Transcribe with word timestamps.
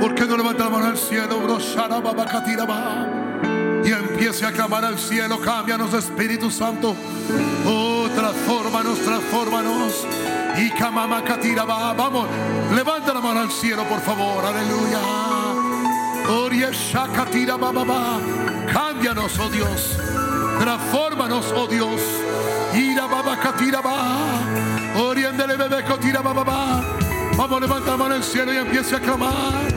¿Por 0.00 0.14
qué 0.14 0.26
no 0.26 0.36
levanta 0.36 0.64
la 0.64 0.70
mano 0.70 0.86
al 0.86 0.98
cielo? 0.98 1.40
Y 3.84 3.92
empiece 3.92 4.46
a 4.46 4.52
clamar 4.52 4.84
al 4.84 4.98
cielo. 4.98 5.40
Cámbianos, 5.40 5.92
Espíritu 5.94 6.50
Santo. 6.50 6.94
Oh, 7.66 8.08
transfórmanos, 8.14 8.98
transfórmanos. 9.00 10.06
Y 10.56 10.70
Katira 10.70 11.64
Vamos, 11.64 12.28
levanta 12.74 13.12
la 13.12 13.20
mano 13.20 13.40
al 13.40 13.50
cielo, 13.50 13.84
por 13.84 14.00
favor. 14.00 14.44
Aleluya. 14.44 15.00
Cámbianos, 18.72 19.38
oh 19.38 19.48
Dios. 19.50 19.98
Transfórmanos, 20.58 21.52
oh 21.56 21.66
Dios. 21.66 22.00
Ira 22.74 23.06
baba 23.06 23.36
katira 23.36 23.80
ba. 23.80 24.40
Oriéndele 24.96 25.56
bebé 25.56 25.84
kotira 25.84 26.22
baba 26.22 26.44
ba. 26.44 27.03
Vamos, 27.36 27.60
levanta 27.60 27.90
la 27.90 27.96
mano 27.96 28.14
al 28.14 28.22
cielo 28.22 28.52
y 28.52 28.56
empiece 28.58 28.94
a 28.94 29.00
clamar. 29.00 29.68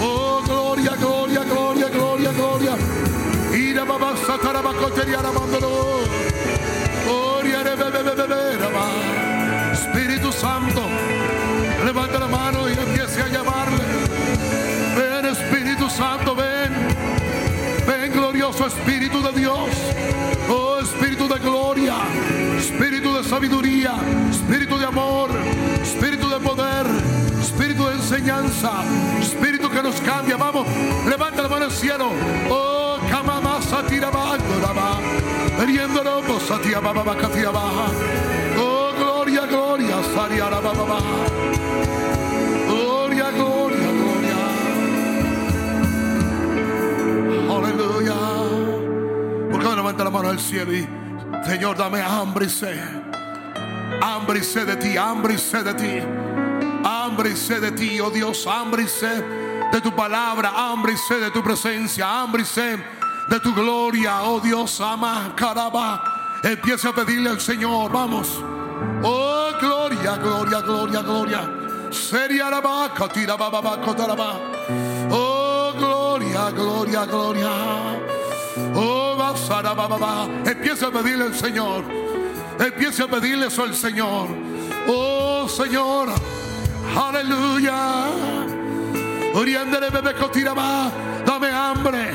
Oh, 0.00 0.40
gloria, 0.44 0.94
gloria, 0.96 1.42
gloria, 1.42 1.88
gloria, 1.88 2.32
gloria. 2.32 2.76
Ira 3.52 3.84
baba 3.84 4.16
satara 4.16 4.62
ba 4.62 4.72
koteria 4.74 5.20
la 5.20 5.32
mandolo. 5.32 6.00
Oriere 7.10 7.74
bebé 7.74 8.02
bebé 8.02 8.24
bebé 8.24 9.72
Espíritu 9.72 10.30
Santo, 10.32 10.82
levanta 11.84 12.18
la 12.18 12.28
mano 12.28 12.68
y 12.68 12.72
empiece 12.72 13.22
a 13.22 13.28
llamarle. 13.28 13.84
Ven 14.96 15.26
Espíritu 15.26 15.90
Santo, 15.90 16.36
ven. 16.36 16.72
Ven 17.86 18.12
glorioso 18.12 18.66
Espíritu 18.66 19.20
de 19.22 19.32
Dios. 19.32 19.70
Oh 20.48 20.78
Espíritu 20.80 21.28
de 21.28 21.38
gloria, 21.40 21.94
Espíritu 22.56 23.14
de 23.14 23.24
sabiduría, 23.24 23.94
Espíritu 24.30 24.78
de 24.78 24.86
amor, 24.86 25.30
Espíritu 25.98 26.28
de 26.28 26.38
poder, 26.38 26.86
Espíritu 27.40 27.88
de 27.88 27.94
enseñanza, 27.96 28.70
Espíritu 29.20 29.68
que 29.68 29.82
nos 29.82 30.00
cambia. 30.00 30.36
Vamos, 30.36 30.64
levanta 31.08 31.42
la 31.42 31.48
mano 31.48 31.64
al 31.64 31.72
cielo. 31.72 32.10
Oh, 32.48 32.98
Kamama 33.10 33.60
Satira 33.60 34.08
Bandoraba. 34.08 35.00
Riéndolo, 35.58 36.38
Satia 36.38 36.78
Baba 36.78 37.02
Baja. 37.02 37.28
Oh, 38.60 38.92
gloria, 38.96 39.44
gloria, 39.46 39.96
Saria 40.14 40.44
Baba. 40.48 41.00
Gloria, 42.68 43.30
gloria, 43.32 43.90
gloria. 43.98 44.38
Aleluya. 47.56 48.14
¿Por 49.50 49.60
qué 49.60 49.68
levanta 49.74 50.04
la 50.04 50.10
mano 50.10 50.28
al 50.28 50.38
cielo 50.38 50.72
y 50.72 50.88
Señor, 51.44 51.76
dame 51.76 52.00
hambre 52.02 52.46
y 52.46 52.50
sed? 52.50 52.97
Hambre 54.00 54.38
y 54.38 54.42
sed 54.42 54.66
de 54.66 54.76
ti, 54.76 54.96
hambre 54.96 55.34
y 55.34 55.38
sed 55.38 55.64
de 55.64 55.74
ti. 55.74 56.00
Hambre 56.84 57.30
y 57.30 57.36
sed 57.36 57.60
de 57.60 57.72
ti, 57.72 58.00
oh 58.00 58.10
Dios, 58.10 58.46
hambre 58.46 58.82
y 58.84 58.88
sed 58.88 59.24
de 59.72 59.80
tu 59.80 59.94
palabra, 59.94 60.52
hambre 60.54 60.92
y 60.92 60.96
sed 60.96 61.20
de 61.20 61.30
tu 61.30 61.42
presencia, 61.42 62.20
hambre 62.20 62.42
y 62.42 62.46
sed 62.46 62.78
de 63.28 63.40
tu 63.40 63.54
gloria, 63.54 64.22
oh 64.22 64.40
Dios, 64.40 64.80
ama, 64.80 65.32
caraba. 65.36 66.40
Empieza 66.42 66.90
a 66.90 66.92
pedirle 66.94 67.30
al 67.30 67.40
Señor, 67.40 67.90
vamos. 67.90 68.28
Oh, 69.02 69.50
gloria, 69.60 70.16
gloria, 70.16 70.60
gloria, 70.60 71.02
gloria. 71.02 71.50
Seria 71.90 72.48
Oh, 75.10 75.72
gloria, 75.76 76.50
gloria, 76.50 77.04
gloria. 77.04 77.50
Oh. 78.74 78.98
Empieza 80.44 80.86
a 80.86 80.90
pedirle 80.90 81.24
al 81.24 81.34
Señor. 81.34 82.07
Empieza 82.58 83.04
a 83.04 83.08
pedirle 83.08 83.46
eso 83.46 83.62
al 83.62 83.74
Señor. 83.74 84.28
Oh, 84.88 85.48
Señor. 85.48 86.08
Aleluya. 86.96 88.06
Oriéndele 89.34 89.90
bebé 89.90 90.14
Dame 91.24 91.50
hambre. 91.50 92.10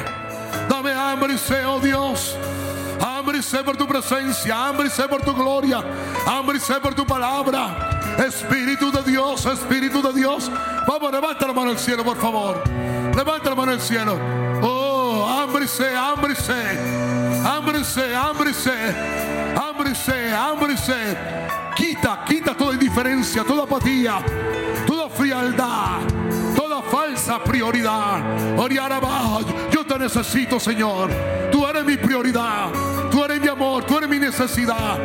Dame 0.69 0.91
hambre 0.91 1.33
y 1.33 1.37
sé, 1.37 1.65
oh 1.65 1.79
Dios. 1.79 2.35
Hambre 2.99 3.39
y 3.39 3.41
sé 3.41 3.63
por 3.63 3.75
tu 3.75 3.87
presencia, 3.87 4.67
hambre 4.67 4.87
y 4.87 4.89
sé 4.89 5.07
por 5.07 5.21
tu 5.21 5.33
gloria, 5.33 5.83
hambre 6.25 6.57
y 6.57 6.59
sé 6.59 6.75
por 6.79 6.93
tu 6.93 7.05
palabra. 7.05 8.15
Espíritu 8.17 8.91
de 8.91 9.01
Dios, 9.03 9.45
Espíritu 9.45 10.01
de 10.01 10.13
Dios. 10.13 10.49
Vamos, 10.87 11.11
levanta 11.11 11.47
la 11.47 11.53
mano 11.53 11.71
al 11.71 11.79
cielo, 11.79 12.03
por 12.03 12.17
favor. 12.17 12.63
Levanta 13.15 13.49
la 13.49 13.55
mano 13.55 13.71
al 13.71 13.81
cielo. 13.81 14.17
Oh, 14.61 15.25
hambre 15.27 15.65
y 15.65 15.67
sé, 15.67 15.95
hambre 15.95 16.33
y 16.33 16.35
sé. 16.35 17.43
Hambre 17.45 17.79
y 17.79 17.83
sé, 17.83 18.15
hambre 18.15 18.51
y 18.51 18.53
sé. 18.53 19.32
Hambre 20.33 20.73
y 20.73 20.77
sé. 20.77 21.17
Quita, 21.75 22.23
quita 22.25 22.55
toda 22.55 22.73
indiferencia, 22.73 23.43
toda 23.43 23.63
apatía, 23.63 24.19
toda 24.87 25.09
frialdad, 25.09 25.99
toda 26.55 26.81
falsa 26.83 27.43
prioridad. 27.43 28.21
Yo 29.71 29.85
te 29.85 29.99
necesito, 29.99 30.59
Señor. 30.59 31.09
Tú 31.51 31.67
eres 31.67 31.83
mi 31.83 31.97
prioridad. 31.97 32.69
Tú 33.11 33.23
eres 33.25 33.41
mi 33.41 33.47
amor. 33.49 33.83
Tú 33.83 33.97
eres 33.97 34.09
mi 34.09 34.19
necesidad. 34.19 34.97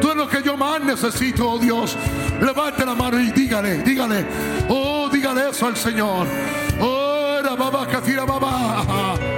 Tú 0.00 0.08
eres 0.08 0.16
lo 0.16 0.28
que 0.28 0.42
yo 0.42 0.56
más 0.56 0.80
necesito, 0.82 1.50
oh 1.50 1.58
Dios. 1.58 1.96
Levante 2.40 2.84
la 2.84 2.94
mano 2.94 3.18
y 3.18 3.30
dígale, 3.30 3.78
dígale. 3.78 4.26
Oh, 4.68 5.08
dígale 5.10 5.50
eso 5.50 5.66
al 5.66 5.76
Señor. 5.76 6.26
Oh, 6.80 7.40
baba, 7.56 7.86
baba. 8.26 9.35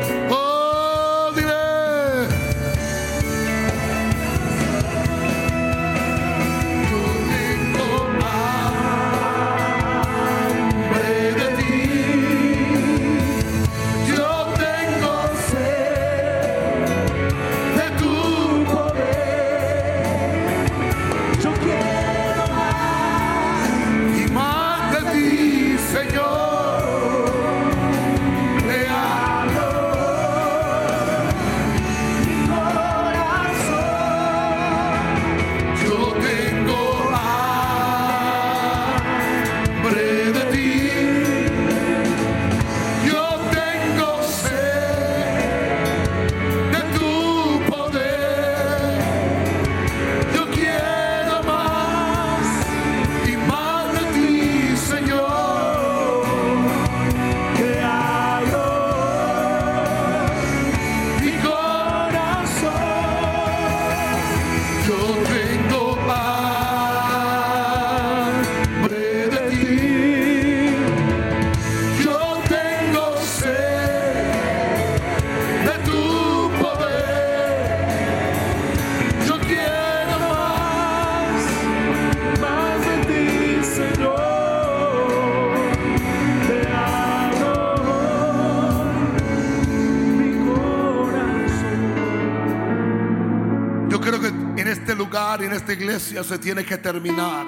Esta 95.68 95.82
iglesia 95.84 96.24
se 96.24 96.38
tiene 96.38 96.64
que 96.64 96.78
terminar 96.78 97.46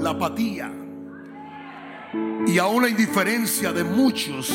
la 0.00 0.10
apatía 0.10 0.72
y 2.48 2.58
aún 2.58 2.82
la 2.82 2.88
indiferencia 2.88 3.72
de 3.72 3.84
muchos 3.84 4.48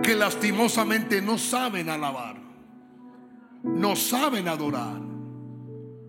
que 0.00 0.14
lastimosamente 0.14 1.20
no 1.20 1.38
saben 1.38 1.88
alabar, 1.90 2.36
no 3.64 3.96
saben 3.96 4.46
adorar. 4.46 5.00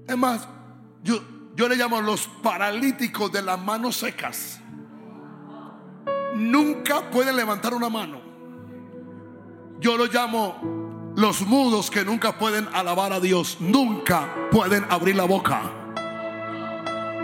Es 0.07 0.15
más, 0.15 0.47
yo, 1.03 1.23
yo 1.55 1.67
le 1.67 1.75
llamo 1.75 1.99
los 1.99 2.27
paralíticos 2.27 3.31
de 3.31 3.41
las 3.41 3.59
manos 3.59 3.95
secas. 3.95 4.61
Nunca 6.35 7.09
pueden 7.09 7.35
levantar 7.35 7.73
una 7.73 7.89
mano. 7.89 8.21
Yo 9.79 9.97
lo 9.97 10.05
llamo 10.05 10.78
los 11.19 11.41
mudos 11.41 11.91
que 11.91 12.05
nunca 12.05 12.37
pueden 12.37 12.69
alabar 12.71 13.11
a 13.11 13.19
Dios, 13.19 13.57
nunca 13.59 14.33
pueden 14.51 14.85
abrir 14.89 15.17
la 15.17 15.25
boca. 15.25 15.61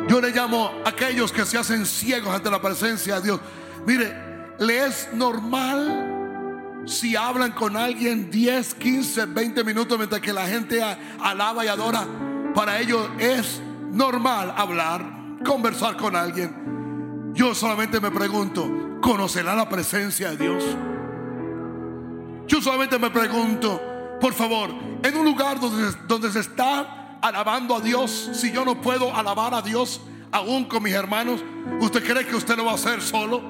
Yo 0.09 0.19
le 0.19 0.31
llamo 0.31 0.69
a 0.83 0.89
aquellos 0.89 1.31
que 1.31 1.45
se 1.45 1.57
hacen 1.57 1.85
ciegos 1.85 2.35
ante 2.35 2.51
la 2.51 2.61
presencia 2.61 3.15
de 3.15 3.21
Dios. 3.21 3.39
Mire, 3.85 4.13
le 4.59 4.85
es 4.85 5.07
normal 5.13 6.83
si 6.85 7.15
hablan 7.15 7.53
con 7.53 7.77
alguien 7.77 8.29
10, 8.29 8.73
15, 8.75 9.27
20 9.27 9.63
minutos 9.63 9.97
mientras 9.97 10.19
que 10.19 10.33
la 10.33 10.45
gente 10.45 10.83
alaba 11.21 11.63
y 11.63 11.69
adora. 11.69 12.05
Para 12.53 12.81
ellos 12.81 13.09
es 13.17 13.61
normal 13.91 14.53
hablar, 14.57 15.39
conversar 15.45 15.95
con 15.95 16.17
alguien. 16.17 17.31
Yo 17.33 17.55
solamente 17.55 18.01
me 18.01 18.11
pregunto, 18.11 18.99
¿conocerá 19.01 19.55
la 19.55 19.69
presencia 19.69 20.31
de 20.31 20.37
Dios? 20.37 20.63
Yo 22.47 22.61
solamente 22.61 22.99
me 22.99 23.09
pregunto, 23.09 23.81
por 24.19 24.33
favor, 24.33 24.69
en 25.03 25.17
un 25.17 25.25
lugar 25.25 25.59
donde, 25.59 25.97
donde 26.07 26.31
se 26.31 26.39
está 26.39 27.17
alabando 27.21 27.75
a 27.75 27.81
Dios, 27.81 28.29
si 28.33 28.51
yo 28.51 28.63
no 28.63 28.81
puedo 28.81 29.13
alabar 29.15 29.53
a 29.53 29.61
Dios 29.61 30.01
aún 30.31 30.65
con 30.65 30.83
mis 30.83 30.93
hermanos, 30.93 31.43
¿usted 31.79 32.03
cree 32.03 32.25
que 32.25 32.35
usted 32.35 32.55
lo 32.57 32.65
va 32.65 32.73
a 32.73 32.75
hacer 32.75 33.01
solo? 33.01 33.41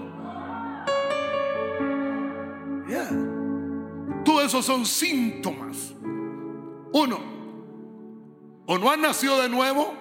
Yeah. 2.87 3.09
Todo 4.23 4.41
eso 4.41 4.61
son 4.61 4.85
síntomas. 4.85 5.93
Uno, 6.93 7.19
o 8.65 8.77
no 8.77 8.91
han 8.91 9.01
nacido 9.01 9.41
de 9.41 9.49
nuevo. 9.49 9.93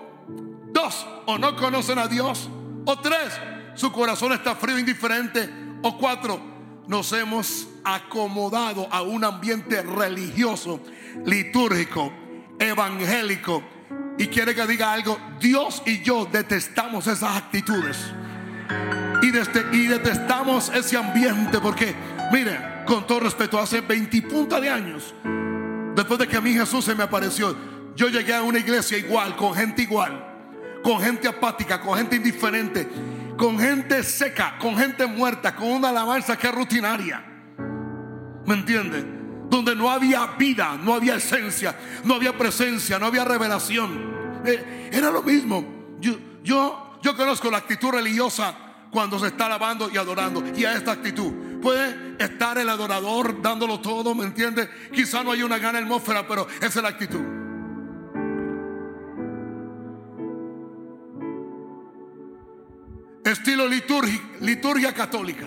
Dos, 0.72 1.06
o 1.26 1.38
no 1.38 1.56
conocen 1.56 1.98
a 1.98 2.08
Dios. 2.08 2.48
O 2.84 2.98
tres, 2.98 3.32
su 3.74 3.92
corazón 3.92 4.32
está 4.32 4.54
frío, 4.54 4.76
e 4.76 4.80
indiferente. 4.80 5.48
O 5.82 5.98
cuatro, 5.98 6.40
nos 6.86 7.12
hemos 7.12 7.68
acomodado 7.84 8.88
a 8.90 9.02
un 9.02 9.24
ambiente 9.24 9.82
religioso, 9.82 10.80
litúrgico, 11.24 12.12
evangélico. 12.58 13.62
Y 14.18 14.28
quiere 14.28 14.54
que 14.54 14.66
diga 14.66 14.92
algo, 14.92 15.18
Dios 15.40 15.82
y 15.86 16.02
yo 16.02 16.28
detestamos 16.30 17.06
esas 17.06 17.36
actitudes. 17.36 18.12
Y, 19.22 19.86
detestamos 19.86 20.70
ese 20.74 20.96
ambiente 20.96 21.58
porque, 21.58 21.94
mire, 22.30 22.84
con 22.86 23.06
todo 23.06 23.20
respeto, 23.20 23.58
hace 23.58 23.80
20 23.80 24.22
punta 24.22 24.60
de 24.60 24.68
años, 24.68 25.14
después 25.94 26.18
de 26.18 26.28
que 26.28 26.36
a 26.36 26.40
mí 26.42 26.52
Jesús 26.52 26.84
se 26.84 26.94
me 26.94 27.04
apareció, 27.04 27.56
yo 27.96 28.08
llegué 28.08 28.34
a 28.34 28.42
una 28.42 28.58
iglesia 28.58 28.98
igual, 28.98 29.34
con 29.36 29.54
gente 29.54 29.82
igual, 29.82 30.22
con 30.82 31.00
gente 31.00 31.26
apática, 31.26 31.80
con 31.80 31.96
gente 31.96 32.16
indiferente, 32.16 32.86
con 33.36 33.58
gente 33.58 34.02
seca, 34.02 34.56
con 34.58 34.76
gente 34.76 35.06
muerta, 35.06 35.54
con 35.54 35.68
una 35.70 35.88
alabanza 35.88 36.36
que 36.36 36.46
es 36.46 36.54
rutinaria. 36.54 37.24
¿Me 38.46 38.54
entiende? 38.54 39.04
Donde 39.48 39.74
no 39.74 39.90
había 39.90 40.26
vida, 40.38 40.78
no 40.82 40.94
había 40.94 41.16
esencia, 41.16 41.76
no 42.04 42.14
había 42.14 42.36
presencia, 42.36 42.98
no 42.98 43.06
había 43.06 43.24
revelación. 43.24 44.42
Eh, 44.44 44.90
era 44.92 45.10
lo 45.10 45.22
mismo. 45.22 45.96
Yo, 46.00 46.16
yo, 46.42 46.98
yo 47.02 47.16
conozco 47.16 47.50
la 47.50 47.58
actitud 47.58 47.90
religiosa 47.90 48.54
cuando 48.90 49.18
se 49.18 49.28
está 49.28 49.46
alabando 49.46 49.90
y 49.92 49.96
adorando. 49.96 50.42
Y 50.56 50.64
a 50.64 50.74
esta 50.74 50.92
actitud. 50.92 51.32
Puede 51.60 52.16
estar 52.18 52.58
el 52.58 52.68
adorador 52.68 53.40
dándolo 53.40 53.80
todo, 53.80 54.14
¿me 54.14 54.24
entiende? 54.24 54.68
Quizá 54.92 55.24
no 55.24 55.32
hay 55.32 55.42
una 55.42 55.58
gran 55.58 55.76
atmósfera, 55.76 56.26
pero 56.28 56.46
esa 56.60 56.66
es 56.66 56.82
la 56.82 56.90
actitud. 56.90 57.43
Estilo 63.24 63.66
liturgia, 63.66 64.20
liturgia 64.40 64.92
católica. 64.92 65.46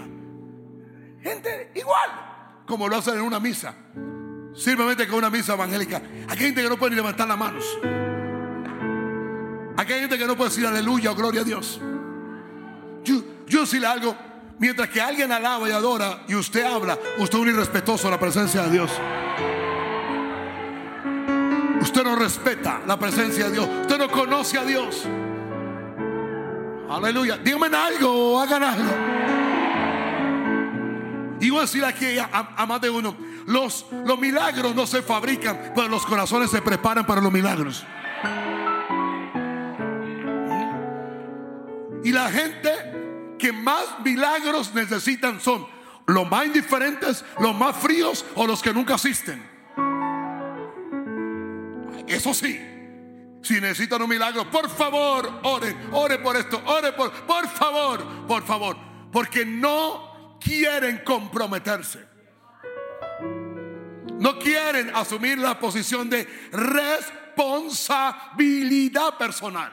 Gente 1.21 1.71
igual 1.75 2.27
como 2.65 2.87
lo 2.87 2.97
hacen 2.97 3.15
en 3.15 3.21
una 3.21 3.39
misa. 3.39 3.73
Simplemente 4.55 5.07
con 5.07 5.19
una 5.19 5.29
misa 5.29 5.53
evangélica. 5.53 6.01
Hay 6.27 6.37
gente 6.37 6.63
que 6.63 6.69
no 6.69 6.77
puede 6.77 6.91
ni 6.91 6.95
levantar 6.95 7.27
las 7.27 7.37
manos. 7.37 7.63
Hay 9.77 9.85
gente 9.85 10.17
que 10.17 10.25
no 10.25 10.35
puede 10.35 10.49
decir 10.49 10.65
aleluya 10.65 11.11
o 11.11 11.15
gloria 11.15 11.41
a 11.41 11.43
Dios. 11.43 11.79
Yo, 13.03 13.21
yo 13.45 13.61
decirle 13.61 13.87
algo. 13.87 14.15
Mientras 14.59 14.89
que 14.89 14.99
alguien 14.99 15.31
alaba 15.31 15.69
y 15.69 15.71
adora 15.71 16.23
y 16.27 16.33
usted 16.33 16.65
habla, 16.65 16.97
usted 17.19 17.37
es 17.37 17.43
un 17.43 17.49
irrespetuoso 17.49 18.07
a 18.07 18.11
la 18.11 18.19
presencia 18.19 18.63
de 18.63 18.71
Dios. 18.71 18.91
Usted 21.79 22.03
no 22.03 22.15
respeta 22.15 22.81
la 22.87 22.97
presencia 22.97 23.45
de 23.45 23.51
Dios. 23.51 23.69
Usted 23.81 23.99
no 23.99 24.09
conoce 24.09 24.57
a 24.57 24.65
Dios. 24.65 25.07
Aleluya. 26.89 27.37
Díganme 27.37 27.75
algo 27.75 28.39
hagan 28.39 28.63
algo. 28.63 28.91
Y 31.39 31.49
voy 31.49 31.59
a 31.59 31.61
decir 31.61 31.85
aquí 31.85 32.17
a, 32.17 32.65
más 32.65 32.81
de 32.81 32.89
uno, 32.89 33.15
los, 33.45 33.85
los 34.05 34.19
milagros 34.19 34.73
no 34.73 34.87
se 34.87 35.01
fabrican, 35.01 35.73
pero 35.75 35.87
los 35.87 36.05
corazones 36.05 36.49
se 36.49 36.61
preparan 36.61 37.05
para 37.05 37.21
los 37.21 37.31
milagros. 37.31 37.85
Y 42.03 42.11
la 42.11 42.29
gente 42.31 42.71
que 43.37 43.51
más 43.51 43.99
milagros 44.03 44.73
necesitan 44.73 45.39
son 45.39 45.67
los 46.07 46.29
más 46.29 46.45
indiferentes, 46.45 47.23
los 47.39 47.55
más 47.55 47.75
fríos 47.75 48.25
o 48.35 48.47
los 48.47 48.61
que 48.61 48.73
nunca 48.73 48.95
asisten. 48.95 49.43
Eso 52.07 52.33
sí, 52.33 52.59
si 53.47 53.61
necesitan 53.61 54.01
un 54.01 54.09
milagro, 54.09 54.49
por 54.51 54.69
favor, 54.69 55.39
ore, 55.43 55.73
ore 55.93 56.19
por 56.19 56.35
esto, 56.35 56.61
ore 56.65 56.91
por, 56.91 57.13
por 57.25 57.47
favor, 57.47 58.27
por 58.27 58.43
favor, 58.43 58.75
porque 59.11 59.45
no 59.45 60.37
quieren 60.39 61.01
comprometerse. 61.05 62.05
No 64.19 64.37
quieren 64.37 64.93
asumir 64.95 65.37
la 65.37 65.57
posición 65.59 66.09
de 66.09 66.25
responsabilidad 66.51 69.17
personal. 69.17 69.71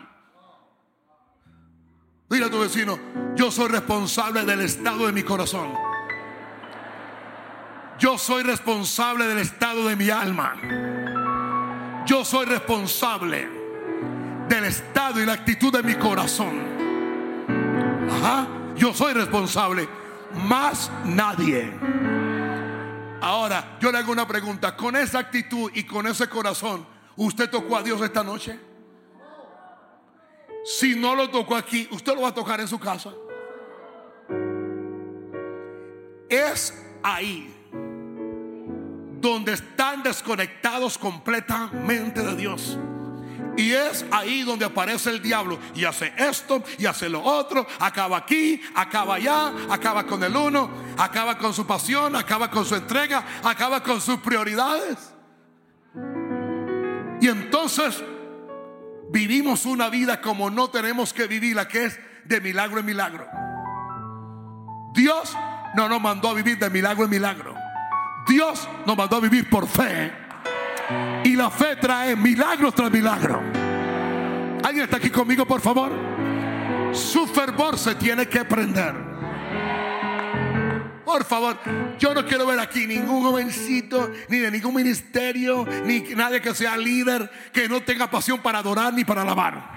Dile 2.31 2.47
a 2.47 2.51
tu 2.51 2.61
vecino, 2.61 2.97
yo 3.35 3.51
soy 3.51 3.67
responsable 3.69 4.45
del 4.45 4.61
estado 4.61 5.07
de 5.07 5.13
mi 5.13 5.25
corazón. 5.25 5.75
Yo 7.99 8.19
soy 8.19 8.45
responsable 8.45 9.27
del 9.27 9.39
estado 9.39 9.89
de 9.89 9.97
mi 9.97 10.11
alma. 10.11 10.61
Yo 12.07 12.25
soy 12.25 12.47
responsable 12.47 13.64
del 14.49 14.65
estado 14.65 15.23
y 15.23 15.27
la 15.27 15.35
actitud 15.35 15.73
de 15.73 15.83
mi 15.83 15.95
corazón. 15.95 16.75
Yo 18.77 18.93
soy 18.93 19.13
responsable 19.13 19.89
más 20.49 20.91
nadie. 21.05 21.73
Ahora, 23.21 23.79
yo 23.81 23.91
le 23.91 23.99
hago 23.99 24.13
una 24.13 24.27
pregunta. 24.27 24.77
Con 24.77 24.97
esa 24.97 25.21
actitud 25.21 25.71
y 25.75 25.85
con 25.85 26.07
ese 26.07 26.29
corazón, 26.29 26.87
¿usted 27.17 27.49
tocó 27.49 27.77
a 27.77 27.83
Dios 27.83 28.01
esta 28.03 28.23
noche? 28.23 28.59
Si 30.65 30.95
no 30.97 31.15
lo 31.15 31.31
tocó 31.31 31.57
aquí, 31.57 31.89
¿usted 31.91 32.15
lo 32.15 32.23
va 32.23 32.29
a 32.29 32.35
tocar 32.35 32.61
en 32.61 32.69
su 32.69 32.79
casa? 32.79 33.13
Es 36.29 36.75
ahí 37.03 37.55
donde 39.21 39.53
están 39.53 40.03
desconectados 40.03 40.99
completamente 40.99 42.23
de 42.23 42.37
Dios. 42.37 42.79
Y 43.57 43.73
es 43.73 44.05
ahí 44.11 44.43
donde 44.43 44.65
aparece 44.65 45.11
el 45.11 45.23
diablo 45.23 45.59
y 45.75 45.85
hace 45.85 46.13
esto 46.17 46.63
y 46.79 46.87
hace 46.87 47.09
lo 47.09 47.23
otro, 47.23 47.67
acaba 47.79 48.17
aquí, 48.17 48.61
acaba 48.75 49.17
allá, 49.17 49.53
acaba 49.71 50.05
con 50.05 50.23
el 50.25 50.35
uno, 50.35 50.69
acaba 50.99 51.39
con 51.39 51.55
su 51.55 51.67
pasión, 51.67 52.17
acaba 52.17 52.51
con 52.51 52.65
su 52.65 52.75
entrega, 52.75 53.25
acaba 53.45 53.83
con 53.83 54.01
sus 54.01 54.19
prioridades. 54.19 55.15
Y 57.21 57.29
entonces 57.29 58.03
vivimos 59.11 59.67
una 59.67 59.89
vida 59.89 60.21
como 60.21 60.51
no 60.51 60.69
tenemos 60.69 61.13
que 61.13 61.27
vivirla, 61.29 61.69
que 61.69 61.85
es 61.85 62.01
de 62.25 62.41
milagro 62.41 62.81
en 62.81 62.87
milagro. 62.87 63.27
Dios 64.95 65.37
no 65.77 65.89
nos 65.89 66.01
mandó 66.01 66.31
a 66.31 66.35
vivir 66.35 66.59
de 66.59 66.71
milagro 66.71 67.05
en 67.05 67.11
milagro. 67.11 67.55
Dios 68.27 68.69
nos 68.85 68.97
mandó 68.97 69.17
a 69.17 69.21
vivir 69.21 69.49
por 69.49 69.69
fe 69.69 70.24
y 71.25 71.37
la 71.37 71.51
fe 71.51 71.77
trae 71.77 72.17
milagros 72.17 72.75
tras 72.75 72.91
milagro. 72.91 73.41
¿Alguien 74.63 74.85
está 74.85 74.97
aquí 74.97 75.11
conmigo, 75.11 75.47
por 75.47 75.61
favor? 75.61 75.93
Su 76.93 77.27
fervor 77.27 77.79
se 77.79 77.95
tiene 77.95 78.27
que 78.27 78.45
prender. 78.45 78.95
Por 81.05 81.25
favor, 81.25 81.59
yo 81.99 82.15
no 82.15 82.25
quiero 82.25 82.47
ver 82.47 82.59
aquí 82.59 82.87
ningún 82.87 83.23
jovencito, 83.23 84.11
ni 84.29 84.39
de 84.39 84.51
ningún 84.51 84.75
ministerio, 84.75 85.67
ni 85.85 86.01
nadie 86.17 86.41
que 86.41 86.55
sea 86.55 86.77
líder, 86.77 87.31
que 87.53 87.69
no 87.69 87.83
tenga 87.83 88.11
pasión 88.11 88.41
para 88.41 88.59
adorar 88.59 88.93
ni 88.95 89.05
para 89.05 89.23
alabar. 89.23 89.75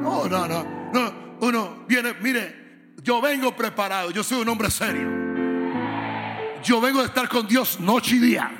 No, 0.00 0.26
no, 0.26 0.48
no, 0.48 0.90
no. 0.92 1.30
Uno 1.40 1.84
viene, 1.86 2.14
mire, 2.20 2.94
yo 3.02 3.20
vengo 3.20 3.54
preparado, 3.54 4.10
yo 4.10 4.22
soy 4.24 4.42
un 4.42 4.48
hombre 4.48 4.70
serio. 4.70 5.19
Yo 6.62 6.80
vengo 6.80 7.00
de 7.00 7.06
estar 7.06 7.28
con 7.28 7.46
Dios 7.46 7.80
noche 7.80 8.16
y 8.16 8.18
día. 8.18 8.50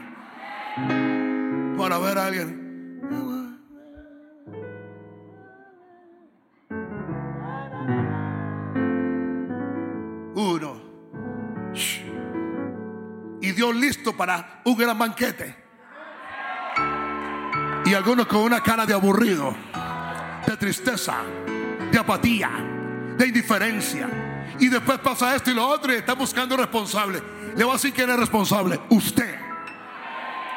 Para 1.76 1.98
ver 1.98 2.18
a 2.18 2.26
alguien. 2.26 2.60
Uno. 10.34 10.80
Y 13.42 13.52
Dios 13.52 13.76
listo 13.76 14.16
para 14.16 14.62
un 14.64 14.76
gran 14.76 14.98
banquete. 14.98 15.56
Y 17.84 17.94
algunos 17.94 18.26
con 18.26 18.40
una 18.42 18.62
cara 18.62 18.86
de 18.86 18.94
aburrido, 18.94 19.54
de 20.46 20.56
tristeza, 20.56 21.16
de 21.90 21.98
apatía, 21.98 22.50
de 23.16 23.26
indiferencia. 23.26 24.08
Y 24.58 24.68
después 24.68 24.98
pasa 24.98 25.34
esto 25.34 25.50
y 25.50 25.54
lo 25.54 25.66
otro 25.66 25.92
y 25.92 25.96
está 25.96 26.14
buscando 26.14 26.56
responsable. 26.56 27.39
Le 27.56 27.64
voy 27.64 27.72
a 27.72 27.76
decir 27.76 27.92
quién 27.92 28.10
es 28.10 28.16
responsable. 28.16 28.80
Usted. 28.88 29.50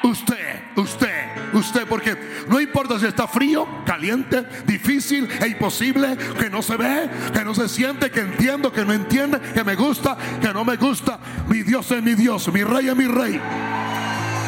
Usted, 0.04 0.64
usted, 0.76 1.54
usted, 1.54 1.88
porque 1.88 2.18
no 2.50 2.60
importa 2.60 3.00
si 3.00 3.06
está 3.06 3.26
frío, 3.26 3.66
caliente, 3.86 4.44
difícil 4.66 5.30
e 5.40 5.48
imposible, 5.48 6.18
que 6.38 6.50
no 6.50 6.62
se 6.62 6.76
ve, 6.76 7.10
que 7.32 7.46
no 7.46 7.56
se 7.56 7.70
siente, 7.70 8.12
que 8.12 8.20
entiendo, 8.20 8.70
que 8.70 8.84
no 8.84 8.92
entiende, 8.92 9.40
que 9.40 9.64
me 9.64 9.76
gusta, 9.76 10.18
que 10.42 10.54
no 10.54 10.66
me 10.66 10.76
gusta. 10.76 11.20
Mi 11.48 11.64
Dios 11.64 11.90
es 11.90 12.04
mi 12.04 12.16
Dios, 12.16 12.52
mi 12.52 12.66
rey 12.66 12.90
es 12.90 12.96
mi 12.98 13.08
rey. 13.08 13.40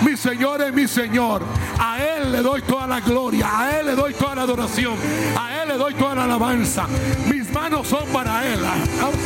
Mi 0.01 0.17
Señor 0.17 0.61
es 0.61 0.73
mi 0.73 0.87
Señor. 0.87 1.41
A 1.79 2.03
Él 2.03 2.33
le 2.33 2.41
doy 2.41 2.61
toda 2.61 2.85
la 2.85 2.99
gloria. 2.99 3.47
A 3.57 3.79
Él 3.79 3.87
le 3.87 3.95
doy 3.95 4.13
toda 4.13 4.35
la 4.35 4.41
adoración. 4.41 4.95
A 5.39 5.61
Él 5.61 5.69
le 5.69 5.77
doy 5.77 5.93
toda 5.93 6.15
la 6.15 6.25
alabanza. 6.25 6.85
Mis 7.31 7.49
manos 7.51 7.87
son 7.87 8.05
para 8.09 8.45
Él. 8.45 8.59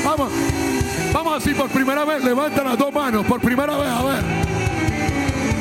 Vamos, 0.06 0.32
vamos 1.14 1.34
a 1.34 1.36
decir 1.38 1.56
por 1.56 1.70
primera 1.70 2.06
vez. 2.06 2.24
Levanta 2.24 2.64
las 2.64 2.78
dos 2.78 2.94
manos. 2.94 3.26
Por 3.26 3.40
primera 3.42 3.78
vez. 3.78 3.90
A 3.90 4.04
ver. 4.04 4.24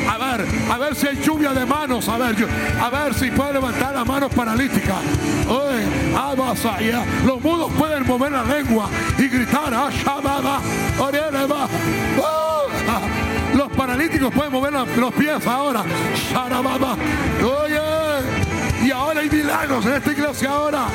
A 0.09 0.17
ver, 0.17 0.47
a 0.71 0.79
ver 0.79 0.95
si 0.95 1.07
hay 1.07 1.17
lluvia 1.23 1.53
de 1.53 1.67
manos. 1.67 2.09
A 2.09 2.17
ver, 2.17 2.35
a 2.81 2.91
ver 2.91 3.15
si 3.15 3.31
puede 3.31 3.55
levantar 3.55 3.95
las 3.95 4.07
manos 4.07 4.33
paralíticas. 4.35 4.97
Los 7.27 7.41
mudos 7.43 7.73
pueden 7.77 8.07
mover 8.07 8.33
la 8.33 8.45
lengua 8.45 8.89
y 9.19 9.29
gritar. 9.29 9.73
Ah, 9.75 9.91
los 13.55 13.71
paralíticos 13.73 14.33
pueden 14.33 14.53
mover 14.53 14.73
los 14.73 15.13
pies 15.15 15.47
ahora. 15.47 15.85
Oye, 17.43 18.87
y 18.87 18.91
ahora 18.91 19.21
hay 19.21 19.29
milagros 19.31 19.85
en 19.85 19.93
esta 19.95 20.13
iglesia 20.13 20.51
ahora. 20.51 20.87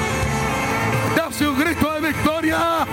Hace 1.28 1.48
un 1.48 1.58
grito 1.58 1.94
de 1.94 2.08
victoria. 2.08 2.86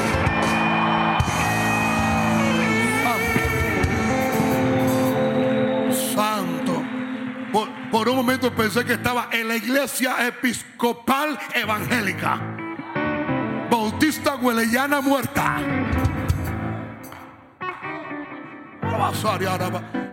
Por, 7.53 8.09
un 8.09 8.17
momento 8.17 8.55
pensé 8.55 8.85
que 8.85 8.93
estaba 8.93 9.29
en 9.33 9.49
la 9.49 9.57
iglesia 9.57 10.27
episcopal 10.27 11.39
evangélica. 11.55 12.41
Bautista 13.69 14.37
Huelellana 14.37 15.01
muerta. 15.01 15.59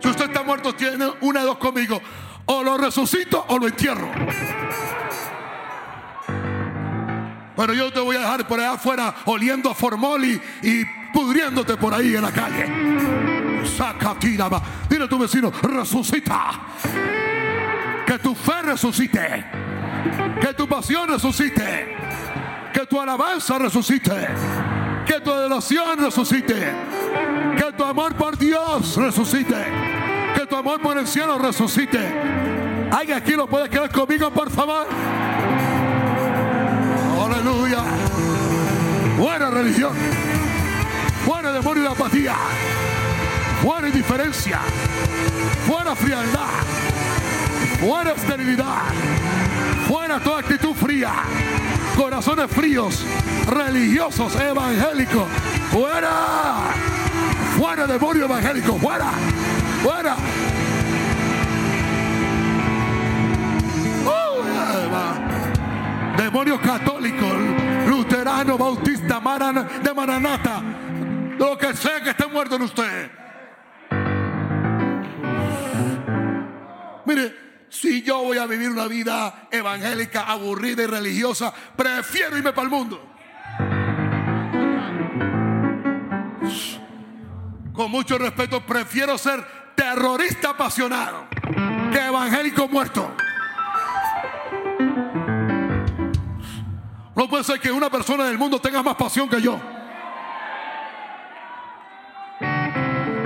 Si 0.00 0.08
usted 0.08 0.24
está 0.24 0.42
muerto, 0.42 0.74
tiene 0.74 1.06
una 1.20 1.40
de 1.40 1.46
dos 1.46 1.58
conmigo. 1.58 2.00
O 2.46 2.62
lo 2.62 2.78
resucito 2.78 3.44
o 3.48 3.58
lo 3.58 3.68
entierro. 3.68 4.10
Pero 7.56 7.74
yo 7.74 7.92
te 7.92 8.00
voy 8.00 8.16
a 8.16 8.20
dejar 8.20 8.46
por 8.46 8.58
allá 8.58 8.72
afuera 8.72 9.14
oliendo 9.26 9.70
a 9.70 9.74
formoli 9.74 10.40
y 10.62 10.84
pudriéndote 11.12 11.76
por 11.76 11.94
ahí 11.94 12.14
en 12.14 12.22
la 12.22 12.32
calle. 12.32 13.66
Saca, 13.76 14.14
tira, 14.18 14.48
Dile 14.88 15.04
a 15.04 15.08
tu 15.08 15.18
vecino, 15.18 15.52
resucita. 15.62 17.17
Que 18.08 18.18
tu 18.18 18.34
fe 18.34 18.62
resucite. 18.62 19.44
Que 20.40 20.54
tu 20.54 20.66
pasión 20.66 21.10
resucite. 21.10 21.94
Que 22.72 22.86
tu 22.86 22.98
alabanza 22.98 23.58
resucite. 23.58 24.28
Que 25.04 25.20
tu 25.20 25.30
adoración 25.30 25.98
resucite. 25.98 26.72
Que 27.54 27.70
tu 27.76 27.84
amor 27.84 28.14
por 28.14 28.38
Dios 28.38 28.96
resucite. 28.96 29.62
Que 30.34 30.46
tu 30.46 30.56
amor 30.56 30.80
por 30.80 30.96
el 30.96 31.06
cielo 31.06 31.38
resucite. 31.38 31.98
¿Alguien 32.90 33.18
aquí 33.18 33.32
lo 33.32 33.46
puede 33.46 33.68
quedar 33.68 33.92
conmigo, 33.92 34.30
por 34.30 34.50
favor? 34.50 34.86
Aleluya. 37.26 37.82
Buena 39.18 39.50
religión. 39.50 39.92
Buena 41.26 41.52
demonio 41.52 41.82
de 41.82 41.88
apatía. 41.90 42.34
Buena 43.62 43.88
indiferencia. 43.88 44.60
Buena 45.66 45.94
frialdad. 45.94 46.48
Buena 47.80 48.12
esterilidad. 48.12 48.82
Buena 49.88 50.20
toda 50.20 50.40
actitud 50.40 50.74
fría 50.74 51.12
corazones 51.98 52.48
fríos, 52.50 53.04
religiosos, 53.48 54.34
evangélicos. 54.40 55.28
¡Fuera! 55.70 56.70
¡Fuera, 57.58 57.86
demonio 57.88 58.24
evangélico! 58.24 58.78
¡Fuera! 58.78 59.10
¡Fuera! 59.82 60.16
demonios 66.16 66.60
católicos, 66.60 67.32
luterano, 67.86 68.58
bautista, 68.58 69.18
de 69.82 69.94
maranata, 69.94 70.62
lo 71.38 71.56
que 71.56 71.74
sea 71.74 72.02
que 72.02 72.10
esté 72.10 72.26
muerto 72.26 72.56
en 72.56 72.62
usted. 72.62 73.10
Mire, 77.06 77.47
si 77.68 78.02
yo 78.02 78.22
voy 78.22 78.38
a 78.38 78.46
vivir 78.46 78.70
una 78.70 78.86
vida 78.86 79.48
evangélica, 79.50 80.22
aburrida 80.22 80.82
y 80.82 80.86
religiosa, 80.86 81.52
prefiero 81.76 82.36
irme 82.36 82.52
para 82.52 82.64
el 82.64 82.70
mundo. 82.70 83.02
Con 87.72 87.90
mucho 87.90 88.18
respeto, 88.18 88.64
prefiero 88.64 89.16
ser 89.16 89.44
terrorista 89.76 90.50
apasionado 90.50 91.28
que 91.92 91.98
evangélico 92.06 92.66
muerto. 92.68 93.14
No 97.14 97.28
puede 97.28 97.44
ser 97.44 97.60
que 97.60 97.70
una 97.70 97.90
persona 97.90 98.24
del 98.24 98.38
mundo 98.38 98.60
tenga 98.60 98.82
más 98.82 98.96
pasión 98.96 99.28
que 99.28 99.40
yo. 99.40 99.60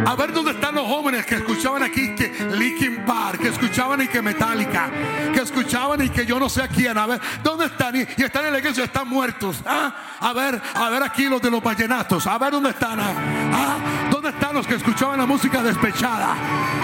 A 0.07 0.17
ver 0.17 0.33
dónde 0.33 0.53
están 0.53 0.75
los 0.75 0.87
jóvenes 0.87 1.25
que 1.27 1.37
escuchaban 1.37 1.83
aquí 1.83 2.15
que 2.15 2.29
Linkin 2.53 3.05
Park, 3.05 3.41
que 3.41 3.49
escuchaban 3.49 4.03
y 4.03 4.09
que 4.09 4.21
Metallica, 4.21 4.91
que 5.33 5.41
escuchaban 5.41 6.03
y 6.03 6.09
que 6.09 6.27
yo 6.27 6.39
no 6.39 6.49
sé 6.49 6.63
a 6.63 6.69
quién. 6.69 6.99
A 6.99 7.07
ver, 7.07 7.21
¿dónde 7.43 7.67
están? 7.67 7.95
Y, 7.97 8.01
están 8.23 8.47
en 8.47 8.53
la 8.53 8.59
iglesia, 8.59 8.85
están 8.85 9.09
muertos. 9.09 9.63
¿Ah? 9.65 9.95
A 10.21 10.33
ver, 10.33 10.61
a 10.75 10.91
ver 10.91 11.03
aquí 11.03 11.27
los 11.27 11.41
de 11.41 11.51
los 11.51 11.63
vallenatos. 11.63 12.27
A 12.27 12.39
ver 12.39 12.53
dónde 12.53 12.71
están. 12.71 12.99
¿Ah? 12.99 13.15
¿Ah? 13.53 13.77
¿Dónde 14.11 14.31
están 14.31 14.55
los 14.55 14.67
que 14.67 14.75
escuchaban 14.75 15.19
la 15.19 15.27
música 15.27 15.63
despechada? 15.63 16.35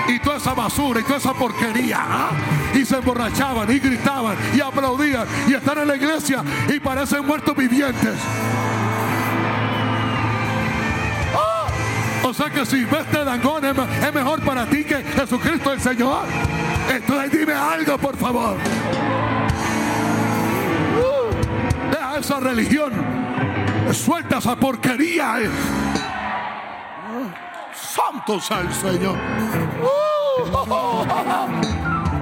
Y 0.09 0.21
toda 0.21 0.37
esa 0.37 0.55
basura 0.55 1.01
y 1.01 1.03
toda 1.03 1.19
esa 1.19 1.35
porquería. 1.35 1.99
¿Ah? 2.01 2.31
Y 2.75 2.85
se 2.85 2.97
emborrachaban 2.97 3.71
y 3.71 3.79
gritaban 3.79 4.37
y 4.55 4.61
aplaudían 4.61 5.27
y 5.49 5.55
están 5.55 5.79
en 5.79 5.89
la 5.89 5.97
iglesia 5.97 6.43
y 6.69 6.79
parecen 6.79 7.27
muertos 7.27 7.57
vivientes. 7.57 8.15
O 12.29 12.35
sea 12.35 12.51
que 12.51 12.67
si 12.67 12.85
ves 12.85 13.11
de 13.11 13.25
Dangón 13.25 13.65
es, 13.65 13.75
mejor 14.13 14.43
para 14.43 14.67
ti 14.67 14.85
que 14.85 15.03
Jesucristo 15.03 15.73
el 15.73 15.81
Señor. 15.81 16.27
Entonces 16.93 17.33
dime 17.33 17.55
algo, 17.55 17.97
por 17.97 18.19
favor. 18.19 18.59
Uh, 20.99 21.91
deja 21.91 22.19
esa 22.19 22.39
religión. 22.39 22.93
Suelta 23.95 24.37
esa 24.39 24.57
porquería. 24.57 25.37
Santo 27.73 28.39
sea 28.41 28.61
el 28.61 28.75
Señor. 28.75 29.17
Uh, 29.81 30.45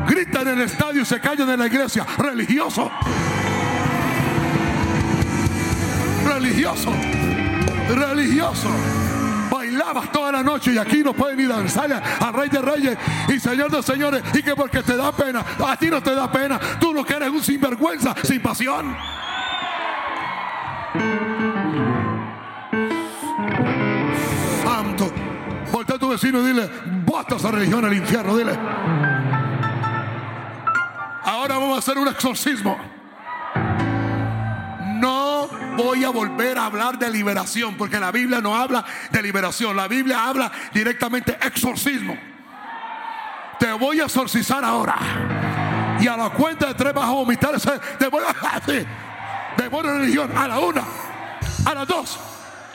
gritan 0.07 0.47
en 0.47 0.61
el 0.61 0.63
estadio 0.63 1.03
y 1.03 1.05
se 1.05 1.21
callan 1.21 1.51
en 1.51 1.59
la 1.59 1.67
iglesia. 1.67 2.07
Religioso. 2.17 2.93
Religioso. 6.25 6.93
Religioso 7.89 8.69
bailabas 9.77 10.11
toda 10.11 10.33
la 10.33 10.43
noche 10.43 10.73
y 10.73 10.79
aquí 10.79 11.03
no 11.03 11.13
pueden 11.13 11.37
ni 11.37 11.45
danzar 11.45 11.93
al 11.93 12.33
Rey 12.33 12.49
de 12.49 12.63
Reyes 12.63 12.99
y 13.29 13.39
Señor 13.39 13.71
de 13.71 13.83
Señores 13.83 14.23
y 14.33 14.43
que 14.43 14.55
porque 14.57 14.83
te 14.83 14.97
da 14.97 15.13
pena, 15.13 15.45
a 15.67 15.77
ti 15.77 15.89
no 15.89 16.03
te 16.03 16.15
da 16.15 16.31
pena, 16.31 16.59
tú 16.81 16.93
no 16.93 17.05
que 17.05 17.15
eres 17.15 17.29
un 17.29 17.43
sinvergüenza, 17.43 18.15
sin 18.23 18.41
pasión. 18.41 18.97
Santo, 24.65 25.13
voltea 25.71 25.97
a 25.97 25.99
tu 25.99 26.09
vecino 26.09 26.41
y 26.41 26.53
dile, 26.53 26.71
bota 27.05 27.37
esa 27.37 27.51
religión 27.51 27.85
al 27.85 27.95
infierno, 27.95 28.37
dile. 28.37 28.59
Ahora 31.25 31.59
vamos 31.59 31.77
a 31.77 31.79
hacer 31.81 31.99
un 31.99 32.09
exorcismo. 32.09 32.79
Voy 35.77 36.05
a 36.05 36.11
volver 36.11 36.59
a 36.59 36.67
hablar 36.67 36.99
de 36.99 37.11
liberación, 37.11 37.77
porque 37.77 38.01
la 38.01 38.11
Biblia 38.11 38.41
no 38.41 38.57
habla 38.57 38.85
de 39.11 39.23
liberación, 39.23 39.77
la 39.77 39.89
Biblia 39.89 40.27
habla 40.27 40.51
directamente 40.73 41.37
exorcismo. 41.43 42.17
Te 43.59 43.73
voy 43.73 44.01
a 44.01 44.05
exorcizar 44.05 44.65
ahora. 44.65 44.97
Y 46.01 46.07
a 46.07 46.17
la 46.17 46.31
cuenta 46.31 46.69
de 46.69 46.75
tres 46.75 46.95
a 46.97 47.11
vomitar 47.11 47.55
demonio, 47.99 48.29
demonio 49.57 49.93
de 49.93 49.99
religión. 49.99 50.31
A 50.37 50.49
la 50.49 50.59
una, 50.59 50.83
a 51.65 51.75
las 51.75 51.89
dos 51.89 52.19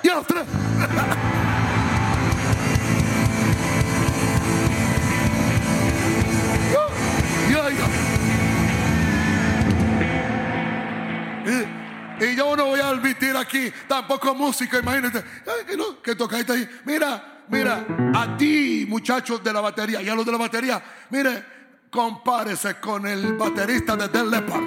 y 0.04 0.10
a 0.10 0.16
las 0.16 0.28
tres. 0.28 0.44
y 11.46 11.81
Y 12.22 12.36
yo 12.36 12.56
no 12.56 12.68
voy 12.68 12.80
a 12.80 12.90
admitir 12.90 13.36
aquí 13.36 13.74
tampoco 13.88 14.36
música, 14.36 14.78
imagínate. 14.78 15.24
que, 15.68 15.76
no, 15.76 16.00
que 16.04 16.16
tocáis 16.16 16.48
ahí. 16.52 16.70
Mira, 16.86 17.44
mira, 17.48 17.84
a 18.14 18.38
ti, 18.38 18.86
muchachos 18.88 19.44
de 19.44 19.52
la 19.52 19.60
batería, 19.60 20.04
y 20.04 20.10
a 20.10 20.14
los 20.14 20.24
de 20.24 20.32
la 20.32 20.38
batería, 20.38 20.84
mire, 21.10 21.44
compárese 21.90 22.76
con 22.76 23.08
el 23.08 23.34
baterista 23.34 23.96
de 23.96 24.08
Del 24.08 24.30
Leppard. 24.30 24.64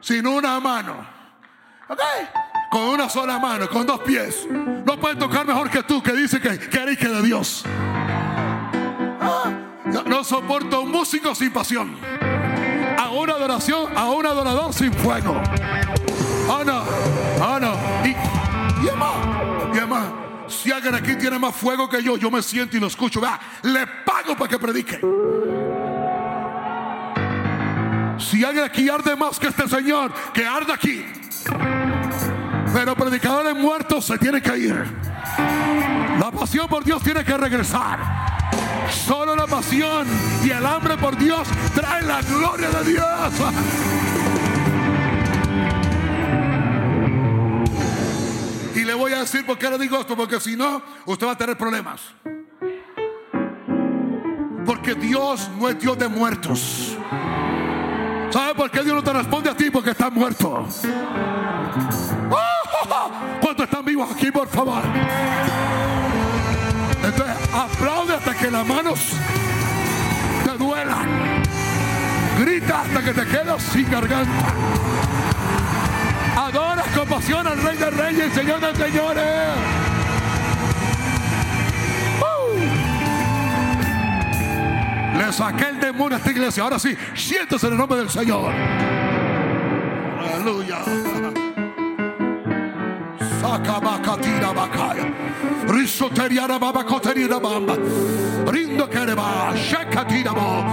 Sin 0.00 0.26
una 0.26 0.58
mano. 0.60 1.06
¿Ok? 1.88 2.00
Con 2.70 2.82
una 2.84 3.10
sola 3.10 3.38
mano, 3.38 3.68
con 3.68 3.86
dos 3.86 4.00
pies. 4.00 4.46
No 4.48 4.98
puede 4.98 5.16
tocar 5.16 5.46
mejor 5.46 5.68
que 5.68 5.82
tú, 5.82 6.02
que 6.02 6.12
dice 6.12 6.40
que, 6.40 6.48
eres 6.78 6.96
que 6.96 7.08
de 7.08 7.22
Dios. 7.22 7.64
Ah, 9.20 9.52
no 10.06 10.24
soporto 10.24 10.80
un 10.80 10.90
músico 10.90 11.34
sin 11.34 11.52
pasión 11.52 12.27
una 13.18 13.34
adoración, 13.34 13.96
a 13.96 14.10
un 14.10 14.26
adorador 14.26 14.72
sin 14.72 14.92
fuego. 14.92 15.40
Oh 16.48 16.64
no, 16.64 16.82
oh 17.42 17.58
no. 17.60 17.74
Y, 18.04 18.10
y 18.10 18.88
además, 18.88 19.14
y 19.74 19.78
además, 19.78 20.04
si 20.48 20.72
alguien 20.72 20.94
aquí 20.94 21.14
tiene 21.16 21.38
más 21.38 21.54
fuego 21.54 21.88
que 21.88 22.02
yo, 22.02 22.16
yo 22.16 22.30
me 22.30 22.42
siento 22.42 22.76
y 22.76 22.80
lo 22.80 22.86
escucho. 22.86 23.20
Vea, 23.20 23.38
le 23.62 23.86
pago 23.86 24.36
para 24.36 24.48
que 24.48 24.58
predique. 24.58 25.00
Si 28.18 28.44
alguien 28.44 28.64
aquí 28.64 28.88
arde 28.88 29.14
más 29.14 29.38
que 29.38 29.48
este 29.48 29.68
Señor, 29.68 30.12
que 30.32 30.46
arde 30.46 30.72
aquí. 30.72 31.04
Pero 32.72 32.94
predicadores 32.94 33.54
muertos 33.54 34.04
se 34.06 34.18
tienen 34.18 34.42
que 34.42 34.58
ir. 34.58 34.84
La 36.18 36.30
pasión 36.30 36.68
por 36.68 36.84
Dios 36.84 37.02
tiene 37.02 37.24
que 37.24 37.36
regresar. 37.36 38.37
Solo 38.90 39.34
la 39.36 39.46
pasión 39.46 40.06
y 40.44 40.50
el 40.50 40.64
hambre 40.64 40.96
por 40.96 41.16
Dios 41.16 41.48
trae 41.74 42.02
la 42.02 42.20
gloria 42.22 42.70
de 42.70 42.92
Dios. 42.92 43.04
Y 48.74 48.84
le 48.84 48.94
voy 48.94 49.12
a 49.12 49.20
decir 49.20 49.44
por 49.44 49.58
qué 49.58 49.70
le 49.70 49.78
digo 49.78 49.98
esto, 49.98 50.16
porque 50.16 50.38
si 50.40 50.56
no, 50.56 50.82
usted 51.06 51.26
va 51.26 51.32
a 51.32 51.38
tener 51.38 51.56
problemas. 51.56 52.00
Porque 54.64 54.94
Dios 54.94 55.50
no 55.58 55.68
es 55.68 55.78
Dios 55.80 55.98
de 55.98 56.08
muertos. 56.08 56.96
¿Sabe 58.30 58.54
por 58.54 58.70
qué 58.70 58.82
Dios 58.82 58.94
no 58.94 59.02
te 59.02 59.12
responde 59.12 59.50
a 59.50 59.56
ti? 59.56 59.70
Porque 59.70 59.90
estás 59.90 60.12
muerto. 60.12 60.66
¿Cuántos 63.40 63.64
están 63.64 63.84
vivos 63.84 64.10
aquí, 64.12 64.30
por 64.30 64.46
favor? 64.48 64.82
Entonces, 67.02 67.37
aplaude 67.52 68.14
hasta 68.14 68.34
que 68.34 68.50
las 68.50 68.66
manos 68.66 69.00
te 70.44 70.52
duelan. 70.58 71.42
Grita 72.40 72.82
hasta 72.82 73.02
que 73.02 73.12
te 73.12 73.26
quedas 73.26 73.62
sin 73.62 73.90
garganta. 73.90 74.52
Adora 76.36 76.84
con 76.94 77.08
pasión 77.08 77.46
al 77.46 77.60
Rey 77.62 77.76
de 77.76 77.90
Reyes 77.90 78.32
Señor 78.32 78.60
de 78.60 78.74
Señores. 78.76 79.24
Le 85.18 85.32
saqué 85.32 85.68
el 85.68 85.80
demonio 85.80 86.16
a 86.16 86.18
esta 86.18 86.30
iglesia. 86.30 86.62
Ahora 86.62 86.78
sí, 86.78 86.96
siéntese 87.14 87.66
en 87.66 87.72
el 87.72 87.78
nombre 87.78 87.98
del 87.98 88.08
Señor. 88.08 88.52
Aleluya. 90.20 90.78
Sakabakatira 93.40 94.52
bakaya. 94.52 95.04
Risoteriara 95.68 96.58
babacoteriara 96.58 97.40
bamba. 97.40 97.76
Rindo 98.50 98.86
kereba. 98.88 99.54
Shakatira 99.54 100.32
bo. 100.32 100.64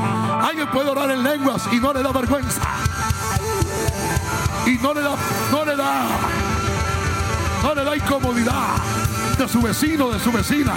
Alguien 0.41 0.67
puede 0.67 0.89
orar 0.89 1.11
en 1.11 1.23
lenguas 1.23 1.67
y 1.71 1.79
no 1.79 1.93
le 1.93 2.01
da 2.01 2.11
vergüenza. 2.11 2.61
Y 4.65 4.77
no 4.81 4.93
le 4.93 5.01
da, 5.01 5.15
no 5.51 5.63
le 5.63 5.75
da, 5.75 6.07
no 7.61 7.75
le 7.75 7.83
da 7.83 7.95
incomodidad 7.95 8.77
de 9.37 9.47
su 9.47 9.61
vecino, 9.61 10.09
de 10.09 10.19
su 10.19 10.31
vecina. 10.31 10.73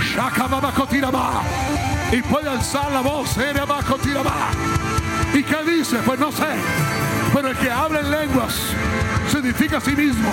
Shakababacotiraba. 0.00 1.42
Y 2.12 2.22
puede 2.22 2.50
alzar 2.50 2.92
la 2.92 3.00
voz. 3.00 3.36
Erebacotiraba. 3.38 4.50
¿Y 5.32 5.42
qué 5.42 5.64
dice? 5.64 5.98
Pues 6.04 6.20
no 6.20 6.30
sé. 6.30 6.46
Pero 7.32 7.48
el 7.48 7.56
que 7.56 7.70
habla 7.70 8.00
en 8.00 8.10
lenguas 8.10 8.54
significa 9.28 9.78
a 9.78 9.80
sí 9.80 9.96
mismo. 9.96 10.30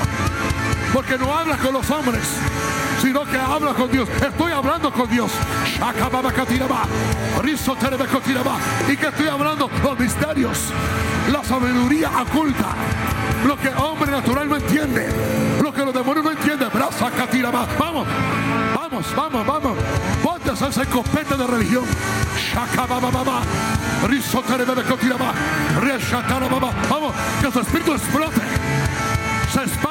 Porque 0.94 1.18
no 1.18 1.34
habla 1.34 1.58
con 1.58 1.74
los 1.74 1.90
hombres, 1.90 2.24
sino 3.02 3.24
que 3.26 3.38
habla 3.38 3.74
con 3.74 3.90
Dios. 3.90 4.10
Estoy 4.10 4.52
hablando 4.52 4.92
con 4.92 5.10
Dios. 5.10 5.32
Y 8.90 8.98
que 8.98 9.08
estoy 9.08 9.28
hablando 9.28 9.70
los 9.84 10.00
misterios, 10.00 10.58
la 11.32 11.44
sabiduría 11.44 12.12
oculta, 12.22 12.76
lo 13.48 13.58
que 13.58 13.70
hombre 13.70 14.12
natural 14.12 14.50
no 14.50 14.58
entiende, 14.58 15.08
lo 15.62 15.74
que 15.74 15.86
los 15.86 15.94
demonios 15.94 16.26
no 16.26 16.32
entienden. 16.32 16.70
Vamos, 17.80 18.08
vamos, 18.76 19.16
vamos, 19.16 19.48
vamos. 19.48 19.78
Ponte 20.22 20.52
ese 20.52 20.86
copete 20.88 21.36
de 21.36 21.48
religión. 21.48 21.86
Vamos, 26.90 27.14
que 27.42 27.52
su 27.52 27.60
espíritu 27.60 27.94
explote, 27.94 28.42
se 29.54 29.62
expanda. 29.62 29.91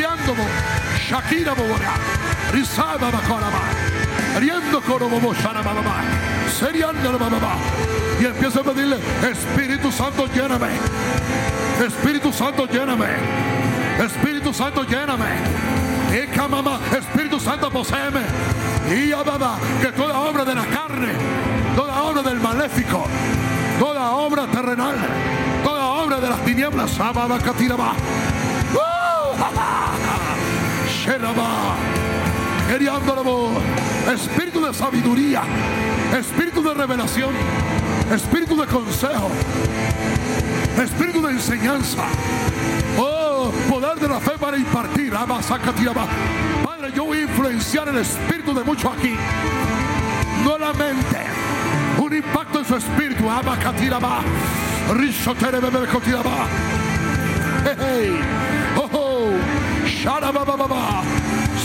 Giriandomo, 0.00 0.46
Shakira 0.96 1.54
Bobora, 1.54 1.92
Rizaba 2.52 3.10
Bakoraba, 3.10 3.60
Riendo 4.40 4.80
Korobobo 4.80 5.34
Sharababa, 5.34 6.00
Seriando 6.58 7.18
Baba. 7.18 7.58
Y 8.18 8.24
empieza 8.24 8.60
a 8.60 8.62
pedirle, 8.62 8.96
Espíritu 9.30 9.92
Santo, 9.92 10.26
lléname. 10.34 10.68
Espíritu 11.86 12.32
Santo, 12.32 12.66
lléname. 12.66 13.08
Espíritu 13.98 14.54
Santo, 14.54 14.84
lléname. 14.84 15.26
Mamá, 16.48 16.80
Espíritu 16.98 17.38
Santo, 17.38 17.70
poseeme. 17.70 18.22
Y 18.90 19.12
baba, 19.12 19.58
que 19.82 19.92
toda 19.92 20.18
obra 20.18 20.46
de 20.46 20.54
la 20.54 20.64
carne, 20.64 21.12
toda 21.76 22.02
obra 22.02 22.22
del 22.22 22.40
maléfico, 22.40 23.04
toda 23.78 24.12
obra 24.12 24.46
terrenal, 24.46 24.96
toda 25.62 25.84
obra 25.84 26.20
de 26.20 26.30
las 26.30 26.42
tinieblas, 26.42 26.98
Ababa 26.98 27.38
Katiraba. 27.38 27.92
Espíritu 34.12 34.60
de 34.60 34.74
sabiduría, 34.74 35.42
espíritu 36.18 36.62
de 36.62 36.74
revelación, 36.74 37.30
espíritu 38.12 38.56
de 38.56 38.66
consejo, 38.66 39.30
espíritu 40.82 41.22
de 41.22 41.32
enseñanza. 41.32 42.02
Oh, 42.98 43.52
poder 43.68 43.98
de 44.00 44.08
la 44.08 44.18
fe 44.18 44.32
para 44.38 44.56
impartir. 44.56 45.14
Padre, 46.64 46.92
yo 46.94 47.04
voy 47.04 47.18
a 47.18 47.22
influenciar 47.22 47.88
el 47.88 47.98
espíritu 47.98 48.52
de 48.52 48.64
muchos 48.64 48.92
aquí. 48.92 49.14
No 50.44 50.58
la 50.58 50.72
mente. 50.72 51.26
Un 51.98 52.16
impacto 52.16 52.58
en 52.58 52.64
su 52.64 52.76
espíritu. 52.76 53.30
Abacatiraba. 53.30 54.20
Hey, 57.64 57.76
hey. 57.78 58.59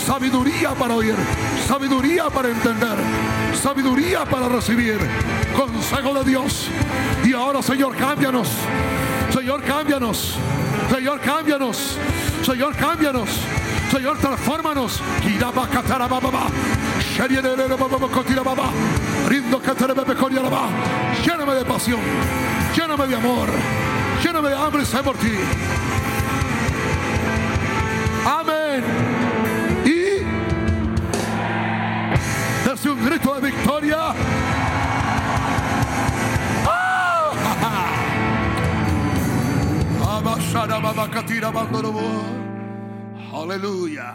Sabiduría 0.05 0.71
para 0.75 0.93
oír, 0.93 1.15
sabiduría 1.67 2.29
para 2.29 2.49
entender, 2.49 2.97
sabiduría 3.61 4.25
para 4.25 4.49
recibir. 4.49 4.99
Consejo 5.55 6.13
de 6.15 6.23
Dios. 6.25 6.67
Y 7.23 7.33
ahora, 7.33 7.61
Señor, 7.61 7.95
cámbianos. 7.95 8.49
Señor, 9.33 9.63
cámbianos. 9.63 10.35
Señor, 10.93 11.19
cámbianos. 11.21 11.97
Señor, 12.43 12.75
cámbianos. 12.75 13.29
Señor, 13.91 14.17
transfórmanos. 14.17 15.01
Lléname 21.23 21.55
de 21.55 21.65
pasión. 21.65 21.99
Lléname 22.75 23.07
de 23.07 23.15
amor. 23.15 23.47
Lléname 24.23 24.49
de 24.49 24.55
hambre 24.55 24.83
y 24.83 24.85
sé 24.85 24.97
por 25.03 25.17
ti. 25.17 25.31
Un 32.85 33.05
grito 33.05 33.39
de 33.39 33.51
victoria. 33.51 34.13
Aleluya. 43.33 44.13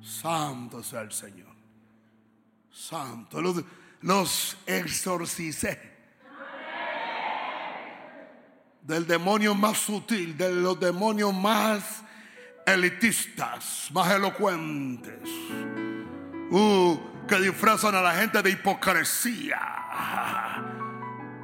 Santo 0.00 0.82
sea 0.82 1.02
el 1.02 1.12
Señor. 1.12 1.54
Santo. 2.70 3.40
Los, 3.40 3.62
los 4.00 4.56
exorcicé 4.66 5.92
del 8.82 9.06
demonio 9.06 9.54
más 9.54 9.78
sutil, 9.78 10.36
de 10.36 10.52
los 10.52 10.78
demonios 10.80 11.32
más 11.32 12.02
elitistas, 12.66 13.88
más 13.92 14.10
elocuentes, 14.12 15.28
uh, 16.50 17.11
que 17.26 17.38
disfrazan 17.38 17.94
a 17.94 18.02
la 18.02 18.12
gente 18.14 18.42
de 18.42 18.50
hipocresía, 18.50 19.58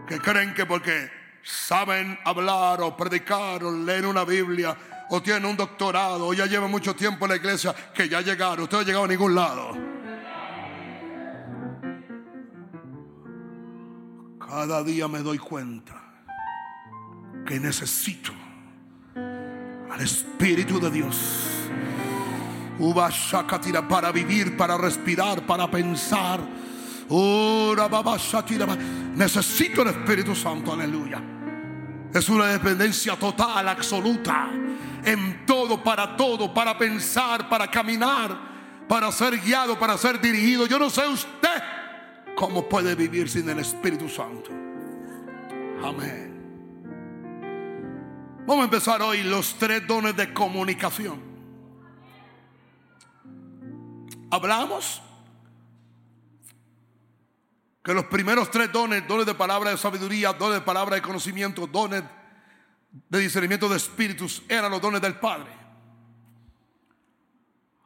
que 0.07 0.19
creen 0.19 0.55
que 0.55 0.67
porque 0.67 1.11
saben 1.43 2.19
hablar 2.25 2.81
o 2.83 2.97
predicar 2.97 3.65
o 3.65 3.73
leen 3.73 4.05
una 4.05 4.25
Biblia 4.25 4.77
o 5.11 5.23
tienen 5.23 5.47
un 5.47 5.57
doctorado 5.57 6.27
o 6.27 6.35
ya 6.35 6.47
llevan 6.47 6.71
mucho 6.71 6.95
tiempo 6.95 7.25
en 7.25 7.31
la 7.31 7.37
iglesia 7.37 7.75
que 7.95 8.09
ya 8.09 8.21
llegaron. 8.21 8.65
Usted 8.65 8.77
no 8.77 8.83
ha 8.83 8.85
llegado 8.85 9.05
a 9.05 9.09
ningún 9.09 9.35
lado. 9.35 9.77
Cada 14.39 14.83
día 14.83 15.09
me 15.09 15.21
doy 15.21 15.39
cuenta 15.39 15.95
que 17.47 17.61
necesito 17.61 18.33
al 19.15 20.01
Espíritu 20.01 20.81
de 20.81 20.91
Dios. 20.91 21.58
Para 23.89 24.13
vivir, 24.13 24.57
para 24.57 24.77
respirar, 24.79 25.45
para 25.47 25.71
pensar. 25.71 26.41
Necesito 29.15 29.83
el 29.83 29.89
Espíritu 29.89 30.35
Santo, 30.35 30.73
aleluya. 30.73 31.23
Es 32.13 32.29
una 32.29 32.47
dependencia 32.47 33.17
total, 33.17 33.69
absoluta, 33.69 34.51
en 35.05 35.45
todo, 35.45 35.83
para 35.83 36.17
todo, 36.17 36.53
para 36.55 36.77
pensar, 36.79 37.49
para 37.49 37.71
caminar, 37.71 38.87
para 38.89 39.13
ser 39.13 39.39
guiado, 39.39 39.79
para 39.79 39.99
ser 39.99 40.21
dirigido. 40.21 40.67
Yo 40.67 40.79
no 40.79 40.89
sé 40.89 41.07
usted 41.07 41.63
cómo 42.35 42.69
puede 42.69 42.95
vivir 42.95 43.29
sin 43.29 43.49
el 43.49 43.59
Espíritu 43.59 44.09
Santo. 44.09 44.51
Amén. 45.85 46.29
Vamos 48.47 48.63
a 48.63 48.65
empezar 48.65 49.03
hoy 49.03 49.23
los 49.25 49.55
tres 49.57 49.87
dones 49.87 50.17
de 50.17 50.33
comunicación. 50.33 51.28
Hablamos 54.31 55.03
que 57.83 57.95
los 57.95 58.05
primeros 58.07 58.51
tres 58.51 58.71
dones, 58.71 59.07
dones 59.09 59.25
de 59.25 59.35
palabra 59.35 59.71
de 59.71 59.79
sabiduría, 59.79 60.33
dones 60.33 60.61
de 60.61 60.65
palabra 60.65 60.97
de 60.97 61.03
conocimiento, 61.03 61.67
dones 61.67 62.05
de 63.09 63.19
discernimiento 63.19 63.69
de 63.69 63.77
espíritus, 63.77 64.43
eran 64.49 64.71
los 64.71 64.81
dones 64.81 65.01
del 65.01 65.19
Padre. 65.19 65.51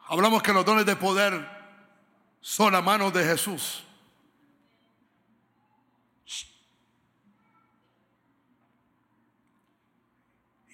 Hablamos 0.08 0.42
que 0.42 0.52
los 0.52 0.64
dones 0.64 0.84
de 0.84 0.96
poder 0.96 1.48
son 2.40 2.74
a 2.74 2.82
manos 2.82 3.12
de 3.12 3.24
Jesús. 3.24 3.84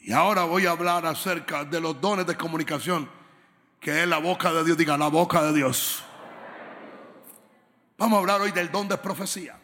Y 0.00 0.12
ahora 0.12 0.44
voy 0.44 0.64
a 0.64 0.70
hablar 0.70 1.04
acerca 1.04 1.66
de 1.66 1.82
los 1.82 2.00
dones 2.00 2.26
de 2.26 2.34
comunicación, 2.34 3.10
que 3.80 4.02
es 4.02 4.08
la 4.08 4.18
boca 4.18 4.52
de 4.52 4.64
Dios, 4.64 4.76
diga 4.76 4.98
la 4.98 5.08
boca 5.08 5.42
de 5.42 5.52
Dios. 5.52 6.02
Vamos 7.96 8.16
a 8.16 8.20
hablar 8.20 8.40
hoy 8.40 8.52
del 8.52 8.70
don 8.70 8.88
de 8.88 8.96
profecía. 8.96 9.58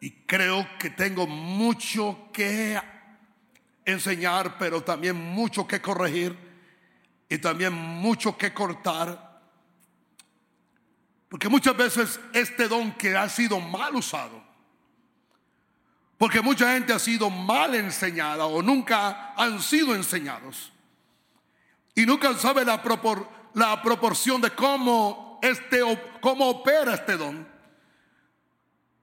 Y 0.00 0.10
creo 0.26 0.66
que 0.78 0.90
tengo 0.90 1.26
mucho 1.26 2.28
que 2.32 2.78
enseñar, 3.84 4.58
pero 4.58 4.82
también 4.82 5.16
mucho 5.16 5.66
que 5.66 5.80
corregir 5.80 6.36
y 7.28 7.38
también 7.38 7.72
mucho 7.72 8.36
que 8.36 8.52
cortar. 8.52 9.40
Porque 11.28 11.48
muchas 11.48 11.76
veces 11.76 12.20
este 12.32 12.68
don 12.68 12.92
que 12.92 13.16
ha 13.16 13.28
sido 13.28 13.60
mal 13.60 13.94
usado, 13.96 14.42
porque 16.18 16.40
mucha 16.42 16.72
gente 16.74 16.92
ha 16.92 16.98
sido 16.98 17.30
mal 17.30 17.74
enseñada 17.74 18.46
o 18.46 18.62
nunca 18.62 19.32
han 19.36 19.60
sido 19.62 19.94
enseñados. 19.94 20.73
Y 21.94 22.06
nunca 22.06 22.34
sabe 22.34 22.64
la, 22.64 22.82
la 23.54 23.82
proporción 23.82 24.40
de 24.40 24.50
cómo, 24.50 25.38
este, 25.42 25.80
cómo 26.20 26.48
opera 26.50 26.94
este 26.94 27.16
don. 27.16 27.46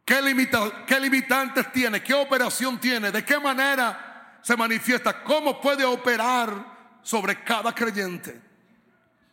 ¿Qué, 0.04 0.22
limita, 0.22 0.86
¿Qué 0.86 1.00
limitantes 1.00 1.72
tiene? 1.72 2.04
¿Qué 2.04 2.14
operación 2.14 2.80
tiene? 2.80 3.12
¿De 3.12 3.24
qué 3.24 3.40
manera 3.40 4.40
se 4.42 4.58
manifiesta? 4.58 5.24
¿Cómo 5.24 5.62
puede 5.62 5.86
operar 5.86 7.00
sobre 7.02 7.44
cada 7.44 7.74
creyente? 7.74 8.42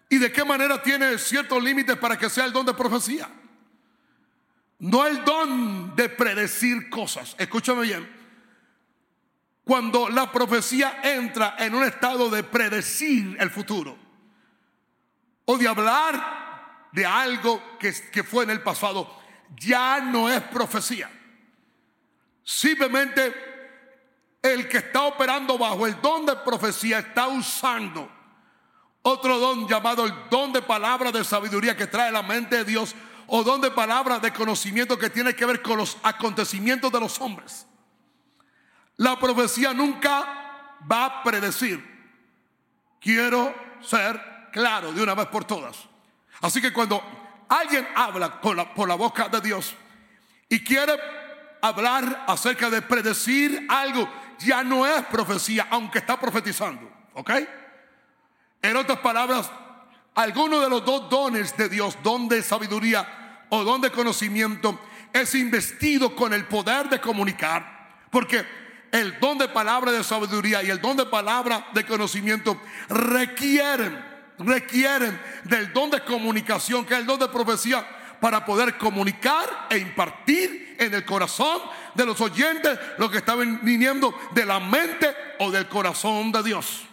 ¿Y 0.09 0.19
de 0.19 0.31
qué 0.31 0.45
manera 0.45 0.81
tiene 0.81 1.19
ciertos 1.19 1.63
límites 1.63 1.97
para 1.97 2.17
que 2.17 2.31
sea 2.31 2.45
el 2.45 2.53
don 2.53 2.65
de 2.65 2.75
profecía? 2.75 3.29
No 4.79 5.07
el 5.07 5.25
don 5.25 5.97
de 5.97 6.09
predecir 6.09 6.89
cosas. 6.89 7.35
Escúchame 7.39 7.83
bien. 7.83 8.18
Cuando 9.69 10.09
la 10.09 10.33
profecía 10.33 11.01
entra 11.03 11.57
en 11.59 11.75
un 11.75 11.85
estado 11.85 12.31
de 12.31 12.43
predecir 12.43 13.37
el 13.39 13.51
futuro 13.51 13.99
o 15.45 15.59
de 15.59 15.69
hablar 15.69 16.89
de 16.91 17.05
algo 17.05 17.77
que, 17.79 17.93
que 18.11 18.25
fue 18.25 18.45
en 18.45 18.51
el 18.51 18.63
pasado, 18.63 19.15
ya 19.57 20.01
no 20.01 20.31
es 20.31 20.41
profecía. 20.45 21.11
Simplemente 22.43 23.31
el 24.41 24.71
que 24.71 24.79
está 24.79 25.03
operando 25.03 25.59
bajo 25.59 25.87
el 25.87 26.01
don 26.01 26.25
de 26.25 26.37
profecía 26.37 27.01
está 27.01 27.29
usando 27.29 28.11
otro 29.03 29.39
don 29.39 29.69
llamado 29.69 30.07
el 30.07 30.15
don 30.31 30.51
de 30.51 30.63
palabra 30.63 31.13
de 31.13 31.23
sabiduría 31.25 31.77
que 31.77 31.87
trae 31.87 32.11
la 32.11 32.23
mente 32.23 32.57
de 32.57 32.65
Dios 32.65 32.95
o 33.27 33.45
don 33.45 33.61
de 33.61 33.71
palabra 33.71 34.19
de 34.19 34.33
conocimiento 34.33 34.99
que 34.99 35.11
tiene 35.11 35.37
que 35.37 35.45
ver 35.45 35.61
con 35.61 35.77
los 35.77 35.99
acontecimientos 36.03 36.91
de 36.91 37.01
los 37.01 37.21
hombres. 37.21 37.68
La 38.99 39.19
profecía 39.19 39.73
nunca 39.73 40.77
va 40.91 41.05
a 41.05 41.23
predecir. 41.23 41.83
Quiero 43.01 43.55
ser 43.81 44.21
claro 44.53 44.93
de 44.93 45.03
una 45.03 45.15
vez 45.15 45.27
por 45.27 45.45
todas. 45.45 45.77
Así 46.41 46.61
que 46.61 46.73
cuando 46.73 47.03
alguien 47.49 47.87
habla 47.95 48.41
por 48.41 48.89
la, 48.89 48.95
boca 48.95 49.29
de 49.29 49.41
Dios 49.41 49.75
y 50.49 50.63
quiere 50.65 50.95
hablar 51.63 52.25
acerca 52.27 52.71
de 52.71 52.83
predecir 52.83 53.67
algo, 53.69 54.09
ya 54.39 54.65
no 54.65 54.87
es 54.87 55.05
profecía, 55.07 55.69
aunque 55.71 55.99
está 55.99 56.19
profetizando. 56.19 56.91
¿Ok? 57.15 57.31
En 58.63 58.77
otras 58.77 58.99
palabras, 58.99 59.51
alguno 60.17 60.61
de 60.61 60.71
los 60.71 60.85
dos 60.85 61.09
dones 61.09 61.57
de 61.57 61.69
Dios, 61.69 61.97
don 62.03 62.29
de 62.29 62.43
sabiduría 62.43 63.47
o 63.49 63.63
don 63.63 63.81
de 63.81 63.93
conocimiento, 63.93 64.81
es 65.13 65.37
investido 65.37 66.17
con 66.17 66.33
el 66.33 66.47
poder 66.47 66.89
de 66.89 67.01
comunicar. 67.01 67.79
Porque 68.11 68.68
el 68.93 69.19
don 69.21 69.39
de 69.39 69.49
palabra 69.49 69.93
de 69.93 70.03
sabiduría 70.03 70.63
y 70.63 70.71
el 70.71 70.81
don 70.81 70.97
de 70.97 71.07
palabra 71.07 71.69
de 71.75 71.85
conocimiento 71.85 72.61
requieren, 72.89 74.03
requieren 74.39 75.21
del 75.45 75.73
don 75.73 75.91
de 75.91 76.03
comunicación, 76.03 76.85
que 76.85 76.95
es 76.95 77.01
el 77.01 77.07
don 77.07 77.19
de 77.19 77.29
profecía, 77.29 77.87
para 78.21 78.45
poder 78.45 78.77
comunicar 78.79 79.67
e 79.71 79.79
impartir 79.79 80.77
en 80.79 80.93
el 80.95 81.05
corazón 81.05 81.61
de 81.95 82.05
los 82.05 82.21
oyentes 82.21 82.79
lo 82.99 83.11
que 83.11 83.19
está 83.19 83.35
viniendo 83.37 84.15
de 84.33 84.45
la 84.45 84.59
mente 84.59 85.15
o 85.39 85.51
del 85.51 85.69
corazón 85.69 86.33
de 86.33 86.43
Dios. 86.43 86.85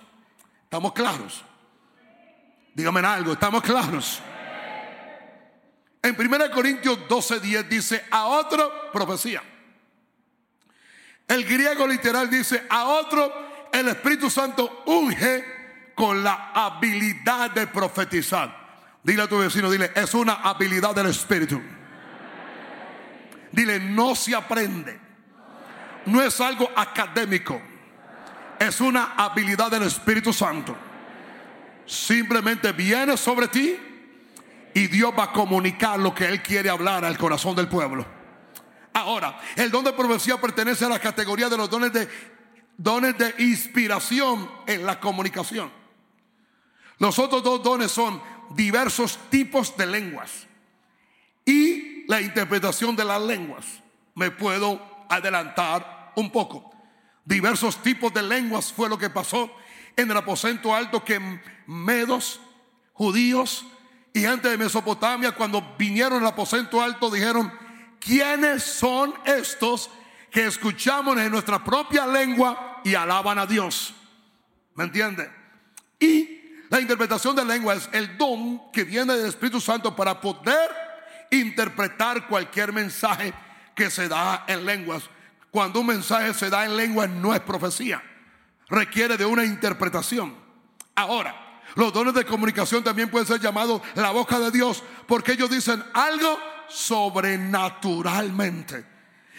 ¿Estamos 0.63 0.93
claros? 0.93 1.43
Dígame 2.73 2.99
algo, 2.99 3.34
¿estamos 3.34 3.63
claros? 3.63 4.21
En 6.01 6.15
1 6.19 6.51
Corintios 6.51 6.99
12:10 7.08 7.67
dice, 7.67 8.05
a 8.12 8.25
otro 8.25 8.91
profecía. 8.91 9.41
El 11.27 11.43
griego 11.43 11.88
literal 11.88 12.29
dice, 12.29 12.63
a 12.69 12.85
otro 12.85 13.31
el 13.71 13.88
Espíritu 13.88 14.29
Santo 14.29 14.83
unge 14.85 15.43
con 15.95 16.23
la 16.23 16.51
habilidad 16.53 17.51
de 17.51 17.67
profetizar. 17.67 18.65
Dile 19.03 19.23
a 19.23 19.27
tu 19.27 19.38
vecino, 19.38 19.69
dile, 19.69 19.91
es 19.95 20.13
una 20.13 20.35
habilidad 20.35 20.95
del 20.95 21.07
Espíritu. 21.07 21.61
Dile, 23.51 23.79
no 23.79 24.15
se 24.15 24.35
aprende. 24.35 24.99
No 26.05 26.21
es 26.21 26.39
algo 26.41 26.69
académico. 26.75 27.61
Es 28.59 28.79
una 28.81 29.13
habilidad 29.15 29.71
del 29.71 29.83
Espíritu 29.83 30.31
Santo 30.31 30.75
simplemente 31.85 32.71
viene 32.71 33.15
sobre 33.17 33.47
ti 33.47 33.77
y 34.73 34.88
Dios 34.88 35.13
va 35.17 35.25
a 35.25 35.31
comunicar 35.31 35.99
lo 35.99 36.13
que 36.13 36.25
Él 36.25 36.41
quiere 36.41 36.69
hablar 36.69 37.05
al 37.05 37.17
corazón 37.17 37.55
del 37.55 37.67
pueblo. 37.67 38.05
Ahora, 38.95 39.38
el 39.58 39.69
don 39.71 39.84
de 39.84 39.91
profecía 39.91 40.39
pertenece 40.39 40.86
a 40.86 40.89
la 40.89 40.99
categoría 40.99 41.49
de 41.49 41.58
los 41.58 41.69
dones 41.69 41.91
de, 41.91 42.08
dones 42.77 43.17
de 43.17 43.36
inspiración 43.39 44.49
en 44.65 44.86
la 44.86 45.01
comunicación. 45.01 45.69
Los 46.99 47.19
otros 47.19 47.43
dos 47.43 47.62
dones 47.62 47.91
son 47.91 48.21
diversos 48.51 49.19
tipos 49.29 49.75
de 49.75 49.86
lenguas 49.86 50.47
y 51.43 52.05
la 52.08 52.21
interpretación 52.21 52.95
de 52.95 53.03
las 53.03 53.21
lenguas. 53.21 53.65
Me 54.13 54.31
puedo 54.31 54.79
adelantar 55.10 56.13
un 56.15 56.31
poco. 56.31 56.71
Diversos 57.25 57.84
tipos 57.84 58.13
de 58.13 58.23
lenguas 58.23 58.71
fue 58.71 58.88
lo 58.88 58.97
que 58.97 59.10
pasó 59.10 59.51
en 59.97 60.10
el 60.10 60.15
aposento 60.15 60.73
alto 60.73 61.03
que 61.03 61.19
medos, 61.67 62.39
judíos 62.93 63.65
y 64.13 64.21
gente 64.21 64.47
de 64.47 64.58
Mesopotamia 64.58 65.34
cuando 65.34 65.75
vinieron 65.77 66.21
al 66.21 66.27
aposento 66.27 66.81
alto 66.81 67.12
dijeron, 67.12 67.64
¿quiénes 68.05 68.63
son 68.63 69.13
estos 69.25 69.89
que 70.31 70.45
escuchamos 70.45 71.17
en 71.17 71.31
nuestra 71.31 71.63
propia 71.63 72.05
lengua 72.05 72.81
y 72.83 72.93
alaban 72.93 73.39
a 73.39 73.45
Dios? 73.45 73.93
¿Me 74.75 74.83
entiende? 74.83 75.29
Y 75.99 76.41
la 76.69 76.79
interpretación 76.79 77.35
de 77.35 77.43
lengua 77.43 77.73
es 77.73 77.89
el 77.93 78.17
don 78.17 78.71
que 78.71 78.83
viene 78.83 79.15
del 79.15 79.25
Espíritu 79.25 79.59
Santo 79.59 79.95
para 79.95 80.21
poder 80.21 80.69
interpretar 81.31 82.27
cualquier 82.27 82.71
mensaje 82.71 83.33
que 83.75 83.89
se 83.89 84.07
da 84.07 84.45
en 84.47 84.65
lenguas. 84.65 85.03
Cuando 85.49 85.79
un 85.79 85.87
mensaje 85.87 86.33
se 86.33 86.49
da 86.49 86.65
en 86.65 86.77
lenguas 86.77 87.09
no 87.09 87.33
es 87.33 87.39
profecía, 87.39 88.03
requiere 88.69 89.17
de 89.17 89.25
una 89.25 89.45
interpretación. 89.45 90.35
Ahora, 90.95 91.61
los 91.75 91.91
dones 91.91 92.13
de 92.13 92.25
comunicación 92.25 92.83
también 92.83 93.09
pueden 93.09 93.27
ser 93.27 93.39
llamados 93.39 93.81
la 93.95 94.11
boca 94.11 94.37
de 94.39 94.51
Dios 94.51 94.83
porque 95.07 95.31
ellos 95.31 95.49
dicen 95.49 95.83
algo 95.93 96.39
sobrenaturalmente. 96.69 98.86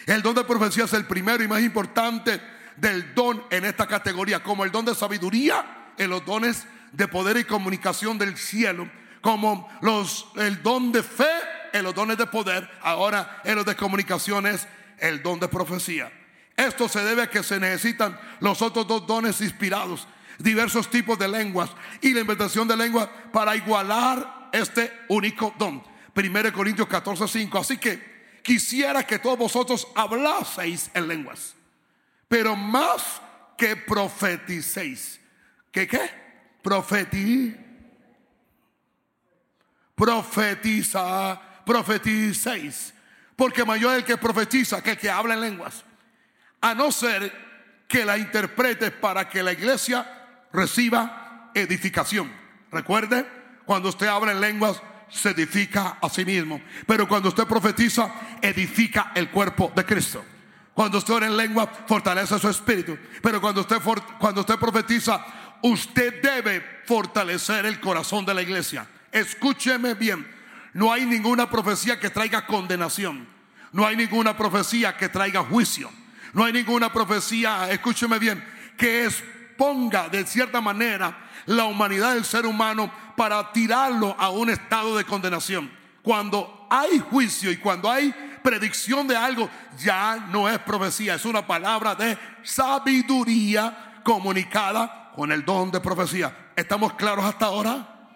El 0.06 0.22
don 0.22 0.34
de 0.34 0.44
profecía 0.44 0.84
es 0.84 0.92
el 0.92 1.06
primero 1.06 1.42
y 1.42 1.48
más 1.48 1.62
importante 1.62 2.40
del 2.76 3.14
don 3.14 3.42
en 3.50 3.64
esta 3.64 3.86
categoría, 3.86 4.42
como 4.42 4.64
el 4.64 4.70
don 4.70 4.84
de 4.84 4.94
sabiduría 4.94 5.92
en 5.98 6.10
los 6.10 6.24
dones 6.24 6.66
de 6.92 7.08
poder 7.08 7.38
y 7.38 7.44
comunicación 7.44 8.18
del 8.18 8.36
cielo, 8.36 8.88
como 9.20 9.68
los, 9.80 10.28
el 10.36 10.62
don 10.62 10.92
de 10.92 11.02
fe 11.02 11.24
en 11.72 11.82
los 11.82 11.94
dones 11.94 12.18
de 12.18 12.26
poder, 12.26 12.70
ahora 12.82 13.40
en 13.44 13.56
los 13.56 13.66
de 13.66 13.74
comunicaciones, 13.74 14.68
el 14.98 15.22
don 15.22 15.40
de 15.40 15.48
profecía. 15.48 16.12
Esto 16.56 16.88
se 16.88 17.04
debe 17.04 17.22
a 17.22 17.30
que 17.30 17.42
se 17.42 17.60
necesitan 17.60 18.18
los 18.40 18.62
otros 18.62 18.86
dos 18.86 19.06
dones 19.06 19.40
inspirados 19.40 20.06
diversos 20.38 20.90
tipos 20.90 21.18
de 21.18 21.28
lenguas 21.28 21.70
y 22.00 22.12
la 22.12 22.20
inventación 22.20 22.68
de 22.68 22.76
lenguas 22.76 23.08
para 23.32 23.56
igualar 23.56 24.48
este 24.52 24.92
único 25.08 25.54
don. 25.58 25.82
1 26.16 26.52
Corintios 26.52 26.88
14, 26.88 27.28
5. 27.28 27.58
Así 27.58 27.76
que 27.76 28.40
quisiera 28.42 29.06
que 29.06 29.18
todos 29.18 29.38
vosotros 29.38 29.86
hablaseis 29.94 30.90
en 30.94 31.08
lenguas, 31.08 31.54
pero 32.28 32.56
más 32.56 33.20
que 33.58 33.76
profeticéis. 33.76 35.20
¿Qué 35.70 35.86
qué? 35.86 36.10
Profetí. 36.62 37.54
Profetiza, 39.94 41.40
profeticéis. 41.64 42.94
Porque 43.34 43.64
mayor 43.64 43.92
es 43.92 43.98
el 43.98 44.04
que 44.04 44.16
profetiza 44.16 44.82
que 44.82 44.92
el 44.92 44.98
que 44.98 45.10
habla 45.10 45.34
en 45.34 45.40
lenguas. 45.40 45.84
A 46.60 46.74
no 46.74 46.90
ser 46.90 47.84
que 47.86 48.04
la 48.04 48.16
interprete 48.16 48.90
para 48.90 49.28
que 49.28 49.42
la 49.42 49.52
iglesia 49.52 50.48
reciba 50.52 51.50
edificación. 51.54 52.32
Recuerde, 52.70 53.26
cuando 53.64 53.90
usted 53.90 54.06
habla 54.06 54.32
en 54.32 54.40
lenguas, 54.40 54.82
se 55.08 55.30
edifica 55.30 55.98
a 56.00 56.08
sí 56.08 56.24
mismo. 56.24 56.60
Pero 56.86 57.08
cuando 57.08 57.28
usted 57.28 57.46
profetiza, 57.46 58.10
edifica 58.40 59.12
el 59.14 59.30
cuerpo 59.30 59.72
de 59.74 59.84
Cristo. 59.84 60.24
Cuando 60.74 60.98
usted 60.98 61.14
ora 61.14 61.26
en 61.26 61.36
lengua, 61.36 61.70
fortalece 61.86 62.38
su 62.38 62.48
espíritu. 62.48 62.98
Pero 63.22 63.40
cuando 63.40 63.62
usted, 63.62 63.78
cuando 64.18 64.42
usted 64.42 64.56
profetiza, 64.56 65.24
usted 65.62 66.20
debe 66.20 66.82
fortalecer 66.84 67.66
el 67.66 67.80
corazón 67.80 68.26
de 68.26 68.34
la 68.34 68.42
iglesia. 68.42 68.86
Escúcheme 69.10 69.94
bien. 69.94 70.26
No 70.74 70.92
hay 70.92 71.06
ninguna 71.06 71.48
profecía 71.48 71.98
que 71.98 72.10
traiga 72.10 72.46
condenación. 72.46 73.26
No 73.72 73.86
hay 73.86 73.96
ninguna 73.96 74.36
profecía 74.36 74.96
que 74.96 75.08
traiga 75.08 75.42
juicio. 75.42 75.90
No 76.34 76.44
hay 76.44 76.52
ninguna 76.52 76.92
profecía, 76.92 77.70
escúcheme 77.70 78.18
bien, 78.18 78.44
que 78.76 79.06
es 79.06 79.24
ponga 79.56 80.10
de 80.10 80.26
cierta 80.26 80.60
manera 80.60 81.16
la 81.46 81.64
humanidad 81.64 82.12
del 82.12 82.26
ser 82.26 82.44
humano 82.44 82.92
para 83.16 83.52
tirarlo 83.52 84.14
a 84.18 84.30
un 84.30 84.50
estado 84.50 84.96
de 84.96 85.04
condenación. 85.04 85.70
Cuando 86.02 86.66
hay 86.70 86.98
juicio 86.98 87.50
y 87.50 87.56
cuando 87.56 87.90
hay 87.90 88.14
predicción 88.42 89.08
de 89.08 89.16
algo, 89.16 89.50
ya 89.78 90.28
no 90.30 90.48
es 90.48 90.58
profecía, 90.60 91.14
es 91.14 91.24
una 91.24 91.46
palabra 91.46 91.94
de 91.94 92.16
sabiduría 92.42 94.00
comunicada 94.04 95.10
con 95.16 95.32
el 95.32 95.44
don 95.44 95.70
de 95.70 95.80
profecía. 95.80 96.52
¿Estamos 96.54 96.92
claros 96.92 97.24
hasta 97.24 97.46
ahora? 97.46 98.10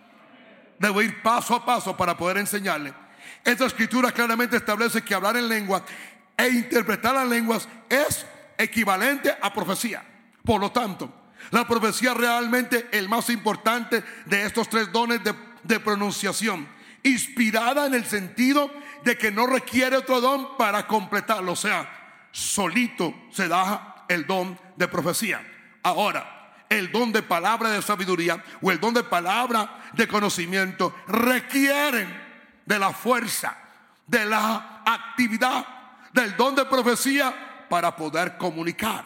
Debo 0.79 1.03
ir 1.03 1.21
paso 1.23 1.55
a 1.55 1.65
paso 1.65 1.97
para 1.97 2.17
poder 2.17 2.37
enseñarle. 2.39 2.95
Esta 3.45 3.67
escritura 3.67 4.13
claramente 4.13 4.57
establece 4.57 5.03
que 5.03 5.15
hablar 5.15 5.37
en 5.37 5.49
lengua 5.49 5.83
e 6.37 6.49
interpretar 6.49 7.15
las 7.15 7.27
lenguas 7.27 7.69
es 7.89 8.25
equivalente 8.57 9.35
a 9.41 9.53
profecía. 9.53 10.03
Por 10.45 10.61
lo 10.61 10.71
tanto, 10.71 11.13
la 11.51 11.67
profecía 11.67 12.15
realmente 12.15 12.89
el 12.93 13.09
más 13.09 13.31
importante 13.31 14.05
de 14.27 14.45
estos 14.45 14.69
tres 14.69 14.93
dones 14.93 15.21
de, 15.25 15.81
pronunciación. 15.81 16.69
Inspirada 17.03 17.87
en 17.87 17.95
el 17.95 18.05
sentido 18.05 18.71
de 19.05 19.17
que 19.17 19.31
no 19.31 19.47
requiere 19.47 19.97
otro 19.97 20.21
don 20.21 20.57
para 20.57 20.87
completarlo. 20.87 21.53
O 21.53 21.57
sea, 21.57 21.91
solito 22.31 23.15
se 23.31 23.49
da 23.49 24.05
el 24.09 24.27
don 24.27 24.59
de 24.77 24.87
profecía. 24.89 25.41
Ahora, 25.83 26.55
el 26.69 26.93
don 26.93 27.11
de 27.11 27.23
palabra 27.23 27.71
de 27.71 27.83
sabiduría 27.83 28.43
o 28.61 28.71
el 28.71 28.79
don 28.79 28.95
de 28.95 29.03
palabra 29.03 29.81
de 29.95 30.07
conocimiento 30.07 30.95
requieren 31.09 32.09
de 32.65 32.79
la 32.79 32.93
fuerza, 32.93 33.57
de 34.07 34.25
la 34.25 34.83
actividad, 34.87 35.67
del 36.13 36.37
don 36.37 36.55
de 36.55 36.65
profecía 36.67 37.67
para 37.69 37.97
poder 37.97 38.37
comunicar, 38.37 39.05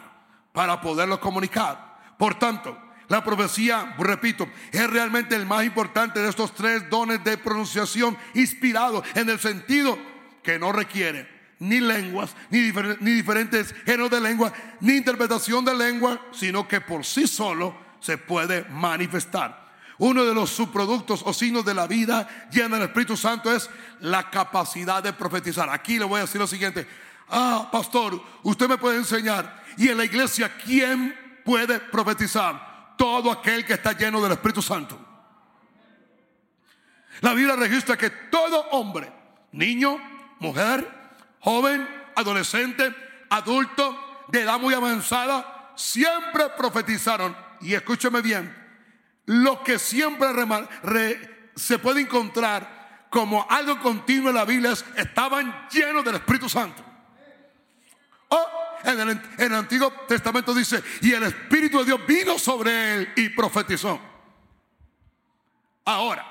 para 0.51 0.79
poderlo 0.81 1.19
comunicar. 1.19 1.84
Por 2.17 2.39
tanto, 2.39 2.77
la 3.07 3.23
profecía, 3.23 3.95
repito, 3.97 4.47
es 4.71 4.89
realmente 4.89 5.35
el 5.35 5.45
más 5.45 5.63
importante 5.63 6.19
de 6.19 6.29
estos 6.29 6.53
tres 6.53 6.89
dones 6.89 7.23
de 7.23 7.37
pronunciación 7.37 8.17
inspirado 8.33 9.03
en 9.13 9.29
el 9.29 9.39
sentido 9.39 9.97
que 10.41 10.57
no 10.57 10.71
requiere 10.71 11.35
ni 11.59 11.79
lenguas, 11.79 12.35
ni, 12.49 12.71
ni 12.99 13.11
diferentes 13.11 13.73
géneros 13.85 14.11
de 14.11 14.21
lengua, 14.21 14.51
ni 14.81 14.93
interpretación 14.97 15.63
de 15.63 15.75
lengua, 15.75 16.19
sino 16.31 16.67
que 16.67 16.81
por 16.81 17.05
sí 17.05 17.27
solo 17.27 17.77
se 17.99 18.17
puede 18.17 18.65
manifestar. 18.65 19.65
Uno 19.97 20.25
de 20.25 20.33
los 20.33 20.49
subproductos 20.49 21.21
o 21.25 21.33
signos 21.33 21.63
de 21.63 21.73
la 21.73 21.87
vida 21.87 22.27
llena 22.51 22.75
del 22.75 22.87
Espíritu 22.87 23.15
Santo 23.15 23.53
es 23.53 23.69
la 24.01 24.29
capacidad 24.29 25.01
de 25.01 25.13
profetizar. 25.13 25.69
Aquí 25.69 25.97
le 25.97 26.05
voy 26.05 26.19
a 26.19 26.23
decir 26.23 26.41
lo 26.41 26.47
siguiente. 26.47 26.85
Ah, 27.29 27.69
pastor, 27.71 28.21
usted 28.43 28.67
me 28.67 28.77
puede 28.77 28.97
enseñar. 28.97 29.63
Y 29.77 29.87
en 29.87 29.97
la 29.97 30.05
iglesia, 30.05 30.53
¿quién 30.63 31.15
puede 31.45 31.79
profetizar 31.79 32.95
todo 32.97 33.31
aquel 33.31 33.63
que 33.63 33.73
está 33.73 33.93
lleno 33.93 34.21
del 34.21 34.33
Espíritu 34.33 34.61
Santo. 34.61 34.99
La 37.21 37.33
Biblia 37.33 37.55
registra 37.55 37.95
que 37.95 38.09
todo 38.09 38.59
hombre, 38.71 39.11
niño, 39.51 39.97
mujer, 40.39 40.85
joven, 41.39 41.87
adolescente, 42.15 42.93
adulto, 43.29 44.25
de 44.29 44.41
edad 44.41 44.59
muy 44.59 44.73
avanzada, 44.73 45.71
siempre 45.75 46.49
profetizaron. 46.57 47.37
Y 47.61 47.73
escúcheme 47.73 48.21
bien, 48.21 48.53
lo 49.25 49.63
que 49.63 49.79
siempre 49.79 50.27
se 51.55 51.79
puede 51.79 52.01
encontrar 52.01 53.07
como 53.09 53.45
algo 53.49 53.79
continuo 53.79 54.29
en 54.29 54.35
la 54.35 54.45
Biblia 54.45 54.71
es 54.71 54.83
estaban 54.97 55.67
llenos 55.69 56.03
del 56.03 56.15
Espíritu 56.15 56.49
Santo. 56.49 56.84
En 58.85 59.19
el, 59.39 59.53
Antiguo 59.53 59.91
Testamento 60.07 60.53
dice, 60.53 60.83
y 61.01 61.11
el 61.11 61.23
Espíritu 61.23 61.79
de 61.79 61.85
Dios 61.85 61.99
vino 62.07 62.37
sobre 62.37 62.95
él 62.95 63.13
y 63.15 63.29
profetizó. 63.29 63.99
Ahora, 65.83 66.25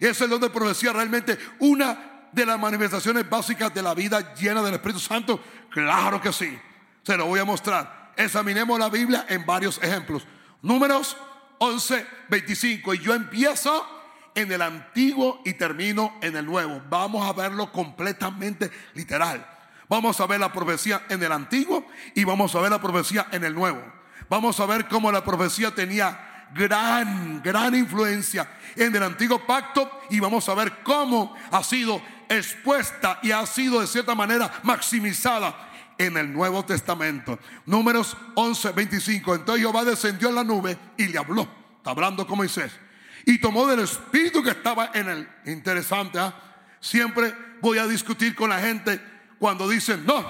es 0.00 0.20
el 0.20 0.30
don 0.30 0.40
de 0.40 0.50
profecía 0.50 0.92
realmente 0.92 1.38
una 1.60 2.28
de 2.32 2.46
las 2.46 2.58
manifestaciones 2.58 3.28
básicas 3.28 3.72
de 3.72 3.82
la 3.82 3.94
vida 3.94 4.34
llena 4.34 4.62
del 4.62 4.74
Espíritu 4.74 4.98
Santo? 4.98 5.40
Claro 5.70 6.20
que 6.20 6.32
sí. 6.32 6.58
Se 7.02 7.16
lo 7.16 7.26
voy 7.26 7.40
a 7.40 7.44
mostrar. 7.44 8.12
Examinemos 8.16 8.78
la 8.78 8.88
Biblia 8.88 9.26
en 9.28 9.46
varios 9.46 9.82
ejemplos. 9.82 10.26
Números 10.62 11.16
11, 11.58 12.06
25. 12.28 12.94
Y 12.94 12.98
yo 12.98 13.14
empiezo 13.14 13.86
en 14.34 14.50
el 14.50 14.62
antiguo 14.62 15.40
y 15.44 15.54
termino 15.54 16.18
en 16.20 16.36
el 16.36 16.46
nuevo. 16.46 16.82
Vamos 16.88 17.28
a 17.28 17.32
verlo 17.32 17.70
completamente 17.70 18.70
literal. 18.94 19.46
Vamos 19.92 20.18
a 20.20 20.26
ver 20.26 20.40
la 20.40 20.50
profecía 20.50 21.02
en 21.10 21.22
el 21.22 21.30
antiguo 21.30 21.86
y 22.14 22.24
vamos 22.24 22.54
a 22.54 22.62
ver 22.62 22.70
la 22.70 22.80
profecía 22.80 23.26
en 23.30 23.44
el 23.44 23.54
nuevo. 23.54 23.84
Vamos 24.30 24.58
a 24.58 24.64
ver 24.64 24.88
cómo 24.88 25.12
la 25.12 25.22
profecía 25.22 25.74
tenía 25.74 26.46
gran, 26.54 27.42
gran 27.42 27.74
influencia 27.74 28.48
en 28.74 28.96
el 28.96 29.02
antiguo 29.02 29.46
pacto 29.46 30.00
y 30.08 30.18
vamos 30.18 30.48
a 30.48 30.54
ver 30.54 30.82
cómo 30.82 31.36
ha 31.50 31.62
sido 31.62 32.00
expuesta 32.30 33.20
y 33.22 33.32
ha 33.32 33.44
sido 33.44 33.82
de 33.82 33.86
cierta 33.86 34.14
manera 34.14 34.50
maximizada 34.62 35.70
en 35.98 36.16
el 36.16 36.32
Nuevo 36.32 36.64
Testamento. 36.64 37.38
Números 37.66 38.16
11, 38.34 38.72
25. 38.72 39.34
Entonces 39.34 39.60
Jehová 39.60 39.84
descendió 39.84 40.30
en 40.30 40.36
la 40.36 40.44
nube 40.44 40.78
y 40.96 41.08
le 41.08 41.18
habló. 41.18 41.46
Está 41.76 41.90
hablando 41.90 42.26
con 42.26 42.38
Moisés. 42.38 42.72
Y 43.26 43.36
tomó 43.36 43.66
del 43.66 43.80
espíritu 43.80 44.42
que 44.42 44.52
estaba 44.52 44.90
en 44.94 45.10
él. 45.10 45.28
Interesante, 45.44 46.18
¿ah? 46.18 46.34
Siempre 46.80 47.34
voy 47.60 47.76
a 47.76 47.86
discutir 47.86 48.34
con 48.34 48.48
la 48.48 48.58
gente 48.58 49.11
cuando 49.42 49.68
dicen, 49.68 50.06
no, 50.06 50.24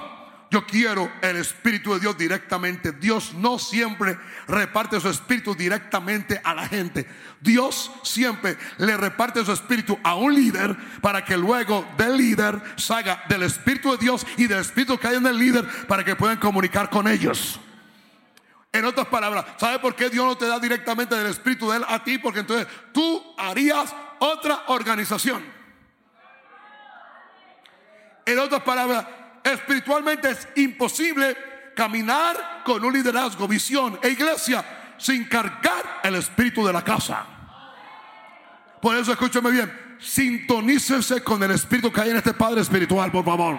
yo 0.50 0.64
quiero 0.64 1.12
el 1.20 1.36
Espíritu 1.36 1.92
de 1.92 2.00
Dios 2.00 2.16
directamente. 2.16 2.92
Dios 2.92 3.34
no 3.34 3.58
siempre 3.58 4.16
reparte 4.48 4.98
su 5.02 5.10
Espíritu 5.10 5.54
directamente 5.54 6.40
a 6.42 6.54
la 6.54 6.66
gente. 6.66 7.06
Dios 7.38 7.92
siempre 8.02 8.56
le 8.78 8.96
reparte 8.96 9.44
su 9.44 9.52
Espíritu 9.52 9.98
a 10.02 10.14
un 10.14 10.34
líder 10.34 10.74
para 11.02 11.26
que 11.26 11.36
luego 11.36 11.86
del 11.98 12.16
líder 12.16 12.58
salga 12.76 13.22
del 13.28 13.42
Espíritu 13.42 13.92
de 13.92 13.98
Dios 13.98 14.26
y 14.38 14.46
del 14.46 14.60
Espíritu 14.60 14.96
que 14.96 15.08
hay 15.08 15.16
en 15.16 15.26
el 15.26 15.36
líder 15.36 15.68
para 15.86 16.02
que 16.04 16.16
puedan 16.16 16.38
comunicar 16.38 16.88
con 16.88 17.06
ellos. 17.06 17.60
En 18.72 18.86
otras 18.86 19.08
palabras, 19.08 19.44
¿sabe 19.58 19.78
por 19.78 19.94
qué 19.94 20.08
Dios 20.08 20.24
no 20.24 20.38
te 20.38 20.46
da 20.46 20.58
directamente 20.58 21.14
del 21.14 21.26
Espíritu 21.26 21.70
de 21.70 21.76
Él 21.76 21.84
a 21.86 22.02
ti? 22.02 22.16
Porque 22.16 22.40
entonces 22.40 22.66
tú 22.94 23.22
harías 23.36 23.94
otra 24.20 24.62
organización. 24.68 25.60
En 28.24 28.38
otras 28.38 28.62
palabras, 28.62 29.06
espiritualmente 29.42 30.30
es 30.30 30.48
imposible 30.56 31.36
caminar 31.74 32.62
con 32.64 32.84
un 32.84 32.92
liderazgo, 32.92 33.48
visión 33.48 33.98
e 34.02 34.10
iglesia 34.10 34.64
sin 34.98 35.24
cargar 35.24 36.00
el 36.02 36.14
espíritu 36.14 36.64
de 36.64 36.72
la 36.72 36.82
casa. 36.82 37.26
Por 38.80 38.96
eso 38.96 39.12
escúcheme 39.12 39.50
bien, 39.50 39.96
sintonícese 40.00 41.22
con 41.22 41.42
el 41.42 41.52
espíritu 41.52 41.92
que 41.92 42.00
hay 42.00 42.10
en 42.10 42.16
este 42.16 42.34
Padre 42.34 42.60
espiritual, 42.60 43.10
por 43.10 43.24
favor. 43.24 43.58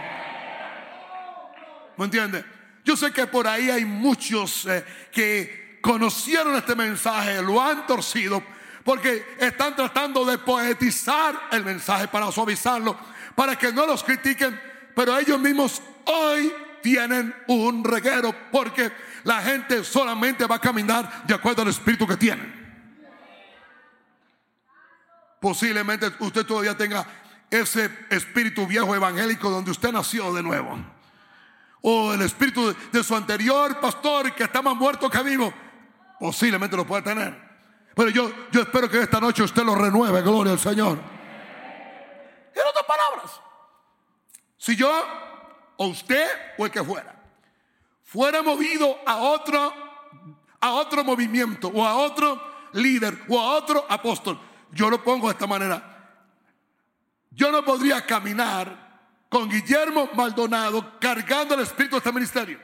¿Me 1.98 2.06
entiende? 2.06 2.44
Yo 2.84 2.98
sé 2.98 3.12
que 3.12 3.28
por 3.28 3.48
ahí 3.48 3.70
hay 3.70 3.86
muchos 3.86 4.66
eh, 4.66 4.84
que 5.12 5.80
conocieron 5.82 6.56
este 6.56 6.76
mensaje, 6.76 7.42
lo 7.42 7.62
han 7.62 7.88
torcido, 7.88 8.44
porque 8.84 9.36
están 9.40 9.76
tratando 9.76 10.26
de 10.26 10.38
poetizar 10.38 11.50
el 11.52 11.64
mensaje 11.64 12.08
para 12.08 12.32
suavizarlo, 12.32 12.98
para 13.36 13.58
que 13.58 13.72
no 13.72 13.86
los 13.86 14.04
critiquen, 14.04 14.60
pero 14.96 15.18
ellos 15.18 15.40
mismos 15.40 15.82
hoy 16.06 16.52
tienen 16.82 17.34
un 17.48 17.84
reguero, 17.84 18.36
porque 18.52 18.92
la 19.24 19.42
gente 19.42 19.84
solamente 19.84 20.46
va 20.46 20.56
a 20.56 20.60
caminar 20.60 21.26
de 21.26 21.34
acuerdo 21.34 21.62
al 21.62 21.70
espíritu 21.70 22.06
que 22.06 22.18
tienen. 22.18 22.62
Posiblemente 25.40 26.12
usted 26.20 26.46
todavía 26.46 26.78
tenga 26.78 27.06
ese 27.50 27.90
espíritu 28.10 28.66
viejo 28.66 28.96
evangélico 28.96 29.50
donde 29.50 29.72
usted 29.72 29.92
nació 29.92 30.34
de 30.34 30.42
nuevo 30.42 30.94
o 31.86 32.14
el 32.14 32.22
espíritu 32.22 32.74
de 32.92 33.04
su 33.04 33.16
anterior 33.16 33.80
pastor 33.80 34.34
que 34.34 34.46
está 34.46 34.62
más 34.62 34.76
muerto 34.76 35.10
que 35.10 35.22
vivo, 35.22 35.54
posiblemente 36.18 36.78
lo 36.78 36.88
puede 36.88 37.04
tener. 37.04 37.38
Pero 37.94 38.10
yo, 38.10 38.32
yo 38.52 38.62
espero 38.62 38.90
que 38.90 39.02
esta 39.02 39.20
noche 39.20 39.44
usted 39.44 39.64
lo 39.64 39.76
renueve, 39.76 40.22
gloria 40.22 40.54
al 40.54 40.60
Señor. 40.60 41.13
En 42.56 42.68
otras 42.68 42.86
palabras, 42.86 43.42
si 44.58 44.76
yo 44.76 44.92
o 45.78 45.88
usted 45.88 46.28
o 46.58 46.66
el 46.66 46.72
que 46.72 46.84
fuera, 46.84 47.16
fuera 48.04 48.42
movido 48.42 49.00
a 49.06 49.18
otro, 49.18 49.74
a 50.60 50.72
otro 50.74 51.04
movimiento 51.04 51.70
o 51.70 51.86
a 51.86 51.96
otro 51.96 52.42
líder 52.74 53.26
o 53.28 53.40
a 53.40 53.56
otro 53.56 53.86
apóstol, 53.90 54.40
yo 54.72 54.90
lo 54.90 55.04
pongo 55.04 55.28
de 55.28 55.34
esta 55.34 55.48
manera. 55.48 55.90
Yo 57.32 57.52
no 57.52 57.66
podría 57.66 58.06
caminar 58.06 58.84
con 59.30 59.50
Guillermo 59.50 60.10
Maldonado 60.14 61.00
cargando 61.00 61.56
el 61.56 61.62
espíritu 61.62 61.96
de 61.96 61.98
este 61.98 62.12
ministerio. 62.12 62.60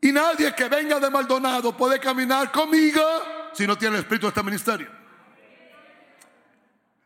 Y 0.00 0.12
nadie 0.12 0.54
que 0.54 0.68
venga 0.68 1.00
de 1.00 1.10
Maldonado 1.10 1.76
puede 1.76 1.98
caminar 1.98 2.52
conmigo 2.52 3.02
si 3.52 3.66
no 3.66 3.76
tiene 3.76 3.96
el 3.96 4.02
espíritu 4.02 4.26
de 4.26 4.28
este 4.28 4.42
ministerio. 4.42 5.03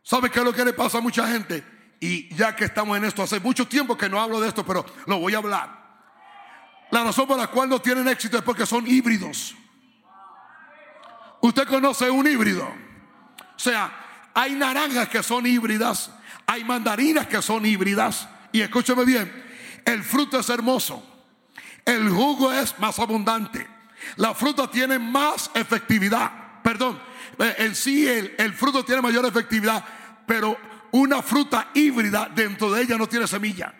¿Sabe 0.09 0.29
qué 0.29 0.39
es 0.39 0.45
lo 0.45 0.53
que 0.53 0.65
le 0.65 0.73
pasa 0.73 0.97
a 0.97 1.01
mucha 1.01 1.27
gente? 1.27 1.63
Y 1.99 2.33
ya 2.33 2.55
que 2.55 2.65
estamos 2.65 2.97
en 2.97 3.03
esto, 3.03 3.21
hace 3.21 3.39
mucho 3.39 3.67
tiempo 3.67 3.97
que 3.97 4.09
no 4.09 4.19
hablo 4.19 4.39
de 4.39 4.47
esto, 4.47 4.65
pero 4.65 4.85
lo 5.05 5.19
voy 5.19 5.35
a 5.35 5.37
hablar. 5.37 5.77
La 6.91 7.03
razón 7.03 7.27
por 7.27 7.37
la 7.37 7.47
cual 7.47 7.69
no 7.69 7.79
tienen 7.79 8.07
éxito 8.07 8.37
es 8.37 8.43
porque 8.43 8.65
son 8.65 8.87
híbridos. 8.87 9.53
Usted 11.41 11.67
conoce 11.67 12.09
un 12.09 12.25
híbrido. 12.25 12.63
O 12.63 13.59
sea, 13.59 13.91
hay 14.33 14.55
naranjas 14.55 15.09
que 15.09 15.21
son 15.21 15.45
híbridas 15.45 16.11
hay 16.49 16.63
mandarinas 16.63 17.27
que 17.27 17.43
son 17.43 17.63
híbridas. 17.63 18.27
Y 18.51 18.61
escúcheme 18.61 19.05
bien, 19.05 19.31
el 19.85 20.03
fruto 20.03 20.39
es 20.39 20.49
hermoso. 20.49 21.05
El 21.85 22.09
jugo 22.09 22.51
es 22.51 22.77
más 22.79 22.97
abundante. 22.97 23.67
La 24.15 24.33
fruta 24.33 24.69
tiene 24.69 24.97
más 24.97 25.51
efectividad. 25.53 26.31
Perdón, 26.63 26.99
eh, 27.37 27.53
en 27.59 27.75
sí 27.75 28.07
el, 28.07 28.33
el 28.39 28.53
fruto 28.53 28.83
tiene 28.83 28.99
mayor 28.99 29.27
efectividad, 29.27 29.85
pero 30.29 30.55
una 30.91 31.23
fruta 31.23 31.71
híbrida 31.73 32.29
dentro 32.31 32.71
de 32.71 32.83
ella 32.83 32.99
no 32.99 33.07
tiene 33.07 33.25
semilla. 33.25 33.73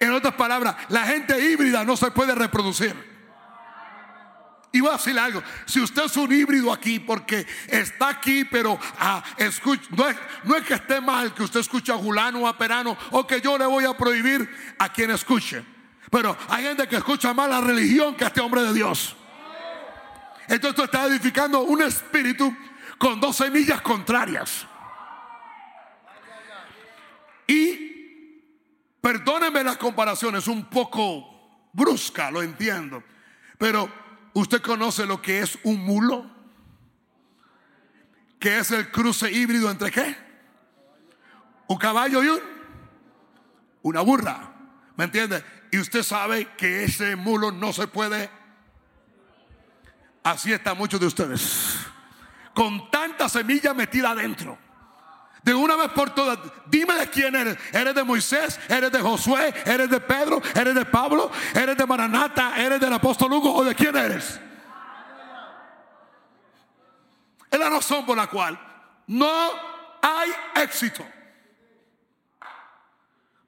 En 0.00 0.10
otras 0.10 0.32
palabras, 0.32 0.74
la 0.88 1.02
gente 1.04 1.38
híbrida 1.38 1.84
no 1.84 1.94
se 1.94 2.10
puede 2.10 2.34
reproducir. 2.34 2.94
Y 4.72 4.80
voy 4.80 4.88
a 4.88 4.92
decirle 4.94 5.20
algo, 5.20 5.42
si 5.66 5.82
usted 5.82 6.04
es 6.04 6.16
un 6.16 6.32
híbrido 6.32 6.72
aquí 6.72 6.98
porque 6.98 7.46
está 7.68 8.08
aquí, 8.08 8.46
pero 8.46 8.78
ah, 8.98 9.22
no, 9.38 9.44
es, 9.44 9.60
no, 10.44 10.56
es, 10.56 10.64
que 10.64 10.74
esté 10.74 11.02
mal 11.02 11.34
que 11.34 11.42
usted 11.42 11.60
escuche 11.60 11.92
a 11.92 11.96
Julano 11.96 12.40
o 12.40 12.48
a 12.48 12.56
Perano 12.56 12.96
o 13.10 13.26
que 13.26 13.42
yo 13.42 13.58
le 13.58 13.66
voy 13.66 13.84
a 13.84 13.94
prohibir 13.94 14.48
a 14.78 14.88
quien 14.88 15.10
escuche. 15.10 15.62
Pero 16.10 16.34
hay 16.48 16.64
gente 16.64 16.88
que 16.88 16.96
escucha 16.96 17.34
más 17.34 17.50
la 17.50 17.60
religión 17.60 18.16
que 18.16 18.24
este 18.24 18.40
hombre 18.40 18.62
de 18.62 18.72
Dios. 18.72 19.14
Entonces 20.48 20.74
tú 20.74 20.84
estás 20.84 21.10
edificando 21.10 21.60
un 21.60 21.82
espíritu 21.82 22.56
con 23.04 23.20
dos 23.20 23.36
semillas 23.36 23.82
contrarias. 23.82 24.66
Y 27.46 28.40
perdónenme 29.00 29.62
las 29.62 29.76
comparaciones, 29.76 30.48
un 30.48 30.64
poco 30.64 31.68
brusca, 31.74 32.30
lo 32.30 32.42
entiendo. 32.42 33.02
Pero 33.58 33.90
¿Usted 34.34 34.60
conoce 34.60 35.06
lo 35.06 35.22
que 35.22 35.40
es 35.40 35.56
un 35.62 35.84
mulo? 35.84 36.28
¿Qué 38.40 38.58
es 38.58 38.72
el 38.72 38.90
cruce 38.90 39.30
híbrido 39.30 39.70
entre 39.70 39.92
qué? 39.92 40.16
Un 41.68 41.78
caballo 41.78 42.22
y 42.22 42.28
un, 42.28 42.40
una 43.82 44.00
burra. 44.00 44.52
¿Me 44.96 45.04
entiende? 45.04 45.44
Y 45.70 45.78
usted 45.78 46.02
sabe 46.02 46.48
que 46.56 46.82
ese 46.84 47.14
mulo 47.14 47.52
no 47.52 47.72
se 47.72 47.86
puede. 47.86 48.28
Así 50.24 50.52
está 50.52 50.74
muchos 50.74 50.98
de 50.98 51.06
ustedes. 51.06 51.78
Con 52.54 52.90
tanta 52.90 53.28
semilla 53.28 53.74
metida 53.74 54.10
adentro. 54.10 54.58
De 55.42 55.52
una 55.52 55.76
vez 55.76 55.90
por 55.90 56.08
todas, 56.14 56.38
dime 56.66 56.94
de 56.94 57.10
quién 57.10 57.34
eres. 57.36 57.58
¿Eres 57.70 57.94
de 57.94 58.02
Moisés? 58.02 58.58
¿Eres 58.66 58.90
de 58.90 59.00
Josué? 59.00 59.52
¿Eres 59.66 59.90
de 59.90 60.00
Pedro? 60.00 60.40
¿Eres 60.54 60.74
de 60.74 60.86
Pablo? 60.86 61.30
¿Eres 61.54 61.76
de 61.76 61.86
Maranata? 61.86 62.56
¿Eres 62.56 62.80
del 62.80 62.92
apóstol 62.94 63.30
Hugo? 63.34 63.54
¿O 63.54 63.62
de 63.62 63.74
quién 63.74 63.94
eres? 63.94 64.40
Es 67.50 67.58
la 67.58 67.68
razón 67.68 68.06
por 68.06 68.16
la 68.16 68.26
cual 68.26 68.58
no 69.08 69.30
hay 70.00 70.30
éxito. 70.62 71.06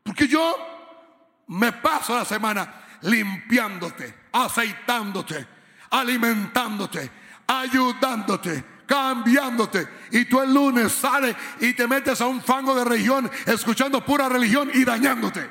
Porque 0.02 0.28
yo 0.28 0.54
me 1.46 1.72
paso 1.72 2.14
la 2.14 2.26
semana 2.26 2.98
limpiándote, 3.00 4.28
aceitándote, 4.32 5.46
alimentándote, 5.90 7.10
ayudándote 7.46 8.75
cambiándote. 8.87 9.88
Y 10.11 10.25
tú 10.25 10.40
el 10.40 10.53
lunes 10.53 10.92
sales 10.92 11.37
y 11.61 11.75
te 11.75 11.87
metes 11.87 12.20
a 12.20 12.27
un 12.27 12.40
fango 12.40 12.75
de 12.75 12.85
religión, 12.85 13.31
escuchando 13.46 14.05
pura 14.05 14.29
religión 14.29 14.70
y 14.72 14.85
dañándote. 14.85 15.51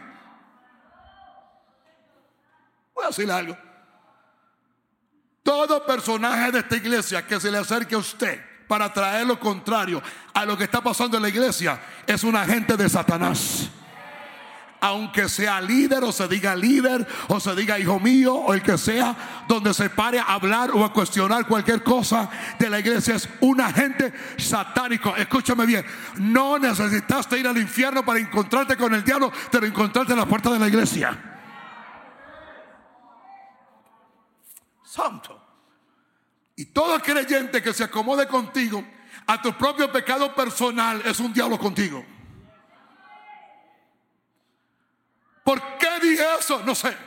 Voy 2.93 3.03
a 3.03 3.07
decirle 3.07 3.33
algo. 3.33 3.57
Todo 5.43 5.85
personaje 5.85 6.51
de 6.51 6.59
esta 6.59 6.75
iglesia 6.75 7.27
que 7.27 7.39
se 7.39 7.51
le 7.51 7.59
acerque 7.59 7.95
a 7.95 7.99
usted 7.99 8.43
para 8.67 8.91
traer 8.91 9.27
lo 9.27 9.39
contrario 9.39 10.01
a 10.33 10.43
lo 10.45 10.57
que 10.57 10.63
está 10.63 10.81
pasando 10.81 11.17
en 11.17 11.23
la 11.23 11.29
iglesia 11.29 11.79
es 12.07 12.23
un 12.23 12.35
agente 12.35 12.75
de 12.75 12.89
Satanás 12.89 13.69
aunque 14.85 15.27
sea 15.27 15.59
líder 15.61 16.03
o 16.03 16.11
se 16.11 16.27
diga 16.27 16.55
líder 16.55 17.07
o 17.27 17.39
se 17.39 17.55
diga 17.55 17.79
hijo 17.79 17.99
mío 17.99 18.35
o 18.35 18.53
el 18.53 18.61
que 18.61 18.77
sea, 18.77 19.43
donde 19.47 19.73
se 19.73 19.89
pare 19.89 20.19
a 20.19 20.25
hablar 20.25 20.69
o 20.71 20.85
a 20.85 20.93
cuestionar 20.93 21.47
cualquier 21.47 21.81
cosa 21.81 22.29
de 22.59 22.69
la 22.69 22.79
iglesia 22.79 23.15
es 23.15 23.27
un 23.39 23.59
agente 23.61 24.13
satánico. 24.37 25.15
Escúchame 25.15 25.65
bien, 25.65 25.83
no 26.17 26.59
necesitaste 26.59 27.39
ir 27.39 27.47
al 27.47 27.57
infierno 27.57 28.05
para 28.05 28.19
encontrarte 28.19 28.77
con 28.77 28.93
el 28.93 29.03
diablo, 29.03 29.31
te 29.49 29.59
lo 29.59 29.65
encontraste 29.65 30.13
en 30.13 30.19
la 30.19 30.27
puerta 30.27 30.51
de 30.51 30.59
la 30.59 30.67
iglesia. 30.67 31.17
Santo. 34.83 35.41
Y 36.57 36.65
todo 36.65 36.99
creyente 36.99 37.59
que 37.59 37.73
se 37.73 37.85
acomode 37.85 38.27
contigo 38.27 38.85
a 39.25 39.41
tu 39.41 39.51
propio 39.57 39.91
pecado 39.91 40.35
personal 40.35 41.01
es 41.05 41.19
un 41.19 41.33
diablo 41.33 41.57
contigo. 41.57 42.05
¿Por 45.45 45.77
qué 45.77 45.99
dije 46.01 46.23
eso? 46.39 46.63
No 46.63 46.73
sé. 46.73 46.97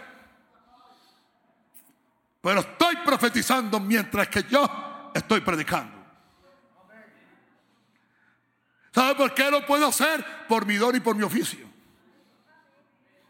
Pero 2.41 2.61
estoy 2.61 2.95
profetizando 3.05 3.81
mientras 3.81 4.29
que 4.29 4.45
yo 4.45 5.11
estoy 5.13 5.41
predicando. 5.41 5.99
¿Sabe 8.95 9.17
por 9.17 9.35
qué 9.35 9.51
lo 9.51 9.67
puedo 9.67 9.89
hacer? 9.89 10.25
Por 10.47 10.67
mi 10.67 10.77
don 10.77 10.95
y 10.95 11.01
por 11.01 11.17
mi 11.17 11.25
oficio. 11.25 11.67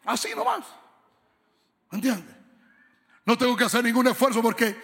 Así 0.05 0.29
nomás. 0.37 0.67
¿Entiende? 1.91 2.37
No 3.25 3.39
tengo 3.39 3.57
que 3.57 3.65
hacer 3.65 3.83
ningún 3.83 4.09
esfuerzo 4.09 4.43
porque, 4.43 4.77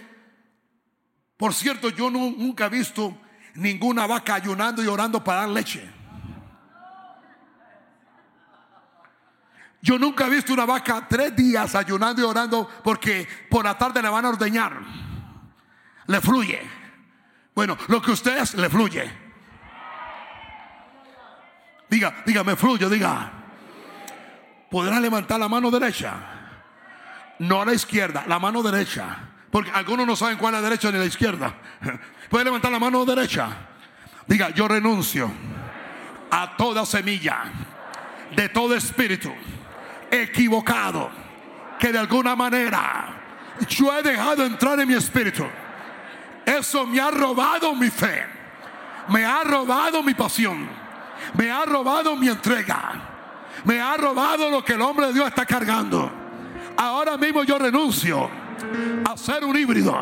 por 1.37 1.53
cierto, 1.53 1.91
yo 1.91 2.09
nunca 2.09 2.65
he 2.65 2.71
visto 2.71 3.15
ninguna 3.57 4.07
vaca 4.07 4.37
ayunando 4.37 4.83
y 4.83 4.87
orando 4.87 5.23
para 5.23 5.41
dar 5.41 5.51
leche. 5.51 5.94
Yo 9.85 9.99
nunca 9.99 10.27
he 10.27 10.31
visto 10.31 10.55
una 10.55 10.65
vaca 10.65 11.07
tres 11.07 11.37
días 11.37 11.75
ayunando 11.75 12.23
y 12.23 12.25
orando 12.25 12.67
porque 12.83 13.29
por 13.51 13.67
la 13.67 13.77
tarde 13.77 14.01
le 14.01 14.09
van 14.09 14.25
a 14.25 14.31
ordeñar. 14.31 14.81
Le 16.07 16.23
fluye. 16.23 16.59
Bueno, 17.55 17.77
lo 17.89 18.01
que 18.01 18.13
usted 18.13 18.39
es, 18.39 18.55
le 18.55 18.71
fluye. 18.71 19.13
Diga, 21.91 22.15
diga, 22.25 22.43
me 22.43 22.57
fluye, 22.57 22.89
diga. 22.89 23.31
Podrá 24.71 24.99
levantar 24.99 25.39
la 25.39 25.51
mano 25.51 25.71
derecha. 25.71 26.15
No 27.41 27.63
la 27.63 27.75
izquierda, 27.75 28.25
la 28.27 28.39
mano 28.39 28.63
derecha. 28.63 29.19
Porque 29.51 29.71
algunos 29.71 30.07
no 30.07 30.17
saben 30.17 30.39
cuál 30.39 30.55
es 30.55 30.63
la 30.63 30.69
derecha 30.71 30.91
ni 30.91 30.97
la 30.97 31.05
izquierda. 31.05 31.55
Puede 32.31 32.47
levantar 32.47 32.73
la 32.73 32.79
mano 32.79 33.05
derecha. 33.05 33.51
Diga, 34.27 34.49
yo 34.49 34.67
renuncio 34.67 35.31
a 36.31 36.57
toda 36.57 36.87
semilla 36.87 37.53
de 38.35 38.49
todo 38.49 38.75
espíritu 38.75 39.31
equivocado 40.23 41.11
que 41.79 41.93
de 41.93 41.99
alguna 41.99 42.37
manera 42.37 43.15
yo 43.69 43.93
he 43.97 44.03
dejado 44.03 44.45
entrar 44.45 44.79
en 44.81 44.89
mi 44.89 44.95
espíritu. 44.95 45.45
Eso 46.45 46.87
me 46.87 47.01
ha 47.01 47.11
robado 47.11 47.75
mi 47.75 47.91
fe, 47.91 48.25
me 49.09 49.25
ha 49.25 49.43
robado 49.45 50.03
mi 50.03 50.15
pasión, 50.15 50.69
me 51.35 51.51
ha 51.51 51.65
robado 51.65 52.17
mi 52.17 52.29
entrega, 52.29 52.93
me 53.65 53.81
ha 53.81 53.97
robado 53.97 54.51
lo 54.51 54.65
que 54.65 54.75
el 54.75 54.83
hombre 54.83 55.07
de 55.07 55.15
Dios 55.15 55.29
está 55.29 55.47
cargando. 55.47 56.11
Ahora 56.77 57.17
mismo 57.17 57.45
yo 57.45 57.59
renuncio 57.59 58.29
a 59.05 59.17
ser 59.17 59.45
un 59.45 59.57
híbrido, 59.57 59.97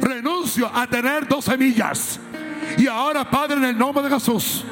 renuncio 0.00 0.70
a 0.72 0.86
tener 0.86 1.26
dos 1.26 1.44
semillas. 1.44 2.20
Y 2.76 2.86
ahora, 2.86 3.28
Padre, 3.28 3.56
en 3.56 3.64
el 3.64 3.78
nombre 3.78 4.04
de 4.04 4.10
Jesús, 4.10 4.64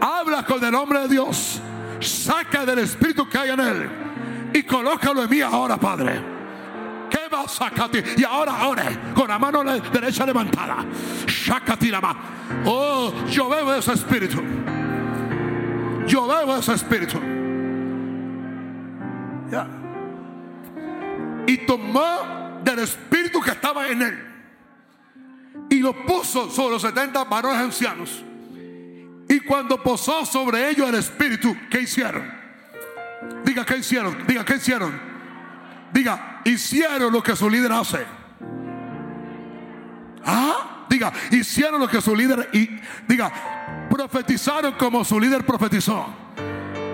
habla 0.00 0.44
con 0.44 0.62
el 0.62 0.74
hombre 0.74 1.00
de 1.00 1.08
Dios, 1.08 1.60
saca 2.04 2.64
del 2.64 2.80
espíritu 2.80 3.28
que 3.28 3.38
hay 3.38 3.50
en 3.50 3.60
él 3.60 3.90
y 4.52 4.62
colócalo 4.62 5.24
en 5.24 5.30
mí 5.30 5.40
ahora, 5.40 5.76
Padre. 5.76 6.34
¿Qué 7.10 7.28
va 7.32 7.42
a 7.42 7.48
sacarte? 7.48 8.02
Y 8.16 8.24
ahora 8.24 8.66
ore 8.66 8.98
con 9.14 9.28
la 9.28 9.38
mano 9.38 9.62
derecha 9.64 10.26
levantada. 10.26 10.84
Mano. 12.00 12.18
Oh, 12.64 13.12
yo 13.28 13.48
veo 13.48 13.74
ese 13.74 13.92
espíritu. 13.92 14.42
Yo 16.06 16.26
veo 16.26 16.56
ese 16.56 16.72
espíritu. 16.74 17.18
Ya. 19.50 19.66
Y 21.46 21.58
tomó 21.66 22.60
del 22.64 22.80
espíritu 22.80 23.40
que 23.40 23.50
estaba 23.50 23.88
en 23.88 24.02
él. 24.02 24.26
Y 25.70 25.80
lo 25.80 26.04
puso 26.06 26.50
sobre 26.50 26.74
los 26.74 26.82
70 26.82 27.24
varones 27.24 27.58
ancianos. 27.58 28.23
Y 29.28 29.40
cuando 29.40 29.82
posó 29.82 30.24
sobre 30.26 30.70
ellos 30.70 30.88
el 30.88 30.96
espíritu, 30.96 31.56
¿qué 31.70 31.82
hicieron? 31.82 32.24
Diga, 33.44 33.64
¿qué 33.64 33.78
hicieron? 33.78 34.26
Diga, 34.26 34.44
¿qué 34.44 34.56
hicieron? 34.56 34.92
Diga, 35.92 36.40
hicieron 36.44 37.12
lo 37.12 37.22
que 37.22 37.36
su 37.36 37.48
líder 37.48 37.72
hace. 37.72 38.04
Ah, 40.24 40.86
diga, 40.88 41.12
hicieron 41.30 41.80
lo 41.80 41.88
que 41.88 42.00
su 42.00 42.14
líder 42.16 42.48
y 42.52 42.68
diga, 43.06 43.88
profetizaron 43.90 44.72
como 44.72 45.04
su 45.04 45.20
líder 45.20 45.44
profetizó. 45.44 46.06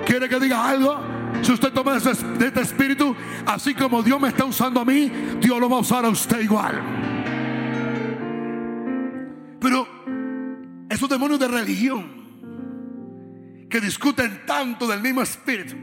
¿Quiere 0.07 0.29
que 0.29 0.41
diga 0.41 0.69
algo? 0.69 1.01
Si 1.43 1.53
usted 1.53 1.73
toma 1.73 1.99
de 1.99 2.47
este 2.47 2.61
espíritu, 2.61 3.17
así 3.47 3.75
como 3.75 4.03
Dios 4.03 4.21
me 4.21 4.29
está 4.29 4.45
usando 4.45 4.81
a 4.81 4.85
mí, 4.85 5.11
Dios 5.41 5.59
lo 5.59 5.69
va 5.69 5.77
a 5.77 5.81
usar 5.81 6.05
a 6.05 6.09
usted 6.09 6.41
igual. 6.41 6.81
Pero 9.61 9.87
esos 10.89 11.09
demonios 11.09 11.39
de 11.39 11.49
religión 11.49 12.20
que 13.71 13.81
discuten 13.81 14.45
tanto 14.45 14.87
del 14.87 15.01
mismo 15.01 15.23
espíritu. 15.23 15.77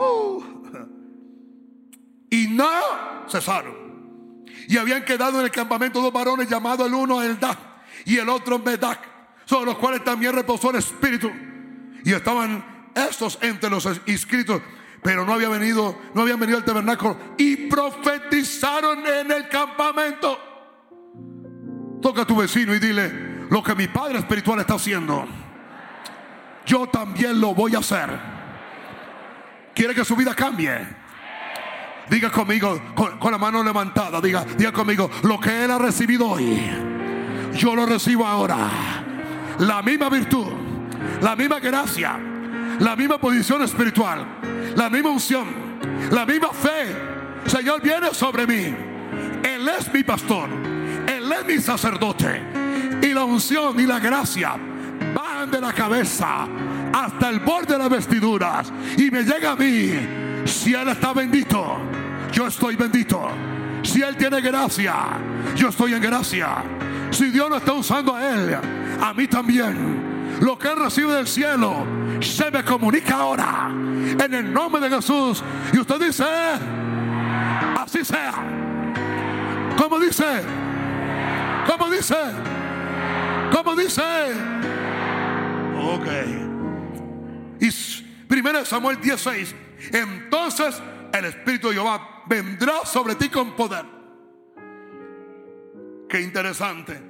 Uh, 0.00 0.42
y 2.30 2.48
no 2.48 2.70
cesaron. 3.28 4.46
Y 4.66 4.76
habían 4.76 5.04
quedado 5.04 5.38
en 5.38 5.44
el 5.44 5.50
campamento 5.50 6.00
dos 6.00 6.12
varones 6.12 6.48
llamados 6.48 6.86
el 6.86 6.94
uno 6.94 7.22
Eldad 7.22 7.56
y 8.04 8.16
el 8.16 8.28
otro 8.28 8.58
Medac, 8.58 9.00
sobre 9.44 9.66
los 9.66 9.78
cuales 9.78 10.02
también 10.04 10.34
reposó 10.34 10.70
el 10.70 10.76
Espíritu. 10.76 11.30
Y 12.04 12.12
estaban 12.12 12.92
estos 12.94 13.38
entre 13.42 13.70
los 13.70 13.88
inscritos, 14.06 14.62
pero 15.02 15.24
no 15.24 15.34
había 15.34 15.48
venido, 15.48 15.98
no 16.14 16.22
habían 16.22 16.40
venido 16.40 16.58
al 16.58 16.64
tabernáculo 16.64 17.16
y 17.36 17.68
profetizaron 17.68 19.06
en 19.06 19.30
el 19.30 19.48
campamento. 19.48 20.38
Toca 22.00 22.22
a 22.22 22.26
tu 22.26 22.36
vecino 22.36 22.74
y 22.74 22.78
dile, 22.78 23.46
lo 23.50 23.62
que 23.62 23.74
mi 23.74 23.88
Padre 23.88 24.18
espiritual 24.18 24.60
está 24.60 24.74
haciendo, 24.74 25.26
yo 26.68 26.86
también 26.86 27.40
lo 27.40 27.54
voy 27.54 27.74
a 27.74 27.78
hacer. 27.78 28.10
¿Quiere 29.74 29.94
que 29.94 30.04
su 30.04 30.14
vida 30.14 30.34
cambie? 30.34 30.86
Diga 32.10 32.30
conmigo, 32.30 32.80
con, 32.94 33.32
la 33.32 33.38
mano 33.38 33.62
levantada, 33.62 34.20
diga, 34.20 34.44
diga 34.56 34.70
conmigo, 34.70 35.10
lo 35.22 35.40
que 35.40 35.64
Él 35.64 35.70
ha 35.70 35.78
recibido 35.78 36.28
hoy, 36.28 36.60
yo 37.54 37.74
lo 37.74 37.86
recibo 37.86 38.26
ahora. 38.26 38.56
La 39.60 39.82
misma 39.82 40.08
virtud, 40.08 40.46
la 41.22 41.34
misma 41.34 41.58
gracia, 41.58 42.18
la 42.78 42.96
misma 42.96 43.18
posición 43.18 43.62
espiritual, 43.62 44.26
la 44.76 44.90
misma 44.90 45.10
unción, 45.10 45.46
la 46.10 46.24
misma 46.26 46.48
fe. 46.48 46.94
Señor 47.46 47.80
viene 47.82 48.12
sobre 48.12 48.46
mí. 48.46 48.74
Él 49.42 49.68
es 49.68 49.92
mi 49.92 50.02
pastor, 50.02 50.48
Él 51.06 51.32
es 51.32 51.46
mi 51.46 51.58
sacerdote. 51.62 52.42
Y 53.02 53.14
la 53.14 53.24
unción 53.24 53.78
y 53.80 53.86
la 53.86 53.98
gracia 53.98 54.56
de 55.50 55.60
la 55.60 55.72
cabeza 55.72 56.46
hasta 56.92 57.28
el 57.30 57.40
borde 57.40 57.74
de 57.74 57.78
las 57.78 57.90
vestiduras. 57.90 58.72
Y 58.96 59.10
me 59.10 59.22
llega 59.22 59.52
a 59.52 59.56
mí 59.56 59.92
si 60.44 60.74
Él 60.74 60.88
está 60.88 61.12
bendito 61.12 61.78
yo 62.32 62.46
estoy 62.46 62.76
bendito. 62.76 63.28
Si 63.82 64.02
Él 64.02 64.16
tiene 64.16 64.40
gracia, 64.40 64.94
yo 65.56 65.68
estoy 65.68 65.94
en 65.94 66.02
gracia. 66.02 66.62
Si 67.10 67.30
Dios 67.30 67.48
lo 67.48 67.56
está 67.56 67.72
usando 67.72 68.14
a 68.14 68.34
Él, 68.34 68.56
a 69.00 69.14
mí 69.14 69.26
también. 69.26 70.38
Lo 70.40 70.58
que 70.58 70.68
Él 70.68 70.76
recibe 70.76 71.14
del 71.14 71.26
cielo 71.26 71.84
se 72.20 72.50
me 72.50 72.64
comunica 72.64 73.16
ahora. 73.16 73.70
En 73.70 74.34
el 74.34 74.52
nombre 74.52 74.80
de 74.80 74.94
Jesús. 74.94 75.42
Y 75.72 75.78
usted 75.78 75.98
dice, 76.00 76.24
así 77.78 78.04
sea. 78.04 78.34
¿Cómo 79.76 79.98
dice? 79.98 80.42
¿Cómo 81.66 81.90
dice? 81.90 82.16
¿Cómo 83.52 83.76
dice? 83.76 84.02
Ok. 85.80 86.06
Y 87.60 87.70
primero 88.28 88.64
Samuel 88.64 89.00
16. 89.00 89.54
Entonces 89.92 90.80
el 91.12 91.24
Espíritu 91.24 91.68
de 91.68 91.74
Jehová 91.74 92.22
vendrá 92.26 92.84
sobre 92.84 93.14
ti 93.14 93.28
con 93.28 93.54
poder. 93.56 93.84
Qué 96.08 96.20
interesante. 96.20 97.00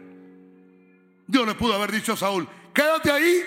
Dios 1.27 1.47
le 1.47 1.55
pudo 1.55 1.75
haber 1.75 1.93
dicho 1.93 2.15
a 2.15 2.17
Saúl, 2.17 2.49
quédate 2.73 3.11
ahí 3.11 3.43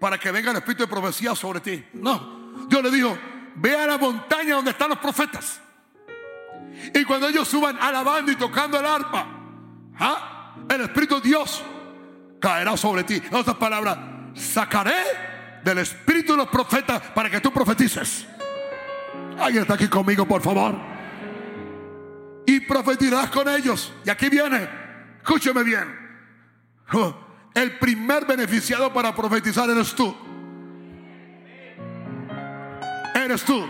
para 0.00 0.18
que 0.18 0.30
venga 0.32 0.50
el 0.50 0.56
Espíritu 0.56 0.82
de 0.82 0.88
profecía 0.88 1.34
sobre 1.34 1.60
ti. 1.60 1.84
No, 1.94 2.66
Dios 2.68 2.82
le 2.82 2.90
dijo, 2.90 3.16
ve 3.56 3.76
a 3.76 3.86
la 3.86 3.98
montaña 3.98 4.56
donde 4.56 4.72
están 4.72 4.90
los 4.90 4.98
profetas. 4.98 5.60
Y 6.94 7.04
cuando 7.04 7.28
ellos 7.28 7.46
suban 7.46 7.78
alabando 7.80 8.32
y 8.32 8.36
tocando 8.36 8.78
el 8.78 8.86
arpa, 8.86 9.26
¿ah? 9.98 10.56
el 10.68 10.80
Espíritu 10.80 11.20
de 11.20 11.28
Dios 11.28 11.62
caerá 12.40 12.76
sobre 12.76 13.04
ti. 13.04 13.22
En 13.24 13.34
otras 13.36 13.56
palabras, 13.56 13.98
sacaré 14.34 14.96
del 15.64 15.78
Espíritu 15.78 16.32
de 16.32 16.38
los 16.38 16.48
profetas 16.48 17.00
para 17.14 17.30
que 17.30 17.40
tú 17.40 17.52
profetices. 17.52 18.26
Alguien 19.38 19.62
está 19.62 19.74
aquí 19.74 19.88
conmigo, 19.88 20.26
por 20.26 20.42
favor. 20.42 20.74
Y 22.46 22.60
profetizarás 22.60 23.30
con 23.30 23.48
ellos. 23.48 23.92
Y 24.04 24.10
aquí 24.10 24.28
viene, 24.28 24.68
escúcheme 25.18 25.62
bien. 25.62 26.02
Oh, 26.92 27.14
el 27.54 27.78
primer 27.78 28.26
beneficiado 28.26 28.92
para 28.92 29.14
profetizar 29.14 29.68
eres 29.70 29.94
tú. 29.94 30.14
Eres 33.14 33.42
tú. 33.44 33.64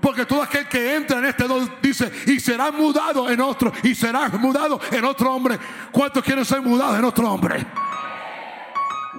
Porque 0.00 0.26
todo 0.26 0.42
aquel 0.42 0.68
que 0.68 0.94
entra 0.94 1.18
en 1.18 1.24
este 1.24 1.44
don 1.44 1.70
dice, 1.82 2.10
y 2.26 2.38
será 2.38 2.70
mudado 2.70 3.28
en 3.28 3.40
otro, 3.40 3.72
y 3.82 3.94
será 3.94 4.28
mudado 4.28 4.80
en 4.92 5.04
otro 5.04 5.32
hombre. 5.32 5.58
¿Cuántos 5.90 6.22
quieren 6.22 6.44
ser 6.44 6.62
mudados 6.62 6.98
en 6.98 7.04
otro 7.04 7.30
hombre? 7.30 7.66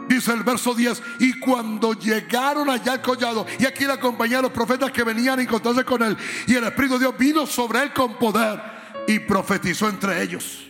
Dice 0.10 0.34
el 0.34 0.42
verso 0.42 0.74
10, 0.74 1.04
y 1.20 1.40
cuando 1.40 1.94
llegaron 1.94 2.68
allá 2.68 2.94
al 2.94 3.02
collado, 3.02 3.46
y 3.60 3.66
aquí 3.68 3.86
la 3.86 4.00
compañía 4.00 4.38
de 4.38 4.44
los 4.44 4.52
profetas 4.52 4.92
que 4.92 5.04
venían 5.04 5.38
a 5.38 5.44
encontrarse 5.44 5.86
con 5.86 6.02
él, 6.02 6.18
y 6.48 6.56
el 6.56 6.64
Espíritu 6.64 6.96
de 6.96 7.02
Dios 7.02 7.16
vino 7.16 7.46
sobre 7.46 7.84
él 7.84 7.94
con 7.94 8.18
poder 8.18 8.60
y 9.08 9.20
profetizó 9.20 9.88
entre 9.88 10.24
ellos. 10.24 10.66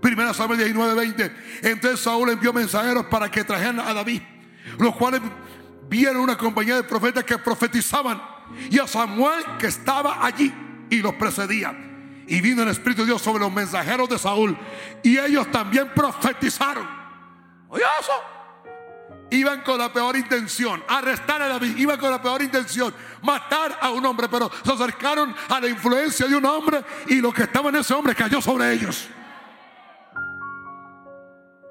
Primera 0.00 0.32
Samuel 0.32 0.60
19, 0.60 0.94
20. 0.94 1.36
Entonces 1.64 2.00
Saúl 2.00 2.30
envió 2.30 2.54
mensajeros 2.54 3.04
para 3.06 3.30
que 3.30 3.44
trajeran 3.44 3.80
a 3.80 3.92
David, 3.92 4.22
los 4.78 4.96
cuales 4.96 5.20
vieron 5.90 6.22
una 6.22 6.38
compañía 6.38 6.76
de 6.76 6.84
profetas 6.84 7.24
que 7.24 7.36
profetizaban, 7.36 8.18
y 8.70 8.78
a 8.78 8.86
Samuel 8.86 9.44
que 9.58 9.66
estaba 9.66 10.24
allí 10.24 10.54
y 10.88 11.02
los 11.02 11.14
precedía. 11.16 11.76
Y 12.26 12.40
vino 12.40 12.62
el 12.62 12.68
Espíritu 12.70 13.02
de 13.02 13.08
Dios 13.08 13.20
sobre 13.20 13.40
los 13.40 13.52
mensajeros 13.52 14.08
de 14.08 14.18
Saúl, 14.18 14.56
y 15.02 15.18
ellos 15.18 15.50
también 15.50 15.92
profetizaron. 15.94 16.97
Oye 17.68 17.84
eso. 18.00 18.12
Iban 19.30 19.60
con 19.60 19.78
la 19.78 19.92
peor 19.92 20.16
intención, 20.16 20.82
arrestar 20.88 21.42
a 21.42 21.48
David, 21.48 21.76
iban 21.76 21.98
con 21.98 22.10
la 22.10 22.20
peor 22.20 22.40
intención, 22.40 22.94
matar 23.22 23.78
a 23.78 23.90
un 23.90 24.04
hombre, 24.06 24.26
pero 24.26 24.50
se 24.64 24.72
acercaron 24.72 25.34
a 25.50 25.60
la 25.60 25.68
influencia 25.68 26.26
de 26.26 26.34
un 26.34 26.46
hombre 26.46 26.82
y 27.08 27.16
lo 27.16 27.30
que 27.30 27.42
estaba 27.42 27.68
en 27.68 27.76
ese 27.76 27.92
hombre 27.92 28.14
cayó 28.14 28.40
sobre 28.40 28.72
ellos. 28.72 29.06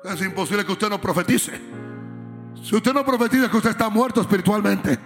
Es 0.03 0.21
imposible 0.21 0.63
que 0.65 0.71
usted 0.71 0.89
no 0.89 1.01
profetice 1.01 1.59
Si 2.63 2.75
usted 2.75 2.93
no 2.93 3.03
profetiza 3.03 3.49
que 3.49 3.57
usted 3.57 3.71
está 3.71 3.89
muerto 3.89 4.21
espiritualmente. 4.21 4.97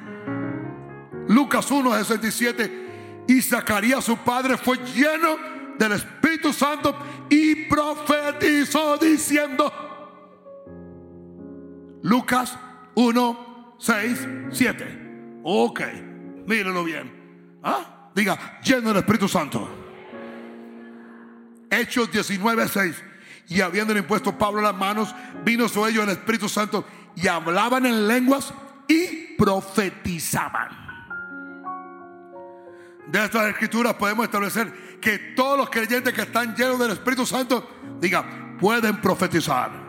Lucas 1.28 1.72
1, 1.72 1.98
67. 1.98 3.26
Y 3.28 3.42
Zacarías, 3.42 4.04
su 4.04 4.18
padre, 4.18 4.58
fue 4.58 4.78
lleno 4.94 5.38
del 5.78 5.94
Espíritu 5.94 6.52
Santo 6.52 6.98
y 7.30 7.68
profetizó 7.68 8.98
diciendo. 8.98 9.91
Lucas 12.04 12.58
1, 12.96 13.76
6, 13.80 14.28
7. 14.52 15.42
Ok, 15.44 15.82
mírenlo 16.48 16.84
bien. 16.84 17.60
¿Ah? 17.64 18.10
Diga, 18.14 18.60
lleno 18.62 18.90
del 18.90 18.98
Espíritu 18.98 19.28
Santo. 19.28 19.70
Hechos 21.70 22.12
19, 22.12 22.68
6. 22.68 23.04
Y 23.50 23.62
habiendo 23.62 23.98
impuesto 23.98 24.38
Pablo 24.38 24.62
las 24.62 24.76
manos, 24.76 25.16
vino 25.44 25.68
sobre 25.68 25.92
ellos 25.92 26.04
el 26.06 26.12
Espíritu 26.12 26.50
Santo 26.50 26.86
y 27.16 27.28
hablaban 27.28 27.86
en 27.86 28.08
lenguas 28.08 28.54
y 28.88 29.36
profetizaban. 29.38 30.82
De 33.08 33.26
estas 33.26 33.50
escrituras 33.50 33.96
podemos 33.96 34.26
establecer 34.26 35.00
que 35.02 35.18
todos 35.36 35.58
los 35.58 35.70
creyentes 35.70 36.14
que 36.14 36.22
están 36.22 36.56
llenos 36.56 36.80
del 36.80 36.92
Espíritu 36.92 37.26
Santo, 37.26 37.68
diga, 38.00 38.58
pueden 38.60 39.02
profetizar. 39.02 39.81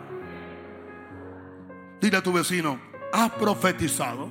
Dile 2.02 2.16
a 2.16 2.22
tu 2.22 2.32
vecino, 2.32 2.80
¿has 3.12 3.30
profetizado? 3.30 4.28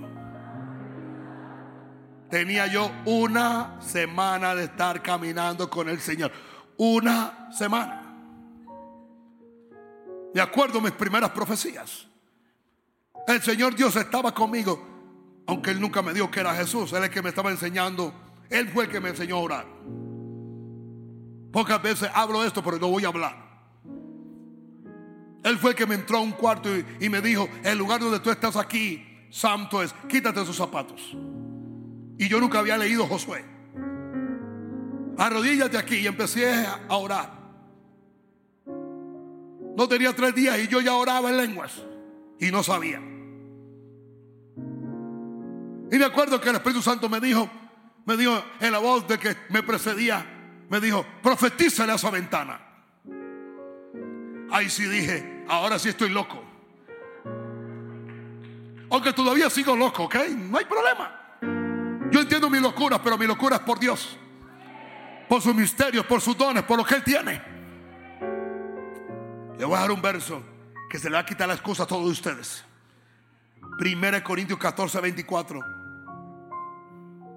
Tenía 2.30 2.68
yo 2.68 2.92
una 3.06 3.80
semana 3.82 4.54
de 4.54 4.66
estar 4.66 5.02
caminando 5.02 5.70
con 5.70 5.88
el 5.88 6.02
Señor. 6.02 6.34
Una 6.76 7.50
semana. 7.54 8.14
De 10.34 10.42
acuerdo 10.42 10.80
a 10.80 10.82
mis 10.82 10.92
primeras 10.92 11.30
profecías. 11.30 12.08
El 13.26 13.42
Señor 13.42 13.74
Dios 13.74 13.96
estaba 13.96 14.34
conmigo, 14.34 14.86
aunque 15.48 15.72
Él 15.72 15.80
nunca 15.80 16.02
me 16.02 16.14
dijo 16.14 16.30
que 16.30 16.42
era 16.42 16.54
Jesús. 16.54 16.92
Él 16.92 16.98
es 16.98 17.04
el 17.06 17.10
que 17.10 17.22
me 17.22 17.30
estaba 17.30 17.52
enseñando. 17.52 18.14
Él 18.50 18.68
fue 18.68 18.84
el 18.84 18.92
que 18.92 19.00
me 19.00 19.10
enseñó 19.10 19.38
a 19.38 19.40
orar. 19.40 19.66
Pocas 21.54 21.82
veces 21.82 22.10
hablo 22.14 22.44
esto, 22.44 22.62
pero 22.62 22.78
no 22.80 22.90
voy 22.90 23.06
a 23.06 23.08
hablar. 23.08 23.51
Él 25.44 25.58
fue 25.58 25.72
el 25.72 25.76
que 25.76 25.88
me 25.88 25.96
entró 25.96 26.18
a 26.18 26.22
un 26.22 26.32
cuarto 26.32 26.70
y, 27.00 27.10
me 27.10 27.22
dijo, 27.22 27.50
el 27.64 27.78
lugar 27.78 28.00
donde 28.00 28.20
tú 28.20 28.30
estás 28.30 28.56
aquí, 28.56 29.28
santo 29.30 29.82
es, 29.82 29.94
quítate 30.08 30.46
sus 30.46 30.56
zapatos. 30.56 31.16
Y 32.18 32.28
yo 32.28 32.40
nunca 32.40 32.60
había 32.60 32.78
leído 32.78 33.08
Josué. 33.08 33.44
Arrodíllate 35.18 35.78
aquí 35.78 35.96
y 35.96 36.08
empecé 36.08 36.66
a 36.66 36.96
orar. 36.96 37.42
No 39.76 39.88
tenía 39.88 40.16
tres 40.16 40.36
días 40.36 40.60
y 40.60 40.68
yo 40.68 40.82
ya 40.82 40.94
oraba 40.94 41.30
en 41.30 41.38
lenguas 41.38 41.82
y 42.40 42.52
no 42.52 42.62
sabía. 42.62 43.00
Y 45.92 45.98
me 45.98 46.06
acuerdo 46.06 46.40
que 46.40 46.50
el 46.50 46.56
Espíritu 46.56 46.82
Santo 46.82 47.10
me 47.10 47.20
dijo, 47.20 47.50
me 48.06 48.16
dijo 48.16 48.44
en 48.60 48.72
la 48.72 48.80
voz 48.80 49.08
de 49.08 49.18
que 49.18 49.36
me 49.50 49.64
precedía, 49.64 50.26
me 50.70 50.80
dijo, 50.80 51.06
profetízale 51.22 51.92
a 51.92 51.96
esa 51.96 52.10
ventana. 52.10 52.71
Ahí 54.52 54.70
sí 54.70 54.86
dije, 54.86 55.46
ahora 55.48 55.80
sí 55.80 55.90
estoy 55.90 56.10
loco. 56.10 56.44
Aunque 58.90 59.14
todavía 59.14 59.50
sigo 59.50 59.76
loco, 59.76 60.04
¿ok? 60.04 60.16
No 60.38 60.58
hay 60.58 60.66
problema. 60.66 61.40
Yo 62.12 62.20
entiendo 62.20 62.50
mi 62.50 62.60
locura, 62.60 63.02
pero 63.02 63.18
mi 63.18 63.26
locura 63.26 63.56
es 63.56 63.62
por 63.62 63.80
Dios. 63.80 64.18
Por 65.30 65.42
sus 65.42 65.56
misterios, 65.56 66.06
por 66.06 66.20
sus 66.20 66.38
dones, 66.38 66.64
por 66.64 66.78
lo 66.78 66.84
que 66.84 66.96
Él 66.96 67.04
tiene. 67.04 67.42
Le 69.58 69.64
voy 69.64 69.78
a 69.78 69.82
dar 69.82 69.92
un 69.92 70.02
verso 70.02 70.44
que 70.90 71.00
se 71.00 71.10
le 71.10 71.14
va 71.14 71.22
a 71.22 71.26
quitar 71.26 71.48
la 71.48 71.54
excusa 71.54 71.84
a 71.84 71.88
todos 71.88 72.12
ustedes. 72.12 72.66
1 73.80 74.24
Corintios 74.26 74.60
14, 74.60 75.00
24. 75.00 75.62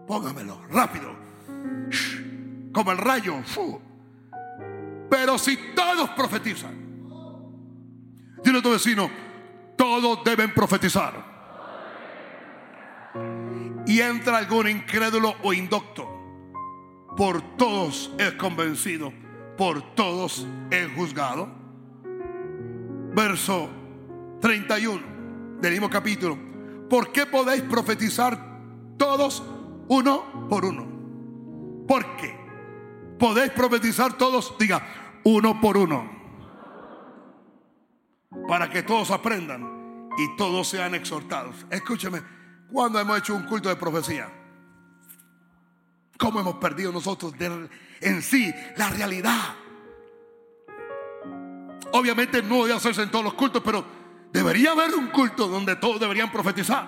Póngamelo, 0.08 0.60
rápido. 0.70 1.14
Como 2.72 2.90
el 2.90 2.98
rayo. 2.98 3.36
Pero 5.08 5.38
si 5.38 5.56
todos 5.76 6.10
profetizan, 6.10 6.83
dile 8.44 8.58
a 8.58 8.62
tu 8.62 8.70
vecino, 8.70 9.10
todos 9.76 10.22
deben 10.24 10.52
profetizar. 10.54 11.34
Y 13.86 14.00
entra 14.00 14.38
algún 14.38 14.68
incrédulo 14.68 15.34
o 15.42 15.52
indocto. 15.52 16.10
Por 17.16 17.56
todos 17.56 18.12
es 18.18 18.32
convencido, 18.32 19.12
por 19.56 19.94
todos 19.94 20.46
es 20.70 20.88
juzgado. 20.94 21.48
Verso 23.14 23.68
31 24.40 25.00
del 25.60 25.72
mismo 25.72 25.88
capítulo. 25.90 26.36
¿Por 26.88 27.12
qué 27.12 27.26
podéis 27.26 27.62
profetizar 27.62 28.54
todos 28.96 29.42
uno 29.88 30.46
por 30.48 30.64
uno. 30.64 30.86
¿Por 31.86 32.16
qué? 32.16 32.34
Podéis 33.18 33.50
profetizar 33.52 34.16
todos, 34.16 34.54
diga, 34.58 35.20
uno 35.24 35.60
por 35.60 35.76
uno. 35.76 36.13
Para 38.48 38.68
que 38.70 38.82
todos 38.82 39.10
aprendan 39.10 40.10
y 40.18 40.36
todos 40.36 40.68
sean 40.68 40.94
exhortados. 40.94 41.66
Escúcheme, 41.70 42.22
cuando 42.70 42.98
hemos 42.98 43.18
hecho 43.18 43.34
un 43.34 43.44
culto 43.44 43.68
de 43.68 43.76
profecía, 43.76 44.28
¿cómo 46.18 46.40
hemos 46.40 46.56
perdido 46.56 46.92
nosotros 46.92 47.34
en 48.00 48.22
sí 48.22 48.52
la 48.76 48.90
realidad? 48.90 49.54
Obviamente 51.92 52.42
no 52.42 52.64
debe 52.64 52.76
hacerse 52.76 53.02
en 53.02 53.10
todos 53.10 53.24
los 53.24 53.34
cultos, 53.34 53.62
pero 53.64 53.84
debería 54.32 54.72
haber 54.72 54.94
un 54.94 55.08
culto 55.08 55.46
donde 55.46 55.76
todos 55.76 56.00
deberían 56.00 56.32
profetizar. 56.32 56.86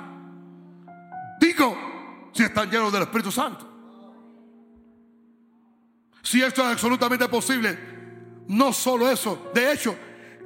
Digo, 1.40 2.30
si 2.32 2.42
están 2.42 2.70
llenos 2.70 2.92
del 2.92 3.02
Espíritu 3.02 3.30
Santo. 3.30 3.72
Si 6.22 6.42
esto 6.42 6.62
es 6.62 6.72
absolutamente 6.72 7.28
posible, 7.28 7.78
no 8.48 8.72
solo 8.72 9.08
eso, 9.08 9.50
de 9.54 9.72
hecho, 9.72 9.96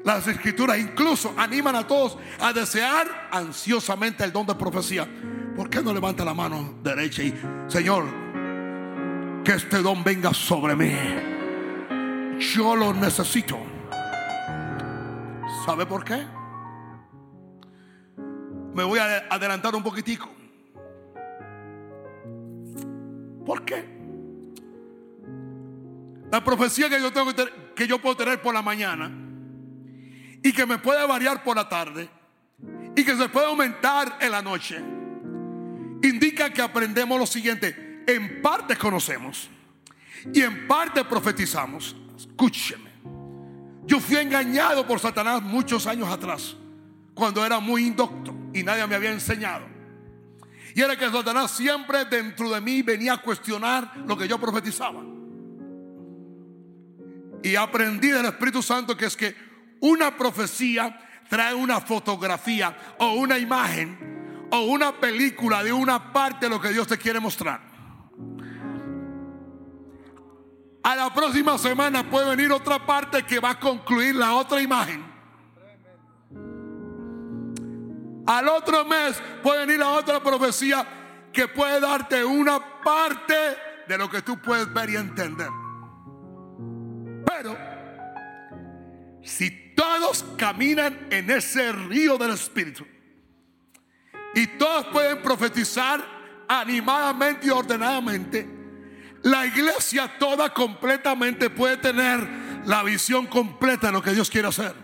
las 0.04 0.26
escrituras 0.26 0.78
incluso 0.78 1.34
animan 1.36 1.76
a 1.76 1.86
todos 1.86 2.16
a 2.40 2.52
desear 2.52 3.28
ansiosamente 3.30 4.24
el 4.24 4.32
don 4.32 4.46
de 4.46 4.54
profecía. 4.54 5.08
¿Por 5.54 5.68
qué 5.68 5.82
no 5.82 5.92
levanta 5.92 6.24
la 6.24 6.34
mano 6.34 6.78
derecha 6.82 7.22
y, 7.22 7.34
Señor, 7.68 8.04
que 9.44 9.52
este 9.52 9.82
don 9.82 10.02
venga 10.02 10.32
sobre 10.32 10.74
mí? 10.74 10.92
Yo 12.38 12.74
lo 12.74 12.94
necesito. 12.94 13.58
¿Sabe 15.66 15.84
por 15.84 16.04
qué? 16.04 16.26
Me 18.74 18.84
voy 18.84 18.98
a 18.98 19.26
adelantar 19.28 19.74
un 19.74 19.82
poquitico. 19.82 20.30
¿Por 23.44 23.64
qué? 23.64 24.00
La 26.30 26.42
profecía 26.42 26.88
que 26.88 27.00
yo, 27.00 27.12
tengo 27.12 27.32
que, 27.74 27.86
yo 27.86 28.00
puedo 28.00 28.16
tener 28.16 28.40
por 28.40 28.54
la 28.54 28.62
mañana 28.62 29.10
y 30.42 30.52
que 30.52 30.66
me 30.66 30.78
puede 30.78 31.06
variar 31.06 31.42
por 31.42 31.56
la 31.56 31.68
tarde 31.68 32.08
y 32.96 33.04
que 33.04 33.16
se 33.16 33.28
puede 33.28 33.46
aumentar 33.46 34.18
en 34.20 34.32
la 34.32 34.42
noche, 34.42 34.78
indica 36.02 36.52
que 36.52 36.62
aprendemos 36.62 37.18
lo 37.18 37.26
siguiente. 37.26 38.04
En 38.06 38.42
parte 38.42 38.76
conocemos 38.76 39.48
y 40.32 40.42
en 40.42 40.66
parte 40.66 41.04
profetizamos. 41.04 41.94
Escúcheme. 42.16 42.90
Yo 43.86 44.00
fui 44.00 44.16
engañado 44.16 44.86
por 44.86 45.00
Satanás 45.00 45.42
muchos 45.42 45.86
años 45.86 46.08
atrás, 46.08 46.56
cuando 47.14 47.44
era 47.44 47.60
muy 47.60 47.86
indocto 47.86 48.34
y 48.52 48.62
nadie 48.62 48.86
me 48.86 48.94
había 48.94 49.12
enseñado. 49.12 49.66
Y 50.74 50.80
era 50.80 50.96
que 50.96 51.10
Satanás 51.10 51.50
siempre 51.50 52.04
dentro 52.04 52.50
de 52.50 52.60
mí 52.60 52.82
venía 52.82 53.14
a 53.14 53.22
cuestionar 53.22 53.92
lo 54.06 54.16
que 54.16 54.28
yo 54.28 54.38
profetizaba. 54.38 55.02
Y 57.42 57.56
aprendí 57.56 58.08
del 58.08 58.26
Espíritu 58.26 58.62
Santo 58.62 58.96
que 58.96 59.06
es 59.06 59.16
que 59.16 59.49
una 59.80 60.16
profecía 60.16 60.98
trae 61.28 61.54
una 61.54 61.80
fotografía 61.80 62.76
o 62.98 63.12
una 63.12 63.38
imagen 63.38 64.48
o 64.50 64.62
una 64.62 64.92
película 64.92 65.62
de 65.62 65.72
una 65.72 66.12
parte 66.12 66.46
de 66.46 66.50
lo 66.50 66.60
que 66.60 66.70
Dios 66.70 66.86
te 66.86 66.98
quiere 66.98 67.20
mostrar. 67.20 67.60
A 70.82 70.96
la 70.96 71.12
próxima 71.14 71.56
semana 71.58 72.08
puede 72.08 72.34
venir 72.34 72.50
otra 72.50 72.84
parte 72.84 73.22
que 73.22 73.38
va 73.38 73.50
a 73.50 73.60
concluir 73.60 74.14
la 74.14 74.34
otra 74.34 74.60
imagen. 74.60 75.04
Al 78.26 78.48
otro 78.48 78.84
mes 78.84 79.20
puede 79.42 79.66
venir 79.66 79.78
la 79.78 79.90
otra 79.90 80.20
profecía 80.20 80.86
que 81.32 81.48
puede 81.48 81.80
darte 81.80 82.24
una 82.24 82.80
parte 82.82 83.34
de 83.86 83.98
lo 83.98 84.10
que 84.10 84.22
tú 84.22 84.38
puedes 84.38 84.72
ver 84.72 84.90
y 84.90 84.96
entender. 84.96 85.48
Pero 87.26 87.69
si 89.22 89.74
todos 89.74 90.24
caminan 90.36 91.08
en 91.10 91.30
ese 91.30 91.72
río 91.72 92.16
del 92.18 92.32
Espíritu 92.32 92.86
y 94.34 94.46
todos 94.46 94.86
pueden 94.86 95.20
profetizar 95.22 96.04
animadamente 96.48 97.46
y 97.46 97.50
ordenadamente, 97.50 98.48
la 99.22 99.46
iglesia 99.46 100.18
toda 100.18 100.52
completamente 100.52 101.50
puede 101.50 101.76
tener 101.76 102.26
la 102.64 102.82
visión 102.82 103.26
completa 103.26 103.88
de 103.88 103.92
lo 103.92 104.02
que 104.02 104.12
Dios 104.12 104.30
quiere 104.30 104.48
hacer. 104.48 104.74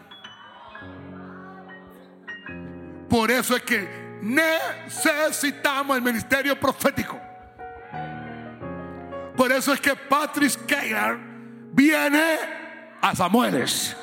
Por 3.09 3.31
eso 3.31 3.57
es 3.57 3.63
que 3.63 4.19
necesitamos 4.23 5.97
el 5.97 6.03
ministerio 6.03 6.59
profético. 6.59 7.21
Por 9.37 9.53
eso 9.53 9.73
es 9.73 9.81
que 9.81 9.95
Patrick 9.95 10.67
Keller 10.67 11.19
viene 11.73 12.39
a 13.01 13.15
Samueles. 13.15 13.97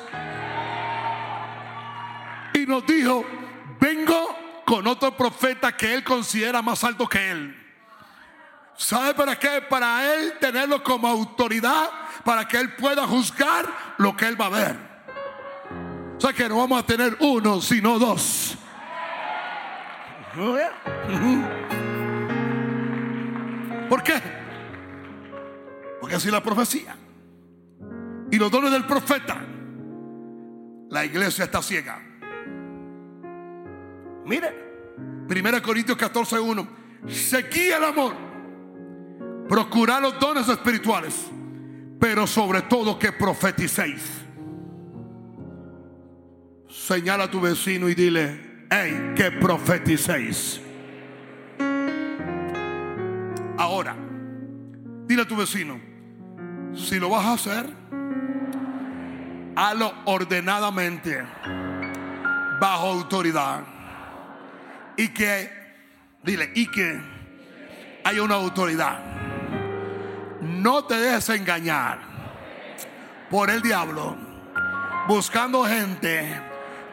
Nos 2.66 2.86
dijo, 2.86 3.24
vengo 3.80 4.36
con 4.64 4.86
otro 4.86 5.16
profeta 5.16 5.76
que 5.76 5.94
él 5.94 6.02
considera 6.02 6.62
más 6.62 6.82
alto 6.84 7.08
que 7.08 7.30
él. 7.30 7.60
¿Sabe 8.76 9.14
para 9.14 9.38
qué? 9.38 9.62
Para 9.68 10.14
él 10.14 10.34
tenerlo 10.40 10.82
como 10.82 11.06
autoridad, 11.06 11.90
para 12.24 12.48
que 12.48 12.58
él 12.58 12.74
pueda 12.74 13.06
juzgar 13.06 13.68
lo 13.98 14.16
que 14.16 14.26
él 14.26 14.40
va 14.40 14.46
a 14.46 14.50
ver. 14.50 14.76
O 16.16 16.20
sea 16.20 16.32
que 16.32 16.48
no 16.48 16.58
vamos 16.58 16.82
a 16.82 16.86
tener 16.86 17.16
uno, 17.20 17.60
sino 17.60 17.98
dos. 17.98 18.56
¿Por 23.88 24.02
qué? 24.02 24.20
Porque 26.00 26.16
así 26.16 26.28
la 26.30 26.42
profecía. 26.42 26.96
Y 28.30 28.38
los 28.38 28.50
dones 28.50 28.72
del 28.72 28.86
profeta. 28.86 29.44
La 30.90 31.04
iglesia 31.04 31.44
está 31.44 31.60
ciega. 31.62 32.00
Mire, 34.24 34.64
1 35.28 35.62
Corintios 35.62 35.96
14, 35.96 36.38
1. 36.38 36.68
Seguía 37.08 37.76
el 37.76 37.84
amor. 37.84 38.14
Procurad 39.48 40.00
los 40.00 40.18
dones 40.18 40.48
espirituales. 40.48 41.30
Pero 42.00 42.26
sobre 42.26 42.62
todo 42.62 42.98
que 42.98 43.12
profeticéis. 43.12 44.02
Señala 46.68 47.24
a 47.24 47.30
tu 47.30 47.40
vecino 47.40 47.88
y 47.88 47.94
dile, 47.94 48.66
hey, 48.70 49.12
que 49.16 49.30
profeticéis. 49.30 50.60
Ahora, 53.56 53.96
dile 55.06 55.22
a 55.22 55.28
tu 55.28 55.36
vecino, 55.36 55.80
si 56.74 56.98
lo 56.98 57.08
vas 57.08 57.24
a 57.24 57.32
hacer, 57.34 57.66
hazlo 59.54 59.92
ordenadamente, 60.06 61.22
bajo 62.60 62.86
autoridad 62.88 63.73
y 64.96 65.08
que, 65.08 65.50
dile, 66.22 66.50
y 66.54 66.66
que 66.66 67.00
hay 68.04 68.18
una 68.18 68.34
autoridad. 68.34 68.98
No 70.40 70.84
te 70.84 70.96
dejes 70.96 71.28
engañar 71.30 71.98
por 73.30 73.50
el 73.50 73.62
diablo 73.62 74.16
buscando 75.08 75.64
gente 75.64 76.40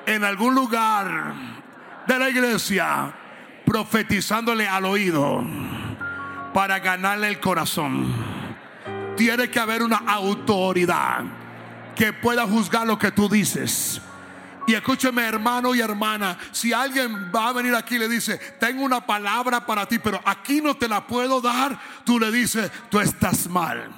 en 0.06 0.24
algún 0.24 0.56
lugar 0.56 1.34
de 2.08 2.20
la 2.20 2.30
iglesia 2.30 3.14
profetizándole 3.66 4.68
al 4.68 4.86
oído 4.86 5.44
para 6.54 6.80
ganarle 6.80 7.28
el 7.28 7.40
corazón. 7.40 8.14
Tiene 9.16 9.50
que 9.50 9.60
haber 9.60 9.84
una 9.84 9.98
autoridad 10.08 11.24
que 11.96 12.14
pueda 12.14 12.48
juzgar 12.48 12.88
lo 12.88 12.98
que 12.98 13.12
tú 13.12 13.30
dices 13.30 14.02
y 14.68 14.74
escúcheme 14.74 15.24
hermano 15.24 15.74
y 15.74 15.82
hermana, 15.82 16.38
si 16.52 16.72
alguien 16.72 17.32
va 17.34 17.50
a 17.50 17.54
venir 17.54 17.76
aquí 17.76 17.96
y 17.96 18.00
le 18.00 18.08
dice, 18.08 18.38
tengo 18.60 18.84
una 18.84 19.06
palabra 19.06 19.66
para 19.66 19.88
ti, 19.88 20.00
pero 20.00 20.22
aquí 20.24 20.62
no 20.62 20.76
te 20.76 20.88
la 20.88 21.06
puedo 21.06 21.42
dar, 21.42 21.80
tú 22.04 22.20
le 22.20 22.32
dices, 22.32 22.72
tú 22.90 23.00
estás 23.00 23.48
mal. 23.48 23.90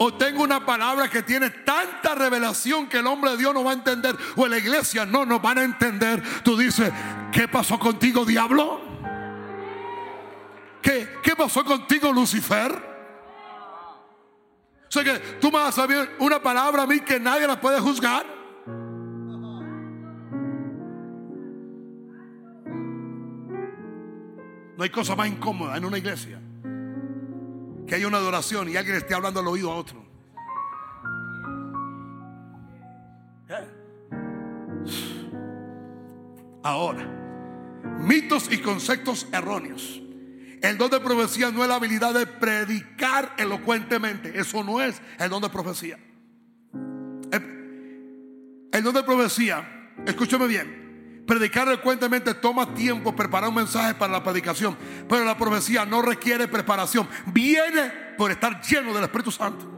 O 0.00 0.14
tengo 0.14 0.44
una 0.44 0.64
palabra 0.64 1.08
que 1.10 1.24
tiene 1.24 1.50
tanta 1.50 2.14
revelación 2.14 2.86
que 2.86 2.98
el 2.98 3.06
hombre 3.08 3.32
de 3.32 3.38
Dios 3.38 3.52
no 3.52 3.64
va 3.64 3.72
a 3.72 3.74
entender. 3.74 4.16
O 4.36 4.46
la 4.46 4.58
iglesia 4.58 5.04
no 5.04 5.26
nos 5.26 5.42
van 5.42 5.58
a 5.58 5.64
entender. 5.64 6.22
Tú 6.44 6.56
dices, 6.56 6.92
¿qué 7.32 7.48
pasó 7.48 7.80
contigo, 7.80 8.24
diablo? 8.24 8.80
¿Qué, 10.80 11.18
qué 11.20 11.34
pasó 11.34 11.64
contigo, 11.64 12.12
Lucifer? 12.12 12.97
O 14.88 14.90
sea 14.90 15.04
que 15.04 15.18
tú 15.38 15.48
me 15.48 15.58
vas 15.58 15.68
a 15.68 15.82
saber 15.82 16.16
una 16.18 16.42
palabra 16.42 16.84
a 16.84 16.86
mí 16.86 17.00
que 17.00 17.20
nadie 17.20 17.46
la 17.46 17.60
puede 17.60 17.78
juzgar. 17.78 18.24
No 24.76 24.84
hay 24.84 24.90
cosa 24.90 25.14
más 25.14 25.28
incómoda 25.28 25.76
en 25.76 25.84
una 25.84 25.98
iglesia 25.98 26.40
que 27.86 27.94
haya 27.94 28.06
una 28.06 28.18
adoración 28.18 28.68
y 28.68 28.76
alguien 28.76 28.96
esté 28.96 29.14
hablando 29.14 29.40
al 29.40 29.48
oído 29.48 29.72
a 29.72 29.76
otro. 29.76 30.08
Ahora, 36.62 37.06
mitos 37.98 38.50
y 38.52 38.58
conceptos 38.58 39.26
erróneos. 39.32 40.02
El 40.62 40.76
don 40.76 40.90
de 40.90 41.00
profecía 41.00 41.50
no 41.50 41.62
es 41.62 41.68
la 41.68 41.76
habilidad 41.76 42.14
de 42.14 42.26
predicar 42.26 43.34
elocuentemente. 43.38 44.38
Eso 44.38 44.64
no 44.64 44.80
es 44.80 45.00
el 45.18 45.30
don 45.30 45.42
de 45.42 45.48
profecía. 45.48 45.98
El, 48.72 48.82
don 48.82 48.94
de 48.94 49.02
profecía, 49.02 49.92
escúchame 50.06 50.46
bien, 50.46 51.24
predicar 51.26 51.68
elocuentemente 51.68 52.34
toma 52.34 52.74
tiempo 52.74 53.14
preparar 53.14 53.48
un 53.48 53.56
mensaje 53.56 53.94
para 53.94 54.12
la 54.12 54.22
predicación. 54.22 54.76
Pero 55.08 55.24
la 55.24 55.36
profecía 55.36 55.84
no 55.84 56.02
requiere 56.02 56.48
preparación. 56.48 57.08
Viene 57.26 57.90
por 58.16 58.30
estar 58.30 58.60
lleno 58.60 58.92
del 58.92 59.04
Espíritu 59.04 59.30
Santo. 59.30 59.74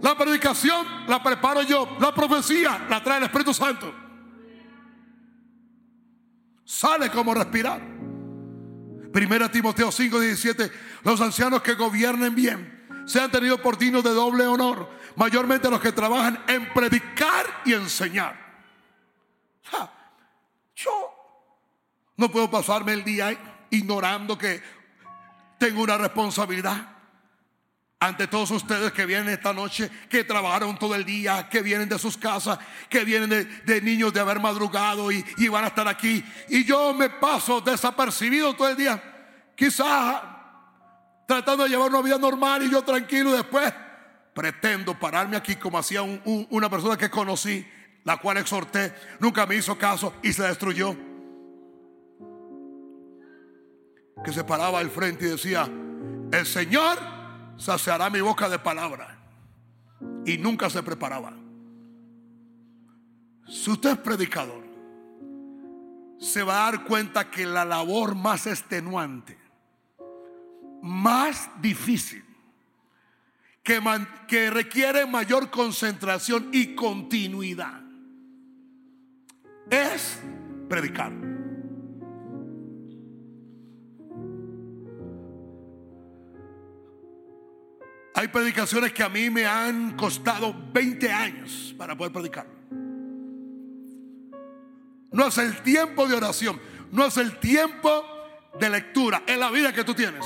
La 0.00 0.16
predicación 0.16 0.84
la 1.06 1.22
preparo 1.22 1.62
yo. 1.62 1.96
La 2.00 2.12
profecía 2.12 2.86
la 2.88 3.02
trae 3.02 3.18
el 3.18 3.24
Espíritu 3.24 3.54
Santo. 3.54 3.94
Sale 6.64 7.10
como 7.10 7.34
respirar. 7.34 7.91
Primera 9.12 9.50
Timoteo 9.50 9.92
5, 9.92 10.20
17. 10.20 10.72
Los 11.04 11.20
ancianos 11.20 11.62
que 11.62 11.74
gobiernen 11.74 12.34
bien 12.34 13.04
sean 13.06 13.30
tenidos 13.30 13.60
por 13.60 13.76
dignos 13.76 14.02
de 14.04 14.10
doble 14.10 14.46
honor, 14.46 14.88
mayormente 15.16 15.70
los 15.70 15.80
que 15.80 15.92
trabajan 15.92 16.42
en 16.48 16.72
predicar 16.72 17.62
y 17.64 17.74
enseñar. 17.74 18.40
yo 20.74 20.90
no 22.16 22.30
puedo 22.30 22.50
pasarme 22.50 22.92
el 22.92 23.04
día 23.04 23.66
ignorando 23.70 24.38
que 24.38 24.62
tengo 25.58 25.82
una 25.82 25.98
responsabilidad 25.98 27.01
ante 28.02 28.26
todos 28.26 28.50
ustedes 28.50 28.90
que 28.90 29.06
vienen 29.06 29.28
esta 29.28 29.52
noche, 29.52 29.88
que 30.08 30.24
trabajaron 30.24 30.76
todo 30.76 30.96
el 30.96 31.04
día, 31.04 31.48
que 31.48 31.62
vienen 31.62 31.88
de 31.88 32.00
sus 32.00 32.16
casas, 32.16 32.58
que 32.88 33.04
vienen 33.04 33.30
de, 33.64 33.80
niños 33.80 34.12
de 34.12 34.18
haber 34.18 34.40
madrugado 34.40 35.12
y, 35.12 35.24
y, 35.36 35.46
van 35.46 35.62
a 35.62 35.68
estar 35.68 35.86
aquí. 35.86 36.24
Y 36.48 36.64
yo 36.64 36.92
me 36.94 37.10
paso 37.10 37.60
desapercibido 37.60 38.54
todo 38.54 38.70
el 38.70 38.76
día, 38.76 39.00
quizás 39.54 40.20
tratando 41.28 41.62
de 41.62 41.70
llevar 41.70 41.90
una 41.90 42.02
vida 42.02 42.18
normal 42.18 42.64
y 42.64 42.70
yo 42.72 42.82
tranquilo. 42.82 43.30
Después 43.34 43.72
pretendo 44.34 44.98
pararme 44.98 45.36
aquí 45.36 45.54
como 45.54 45.78
hacía 45.78 46.02
una 46.02 46.68
persona 46.68 46.96
que 46.96 47.08
conocí, 47.08 47.64
la 48.02 48.16
cual 48.16 48.38
exhorté, 48.38 48.92
nunca 49.20 49.46
me 49.46 49.54
hizo 49.54 49.78
caso 49.78 50.14
y 50.24 50.32
se 50.32 50.42
destruyó. 50.42 50.96
Que 54.24 54.32
se 54.32 54.42
paraba 54.42 54.80
al 54.80 54.90
frente 54.90 55.26
y 55.26 55.30
decía, 55.30 55.70
el 56.32 56.46
Señor 56.46 57.11
saciará 57.62 58.10
mi 58.10 58.20
boca 58.20 58.48
de 58.48 58.58
palabra. 58.58 59.18
Y 60.26 60.36
nunca 60.36 60.68
se 60.68 60.82
preparaba. 60.82 61.32
Si 63.48 63.70
usted 63.70 63.90
es 63.90 63.98
predicador, 63.98 64.64
se 66.18 66.42
va 66.42 66.66
a 66.66 66.70
dar 66.70 66.84
cuenta 66.84 67.30
que 67.30 67.46
la 67.46 67.64
labor 67.64 68.14
más 68.14 68.46
extenuante, 68.46 69.38
más 70.82 71.50
difícil, 71.60 72.24
que, 73.62 73.80
que 74.26 74.50
requiere 74.50 75.06
mayor 75.06 75.50
concentración 75.50 76.48
y 76.52 76.74
continuidad, 76.74 77.80
es 79.70 80.20
predicar. 80.68 81.31
Hay 88.14 88.28
predicaciones 88.28 88.92
que 88.92 89.02
a 89.02 89.08
mí 89.08 89.30
me 89.30 89.46
han 89.46 89.96
costado 89.96 90.54
20 90.72 91.10
años 91.10 91.74
para 91.78 91.96
poder 91.96 92.12
predicar. 92.12 92.46
No 95.12 95.26
es 95.26 95.38
el 95.38 95.62
tiempo 95.62 96.06
de 96.06 96.14
oración, 96.14 96.60
no 96.90 97.06
es 97.06 97.16
el 97.16 97.38
tiempo 97.38 98.04
de 98.58 98.70
lectura, 98.70 99.22
es 99.26 99.38
la 99.38 99.50
vida 99.50 99.72
que 99.72 99.84
tú 99.84 99.94
tienes. 99.94 100.24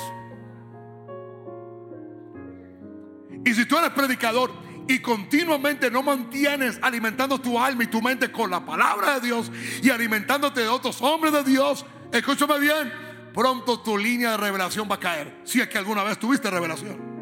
Y 3.44 3.54
si 3.54 3.66
tú 3.66 3.78
eres 3.78 3.90
predicador 3.90 4.52
y 4.88 5.00
continuamente 5.00 5.90
no 5.90 6.02
mantienes 6.02 6.78
alimentando 6.82 7.40
tu 7.40 7.58
alma 7.58 7.84
y 7.84 7.88
tu 7.88 8.02
mente 8.02 8.30
con 8.32 8.50
la 8.50 8.64
palabra 8.64 9.14
de 9.14 9.26
Dios 9.26 9.50
y 9.82 9.90
alimentándote 9.90 10.60
de 10.60 10.68
otros 10.68 11.00
hombres 11.02 11.32
de 11.32 11.44
Dios, 11.44 11.86
escúchame 12.12 12.58
bien, 12.58 12.92
pronto 13.32 13.80
tu 13.80 13.96
línea 13.96 14.32
de 14.32 14.36
revelación 14.36 14.88
va 14.90 14.96
a 14.96 15.00
caer. 15.00 15.40
Si 15.44 15.60
es 15.60 15.68
que 15.68 15.78
alguna 15.78 16.02
vez 16.02 16.18
tuviste 16.18 16.50
revelación. 16.50 17.15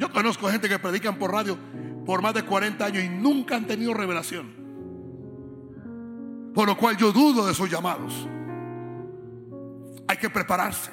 Yo 0.00 0.10
conozco 0.10 0.48
gente 0.48 0.66
que 0.66 0.78
predican 0.78 1.16
por 1.16 1.30
radio 1.30 1.58
por 2.06 2.22
más 2.22 2.32
de 2.32 2.42
40 2.42 2.82
años 2.82 3.04
y 3.04 3.10
nunca 3.10 3.54
han 3.54 3.66
tenido 3.66 3.92
revelación. 3.92 4.50
Por 6.54 6.66
lo 6.66 6.74
cual 6.74 6.96
yo 6.96 7.12
dudo 7.12 7.46
de 7.46 7.52
sus 7.52 7.70
llamados. 7.70 8.26
Hay 10.08 10.16
que 10.16 10.30
prepararse. 10.30 10.90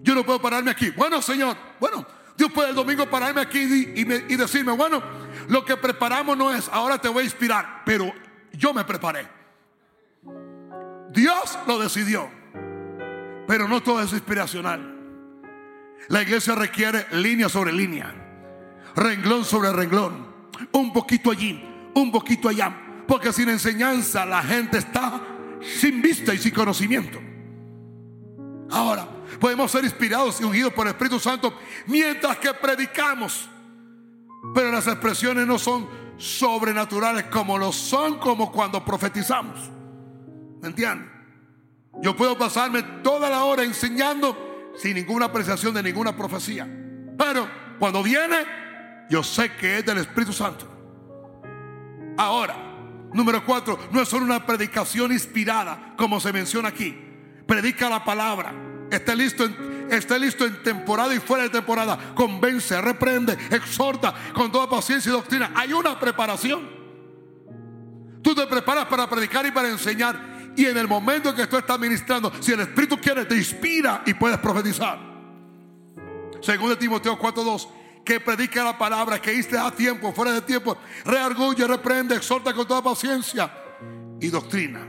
Yo 0.00 0.14
no 0.14 0.24
puedo 0.24 0.40
pararme 0.40 0.70
aquí. 0.70 0.90
Bueno, 0.90 1.20
Señor, 1.20 1.56
bueno, 1.80 2.06
Dios 2.36 2.52
puede 2.52 2.70
el 2.70 2.76
domingo 2.76 3.10
pararme 3.10 3.40
aquí 3.40 3.58
y, 3.58 4.00
y 4.00 4.36
decirme, 4.36 4.70
bueno, 4.72 5.02
lo 5.48 5.64
que 5.64 5.76
preparamos 5.76 6.38
no 6.38 6.54
es, 6.54 6.68
ahora 6.68 6.98
te 6.98 7.08
voy 7.08 7.22
a 7.22 7.24
inspirar, 7.24 7.82
pero 7.84 8.12
yo 8.52 8.72
me 8.72 8.84
preparé. 8.84 9.26
Dios 11.10 11.58
lo 11.66 11.80
decidió, 11.80 12.30
pero 13.48 13.66
no 13.66 13.82
todo 13.82 14.00
es 14.02 14.12
inspiracional. 14.12 14.97
La 16.06 16.22
iglesia 16.22 16.54
requiere 16.54 17.06
línea 17.12 17.48
sobre 17.48 17.72
línea, 17.72 18.14
renglón 18.94 19.44
sobre 19.44 19.72
renglón, 19.72 20.26
un 20.72 20.92
poquito 20.92 21.30
allí, 21.30 21.62
un 21.94 22.10
poquito 22.10 22.48
allá, 22.48 23.04
porque 23.06 23.32
sin 23.32 23.48
enseñanza 23.48 24.24
la 24.24 24.42
gente 24.42 24.78
está 24.78 25.20
sin 25.60 26.00
vista 26.00 26.32
y 26.32 26.38
sin 26.38 26.54
conocimiento. 26.54 27.18
Ahora, 28.70 29.08
podemos 29.40 29.70
ser 29.70 29.84
inspirados 29.84 30.40
y 30.40 30.44
ungidos 30.44 30.72
por 30.72 30.86
el 30.86 30.92
Espíritu 30.92 31.18
Santo 31.18 31.54
mientras 31.86 32.38
que 32.38 32.52
predicamos. 32.54 33.48
Pero 34.54 34.70
las 34.70 34.86
expresiones 34.86 35.46
no 35.46 35.58
son 35.58 35.88
sobrenaturales 36.16 37.24
como 37.24 37.58
lo 37.58 37.72
son 37.72 38.18
como 38.18 38.52
cuando 38.52 38.84
profetizamos. 38.84 39.58
¿Me 40.60 40.68
entienden? 40.68 41.10
Yo 42.00 42.14
puedo 42.16 42.38
pasarme 42.38 42.82
toda 43.02 43.28
la 43.28 43.44
hora 43.44 43.64
enseñando 43.64 44.47
sin 44.80 44.94
ninguna 44.94 45.26
apreciación 45.26 45.74
de 45.74 45.82
ninguna 45.82 46.16
profecía. 46.16 46.66
Pero 47.16 47.48
cuando 47.78 48.02
viene, 48.02 48.36
yo 49.10 49.22
sé 49.22 49.52
que 49.52 49.78
es 49.78 49.86
del 49.86 49.98
Espíritu 49.98 50.32
Santo. 50.32 50.66
Ahora, 52.16 52.56
número 53.12 53.44
cuatro, 53.44 53.78
no 53.90 54.02
es 54.02 54.08
solo 54.08 54.24
una 54.24 54.44
predicación 54.44 55.12
inspirada, 55.12 55.94
como 55.96 56.20
se 56.20 56.32
menciona 56.32 56.68
aquí. 56.68 56.96
Predica 57.46 57.88
la 57.88 58.04
palabra. 58.04 58.52
Esté 58.90 59.14
listo 59.14 59.44
en 59.44 59.78
esté 59.90 60.18
listo 60.18 60.44
en 60.44 60.62
temporada 60.62 61.14
y 61.14 61.18
fuera 61.18 61.44
de 61.44 61.50
temporada. 61.50 61.98
Convence, 62.14 62.80
reprende, 62.80 63.36
exhorta 63.50 64.14
con 64.34 64.52
toda 64.52 64.68
paciencia 64.68 65.10
y 65.10 65.12
doctrina. 65.12 65.52
Hay 65.54 65.72
una 65.72 65.98
preparación. 65.98 66.68
Tú 68.22 68.34
te 68.34 68.46
preparas 68.46 68.86
para 68.86 69.08
predicar 69.08 69.46
y 69.46 69.50
para 69.50 69.68
enseñar. 69.68 70.37
Y 70.56 70.66
en 70.66 70.76
el 70.76 70.88
momento 70.88 71.34
que 71.34 71.46
tú 71.46 71.56
estás 71.56 71.78
ministrando, 71.78 72.32
si 72.40 72.52
el 72.52 72.60
Espíritu 72.60 72.98
quiere, 72.98 73.24
te 73.24 73.36
inspira 73.36 74.02
y 74.06 74.14
puedes 74.14 74.38
profetizar. 74.38 74.98
Según 76.40 76.70
de 76.70 76.76
Timoteo 76.76 77.18
4:2, 77.18 77.68
que 78.04 78.20
predica 78.20 78.64
la 78.64 78.76
palabra, 78.78 79.20
que 79.20 79.32
esté 79.38 79.58
a 79.58 79.70
tiempo, 79.70 80.12
fuera 80.12 80.32
de 80.32 80.42
tiempo, 80.42 80.76
reargulle, 81.04 81.66
reprende, 81.66 82.16
exhorta 82.16 82.54
con 82.54 82.66
toda 82.66 82.82
paciencia 82.82 83.52
y 84.20 84.28
doctrina. 84.28 84.80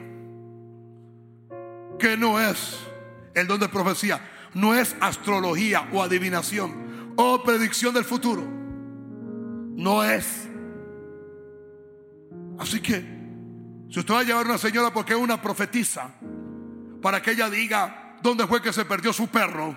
Que 1.99 2.16
no 2.16 2.39
es 2.39 2.78
el 3.36 3.45
don 3.45 3.60
de 3.60 3.68
profecía 3.68 4.22
no 4.53 4.76
es 4.76 4.95
astrología 4.99 5.89
o 5.93 6.01
adivinación 6.01 7.14
o 7.16 7.43
predicción 7.43 7.93
del 7.93 8.03
futuro. 8.03 8.43
No 9.76 10.03
es. 10.03 10.47
Así 12.57 12.82
que, 12.82 13.18
si 13.89 13.99
usted 13.99 14.13
va 14.13 14.19
a 14.19 14.23
llevar 14.23 14.45
a 14.45 14.49
una 14.49 14.57
señora 14.57 14.93
porque 14.93 15.13
es 15.13 15.19
una 15.19 15.41
profetisa, 15.41 16.11
para 17.01 17.21
que 17.21 17.31
ella 17.31 17.49
diga 17.49 18.17
dónde 18.21 18.45
fue 18.47 18.61
que 18.61 18.73
se 18.73 18.85
perdió 18.85 19.13
su 19.13 19.27
perro, 19.27 19.75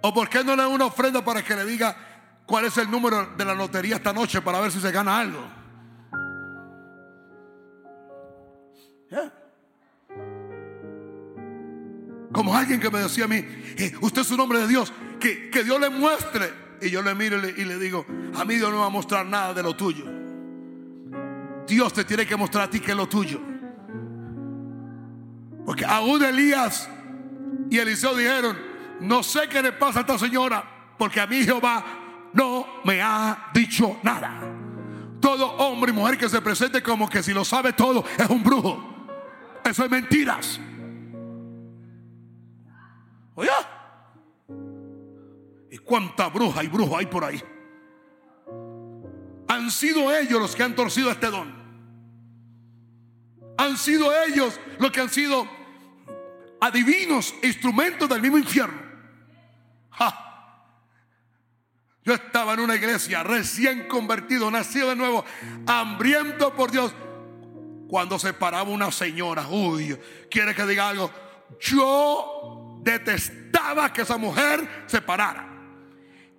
¿O 0.00 0.14
por 0.14 0.28
qué 0.28 0.44
no 0.44 0.54
le 0.54 0.62
da 0.62 0.68
una 0.68 0.86
ofrenda 0.86 1.24
para 1.24 1.42
que 1.42 1.54
le 1.54 1.64
diga 1.64 1.96
cuál 2.46 2.64
es 2.64 2.76
el 2.78 2.90
número 2.90 3.34
de 3.36 3.44
la 3.44 3.54
lotería 3.54 3.96
esta 3.96 4.12
noche 4.12 4.40
para 4.40 4.60
ver 4.60 4.70
si 4.70 4.80
se 4.80 4.92
gana 4.92 5.18
algo? 5.18 5.44
Como 12.32 12.54
alguien 12.54 12.78
que 12.78 12.90
me 12.90 13.00
decía 13.00 13.24
a 13.24 13.28
mí, 13.28 13.36
eh, 13.36 13.92
usted 14.00 14.22
es 14.22 14.30
un 14.30 14.40
hombre 14.40 14.60
de 14.60 14.68
Dios, 14.68 14.92
que, 15.18 15.50
que 15.50 15.64
Dios 15.64 15.80
le 15.80 15.90
muestre. 15.90 16.67
Y 16.80 16.90
yo 16.90 17.02
le 17.02 17.14
miro 17.14 17.36
y 17.36 17.64
le, 17.64 17.78
digo, 17.78 18.06
a 18.34 18.44
mí 18.44 18.54
Dios 18.54 18.70
no 18.70 18.80
va 18.80 18.86
a 18.86 18.90
mostrar 18.90 19.26
nada 19.26 19.54
de 19.54 19.62
lo 19.62 19.74
tuyo. 19.74 20.04
Dios 21.66 21.92
te 21.92 22.04
tiene 22.04 22.26
que 22.26 22.36
mostrar 22.36 22.64
a 22.64 22.70
ti 22.70 22.80
que 22.80 22.92
es 22.92 22.96
lo 22.96 23.08
tuyo. 23.08 23.40
Porque 25.66 25.84
aún 25.84 26.22
Elías 26.24 26.88
y 27.70 27.78
Eliseo 27.78 28.14
dijeron, 28.14 28.56
no 29.00 29.22
sé 29.22 29.48
qué 29.48 29.62
le 29.62 29.72
pasa 29.72 30.00
a 30.00 30.02
esta 30.02 30.18
señora, 30.18 30.64
porque 30.96 31.20
a 31.20 31.26
mí 31.26 31.42
Jehová 31.42 31.84
no 32.32 32.66
me 32.84 33.02
ha 33.02 33.50
dicho 33.52 33.98
nada. 34.02 34.40
Todo 35.20 35.46
hombre 35.56 35.90
y 35.90 35.94
mujer 35.94 36.16
que 36.16 36.28
se 36.28 36.40
presente 36.40 36.82
como 36.82 37.08
que 37.08 37.22
si 37.22 37.34
lo 37.34 37.44
sabe 37.44 37.72
todo 37.72 38.04
es 38.16 38.28
un 38.30 38.42
brujo. 38.42 38.94
Eso 39.64 39.84
es 39.84 39.90
mentiras. 39.90 40.60
Oye. 43.34 43.50
¿Y 45.70 45.78
cuánta 45.78 46.28
bruja 46.28 46.64
y 46.64 46.68
brujo 46.68 46.96
hay 46.96 47.06
por 47.06 47.24
ahí? 47.24 47.42
Han 49.48 49.70
sido 49.70 50.14
ellos 50.14 50.40
los 50.40 50.54
que 50.54 50.62
han 50.62 50.74
torcido 50.74 51.10
este 51.10 51.28
don. 51.28 51.56
Han 53.58 53.76
sido 53.76 54.10
ellos 54.24 54.58
los 54.78 54.90
que 54.90 55.00
han 55.00 55.10
sido 55.10 55.48
adivinos, 56.60 57.34
instrumentos 57.42 58.08
del 58.08 58.22
mismo 58.22 58.38
infierno. 58.38 58.88
Yo 62.08 62.14
estaba 62.14 62.54
en 62.54 62.60
una 62.60 62.74
iglesia 62.74 63.22
recién 63.22 63.86
convertido, 63.86 64.50
nacido 64.50 64.88
de 64.88 64.96
nuevo, 64.96 65.26
hambriento 65.66 66.54
por 66.54 66.70
Dios 66.70 66.94
cuando 67.86 68.18
se 68.18 68.32
paraba 68.32 68.70
una 68.70 68.90
señora, 68.90 69.46
uy, 69.48 69.98
quiere 70.30 70.54
que 70.54 70.64
diga 70.64 70.88
algo. 70.88 71.10
Yo 71.60 72.78
detestaba 72.82 73.92
que 73.92 74.02
esa 74.02 74.16
mujer 74.16 74.84
se 74.86 75.02
parara, 75.02 75.47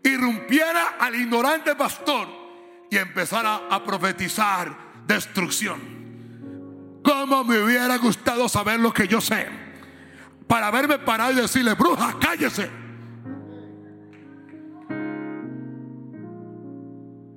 irrumpiera 0.04 0.95
al 1.00 1.16
ignorante 1.16 1.76
pastor 1.76 2.28
y 2.89 2.97
empezara 2.97 3.68
a 3.70 3.84
profetizar 3.84 4.76
destrucción. 5.06 6.00
Como 7.04 7.43
me 7.43 7.60
hubiera 7.60 7.97
gustado 7.97 8.50
saber 8.50 8.80
lo 8.80 8.93
que 8.93 9.08
yo 9.08 9.22
sé, 9.22 9.47
para 10.47 10.72
verme 10.72 11.00
parado 11.00 11.32
y 11.34 11.36
decirle, 11.36 11.74
bruja, 11.74 12.16
cállese. 12.20 12.70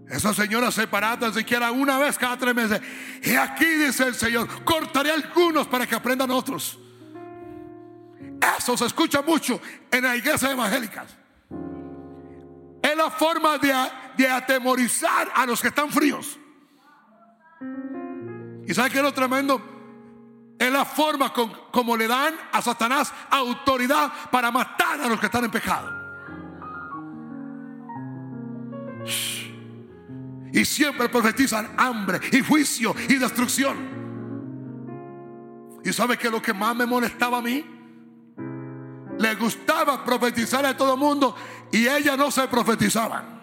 Esa 0.08 0.34
señora 0.34 0.70
se 0.70 0.86
para 0.86 1.18
tan 1.18 1.32
siquiera 1.32 1.70
una 1.70 1.98
vez 1.98 2.18
cada 2.18 2.36
tres 2.36 2.54
meses. 2.54 2.82
Y 3.22 3.34
aquí 3.34 3.64
dice 3.64 4.08
el 4.08 4.14
Señor, 4.14 4.46
cortaré 4.62 5.10
algunos 5.10 5.66
para 5.66 5.86
que 5.86 5.94
aprendan 5.94 6.30
otros. 6.30 6.78
Eso 8.58 8.76
se 8.76 8.84
escucha 8.84 9.22
mucho 9.22 9.58
en 9.90 10.02
las 10.02 10.16
iglesias 10.16 10.52
evangélicas. 10.52 11.21
Es 12.92 12.98
la 12.98 13.10
forma 13.10 13.56
de, 13.56 14.28
atemorizar 14.28 15.32
a 15.34 15.46
los 15.46 15.62
que 15.62 15.68
están 15.68 15.90
fríos. 15.90 16.38
¿Y 18.66 18.74
sabe 18.74 18.90
qué 18.90 18.98
es 18.98 19.02
lo 19.02 19.14
tremendo? 19.14 19.62
Es 20.58 20.70
la 20.70 20.84
forma 20.84 21.32
como 21.32 21.96
le 21.96 22.06
dan 22.06 22.34
a 22.52 22.60
Satanás 22.60 23.10
autoridad 23.30 24.12
para 24.30 24.50
matar 24.50 25.00
a 25.00 25.08
los 25.08 25.18
que 25.18 25.24
están 25.24 25.44
en 25.44 25.50
pecado. 25.50 25.90
Y 30.52 30.62
siempre 30.66 31.08
profetizan 31.08 31.74
hambre 31.78 32.20
y 32.30 32.42
juicio 32.42 32.94
y 33.08 33.14
destrucción. 33.14 34.02
¿Y 35.82 35.94
sabe 35.94 36.18
que 36.18 36.28
lo 36.28 36.42
que 36.42 36.52
más 36.52 36.76
me 36.76 36.84
molestaba 36.84 37.38
a 37.38 37.42
mí? 37.42 37.71
Le 39.22 39.36
gustaba 39.36 40.04
profetizar 40.04 40.66
a 40.66 40.76
todo 40.76 40.94
el 40.94 40.98
mundo 40.98 41.36
y 41.70 41.86
ellas 41.86 42.18
no 42.18 42.28
se 42.32 42.48
profetizaban. 42.48 43.40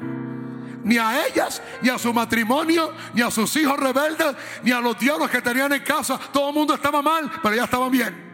Ni 0.84 0.98
a 0.98 1.26
ellas, 1.26 1.62
ni 1.82 1.88
a 1.88 1.98
su 1.98 2.14
matrimonio, 2.14 2.92
ni 3.14 3.22
a 3.22 3.32
sus 3.32 3.56
hijos 3.56 3.80
rebeldes, 3.80 4.36
ni 4.64 4.72
a 4.72 4.82
los 4.82 5.00
diablos 5.00 5.30
que 5.30 5.42
tenían 5.42 5.72
en 5.72 5.82
casa. 5.82 6.20
Todo 6.34 6.50
el 6.50 6.56
mundo 6.56 6.74
estaba 6.74 7.02
mal, 7.02 7.32
pero 7.42 7.54
ellas 7.54 7.64
estaban 7.64 7.92
bien. 7.92 8.30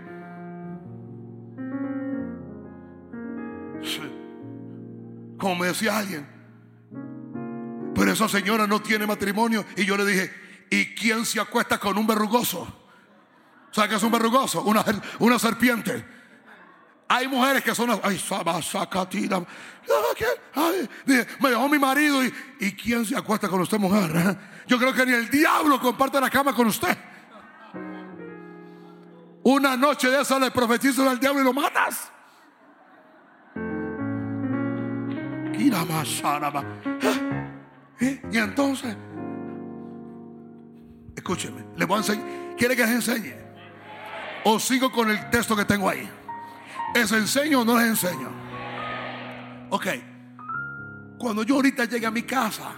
Como 5.38 5.56
me 5.56 5.68
decía 5.68 6.00
alguien, 6.00 6.28
pero 7.94 8.12
esa 8.12 8.28
señora 8.28 8.66
no 8.66 8.82
tiene 8.82 9.06
matrimonio. 9.06 9.66
Y 9.76 9.86
yo 9.86 9.98
le 9.98 10.06
dije, 10.06 10.34
¿y 10.72 10.96
quién 10.96 11.28
se 11.28 11.40
acuesta 11.40 11.78
con 11.78 11.96
un 11.96 12.08
verrugoso? 12.08 12.68
¿Sabes 13.70 13.92
qué 13.92 13.96
es 13.98 14.04
un 14.04 14.12
verrugoso? 14.12 14.64
Una, 14.64 14.84
una 15.20 15.38
serpiente. 15.38 16.15
Hay 17.08 17.28
mujeres 17.28 17.64
que 17.64 17.76
son, 17.76 18.00
ay, 18.04 18.20
sacatira. 18.64 19.46
Ay, 20.54 20.90
me 21.40 21.50
dejó 21.50 21.70
mi 21.70 21.78
marido 21.78 22.24
y, 22.24 22.34
y 22.60 22.72
quién 22.72 23.06
se 23.06 23.16
acuesta 23.16 23.48
con 23.48 23.62
usted, 23.62 23.78
mujer. 23.78 24.38
Yo 24.68 24.80
creo 24.80 24.94
que 24.94 25.06
ni 25.06 25.14
el 25.14 25.30
diablo 25.30 25.80
comparte 25.80 26.20
la 26.20 26.30
cama 26.30 26.54
con 26.54 26.68
usted. 26.68 26.98
Una 29.44 29.78
noche 29.78 30.10
de 30.10 30.22
esa 30.22 30.40
le 30.40 30.50
profetizas 30.50 31.08
al 31.08 31.20
diablo 31.20 31.42
y 31.42 31.44
lo 31.44 31.54
matas. 31.54 32.12
¿Eh? 38.00 38.22
Y 38.32 38.38
entonces, 38.38 38.96
escúcheme, 41.16 41.64
le 41.76 41.86
voy 41.86 41.96
a 41.96 41.98
enseñar. 42.00 42.26
¿Quiere 42.58 42.76
que 42.76 42.84
les 42.84 42.92
enseñe? 42.92 43.36
O 44.46 44.60
sigo 44.60 44.92
con 44.92 45.10
el 45.10 45.30
texto 45.30 45.56
que 45.56 45.66
tengo 45.66 45.90
ahí. 45.90 46.10
¿Es 46.96 47.12
enseño 47.12 47.60
o 47.60 47.66
no 47.66 47.78
les 47.78 47.90
enseño? 47.90 48.30
Ok. 49.70 49.88
Cuando 51.18 51.44
yo 51.44 51.56
ahorita 51.56 51.84
llegue 51.84 52.06
a 52.06 52.12
mi 52.12 52.24
casa 52.24 52.72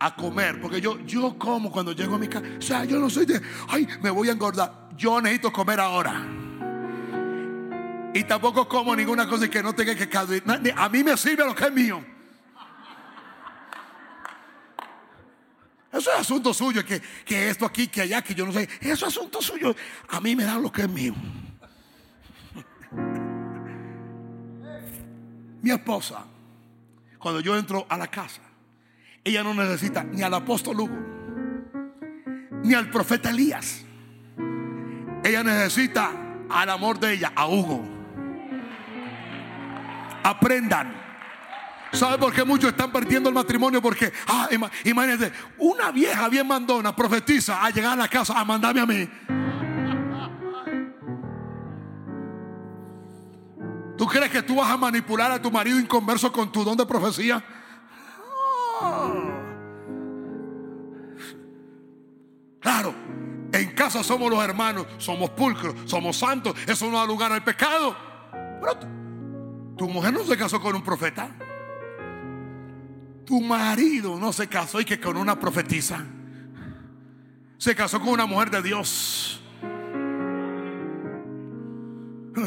a 0.00 0.16
comer, 0.16 0.60
porque 0.60 0.80
yo, 0.80 0.98
yo 1.06 1.38
como 1.38 1.70
cuando 1.70 1.92
llego 1.92 2.16
a 2.16 2.18
mi 2.18 2.26
casa. 2.26 2.46
O 2.58 2.62
sea, 2.62 2.84
yo 2.84 2.98
no 2.98 3.08
soy 3.08 3.26
de, 3.26 3.40
ay, 3.68 3.86
me 4.02 4.10
voy 4.10 4.28
a 4.28 4.32
engordar. 4.32 4.88
Yo 4.96 5.20
necesito 5.20 5.52
comer 5.52 5.78
ahora. 5.78 6.26
Y 8.12 8.24
tampoco 8.24 8.68
como 8.68 8.96
ninguna 8.96 9.28
cosa 9.28 9.48
que 9.48 9.62
no 9.62 9.72
tenga 9.72 9.94
que 9.94 10.08
caducar. 10.08 10.60
A 10.76 10.88
mí 10.88 11.04
me 11.04 11.16
sirve 11.16 11.44
lo 11.44 11.54
que 11.54 11.64
es 11.64 11.72
mío. 11.72 12.04
Eso 15.92 16.10
es 16.12 16.18
asunto 16.18 16.52
suyo, 16.52 16.84
que, 16.84 17.00
que 17.24 17.50
esto 17.50 17.64
aquí, 17.64 17.86
que 17.86 18.02
allá, 18.02 18.20
que 18.20 18.34
yo 18.34 18.44
no 18.44 18.52
sé. 18.52 18.68
Eso 18.80 19.06
es 19.06 19.16
asunto 19.16 19.40
suyo. 19.40 19.76
A 20.08 20.20
mí 20.20 20.34
me 20.34 20.42
dan 20.42 20.60
lo 20.60 20.72
que 20.72 20.82
es 20.82 20.88
mío. 20.88 21.14
Mi 25.62 25.70
esposa, 25.70 26.24
cuando 27.18 27.40
yo 27.40 27.56
entro 27.56 27.86
a 27.88 27.96
la 27.96 28.06
casa, 28.06 28.42
ella 29.24 29.42
no 29.42 29.54
necesita 29.54 30.04
ni 30.04 30.22
al 30.22 30.34
apóstol 30.34 30.80
Hugo, 30.80 30.98
ni 32.62 32.74
al 32.74 32.90
profeta 32.90 33.30
Elías. 33.30 33.84
Ella 35.24 35.42
necesita 35.42 36.12
al 36.48 36.70
amor 36.70 36.98
de 36.98 37.14
ella, 37.14 37.32
a 37.34 37.46
Hugo. 37.46 37.84
Aprendan. 40.22 40.94
¿Sabe 41.92 42.18
por 42.18 42.34
qué 42.34 42.44
muchos 42.44 42.70
están 42.70 42.92
perdiendo 42.92 43.28
el 43.28 43.34
matrimonio? 43.34 43.80
Porque, 43.80 44.12
ah, 44.26 44.48
imagínense, 44.84 45.32
una 45.58 45.90
vieja 45.90 46.28
bien 46.28 46.46
mandona 46.46 46.94
profetiza 46.94 47.64
a 47.64 47.70
llegar 47.70 47.94
a 47.94 47.96
la 47.96 48.08
casa 48.08 48.38
a 48.38 48.44
mandarme 48.44 48.80
a 48.80 48.86
mí. 48.86 49.08
¿Tú 53.98 54.06
crees 54.06 54.30
que 54.30 54.42
tú 54.42 54.54
vas 54.54 54.70
a 54.70 54.76
manipular 54.76 55.32
a 55.32 55.42
tu 55.42 55.50
marido 55.50 55.78
inconverso 55.78 56.30
con 56.30 56.52
tu 56.52 56.62
don 56.62 56.76
de 56.76 56.86
profecía? 56.86 57.44
Claro, 62.60 62.94
en 63.52 63.74
casa 63.74 64.04
somos 64.04 64.30
los 64.30 64.42
hermanos, 64.42 64.86
somos 64.98 65.30
pulcros, 65.30 65.74
somos 65.84 66.16
santos, 66.16 66.54
eso 66.68 66.88
no 66.88 66.98
da 66.98 67.06
lugar 67.06 67.32
al 67.32 67.42
pecado. 67.42 67.96
Pero 68.60 68.78
tu 69.76 69.88
mujer 69.88 70.12
no 70.12 70.22
se 70.22 70.36
casó 70.36 70.60
con 70.60 70.76
un 70.76 70.82
profeta. 70.82 71.30
Tu 73.24 73.40
marido 73.40 74.16
no 74.16 74.32
se 74.32 74.46
casó 74.46 74.80
y 74.80 74.84
que 74.84 75.00
con 75.00 75.16
una 75.16 75.40
profetisa. 75.40 76.06
Se 77.58 77.74
casó 77.74 77.98
con 77.98 78.10
una 78.10 78.26
mujer 78.26 78.50
de 78.50 78.62
Dios. 78.62 79.37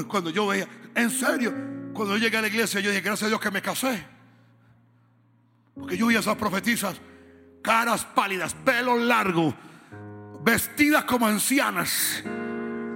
Cuando 0.08 0.30
yo 0.30 0.48
veía, 0.48 0.68
en 0.96 1.10
serio, 1.10 1.54
cuando 1.94 2.16
yo 2.16 2.24
llegué 2.24 2.38
a 2.38 2.42
la 2.42 2.48
iglesia, 2.48 2.80
yo 2.80 2.90
dije, 2.90 3.02
gracias 3.02 3.26
a 3.26 3.28
Dios 3.30 3.42
que 3.42 3.52
me 3.52 3.62
casé. 3.62 4.06
Porque 5.76 5.98
yo 5.98 6.08
vi 6.08 6.16
a 6.16 6.20
esas 6.20 6.36
profetisas, 6.38 7.00
caras 7.62 8.06
pálidas, 8.06 8.54
pelo 8.54 8.98
largo, 8.98 9.54
vestidas 10.44 11.04
como 11.06 11.28
ancianas. 11.28 12.24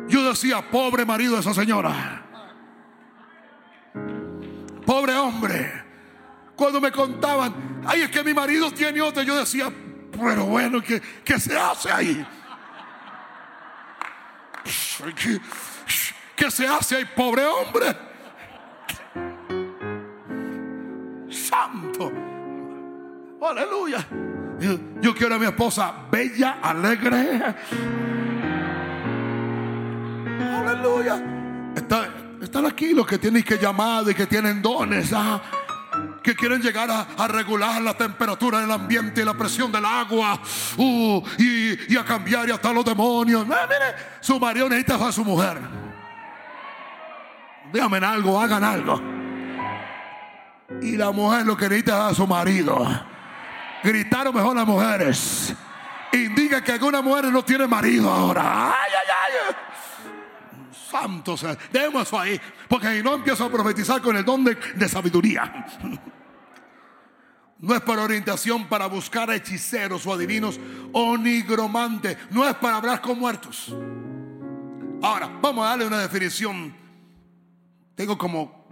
Yo 0.08 0.30
decía, 0.30 0.70
pobre 0.70 1.06
marido 1.06 1.36
de 1.36 1.41
esa 1.41 1.54
señora. 1.54 2.24
Pobre 4.86 5.16
hombre. 5.16 5.84
Cuando 6.56 6.80
me 6.80 6.91
contaban, 6.91 7.82
ay, 7.86 8.02
es 8.02 8.10
que 8.10 8.24
mi 8.24 8.34
marido 8.34 8.72
tiene 8.72 9.02
otro, 9.02 9.24
yo 9.24 9.36
decía, 9.36 9.72
pero 10.12 10.46
bueno, 10.46 10.82
¿qué, 10.82 11.02
qué 11.24 11.39
se 11.39 11.58
hace 11.58 11.91
ahí? 11.91 12.26
¿Qué 16.36 16.52
se 16.52 16.68
hace 16.68 16.98
ahí, 16.98 17.06
pobre 17.16 17.46
hombre? 17.46 17.96
Santo. 21.30 22.12
Aleluya. 23.42 24.06
Yo, 25.02 25.14
quiero 25.14 25.36
a 25.36 25.40
mi 25.40 25.46
esposa 25.46 25.94
bella, 26.12 26.60
alegre. 26.62 27.42
Aleluya. 30.40 31.24
están 32.42 32.66
aquí 32.66 32.94
los 32.94 33.06
que 33.06 33.18
tienen 33.18 33.44
que 33.44 33.58
llamar 33.58 34.04
y 34.10 34.14
que 34.14 34.26
tienen 34.26 34.62
dones. 34.62 35.12
¿ah? 35.14 35.42
que 36.26 36.36
quieren 36.36 36.60
llegar 36.60 36.90
a, 36.90 37.28
regular 37.28 37.80
la 37.84 37.94
temperatura 37.96 38.60
del 38.60 38.72
ambiente 38.72 39.22
y 39.22 39.26
la 39.26 39.36
presión 39.36 39.72
del 39.72 39.86
agua 39.86 40.42
uh, 40.76 41.24
y, 41.38 41.96
a 41.96 42.04
cambiar 42.04 42.50
y 42.50 42.52
hasta 42.52 42.74
los 42.74 42.84
demonios. 42.84 43.46
mire, 43.46 43.96
su 44.22 44.40
marido 44.40 44.68
necesita 44.68 44.96
a 44.96 45.12
su 45.12 45.24
mujer. 45.24 45.85
Díganme 47.76 47.97
algo, 47.97 48.39
hagan 48.39 48.63
algo. 48.63 49.01
Y 50.82 50.95
la 50.95 51.11
mujer 51.11 51.45
lo 51.45 51.57
que 51.57 51.67
necesita 51.67 52.07
a 52.07 52.13
su 52.13 52.26
marido. 52.26 52.88
Gritaron 53.84 54.34
mejor 54.34 54.55
las 54.55 54.65
mujeres. 54.65 55.53
Indica 56.13 56.63
que 56.63 56.71
algunas 56.71 57.03
mujeres 57.03 57.34
no 57.34 57.43
tienen 57.43 57.69
marido 57.69 58.09
ahora. 58.09 58.69
Ay, 58.69 58.91
ay, 58.91 59.34
ay. 59.49 59.55
Santo 60.89 61.36
sea. 61.36 61.57
Eso 61.73 62.17
ahí. 62.17 62.39
Porque 62.69 62.88
ahí 62.88 63.03
no 63.03 63.15
empiezo 63.15 63.43
a 63.43 63.51
profetizar 63.51 64.01
con 64.01 64.15
el 64.15 64.23
don 64.23 64.45
de 64.45 64.88
sabiduría. 64.88 65.65
No 67.59 67.76
es 67.76 67.82
para 67.82 68.03
orientación 68.03 68.69
para 68.69 68.86
buscar 68.86 69.30
hechiceros 69.32 70.07
o 70.07 70.13
adivinos 70.13 70.61
o 70.93 71.17
nigromantes. 71.17 72.17
No 72.32 72.47
es 72.47 72.53
para 72.55 72.78
hablar 72.78 73.01
con 73.01 73.19
muertos. 73.19 73.76
Ahora, 75.01 75.30
vamos 75.41 75.65
a 75.65 75.71
darle 75.71 75.88
una 75.88 75.99
definición. 75.99 76.85
Tengo 77.96 78.18
como 78.18 78.68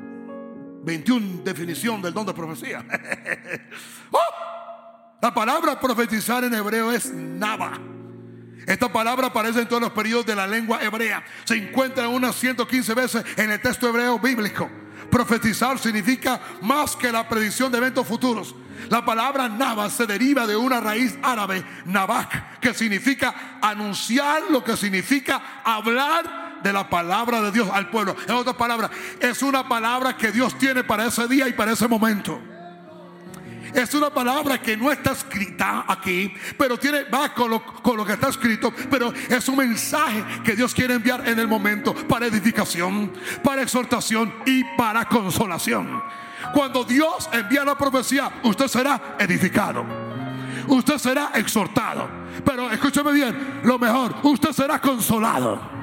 21 0.83 1.43
definición 1.43 2.01
del 2.01 2.13
don 2.13 2.25
de 2.25 2.33
profecía. 2.33 2.85
¡Oh! 4.11 4.19
La 5.21 5.33
palabra 5.33 5.79
profetizar 5.79 6.43
en 6.43 6.53
hebreo 6.53 6.91
es 6.91 7.13
nava. 7.13 7.79
Esta 8.67 8.91
palabra 8.91 9.27
aparece 9.27 9.61
en 9.61 9.67
todos 9.67 9.81
los 9.81 9.91
periodos 9.91 10.25
de 10.25 10.35
la 10.35 10.45
lengua 10.45 10.83
hebrea. 10.83 11.23
Se 11.45 11.55
encuentra 11.55 12.09
unas 12.09 12.35
115 12.35 12.93
veces 12.93 13.25
en 13.37 13.51
el 13.51 13.61
texto 13.61 13.87
hebreo 13.87 14.19
bíblico. 14.19 14.69
Profetizar 15.09 15.79
significa 15.79 16.41
más 16.61 16.95
que 16.95 17.11
la 17.11 17.27
predicción 17.27 17.71
de 17.71 17.77
eventos 17.77 18.05
futuros. 18.05 18.55
La 18.89 19.05
palabra 19.05 19.47
Nava 19.47 19.89
se 19.89 20.05
deriva 20.05 20.45
de 20.45 20.57
una 20.57 20.81
raíz 20.81 21.17
árabe, 21.21 21.63
Nabak, 21.85 22.59
que 22.59 22.73
significa 22.73 23.59
anunciar 23.61 24.43
lo 24.49 24.63
que 24.63 24.75
significa 24.75 25.61
hablar 25.63 26.42
de 26.63 26.73
la 26.73 26.89
palabra 26.89 27.41
de 27.41 27.51
Dios 27.51 27.69
al 27.71 27.89
pueblo. 27.89 28.15
En 28.27 28.35
otras 28.35 28.55
palabras, 28.55 28.91
es 29.19 29.41
una 29.41 29.67
palabra 29.67 30.15
que 30.17 30.31
Dios 30.31 30.57
tiene 30.57 30.83
para 30.83 31.05
ese 31.05 31.27
día 31.27 31.47
y 31.47 31.53
para 31.53 31.73
ese 31.73 31.87
momento. 31.87 32.39
Es 33.73 33.93
una 33.95 34.11
palabra 34.11 34.61
que 34.61 34.77
no 34.77 34.91
está 34.91 35.13
escrita 35.13 35.85
aquí, 35.87 36.31
pero 36.57 36.77
tiene, 36.77 37.05
va 37.05 37.33
con 37.33 37.49
lo, 37.49 37.65
con 37.65 37.97
lo 37.97 38.05
que 38.05 38.13
está 38.13 38.29
escrito, 38.29 38.71
pero 38.89 39.11
es 39.29 39.47
un 39.47 39.57
mensaje 39.57 40.23
que 40.43 40.55
Dios 40.55 40.75
quiere 40.75 40.93
enviar 40.93 41.27
en 41.27 41.39
el 41.39 41.47
momento 41.47 41.93
para 42.07 42.27
edificación, 42.27 43.11
para 43.43 43.63
exhortación 43.63 44.31
y 44.45 44.63
para 44.77 45.05
consolación. 45.05 46.03
Cuando 46.53 46.83
Dios 46.83 47.29
envía 47.31 47.65
la 47.65 47.75
profecía, 47.75 48.31
usted 48.43 48.67
será 48.67 49.15
edificado. 49.17 49.85
Usted 50.67 50.97
será 50.97 51.31
exhortado. 51.33 52.07
Pero 52.45 52.69
escúcheme 52.71 53.11
bien, 53.11 53.61
lo 53.63 53.79
mejor, 53.79 54.15
usted 54.23 54.51
será 54.51 54.79
consolado. 54.79 55.82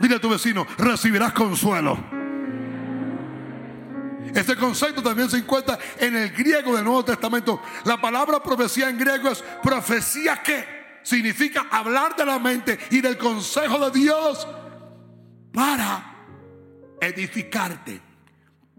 Dile 0.00 0.16
a 0.16 0.20
tu 0.20 0.28
vecino, 0.28 0.66
recibirás 0.78 1.32
consuelo. 1.32 1.98
Este 4.34 4.56
concepto 4.56 5.02
también 5.02 5.30
se 5.30 5.38
encuentra 5.38 5.78
en 5.98 6.16
el 6.16 6.30
griego 6.30 6.74
del 6.74 6.84
Nuevo 6.84 7.04
Testamento. 7.04 7.62
La 7.84 8.00
palabra 8.00 8.42
profecía 8.42 8.88
en 8.88 8.98
griego 8.98 9.28
es 9.28 9.42
profecía 9.62 10.42
que 10.42 10.98
significa 11.02 11.66
hablar 11.70 12.16
de 12.16 12.24
la 12.24 12.38
mente 12.38 12.78
y 12.90 13.00
del 13.00 13.16
consejo 13.16 13.78
de 13.90 13.98
Dios 13.98 14.48
para 15.52 16.16
edificarte, 17.00 18.00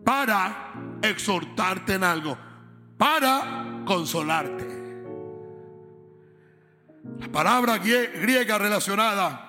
para 0.04 0.74
exhortarte 1.02 1.94
en 1.94 2.04
algo, 2.04 2.38
para 2.98 3.84
consolarte. 3.86 4.76
La 7.20 7.28
palabra 7.32 7.78
griega 7.78 8.58
relacionada 8.58 9.45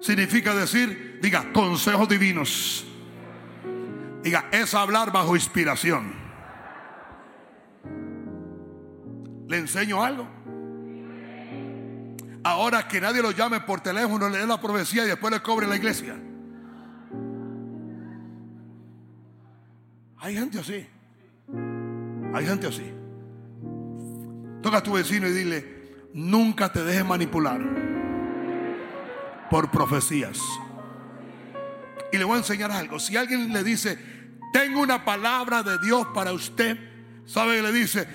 significa 0.00 0.54
decir, 0.54 1.18
diga, 1.22 1.52
consejos 1.52 2.08
divinos. 2.08 2.86
Diga, 4.22 4.46
es 4.52 4.74
hablar 4.74 5.12
bajo 5.12 5.36
inspiración. 5.36 6.12
¿Le 9.46 9.56
enseño 9.56 10.02
algo? 10.02 10.28
Ahora 12.44 12.86
que 12.86 13.00
nadie 13.00 13.22
lo 13.22 13.30
llame 13.30 13.60
por 13.60 13.80
teléfono, 13.80 14.28
le 14.28 14.38
dé 14.38 14.46
la 14.46 14.60
profecía 14.60 15.04
y 15.04 15.08
después 15.08 15.32
le 15.32 15.40
cobre 15.40 15.66
la 15.66 15.76
iglesia. 15.76 16.16
Hay 20.18 20.34
gente 20.34 20.58
así. 20.58 20.86
Hay 22.34 22.46
gente 22.46 22.66
así. 22.66 22.92
Toca 24.62 24.78
a 24.78 24.82
tu 24.82 24.92
vecino 24.92 25.26
y 25.28 25.32
dile, 25.32 25.94
nunca 26.12 26.70
te 26.72 26.82
dejes 26.82 27.04
manipular 27.04 27.87
por 29.50 29.70
profecías. 29.70 30.40
Y 32.12 32.18
le 32.18 32.24
voy 32.24 32.34
a 32.34 32.38
enseñar 32.38 32.70
algo. 32.70 32.98
Si 32.98 33.16
alguien 33.16 33.52
le 33.52 33.62
dice, 33.62 33.98
tengo 34.52 34.80
una 34.80 35.04
palabra 35.04 35.62
de 35.62 35.78
Dios 35.78 36.06
para 36.14 36.32
usted, 36.32 36.78
¿sabe? 37.26 37.62
Le 37.62 37.72
dice, 37.72 38.08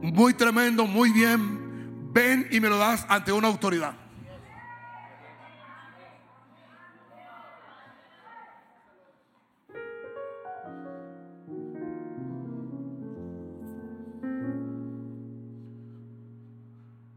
muy 0.00 0.34
tremendo, 0.34 0.86
muy 0.86 1.12
bien, 1.12 2.12
ven 2.12 2.48
y 2.50 2.60
me 2.60 2.68
lo 2.68 2.78
das 2.78 3.04
ante 3.08 3.32
una 3.32 3.48
autoridad. 3.48 3.94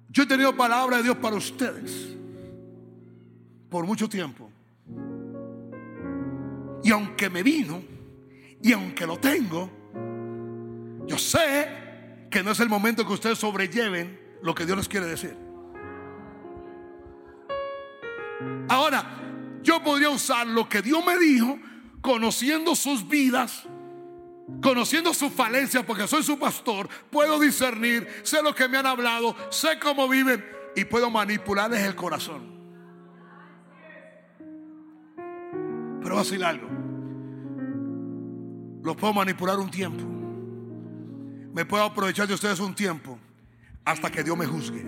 Yo 0.10 0.24
he 0.24 0.26
tenido 0.26 0.54
palabra 0.58 0.97
de 0.97 1.04
Dios 1.04 1.16
para 1.18 1.38
ustedes 1.38 2.20
por 3.72 3.86
mucho 3.86 4.09
tiempo. 4.09 4.51
Y 6.84 6.91
aunque 6.91 7.30
me 7.30 7.41
vino, 7.41 7.82
y 8.61 8.74
aunque 8.74 9.07
lo 9.07 9.17
tengo, 9.17 9.72
yo 11.07 11.17
sé 11.17 12.28
que 12.30 12.43
no 12.43 12.51
es 12.51 12.59
el 12.59 12.67
momento 12.67 13.07
que 13.07 13.13
ustedes 13.13 13.39
sobrelleven 13.39 14.19
lo 14.43 14.53
que 14.53 14.65
Dios 14.65 14.78
les 14.78 14.89
quiere 14.89 15.05
decir. 15.05 15.38
Ahora, 18.67 19.05
yo 19.63 19.82
podría 19.82 20.09
usar 20.09 20.47
lo 20.47 20.67
que 20.67 20.82
Dios 20.82 21.03
me 21.05 21.17
dijo, 21.17 21.57
conociendo 22.01 22.76
sus 22.76 23.07
vidas, 23.07 23.63
conociendo 24.61 25.13
sus 25.13 25.32
falencias, 25.32 25.86
porque 25.86 26.07
soy 26.09 26.24
su 26.24 26.38
pastor, 26.38 26.89
puedo 27.09 27.39
discernir, 27.39 28.05
sé 28.24 28.43
lo 28.43 28.53
que 28.53 28.67
me 28.67 28.78
han 28.78 28.86
hablado, 28.86 29.34
sé 29.49 29.80
cómo 29.80 30.09
viven 30.09 30.43
y 30.76 30.84
puedo 30.84 31.09
manipularles 31.09 31.84
el 31.84 31.95
corazón. 31.95 32.61
Pero 36.12 36.20
voy 36.20 36.28
a 36.28 36.30
decir 36.30 36.43
algo. 36.43 36.68
Los 38.84 38.97
puedo 38.97 39.14
manipular 39.14 39.57
un 39.59 39.72
tiempo. 39.72 40.03
Me 41.53 41.64
puedo 41.64 41.86
aprovechar 41.86 42.28
de 42.28 42.34
ustedes 42.34 42.59
un 42.59 42.76
tiempo 42.76 43.18
hasta 43.86 44.12
que 44.12 44.22
Dios 44.22 44.38
me 44.38 44.45
juzgue. 44.45 44.86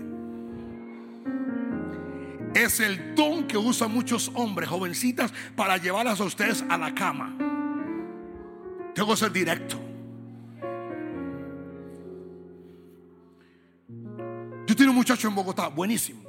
Es 2.54 2.82
el 2.82 3.16
don 3.16 3.48
que 3.48 3.58
usan 3.58 3.94
muchos 3.94 4.32
hombres, 4.34 4.68
jovencitas, 4.68 5.34
para 5.56 5.78
llevarlas 5.78 6.20
a 6.20 6.26
ustedes 6.26 6.62
a 6.68 6.78
la 6.78 6.94
cama. 6.94 7.38
Tengo 8.94 9.12
que 9.12 9.16
ser 9.16 9.32
directo. 9.32 9.80
Yo 14.68 14.76
tengo 14.76 14.90
un 14.92 14.98
muchacho 14.98 15.30
en 15.30 15.36
Bogotá, 15.36 15.70
buenísimo. 15.70 16.22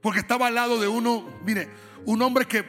Porque 0.00 0.20
estaba 0.20 0.46
al 0.46 0.54
lado 0.54 0.80
de 0.80 0.88
uno, 0.88 1.28
mire, 1.44 1.68
un 2.06 2.22
hombre 2.22 2.46
que 2.46 2.64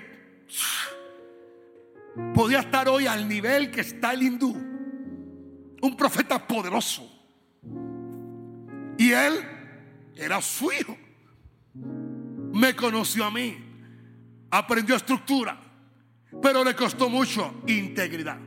podía 2.33 2.59
estar 2.59 2.87
hoy 2.87 3.07
al 3.07 3.27
nivel 3.27 3.71
que 3.71 3.81
está 3.81 4.13
el 4.13 4.23
hindú. 4.23 4.55
Un 5.81 5.97
profeta 5.97 6.45
poderoso. 6.47 7.11
Y 8.97 9.11
él 9.11 9.33
era 10.15 10.41
su 10.41 10.71
hijo. 10.71 10.97
Me 12.53 12.75
conoció 12.75 13.25
a 13.25 13.31
mí. 13.31 13.57
Aprendió 14.51 14.95
estructura. 14.95 15.59
Pero 16.41 16.63
le 16.63 16.75
costó 16.75 17.09
mucho 17.09 17.61
integridad. 17.67 18.39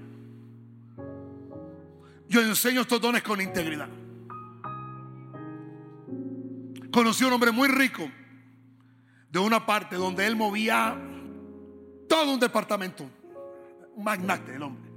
Yo 2.28 2.42
enseño 2.42 2.82
estos 2.82 3.00
dones 3.00 3.22
con 3.22 3.40
integridad. 3.40 3.88
Conocí 6.90 7.24
a 7.24 7.28
un 7.28 7.34
hombre 7.34 7.52
muy 7.52 7.68
rico 7.68 8.10
de 9.30 9.38
una 9.38 9.64
parte 9.66 9.96
donde 9.96 10.26
él 10.26 10.36
movía 10.36 10.96
todo 12.08 12.32
un 12.32 12.40
departamento. 12.40 13.08
Un 13.94 14.04
magnate 14.04 14.54
el 14.54 14.62
hombre. 14.62 14.90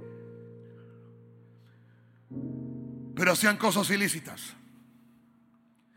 Pero 3.14 3.32
hacían 3.32 3.56
cosas 3.56 3.90
ilícitas. 3.90 4.54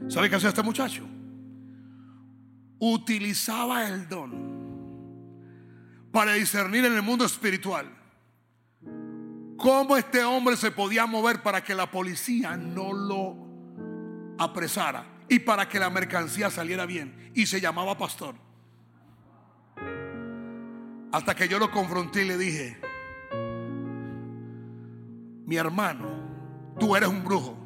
¿Sabe 0.09 0.29
qué 0.29 0.35
hacía 0.35 0.49
este 0.49 0.63
muchacho? 0.63 1.07
Utilizaba 2.79 3.87
el 3.87 4.09
don 4.09 4.55
para 6.11 6.33
discernir 6.33 6.85
en 6.85 6.93
el 6.93 7.01
mundo 7.01 7.25
espiritual 7.25 7.89
cómo 9.57 9.95
este 9.95 10.23
hombre 10.23 10.57
se 10.57 10.71
podía 10.71 11.05
mover 11.05 11.41
para 11.41 11.63
que 11.63 11.73
la 11.73 11.89
policía 11.89 12.57
no 12.57 12.93
lo 12.93 13.35
apresara 14.37 15.14
y 15.27 15.39
para 15.39 15.67
que 15.67 15.79
la 15.79 15.89
mercancía 15.89 16.49
saliera 16.49 16.85
bien. 16.85 17.31
Y 17.33 17.45
se 17.45 17.59
llamaba 17.59 17.97
pastor. 17.97 18.35
Hasta 21.11 21.35
que 21.35 21.47
yo 21.47 21.59
lo 21.59 21.71
confronté 21.71 22.23
y 22.23 22.27
le 22.27 22.37
dije, 22.37 22.79
mi 25.45 25.55
hermano, 25.55 26.75
tú 26.79 26.95
eres 26.95 27.09
un 27.09 27.23
brujo. 27.23 27.57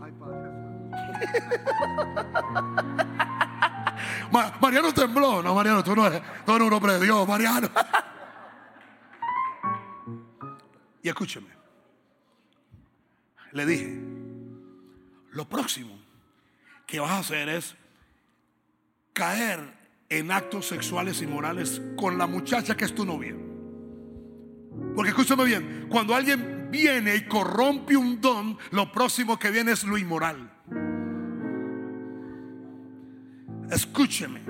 Mariano 4.61 4.93
tembló. 4.93 5.41
No, 5.41 5.55
Mariano, 5.55 5.83
tú 5.83 5.95
no 5.95 6.05
eres, 6.05 6.21
tú 6.45 6.53
eres 6.53 6.67
un 6.67 6.73
hombre 6.73 6.93
de 6.93 7.05
Dios, 7.05 7.27
Mariano. 7.27 7.69
y 11.03 11.09
escúcheme. 11.09 11.49
Le 13.51 13.65
dije, 13.65 13.99
lo 15.31 15.49
próximo 15.49 15.98
que 16.89 16.99
vas 16.99 17.11
a 17.11 17.19
hacer 17.19 17.49
es 17.49 17.75
caer 19.13 19.59
en 20.09 20.31
actos 20.31 20.67
sexuales 20.67 21.21
y 21.21 21.27
morales 21.27 21.81
con 21.95 22.17
la 22.17 22.25
muchacha 22.25 22.75
que 22.75 22.85
es 22.85 22.95
tu 22.95 23.05
novia. 23.05 23.35
Porque 24.95 25.09
escúchame 25.09 25.45
bien, 25.45 25.85
cuando 25.87 26.15
alguien 26.15 26.69
viene 26.71 27.15
y 27.15 27.25
corrompe 27.25 27.95
un 27.95 28.19
don, 28.19 28.57
lo 28.71 28.91
próximo 28.91 29.37
que 29.37 29.51
viene 29.51 29.73
es 29.73 29.83
lo 29.83 29.99
inmoral. 29.99 30.51
Escúcheme. 33.69 34.41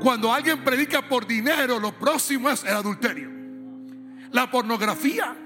Cuando 0.00 0.32
alguien 0.32 0.64
predica 0.64 1.06
por 1.06 1.26
dinero, 1.26 1.78
lo 1.78 1.92
próximo 1.92 2.48
es 2.48 2.64
el 2.64 2.74
adulterio. 2.74 3.30
La 4.30 4.50
pornografía, 4.50 5.36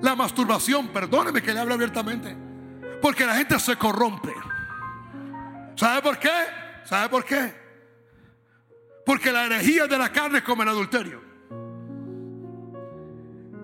la 0.00 0.16
masturbación, 0.16 0.88
perdóneme 0.88 1.42
que 1.42 1.52
le 1.52 1.60
hable 1.60 1.74
abiertamente. 1.74 2.34
Porque 3.02 3.26
la 3.26 3.36
gente 3.36 3.60
se 3.60 3.76
corrompe. 3.76 4.32
¿Sabe 5.76 6.02
por 6.02 6.18
qué? 6.18 6.30
¿Sabe 6.84 7.08
por 7.08 7.24
qué? 7.24 7.52
Porque 9.04 9.30
la 9.30 9.44
herejía 9.46 9.86
de 9.86 9.98
la 9.98 10.10
carne 10.10 10.38
es 10.38 10.44
como 10.44 10.62
el 10.62 10.68
adulterio. 10.68 11.22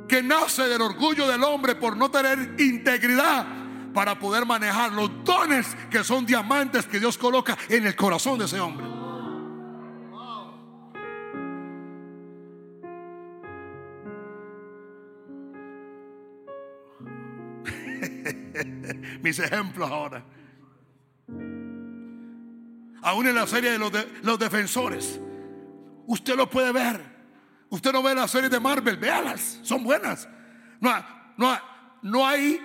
Que 0.07 0.23
nace 0.23 0.65
del 0.65 0.83
orgullo 0.83 1.27
del 1.27 1.43
hombre 1.43 1.75
por 1.75 1.97
no 1.97 2.11
tener 2.11 2.61
integridad 2.61 3.47
para 3.95 4.19
poder 4.19 4.45
manejar 4.45 4.93
los 4.93 5.25
dones 5.25 5.75
que 5.91 6.05
son 6.05 6.27
diamantes 6.27 6.87
que 6.87 7.01
Dios 7.01 7.17
coloca 7.17 7.57
en 7.69 7.87
el 7.87 7.97
corazón 7.97 8.39
de 8.39 8.45
ese 8.45 8.61
hombre. 8.61 8.87
Mis 19.23 19.39
ejemplos 19.39 19.91
ahora. 19.91 20.23
Aún 23.03 23.27
en 23.27 23.35
la 23.35 23.47
serie 23.49 23.73
de 23.73 23.79
los, 23.79 24.39
defensores. 24.39 25.21
Usted 26.07 26.37
lo 26.37 26.49
puede 26.49 26.73
ver. 26.73 27.13
Usted 27.69 27.93
no 27.93 28.03
ve 28.03 28.15
la 28.15 28.29
serie 28.29 28.49
de 28.49 28.61
Marvel, 28.61 28.97
véalas, 28.97 29.59
son 29.63 29.83
buenas. 29.83 30.29
No, 30.81 30.93
no, 31.37 31.59
no 32.03 32.27
hay 32.27 32.61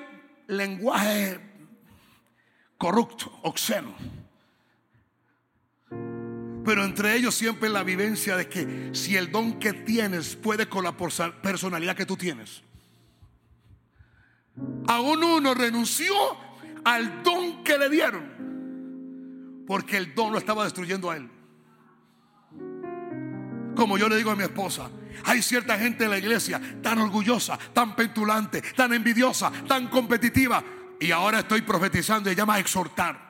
lenguaje 0.48 1.40
corrupto, 2.78 3.40
obsceno. 3.44 3.96
Pero 5.90 6.84
entre 6.84 7.16
ellos 7.16 7.34
siempre 7.34 7.70
la 7.70 7.84
vivencia 7.84 8.36
de 8.36 8.48
que 8.48 8.90
si 8.94 9.16
el 9.16 9.32
don 9.32 9.58
que 9.58 9.74
tienes 9.74 10.36
puede 10.36 10.68
con 10.68 10.84
la 10.84 10.96
personalidad 10.98 11.96
que 11.96 12.06
tú 12.06 12.18
tienes. 12.18 12.62
Aún 14.88 15.24
uno 15.24 15.54
renunció 15.54 16.14
al 16.84 17.24
don 17.24 17.64
que 17.64 17.78
le 17.78 17.90
dieron 17.90 18.47
porque 19.68 19.97
el 19.97 20.15
don 20.15 20.32
lo 20.32 20.38
estaba 20.38 20.63
destruyendo 20.63 21.11
a 21.11 21.18
él. 21.18 21.30
Como 23.76 23.97
yo 23.97 24.09
le 24.09 24.15
digo 24.15 24.32
a 24.32 24.36
mi 24.36 24.43
esposa, 24.43 24.89
hay 25.26 25.41
cierta 25.41 25.78
gente 25.78 26.05
en 26.05 26.11
la 26.11 26.18
iglesia 26.18 26.59
tan 26.82 26.97
orgullosa, 26.99 27.59
tan 27.74 27.95
petulante, 27.95 28.61
tan 28.76 28.93
envidiosa, 28.93 29.51
tan 29.68 29.89
competitiva. 29.89 30.63
Y 30.99 31.11
ahora 31.11 31.39
estoy 31.39 31.61
profetizando 31.61 32.32
y 32.32 32.36
llama 32.36 32.55
a 32.55 32.59
exhortar. 32.59 33.28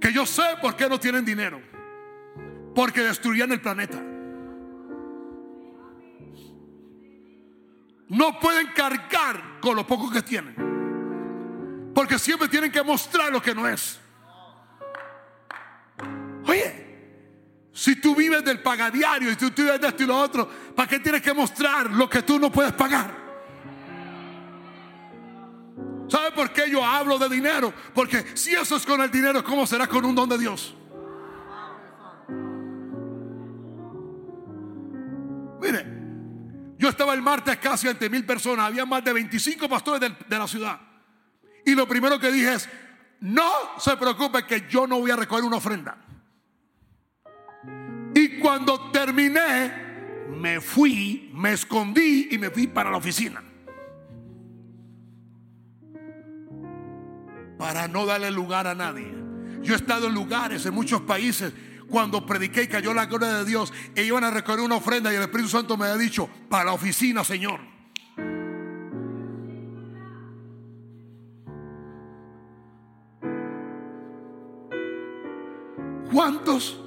Que 0.00 0.12
yo 0.12 0.26
sé 0.26 0.42
por 0.60 0.74
qué 0.74 0.88
no 0.88 0.98
tienen 0.98 1.24
dinero. 1.24 1.60
Porque 2.74 3.02
destruían 3.02 3.52
el 3.52 3.60
planeta. 3.60 4.13
No 8.08 8.38
pueden 8.38 8.68
cargar 8.68 9.60
con 9.60 9.76
lo 9.76 9.86
poco 9.86 10.10
que 10.10 10.22
tienen. 10.22 11.92
Porque 11.94 12.18
siempre 12.18 12.48
tienen 12.48 12.70
que 12.70 12.82
mostrar 12.82 13.32
lo 13.32 13.40
que 13.40 13.54
no 13.54 13.66
es. 13.68 14.00
Oye, 16.46 16.84
si 17.72 17.96
tú 18.00 18.14
vives 18.14 18.44
del 18.44 18.60
pagadiario 18.60 19.30
y 19.30 19.36
tú 19.36 19.50
vives 19.56 19.80
de 19.80 19.88
esto 19.88 20.02
y 20.02 20.06
lo 20.06 20.18
otro, 20.18 20.48
¿para 20.74 20.88
qué 20.88 21.00
tienes 21.00 21.22
que 21.22 21.32
mostrar 21.32 21.90
lo 21.90 22.08
que 22.08 22.22
tú 22.22 22.38
no 22.38 22.50
puedes 22.50 22.72
pagar? 22.72 23.24
¿Sabe 26.08 26.32
por 26.32 26.52
qué 26.52 26.70
yo 26.70 26.84
hablo 26.84 27.18
de 27.18 27.28
dinero? 27.28 27.72
Porque 27.94 28.24
si 28.34 28.54
eso 28.54 28.76
es 28.76 28.84
con 28.84 29.00
el 29.00 29.10
dinero, 29.10 29.42
¿cómo 29.42 29.66
será 29.66 29.86
con 29.86 30.04
un 30.04 30.14
don 30.14 30.28
de 30.28 30.38
Dios? 30.38 30.74
Mire, 35.60 36.03
yo 36.78 36.88
estaba 36.88 37.14
el 37.14 37.22
martes 37.22 37.56
casi 37.58 37.88
ante 37.88 38.10
mil 38.10 38.24
personas, 38.24 38.66
había 38.66 38.84
más 38.84 39.04
de 39.04 39.12
25 39.12 39.68
pastores 39.68 40.12
de, 40.28 40.38
la 40.38 40.46
ciudad. 40.46 40.80
Y 41.64 41.74
lo 41.74 41.86
primero 41.86 42.18
que 42.18 42.32
dije 42.32 42.54
es, 42.54 42.68
no 43.20 43.50
se 43.78 43.96
preocupe 43.96 44.44
que 44.46 44.66
yo 44.68 44.86
no 44.86 44.98
voy 44.98 45.10
a 45.10 45.16
recoger 45.16 45.44
una 45.44 45.56
ofrenda. 45.56 45.96
Y 48.14 48.38
cuando 48.38 48.90
terminé, 48.90 49.84
me 50.28 50.60
fui, 50.60 51.30
me 51.32 51.52
escondí 51.52 52.28
y 52.30 52.38
me 52.38 52.50
fui 52.50 52.66
para 52.66 52.90
la 52.90 52.96
oficina. 52.96 53.42
Para 57.58 57.88
no 57.88 58.04
darle 58.04 58.30
lugar 58.30 58.66
a 58.66 58.74
nadie. 58.74 59.14
Yo 59.62 59.72
he 59.72 59.76
estado 59.76 60.08
en 60.08 60.14
lugares, 60.14 60.66
en 60.66 60.74
muchos 60.74 61.00
países, 61.02 61.52
cuando 61.88 62.24
prediqué 62.26 62.64
y 62.64 62.68
cayó 62.68 62.94
la 62.94 63.06
gloria 63.06 63.34
de 63.34 63.44
Dios, 63.44 63.72
e 63.94 64.04
iban 64.04 64.24
a 64.24 64.30
recoger 64.30 64.60
una 64.60 64.76
ofrenda 64.76 65.12
y 65.12 65.16
el 65.16 65.22
Espíritu 65.22 65.48
Santo 65.48 65.76
me 65.76 65.86
ha 65.86 65.96
dicho, 65.96 66.28
para 66.48 66.64
la 66.64 66.72
oficina, 66.72 67.24
Señor. 67.24 67.60
¿Cuántos 76.12 76.78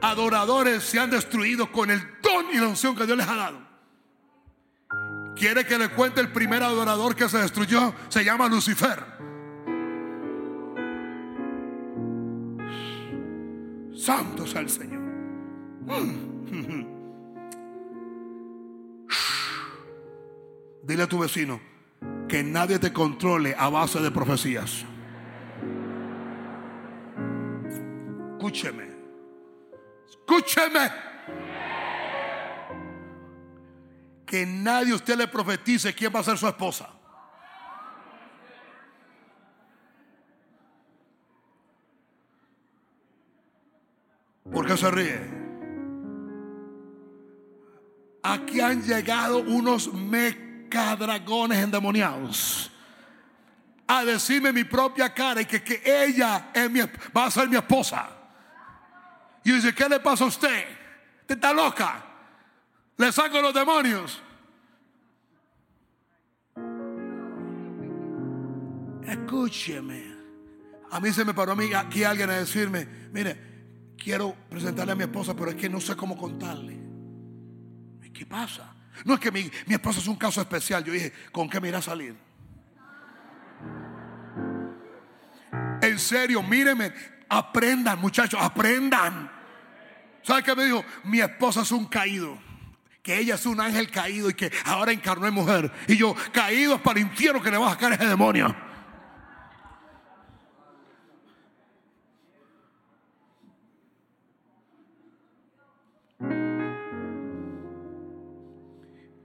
adoradores 0.00 0.84
se 0.84 1.00
han 1.00 1.10
destruido 1.10 1.72
con 1.72 1.90
el 1.90 2.00
don 2.22 2.46
y 2.52 2.58
la 2.58 2.68
unción 2.68 2.94
que 2.94 3.06
Dios 3.06 3.18
les 3.18 3.26
ha 3.26 3.34
dado? 3.34 3.68
¿Quiere 5.34 5.66
que 5.66 5.78
le 5.78 5.88
cuente 5.88 6.20
el 6.20 6.30
primer 6.32 6.62
adorador 6.62 7.16
que 7.16 7.28
se 7.28 7.38
destruyó? 7.38 7.92
Se 8.08 8.24
llama 8.24 8.48
Lucifer. 8.48 9.17
Santo 13.98 14.46
sea 14.46 14.60
el 14.60 14.70
Señor. 14.70 15.02
Dile 20.84 21.02
a 21.02 21.08
tu 21.08 21.18
vecino 21.18 21.60
que 22.28 22.44
nadie 22.44 22.78
te 22.78 22.92
controle 22.92 23.56
a 23.58 23.68
base 23.68 24.00
de 24.00 24.12
profecías. 24.12 24.84
Escúcheme. 28.32 28.86
Escúcheme. 30.08 30.92
Que 34.24 34.46
nadie 34.46 34.94
usted 34.94 35.16
le 35.16 35.26
profetice 35.26 35.92
quién 35.92 36.12
va 36.14 36.20
a 36.20 36.24
ser 36.24 36.38
su 36.38 36.46
esposa. 36.46 36.97
¿Por 44.52 44.66
qué 44.66 44.76
se 44.76 44.90
ríe? 44.90 45.38
Aquí 48.22 48.60
han 48.60 48.82
llegado 48.82 49.38
unos 49.38 49.92
mecadragones 49.92 51.58
endemoniados 51.58 52.70
a 53.86 54.04
decirme 54.04 54.52
mi 54.52 54.64
propia 54.64 55.12
cara 55.14 55.40
y 55.40 55.46
que, 55.46 55.62
que 55.62 55.82
ella 55.84 56.50
va 57.16 57.24
a 57.24 57.30
ser 57.30 57.48
mi 57.48 57.56
esposa. 57.56 58.08
Y 59.44 59.52
dice, 59.52 59.74
¿qué 59.74 59.88
le 59.88 60.00
pasa 60.00 60.24
a 60.24 60.26
usted? 60.26 60.64
¿Usted 61.22 61.36
está 61.36 61.52
loca? 61.54 62.04
Le 62.98 63.10
saco 63.12 63.40
los 63.40 63.54
demonios. 63.54 64.20
Escúcheme. 69.06 70.18
A 70.90 71.00
mí 71.00 71.12
se 71.12 71.24
me 71.24 71.32
paró 71.32 71.52
a 71.52 71.56
mí 71.56 71.72
aquí 71.72 72.04
alguien 72.04 72.28
a 72.28 72.34
decirme, 72.34 72.86
mire, 73.10 73.57
quiero 73.98 74.34
presentarle 74.48 74.92
a 74.92 74.94
mi 74.94 75.02
esposa, 75.02 75.34
pero 75.34 75.50
es 75.50 75.56
que 75.56 75.68
no 75.68 75.80
sé 75.80 75.96
cómo 75.96 76.16
contarle. 76.16 76.78
¿Qué 78.14 78.26
pasa? 78.26 78.74
No 79.04 79.14
es 79.14 79.20
que 79.20 79.30
mi, 79.30 79.48
esposa 79.68 80.00
es 80.00 80.08
un 80.08 80.16
caso 80.16 80.40
especial. 80.40 80.82
Yo 80.82 80.92
dije, 80.92 81.12
¿con 81.30 81.48
qué 81.48 81.60
me 81.60 81.68
irá 81.68 81.78
a 81.78 81.82
salir? 81.82 82.16
En 85.80 85.98
serio, 86.00 86.42
míreme, 86.42 86.92
aprendan, 87.28 88.00
muchachos, 88.00 88.40
aprendan. 88.42 89.30
¿Sabe 90.22 90.42
qué 90.42 90.56
me 90.56 90.64
dijo? 90.64 90.84
Mi 91.04 91.20
esposa 91.20 91.62
es 91.62 91.70
un 91.70 91.86
caído. 91.86 92.38
Que 93.02 93.18
ella 93.18 93.36
es 93.36 93.46
un 93.46 93.60
ángel 93.60 93.88
caído 93.90 94.28
y 94.28 94.34
que 94.34 94.50
ahora 94.64 94.90
encarnó 94.90 95.28
en 95.28 95.34
mujer. 95.34 95.70
Y 95.86 95.96
yo, 95.96 96.14
caído 96.32 96.74
es 96.74 96.80
para 96.80 96.98
el 96.98 97.06
infierno 97.06 97.40
que 97.40 97.50
le 97.50 97.56
va 97.56 97.68
a 97.68 97.70
sacar 97.70 97.92
ese 97.92 98.06
demonio. 98.06 98.54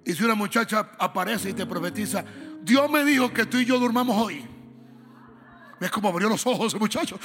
Y 0.05 0.13
si 0.13 0.23
una 0.23 0.35
muchacha 0.35 0.91
aparece 0.99 1.51
y 1.51 1.53
te 1.53 1.65
profetiza, 1.65 2.23
Dios 2.61 2.89
me 2.89 3.03
dijo 3.05 3.31
que 3.31 3.45
tú 3.45 3.57
y 3.57 3.65
yo 3.65 3.79
durmamos 3.79 4.17
hoy. 4.17 4.45
¿Ves 5.79 5.91
cómo 5.91 6.09
abrió 6.09 6.29
los 6.29 6.45
ojos 6.45 6.67
ese 6.67 6.79
muchacho? 6.79 7.19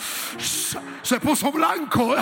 Se 1.02 1.20
puso 1.20 1.50
blanco, 1.52 2.14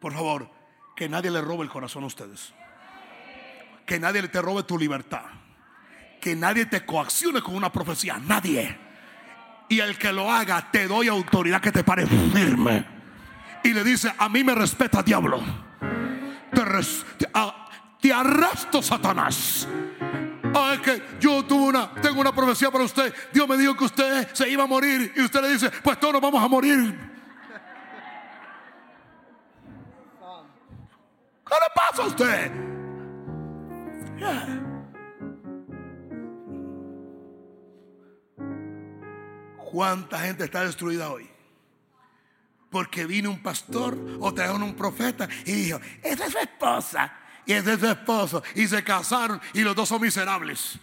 Por 0.00 0.12
favor, 0.12 0.48
que 0.94 1.08
nadie 1.08 1.30
le 1.30 1.40
robe 1.40 1.64
el 1.64 1.70
corazón 1.70 2.04
a 2.04 2.06
ustedes. 2.06 2.52
Que 3.84 3.98
nadie 3.98 4.26
te 4.28 4.40
robe 4.40 4.62
tu 4.62 4.78
libertad. 4.78 5.24
Que 6.20 6.36
nadie 6.36 6.66
te 6.66 6.84
coaccione 6.84 7.42
con 7.42 7.56
una 7.56 7.72
profecía. 7.72 8.18
Nadie. 8.18 8.78
Y 9.68 9.80
el 9.80 9.98
que 9.98 10.12
lo 10.12 10.30
haga, 10.30 10.70
te 10.70 10.86
doy 10.86 11.08
autoridad 11.08 11.60
que 11.60 11.72
te 11.72 11.82
pare 11.82 12.06
firme 12.06 12.97
y 13.62 13.72
le 13.72 13.84
dice, 13.84 14.12
a 14.16 14.28
mí 14.28 14.44
me 14.44 14.54
respeta 14.54 15.02
diablo. 15.02 15.40
Te, 18.00 18.12
arrastro 18.12 18.82
Satanás. 18.82 19.68
Ah, 20.54 20.72
es 20.74 20.80
que 20.80 21.02
yo 21.20 21.44
tuve 21.44 21.68
una, 21.68 21.92
tengo 21.94 22.20
una 22.20 22.32
profecía 22.32 22.70
para 22.70 22.84
usted. 22.84 23.14
Dios 23.32 23.48
me 23.48 23.56
dijo 23.56 23.76
que 23.76 23.84
usted 23.84 24.28
se 24.32 24.48
iba 24.48 24.64
a 24.64 24.66
morir 24.66 25.12
y 25.16 25.22
usted 25.22 25.42
le 25.42 25.50
dice, 25.50 25.70
pues 25.82 25.98
todos 26.00 26.14
nos 26.14 26.22
vamos 26.22 26.42
a 26.42 26.48
morir. 26.48 27.08
¿Qué 31.46 31.54
le 31.54 31.74
pasa 31.74 32.02
a 32.02 32.06
usted? 32.06 32.52
¿Cuánta 39.70 40.18
gente 40.20 40.44
está 40.44 40.64
destruida 40.64 41.10
hoy? 41.10 41.28
Porque 42.70 43.06
vino 43.06 43.30
un 43.30 43.42
pastor 43.42 43.96
o 44.20 44.32
trajeron 44.34 44.62
un 44.62 44.74
profeta 44.74 45.28
y 45.46 45.52
dijo, 45.52 45.80
esa 46.02 46.26
es 46.26 46.32
su 46.32 46.38
esposa 46.38 47.12
y 47.46 47.54
ese 47.54 47.72
es 47.72 47.80
su 47.80 47.86
esposo. 47.86 48.42
Y 48.54 48.66
se 48.66 48.84
casaron 48.84 49.40
y 49.54 49.62
los 49.62 49.74
dos 49.74 49.88
son 49.88 50.02
miserables. 50.02 50.78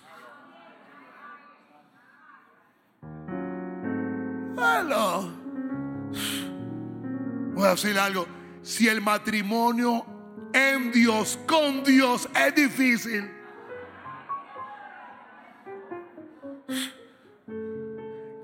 Hello. 4.58 5.32
Voy 7.54 7.66
a 7.66 7.70
decirle 7.72 8.00
algo. 8.00 8.28
Si 8.64 8.88
el 8.88 9.00
matrimonio 9.00 10.06
en 10.54 10.92
Dios, 10.92 11.38
con 11.46 11.84
Dios, 11.84 12.28
es 12.36 12.56
difícil. 12.56 13.30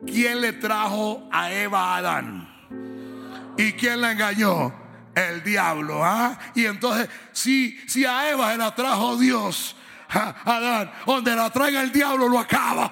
¿Quién 0.05 0.41
le 0.41 0.53
trajo 0.53 1.27
a 1.31 1.51
Eva 1.51 1.95
a 1.95 1.97
Adán? 1.97 2.50
¿Y 3.57 3.73
quién 3.73 4.01
la 4.01 4.11
engañó? 4.11 4.73
El 5.15 5.43
diablo. 5.43 6.03
¿ah? 6.03 6.37
Y 6.55 6.65
entonces, 6.65 7.09
si, 7.31 7.77
si 7.87 8.05
a 8.05 8.29
Eva 8.31 8.51
se 8.51 8.57
la 8.57 8.73
trajo 8.73 9.17
Dios. 9.17 9.75
Adán, 10.11 10.91
donde 11.05 11.35
la 11.35 11.49
traiga 11.49 11.81
el 11.81 11.91
diablo 11.91 12.27
lo 12.27 12.39
acaba. 12.39 12.91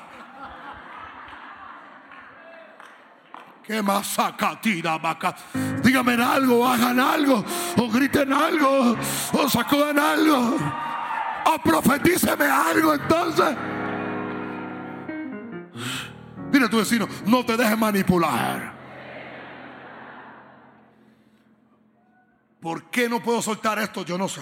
¿Qué 3.70 3.84
más 3.84 4.18
tira, 4.62 4.98
vaca? 4.98 5.36
Díganme 5.84 6.14
algo, 6.14 6.68
hagan 6.68 7.00
algo, 7.00 7.46
o 7.78 7.90
griten 7.90 8.34
algo, 8.34 8.98
o 9.34 9.48
sacudan 9.48 10.00
algo, 10.00 10.58
o 11.46 11.60
profetíceme 11.64 12.46
algo 12.46 12.96
entonces. 12.96 13.56
Dile 16.52 16.66
a 16.66 16.70
tu 16.70 16.78
vecino, 16.78 17.08
no 17.28 17.46
te 17.46 17.56
dejes 17.56 17.78
manipular. 17.78 18.79
¿Por 22.62 22.90
qué 22.90 23.08
no 23.08 23.22
puedo 23.22 23.42
soltar 23.42 23.80
esto? 23.80 24.04
Yo 24.04 24.18
no 24.18 24.28
sé. 24.28 24.42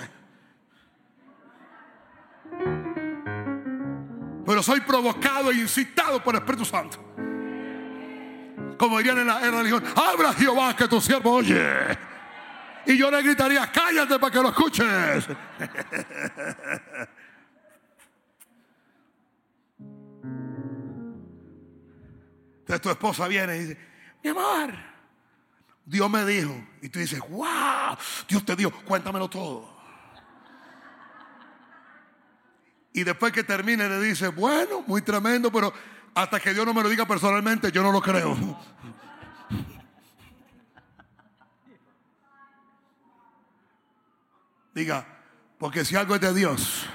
Pero 4.45 4.63
soy 4.63 4.81
provocado 4.81 5.51
e 5.51 5.55
incitado 5.55 6.23
por 6.23 6.33
el 6.33 6.39
Espíritu 6.41 6.65
Santo. 6.65 6.97
Como 8.77 8.97
dirían 8.97 9.19
en 9.19 9.27
la, 9.27 9.39
religión, 9.39 9.83
habla 9.95 10.33
Jehová 10.33 10.75
que 10.75 10.87
tu 10.87 11.01
siervo 11.01 11.33
oye. 11.33 11.97
Y 12.85 12.97
yo 12.97 13.11
le 13.11 13.21
gritaría, 13.21 13.69
cállate 13.71 14.17
para 14.17 14.31
que 14.31 14.41
lo 14.41 14.49
escuches. 14.49 15.27
Entonces 22.59 22.81
tu 22.81 22.89
esposa 22.89 23.27
viene 23.27 23.55
y 23.57 23.59
dice, 23.59 23.77
mi 24.23 24.29
amor, 24.29 24.73
Dios 25.87 26.09
me 26.09 26.23
dijo. 26.25 26.53
Y 26.81 26.89
tú 26.89 26.99
dices, 26.99 27.19
wow, 27.29 27.97
Dios 28.27 28.45
te 28.45 28.55
dio, 28.57 28.69
cuéntamelo 28.83 29.29
todo. 29.29 29.75
Y 32.91 33.03
después 33.03 33.31
que 33.31 33.43
termine 33.43 33.87
le 33.87 34.01
dice, 34.01 34.27
bueno, 34.27 34.83
muy 34.85 35.01
tremendo, 35.01 35.49
pero 35.51 35.73
hasta 36.13 36.39
que 36.39 36.53
Dios 36.53 36.65
no 36.65 36.73
me 36.73 36.83
lo 36.83 36.89
diga 36.89 37.07
personalmente, 37.07 37.71
yo 37.71 37.81
no 37.81 37.91
lo 37.91 38.01
creo. 38.01 38.35
Diga, 44.73 45.07
porque 45.57 45.83
si 45.83 45.95
algo 45.95 46.13
es 46.13 46.21
de 46.21 46.33
Dios, 46.35 46.85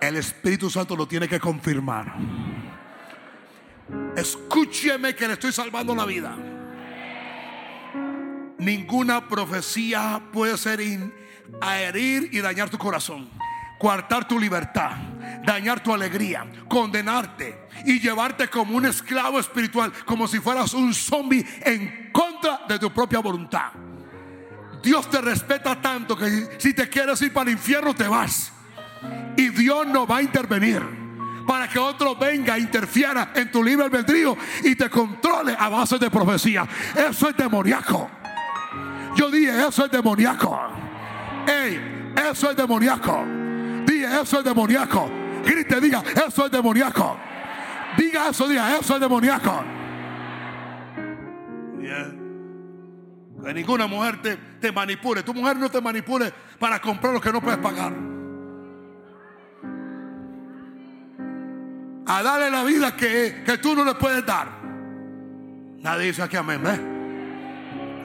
el 0.00 0.14
Espíritu 0.16 0.70
Santo 0.70 0.94
lo 0.94 1.08
tiene 1.08 1.26
que 1.28 1.40
confirmar. 1.40 2.14
Escúcheme 4.14 5.16
que 5.16 5.26
le 5.26 5.32
estoy 5.32 5.50
salvando 5.50 5.96
la 5.96 6.04
vida. 6.04 6.36
Ninguna 8.58 9.28
profecía 9.28 10.20
puede 10.32 10.56
ser 10.58 10.80
a 11.60 11.78
herir 11.78 12.28
y 12.32 12.40
dañar 12.40 12.68
tu 12.68 12.78
corazón, 12.78 13.28
coartar 13.78 14.26
tu 14.26 14.38
libertad, 14.38 14.92
dañar 15.44 15.82
tu 15.82 15.94
alegría, 15.94 16.46
condenarte 16.68 17.68
y 17.84 18.00
llevarte 18.00 18.48
como 18.48 18.76
un 18.76 18.86
esclavo 18.86 19.38
espiritual, 19.38 19.92
como 20.04 20.26
si 20.26 20.40
fueras 20.40 20.74
un 20.74 20.92
zombie 20.92 21.46
en 21.62 22.10
contra 22.12 22.60
de 22.68 22.78
tu 22.78 22.92
propia 22.92 23.20
voluntad. 23.20 23.70
Dios 24.82 25.08
te 25.08 25.20
respeta 25.20 25.80
tanto 25.80 26.16
que 26.16 26.56
si 26.58 26.72
te 26.74 26.88
quieres 26.88 27.20
ir 27.22 27.32
para 27.32 27.50
el 27.50 27.56
infierno 27.56 27.94
te 27.94 28.08
vas. 28.08 28.52
Y 29.36 29.50
Dios 29.50 29.86
no 29.86 30.06
va 30.06 30.18
a 30.18 30.22
intervenir 30.22 30.82
para 31.46 31.68
que 31.68 31.78
otro 31.78 32.14
venga 32.14 32.56
e 32.56 32.60
interfiera 32.60 33.32
en 33.34 33.50
tu 33.50 33.62
libre 33.62 33.86
albedrío 33.86 34.36
y 34.64 34.74
te 34.74 34.90
controle 34.90 35.56
a 35.58 35.68
base 35.68 35.98
de 35.98 36.10
profecía. 36.10 36.68
Eso 36.94 37.30
es 37.30 37.36
demoníaco. 37.36 38.17
Yo 39.18 39.28
dije, 39.32 39.66
eso 39.66 39.84
es 39.84 39.90
demoníaco. 39.90 40.56
Ey, 41.44 42.12
eso 42.30 42.50
es 42.52 42.56
demoníaco. 42.56 43.24
Dije, 43.84 44.20
eso 44.22 44.38
es 44.38 44.44
demoníaco. 44.44 45.10
Grite, 45.44 45.80
diga, 45.80 46.04
eso 46.24 46.46
es 46.46 46.52
demoníaco. 46.52 47.16
Diga 47.96 48.28
eso, 48.28 48.46
diga, 48.46 48.76
eso 48.76 48.94
es 48.94 49.00
demoníaco. 49.00 49.64
Que 53.44 53.54
ninguna 53.54 53.88
mujer 53.88 54.22
te, 54.22 54.36
te 54.36 54.70
manipule. 54.70 55.24
Tu 55.24 55.34
mujer 55.34 55.56
no 55.56 55.68
te 55.68 55.80
manipule 55.80 56.32
para 56.60 56.80
comprar 56.80 57.12
lo 57.12 57.20
que 57.20 57.32
no 57.32 57.40
puedes 57.40 57.58
pagar. 57.58 57.92
a 62.10 62.22
darle 62.22 62.50
la 62.50 62.64
vida 62.64 62.96
que, 62.96 63.42
que 63.44 63.58
tú 63.58 63.74
no 63.74 63.84
le 63.84 63.94
puedes 63.96 64.24
dar. 64.24 64.48
Nadie 65.80 66.06
dice 66.06 66.22
aquí 66.22 66.36
amén. 66.36 66.62
¿eh? 66.66 66.97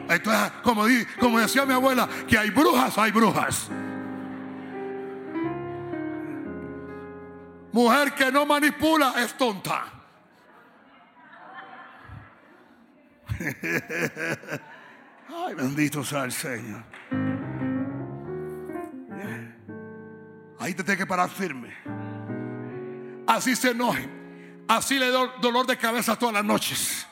Esto 0.09 0.31
es 0.33 0.51
como, 0.63 0.85
como 1.19 1.39
decía 1.39 1.65
mi 1.65 1.73
abuela, 1.73 2.07
que 2.27 2.37
hay 2.37 2.49
brujas, 2.49 2.97
hay 2.97 3.11
brujas. 3.11 3.69
Mujer 7.71 8.13
que 8.13 8.31
no 8.31 8.45
manipula 8.45 9.15
es 9.17 9.33
tonta. 9.37 9.85
Ay, 15.29 15.55
bendito 15.55 16.03
sea 16.03 16.25
el 16.25 16.31
Señor. 16.31 16.83
Ahí 20.59 20.73
te 20.73 20.83
tienes 20.83 20.99
que 20.99 21.07
parar 21.07 21.29
firme 21.29 21.73
así 23.27 23.55
se 23.55 23.71
enoje, 23.71 24.07
así 24.67 24.99
le 24.99 25.09
da 25.09 25.27
dolor 25.41 25.65
de 25.65 25.77
cabeza 25.77 26.17
todas 26.17 26.33
las 26.33 26.45
noches. 26.45 27.07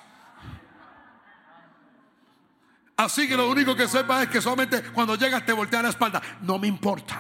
Así 3.01 3.27
que 3.27 3.35
lo 3.35 3.49
único 3.49 3.75
que 3.75 3.87
sepa 3.87 4.21
es 4.21 4.29
que 4.29 4.39
solamente 4.39 4.83
cuando 4.91 5.15
llegas 5.15 5.43
te 5.43 5.53
voltea 5.53 5.81
la 5.81 5.89
espalda. 5.89 6.21
No 6.41 6.59
me 6.59 6.67
importa. 6.67 7.19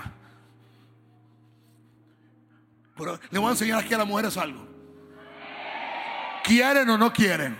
Pero 2.95 3.19
le 3.31 3.39
voy 3.39 3.47
a 3.47 3.51
enseñar 3.51 3.79
aquí 3.79 3.91
a 3.95 3.97
las 3.97 4.05
mujeres 4.05 4.37
algo. 4.37 4.67
¿Quieren 6.43 6.87
o 6.87 6.99
no 6.99 7.11
quieren? 7.11 7.57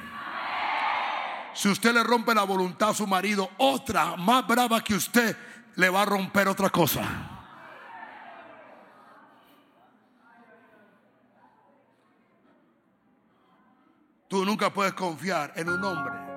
Si 1.56 1.68
usted 1.68 1.96
le 1.96 2.04
rompe 2.04 2.36
la 2.36 2.44
voluntad 2.44 2.90
a 2.90 2.94
su 2.94 3.08
marido, 3.08 3.50
otra 3.58 4.16
más 4.18 4.46
brava 4.46 4.84
que 4.84 4.94
usted 4.94 5.36
le 5.76 5.90
va 5.90 6.04
a 6.04 6.06
romper 6.06 6.48
otra 6.48 6.70
cosa. 6.70 7.02
Tú 14.28 14.46
nunca 14.46 14.72
puedes 14.72 14.94
confiar 14.94 15.54
en 15.56 15.70
un 15.70 15.84
hombre 15.84 16.31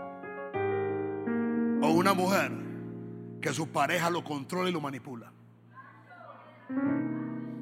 o 1.82 1.88
una 1.88 2.14
mujer 2.14 2.52
que 3.40 3.52
su 3.52 3.68
pareja 3.68 4.10
lo 4.10 4.24
controla 4.24 4.70
y 4.70 4.72
lo 4.72 4.80
manipula. 4.80 5.32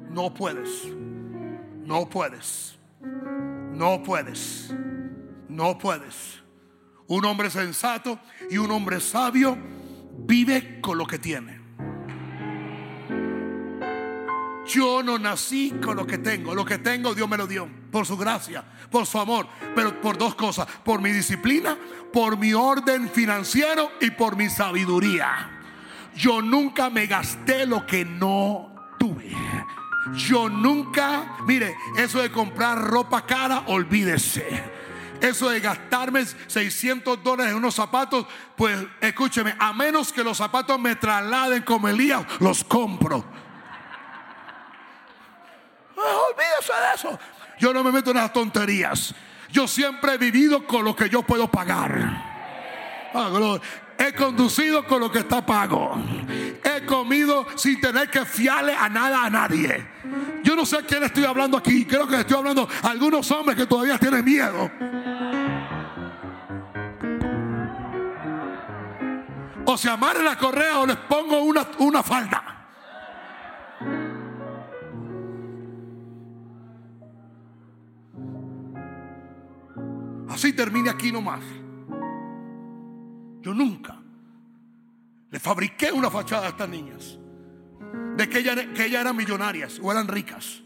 No 0.09 0.33
puedes. 0.33 0.87
No 1.85 2.09
puedes. 2.09 2.77
No 3.01 4.01
puedes. 4.03 4.73
No 5.49 5.77
puedes. 5.77 6.41
Un 7.07 7.25
hombre 7.25 7.49
sensato 7.49 8.19
y 8.49 8.57
un 8.57 8.71
hombre 8.71 8.99
sabio 8.99 9.57
vive 10.19 10.79
con 10.81 10.97
lo 10.97 11.05
que 11.05 11.19
tiene. 11.19 11.59
Yo 14.65 15.03
no 15.03 15.19
nací 15.19 15.71
con 15.83 15.97
lo 15.97 16.07
que 16.07 16.17
tengo. 16.17 16.55
Lo 16.55 16.63
que 16.63 16.77
tengo 16.77 17.13
Dios 17.13 17.27
me 17.27 17.37
lo 17.37 17.47
dio. 17.47 17.82
Por 17.93 18.07
su 18.07 18.17
gracia, 18.17 18.63
por 18.89 19.05
su 19.05 19.19
amor. 19.19 19.47
Pero 19.75 20.01
por 20.01 20.17
dos 20.17 20.33
cosas. 20.33 20.67
Por 20.83 20.99
mi 20.99 21.11
disciplina, 21.11 21.77
por 22.11 22.37
mi 22.37 22.51
orden 22.51 23.07
financiero 23.07 23.91
y 24.01 24.09
por 24.09 24.35
mi 24.35 24.49
sabiduría. 24.49 25.61
Yo 26.15 26.41
nunca 26.41 26.89
me 26.89 27.05
gasté 27.05 27.67
lo 27.67 27.85
que 27.85 28.03
no 28.03 28.95
tuve. 28.97 29.31
Yo 30.15 30.49
nunca, 30.49 31.37
mire, 31.45 31.77
eso 31.95 32.19
de 32.19 32.31
comprar 32.31 32.79
ropa 32.79 33.27
cara, 33.27 33.65
olvídese. 33.67 34.63
Eso 35.21 35.51
de 35.51 35.59
gastarme 35.59 36.25
600 36.25 37.23
dólares 37.23 37.51
en 37.51 37.57
unos 37.57 37.75
zapatos, 37.75 38.25
pues 38.57 38.75
escúcheme, 39.01 39.55
a 39.59 39.71
menos 39.71 40.11
que 40.11 40.23
los 40.23 40.37
zapatos 40.37 40.79
me 40.79 40.95
trasladen 40.95 41.61
como 41.61 41.87
Elías, 41.87 42.25
los 42.39 42.63
compro. 42.63 43.23
olvídese 45.95 46.73
de 46.73 46.95
eso. 46.95 47.19
Yo 47.63 47.73
no 47.73 47.81
me 47.81 47.93
meto 47.93 48.11
en 48.11 48.17
las 48.17 48.33
tonterías. 48.33 49.15
Yo 49.49 49.69
siempre 49.69 50.15
he 50.15 50.17
vivido 50.17 50.67
con 50.67 50.83
lo 50.83 50.93
que 50.93 51.07
yo 51.07 51.23
puedo 51.23 51.49
pagar. 51.49 51.97
Ah, 53.13 53.57
he 53.97 54.11
conducido 54.13 54.83
con 54.85 54.99
lo 54.99 55.09
que 55.09 55.19
está 55.19 55.45
pago. 55.45 55.95
He 56.61 56.85
comido 56.85 57.47
sin 57.55 57.79
tener 57.79 58.09
que 58.09 58.25
fiarle 58.25 58.75
a 58.75 58.89
nada 58.89 59.23
a 59.23 59.29
nadie. 59.29 59.87
Yo 60.43 60.57
no 60.57 60.65
sé 60.65 60.79
a 60.79 60.81
quién 60.81 61.03
estoy 61.03 61.23
hablando 61.23 61.55
aquí. 61.55 61.85
Creo 61.85 62.05
que 62.05 62.19
estoy 62.19 62.35
hablando 62.35 62.67
a 62.81 62.89
algunos 62.89 63.31
hombres 63.31 63.55
que 63.55 63.65
todavía 63.65 63.97
tienen 63.97 64.25
miedo. 64.25 64.69
O 69.63 69.77
se 69.77 69.89
amarren 69.89 70.25
la 70.25 70.37
correa 70.37 70.79
o 70.79 70.85
les 70.85 70.97
pongo 70.97 71.39
una, 71.43 71.65
una 71.77 72.03
falda. 72.03 72.62
Así 80.43 80.51
termine 80.51 80.89
aquí 80.89 81.09
nomás. 81.09 81.41
Yo 83.39 83.53
nunca 83.53 83.97
le 85.31 85.39
fabriqué 85.39 85.89
una 85.89 86.09
fachada 86.09 86.47
a 86.47 86.49
estas 86.49 86.67
niñas 86.67 87.17
de 88.17 88.27
que 88.27 88.39
ellas, 88.39 88.57
que 88.75 88.93
eran 88.93 89.15
millonarias 89.15 89.79
o 89.81 89.89
eran 89.89 90.05
ricas. 90.05 90.61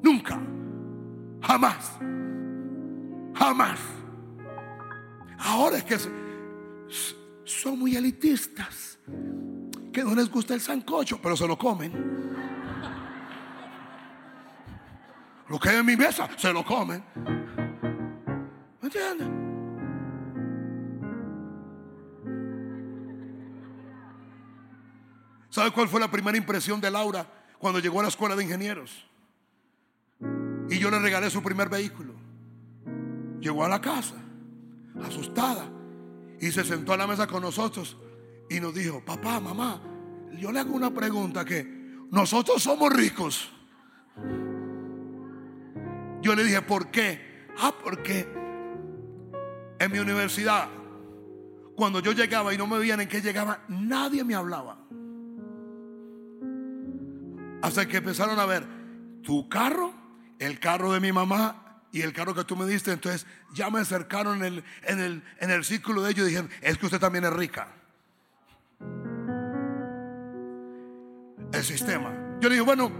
Nunca. 0.00 0.40
Jamás. 1.42 1.98
Jamás. 3.34 3.80
Ahora 5.38 5.78
es 5.78 5.82
que 5.82 5.96
son 7.42 7.80
muy 7.80 7.96
elitistas. 7.96 9.00
Que 9.92 10.04
no 10.04 10.14
les 10.14 10.30
gusta 10.30 10.54
el 10.54 10.60
sancocho, 10.60 11.18
pero 11.20 11.36
se 11.36 11.48
lo 11.48 11.58
comen. 11.58 12.53
Lo 15.48 15.58
que 15.58 15.68
hay 15.68 15.76
en 15.76 15.86
mi 15.86 15.96
mesa 15.96 16.28
se 16.36 16.52
lo 16.52 16.64
comen. 16.64 17.04
¿Me 18.80 18.88
entiendes? 18.88 19.28
¿Sabe 25.54 25.70
cuál 25.70 25.88
fue 25.88 26.00
la 26.00 26.10
primera 26.10 26.36
impresión 26.36 26.80
de 26.80 26.90
Laura 26.90 27.26
cuando 27.58 27.78
llegó 27.78 28.00
a 28.00 28.02
la 28.02 28.08
escuela 28.08 28.34
de 28.34 28.42
ingenieros? 28.42 29.06
Y 30.68 30.78
yo 30.80 30.90
le 30.90 30.98
regalé 30.98 31.30
su 31.30 31.42
primer 31.42 31.68
vehículo. 31.68 32.12
Llegó 33.38 33.64
a 33.64 33.68
la 33.68 33.80
casa, 33.80 34.16
asustada, 35.06 35.68
y 36.40 36.50
se 36.50 36.64
sentó 36.64 36.92
a 36.92 36.96
la 36.96 37.06
mesa 37.06 37.28
con 37.28 37.42
nosotros 37.42 37.96
y 38.50 38.58
nos 38.58 38.74
dijo, 38.74 39.04
papá, 39.04 39.38
mamá, 39.38 39.80
yo 40.38 40.50
le 40.50 40.58
hago 40.58 40.74
una 40.74 40.92
pregunta 40.92 41.44
que 41.44 41.64
nosotros 42.10 42.62
somos 42.62 42.92
ricos. 42.92 43.53
Yo 46.24 46.34
le 46.34 46.42
dije, 46.42 46.62
¿por 46.62 46.90
qué? 46.90 47.20
Ah, 47.58 47.74
porque 47.84 48.26
en 49.78 49.92
mi 49.92 49.98
universidad, 49.98 50.70
cuando 51.76 52.00
yo 52.00 52.12
llegaba 52.12 52.54
y 52.54 52.56
no 52.56 52.66
me 52.66 52.78
veían 52.78 53.02
en 53.02 53.08
qué 53.08 53.20
llegaba, 53.20 53.62
nadie 53.68 54.24
me 54.24 54.34
hablaba. 54.34 54.78
Hasta 57.60 57.86
que 57.86 57.98
empezaron 57.98 58.40
a 58.40 58.46
ver 58.46 58.64
tu 59.22 59.50
carro, 59.50 59.92
el 60.38 60.58
carro 60.58 60.94
de 60.94 61.00
mi 61.00 61.12
mamá 61.12 61.82
y 61.92 62.00
el 62.00 62.14
carro 62.14 62.34
que 62.34 62.44
tú 62.44 62.56
me 62.56 62.64
diste. 62.64 62.90
Entonces 62.90 63.26
ya 63.52 63.68
me 63.68 63.80
acercaron 63.80 64.38
en 64.38 64.44
el, 64.44 64.64
en 64.84 65.00
el, 65.00 65.22
en 65.40 65.50
el 65.50 65.62
círculo 65.62 66.02
de 66.02 66.12
ellos 66.12 66.24
y 66.24 66.30
dijeron, 66.30 66.50
es 66.62 66.78
que 66.78 66.86
usted 66.86 67.00
también 67.00 67.24
es 67.24 67.34
rica. 67.34 67.68
El 71.52 71.62
sistema. 71.62 72.38
Yo 72.40 72.48
le 72.48 72.54
dije, 72.54 72.64
bueno, 72.64 72.90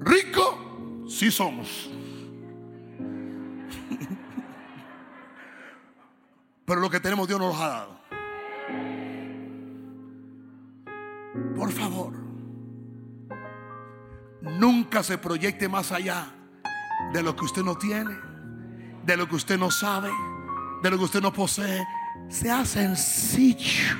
rico 0.00 1.04
sí 1.06 1.30
somos. 1.30 1.97
Pero 6.68 6.80
lo 6.80 6.88
que 6.88 7.00
tenemos 7.00 7.26
Dios 7.26 7.40
nos 7.40 7.56
lo 7.56 7.64
ha 7.64 7.68
dado. 7.68 7.98
Por 11.56 11.72
favor 11.72 12.28
nunca 14.40 15.02
se 15.02 15.18
proyecte 15.18 15.68
más 15.68 15.92
allá 15.92 16.26
de 17.12 17.22
lo 17.22 17.34
que 17.34 17.44
usted 17.44 17.62
no 17.62 17.76
tiene, 17.76 18.16
de 19.04 19.16
lo 19.16 19.28
que 19.28 19.36
usted 19.36 19.58
no 19.58 19.70
sabe, 19.70 20.10
de 20.82 20.90
lo 20.90 20.98
que 20.98 21.04
usted 21.04 21.20
no 21.20 21.32
posee. 21.32 21.86
Sea 22.28 22.64
sencillo. 22.64 23.96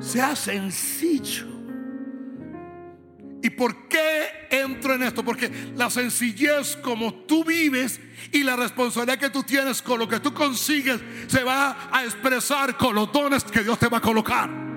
Sea 0.00 0.34
sencillo. 0.34 1.57
¿Y 3.42 3.50
por 3.50 3.88
qué 3.88 4.48
entro 4.50 4.94
en 4.94 5.04
esto? 5.04 5.24
Porque 5.24 5.50
la 5.76 5.90
sencillez 5.90 6.76
como 6.76 7.14
tú 7.14 7.44
vives 7.44 8.00
y 8.32 8.42
la 8.42 8.56
responsabilidad 8.56 9.18
que 9.18 9.30
tú 9.30 9.44
tienes 9.44 9.80
con 9.80 9.98
lo 9.98 10.08
que 10.08 10.18
tú 10.18 10.34
consigues 10.34 11.00
se 11.28 11.44
va 11.44 11.88
a 11.92 12.04
expresar 12.04 12.76
con 12.76 12.94
los 12.94 13.12
dones 13.12 13.44
que 13.44 13.62
Dios 13.62 13.78
te 13.78 13.88
va 13.88 13.98
a 13.98 14.00
colocar. 14.00 14.68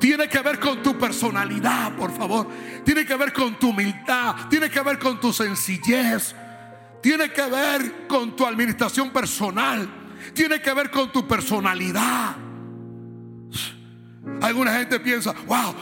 Tiene 0.00 0.28
que 0.28 0.40
ver 0.40 0.58
con 0.58 0.82
tu 0.82 0.98
personalidad, 0.98 1.96
por 1.96 2.14
favor. 2.14 2.46
Tiene 2.84 3.06
que 3.06 3.16
ver 3.16 3.32
con 3.32 3.58
tu 3.58 3.70
humildad. 3.70 4.48
Tiene 4.50 4.68
que 4.68 4.80
ver 4.80 4.98
con 4.98 5.18
tu 5.18 5.32
sencillez. 5.32 6.34
Tiene 7.00 7.30
que 7.30 7.46
ver 7.46 8.06
con 8.06 8.36
tu 8.36 8.44
administración 8.44 9.10
personal. 9.10 9.88
Tiene 10.34 10.60
que 10.60 10.74
ver 10.74 10.90
con 10.90 11.10
tu 11.10 11.26
personalidad. 11.26 12.36
Alguna 14.44 14.74
gente 14.74 15.00
piensa, 15.00 15.32
wow, 15.46 15.74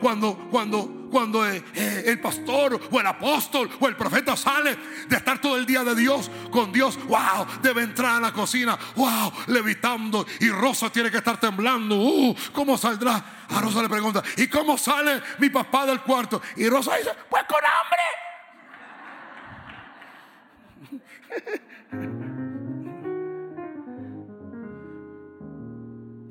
cuando, 0.00 0.48
cuando, 0.50 1.08
cuando 1.10 1.46
eh, 1.46 1.62
eh, 1.74 2.04
el 2.06 2.18
pastor 2.18 2.80
o 2.90 2.98
el 2.98 3.06
apóstol 3.06 3.68
o 3.78 3.88
el 3.88 3.94
profeta 3.94 4.34
sale 4.38 4.74
de 5.06 5.16
estar 5.16 5.38
todo 5.38 5.58
el 5.58 5.66
día 5.66 5.84
de 5.84 5.94
Dios 5.94 6.30
con 6.50 6.72
Dios, 6.72 6.98
wow, 7.08 7.46
debe 7.60 7.82
entrar 7.82 8.16
a 8.16 8.20
la 8.20 8.32
cocina, 8.32 8.78
wow, 8.94 9.30
levitando 9.48 10.26
y 10.40 10.48
Rosa 10.48 10.88
tiene 10.88 11.10
que 11.10 11.18
estar 11.18 11.38
temblando, 11.38 11.94
uh, 11.94 12.34
¿cómo 12.54 12.78
saldrá? 12.78 13.22
A 13.50 13.60
Rosa 13.60 13.82
le 13.82 13.88
pregunta, 13.90 14.22
¿y 14.38 14.46
cómo 14.46 14.78
sale 14.78 15.20
mi 15.38 15.50
papá 15.50 15.84
del 15.84 16.00
cuarto? 16.00 16.40
Y 16.56 16.70
Rosa 16.70 16.96
dice, 16.96 17.10
pues 17.28 17.44
con 17.44 17.60
hambre. 17.60 18.00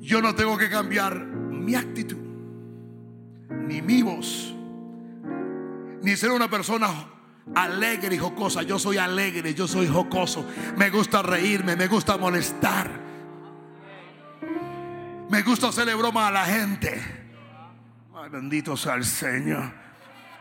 Yo 0.00 0.20
no 0.20 0.34
tengo 0.34 0.58
que 0.58 0.68
cambiar 0.68 1.45
mi 1.66 1.74
actitud, 1.74 2.16
ni 3.68 3.82
mi 3.82 4.02
voz 4.02 4.56
ni 6.06 6.16
ser 6.16 6.30
una 6.30 6.48
persona 6.48 6.88
alegre 7.52 8.14
y 8.14 8.18
jocosa. 8.18 8.62
Yo 8.62 8.78
soy 8.78 8.96
alegre, 8.96 9.54
yo 9.54 9.66
soy 9.66 9.88
jocoso. 9.88 10.46
Me 10.76 10.88
gusta 10.88 11.20
reírme, 11.20 11.74
me 11.74 11.88
gusta 11.88 12.16
molestar. 12.16 12.88
Me 15.28 15.42
gusta 15.42 15.66
hacerle 15.66 15.96
broma 15.96 16.28
a 16.28 16.30
la 16.30 16.44
gente. 16.44 17.02
Ay, 18.14 18.30
bendito 18.30 18.76
sea 18.76 18.94
el 18.94 19.04
Señor. 19.04 19.72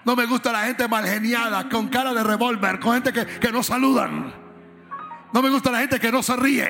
No 0.03 0.15
me 0.15 0.27
gusta 0.27 0.51
la 0.51 0.65
gente 0.65 0.87
mal 0.87 1.03
geniada, 1.07 1.67
con 1.67 1.87
cara 1.87 2.13
de 2.13 2.23
revólver, 2.23 2.79
con 2.79 2.93
gente 2.93 3.11
que, 3.11 3.25
que 3.25 3.51
no 3.51 3.63
saludan. 3.63 4.31
No 5.33 5.41
me 5.41 5.49
gusta 5.49 5.71
la 5.71 5.79
gente 5.79 5.99
que 5.99 6.11
no 6.11 6.21
se 6.21 6.35
ríe. 6.35 6.69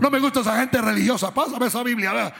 No 0.00 0.10
me 0.10 0.20
gusta 0.20 0.40
esa 0.40 0.58
gente 0.58 0.80
religiosa. 0.80 1.34
Pásame 1.34 1.66
esa 1.66 1.82
Biblia. 1.82 2.32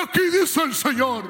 Aquí 0.00 0.20
dice 0.30 0.62
el 0.62 0.74
Señor. 0.74 1.24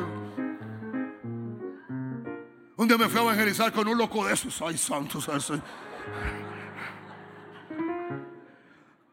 Un 2.77 2.87
día 2.87 2.97
me 2.97 3.09
fui 3.09 3.19
a 3.19 3.23
evangelizar 3.23 3.73
con 3.73 3.89
un 3.89 3.99
loco 3.99 4.25
de 4.27 4.35
esos. 4.35 4.63
Ay, 4.63 4.79
santos. 4.79 5.29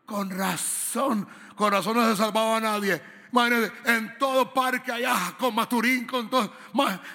Con 0.06 0.30
razón, 0.30 1.28
con 1.56 1.72
razón 1.72 1.98
no 1.98 2.10
se 2.10 2.16
salvaba 2.16 2.58
a 2.58 2.62
nadie. 2.62 3.02
en 3.86 4.18
todo 4.18 4.54
parque 4.54 4.92
allá, 4.92 5.36
con 5.38 5.56
Maturín, 5.56 6.06
con 6.06 6.30
todo, 6.30 6.54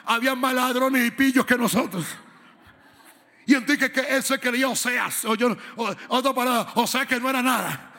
había 0.04 0.34
más 0.34 0.54
ladrones 0.54 1.06
y 1.06 1.10
pillos 1.12 1.46
que 1.46 1.56
nosotros. 1.56 2.04
Y 3.50 3.54
entonces 3.56 3.90
que 3.90 4.00
él 4.02 4.22
se 4.22 4.38
creía 4.38 4.68
Oseas, 4.68 5.24
o 5.24 5.34
yo, 5.34 5.56
otra 6.06 6.32
palabra, 6.32 6.70
o 6.76 6.86
sea 6.86 7.04
que 7.04 7.18
no 7.18 7.28
era 7.28 7.42
nada. 7.42 7.90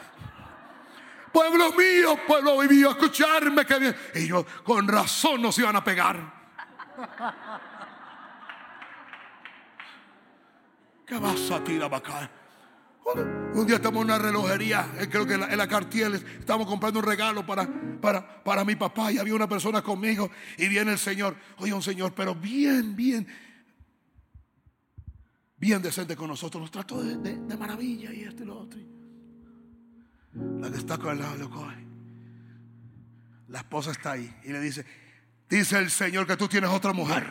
Pueblo 1.33 1.73
mío, 1.73 2.17
pueblo 2.25 2.57
vivió, 2.59 2.91
escucharme 2.91 3.65
que 3.65 3.77
bien. 3.77 3.95
Y 4.15 4.27
yo, 4.27 4.45
con 4.63 4.87
razón 4.87 5.41
nos 5.41 5.59
iban 5.59 5.75
a 5.75 5.83
pegar. 5.83 6.15
¿Qué 11.05 11.19
vas 11.19 11.51
a 11.51 11.61
tirar 11.61 11.93
acá? 11.93 12.31
Un 13.53 13.67
día 13.67 13.75
estamos 13.75 14.03
en 14.03 14.05
una 14.05 14.19
relojería, 14.19 14.87
eh, 14.99 15.09
creo 15.11 15.27
que 15.27 15.33
en 15.33 15.57
la, 15.57 15.67
Cartier, 15.67 16.13
estamos 16.39 16.65
comprando 16.65 17.01
un 17.01 17.05
regalo 17.05 17.45
para, 17.45 17.67
para, 17.99 18.41
para 18.41 18.63
mi 18.63 18.77
papá 18.77 19.11
y 19.11 19.17
había 19.17 19.35
una 19.35 19.49
persona 19.49 19.81
conmigo 19.81 20.31
y 20.57 20.69
viene 20.69 20.93
el 20.93 20.97
Señor, 20.97 21.35
oye 21.57 21.73
un 21.73 21.83
Señor, 21.83 22.13
pero 22.13 22.35
bien, 22.35 22.95
bien, 22.95 23.27
bien 25.61 25.79
decente 25.79 26.15
con 26.15 26.27
nosotros, 26.27 26.59
nos 26.59 26.71
trató 26.71 27.03
de, 27.03 27.55
maravilla 27.55 28.11
y 28.11 28.23
esto 28.23 28.41
y 28.41 28.45
lo 28.47 28.59
otro. 28.59 28.79
La 30.33 30.71
que 30.71 30.77
está 30.77 30.97
con 30.97 31.11
el 31.11 31.19
lado 31.19 31.37
lo 31.37 31.49
coge. 31.51 31.85
La 33.49 33.59
esposa 33.59 33.91
está 33.91 34.13
ahí 34.13 34.35
y 34.43 34.51
le 34.51 34.59
dice, 34.59 34.83
dice 35.47 35.77
el 35.77 35.91
Señor 35.91 36.25
que 36.25 36.35
tú 36.35 36.47
tienes 36.47 36.71
otra 36.71 36.93
mujer. 36.93 37.27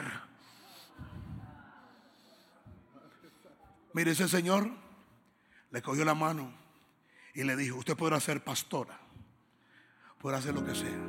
Mire, 3.95 4.13
ese 4.13 4.29
Señor 4.29 4.71
le 5.73 5.83
cogió 5.83 6.05
la 6.05 6.15
mano 6.15 6.53
y 7.35 7.43
le 7.43 7.57
dijo, 7.57 7.79
usted 7.79 7.97
podrá 7.97 8.21
ser 8.21 8.45
pastora, 8.45 8.97
podrá 10.21 10.39
hacer 10.39 10.55
lo 10.55 10.65
que 10.65 10.77
sea. 10.77 11.01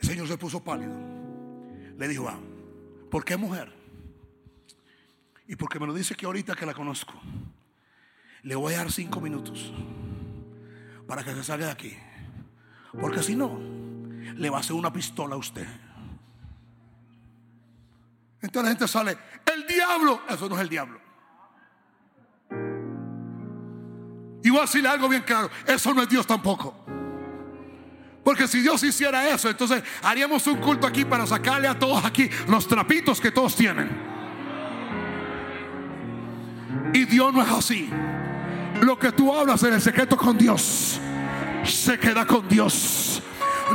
El 0.00 0.08
Señor 0.08 0.26
se 0.28 0.38
puso 0.38 0.64
pálido. 0.64 0.94
Le 1.98 2.08
dijo, 2.08 2.26
ah, 2.26 2.40
¿por 3.10 3.22
qué 3.26 3.36
mujer? 3.36 3.77
Y 5.48 5.56
porque 5.56 5.80
me 5.80 5.86
lo 5.86 5.94
dice 5.94 6.14
que 6.14 6.26
ahorita 6.26 6.54
que 6.54 6.66
la 6.66 6.74
conozco. 6.74 7.14
Le 8.42 8.54
voy 8.54 8.74
a 8.74 8.78
dar 8.78 8.92
cinco 8.92 9.20
minutos 9.20 9.72
para 11.06 11.24
que 11.24 11.34
se 11.34 11.42
salga 11.42 11.66
de 11.66 11.72
aquí. 11.72 11.96
Porque 13.00 13.22
si 13.22 13.34
no, 13.34 13.58
le 14.36 14.50
va 14.50 14.58
a 14.58 14.60
hacer 14.60 14.76
una 14.76 14.92
pistola 14.92 15.34
a 15.34 15.38
usted. 15.38 15.66
Entonces 18.40 18.62
la 18.62 18.68
gente 18.68 18.86
sale, 18.86 19.18
el 19.52 19.66
diablo, 19.66 20.22
eso 20.28 20.48
no 20.48 20.54
es 20.54 20.60
el 20.60 20.68
diablo. 20.68 21.00
Y 24.44 24.50
voy 24.50 24.58
a 24.58 24.62
decirle 24.62 24.88
algo 24.88 25.08
bien 25.08 25.22
claro, 25.22 25.50
eso 25.66 25.92
no 25.94 26.02
es 26.02 26.08
Dios 26.08 26.26
tampoco. 26.26 26.84
Porque 28.22 28.46
si 28.46 28.60
Dios 28.60 28.82
hiciera 28.82 29.28
eso, 29.30 29.48
entonces 29.48 29.82
haríamos 30.02 30.46
un 30.46 30.58
culto 30.58 30.86
aquí 30.86 31.06
para 31.06 31.26
sacarle 31.26 31.66
a 31.66 31.78
todos 31.78 32.04
aquí 32.04 32.28
los 32.46 32.68
trapitos 32.68 33.18
que 33.20 33.30
todos 33.30 33.56
tienen. 33.56 34.17
Y 36.92 37.04
Dios 37.04 37.32
no 37.32 37.42
es 37.42 37.50
así. 37.50 37.90
Lo 38.80 38.98
que 38.98 39.12
tú 39.12 39.34
hablas 39.34 39.62
en 39.62 39.74
el 39.74 39.80
secreto 39.80 40.16
con 40.16 40.36
Dios, 40.38 41.00
se 41.64 41.98
queda 41.98 42.26
con 42.26 42.48
Dios. 42.48 43.22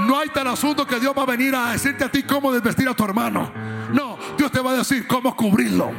No 0.08 0.18
hay 0.18 0.30
tal 0.30 0.48
asunto 0.48 0.88
que 0.88 1.00
Dios 1.00 1.14
va 1.18 1.24
a 1.24 1.26
venir 1.26 1.56
a 1.56 1.72
decirte 1.72 2.04
a 2.04 2.12
ti 2.12 2.24
cómo 2.24 2.52
desvestir 2.52 2.88
a 2.88 2.94
tu 2.94 3.04
hermano. 3.04 3.52
No, 3.92 4.18
Dios 4.38 4.52
te 4.52 4.60
va 4.60 4.72
a 4.72 4.78
decir 4.78 5.06
cómo 5.06 5.36
cubrirlo, 5.36 5.92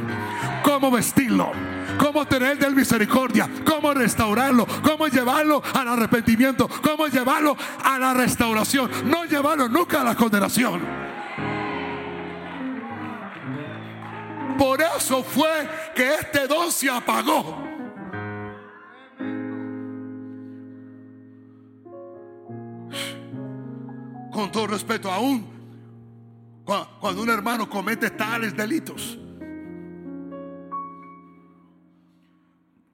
cómo 0.63 0.91
vestirlo, 0.91 1.51
cómo 1.97 2.25
tener 2.25 2.57
misericordia, 2.75 3.49
cómo 3.65 3.93
restaurarlo, 3.93 4.67
cómo 4.83 5.07
llevarlo 5.07 5.63
al 5.73 5.87
arrepentimiento, 5.87 6.67
cómo 6.81 7.07
llevarlo 7.07 7.55
a 7.83 7.97
la 7.97 8.13
restauración, 8.13 8.91
no 9.05 9.25
llevarlo 9.25 9.69
nunca 9.69 10.01
a 10.01 10.03
la 10.03 10.15
condenación. 10.15 10.81
Por 14.57 14.81
eso 14.81 15.23
fue 15.23 15.67
que 15.95 16.15
este 16.15 16.47
don 16.47 16.71
se 16.71 16.89
apagó. 16.89 17.63
Con 24.31 24.51
todo 24.51 24.67
respeto, 24.67 25.11
aún 25.11 25.55
cuando 26.99 27.21
un 27.21 27.29
hermano 27.29 27.69
comete 27.69 28.09
tales 28.09 28.55
delitos, 28.55 29.17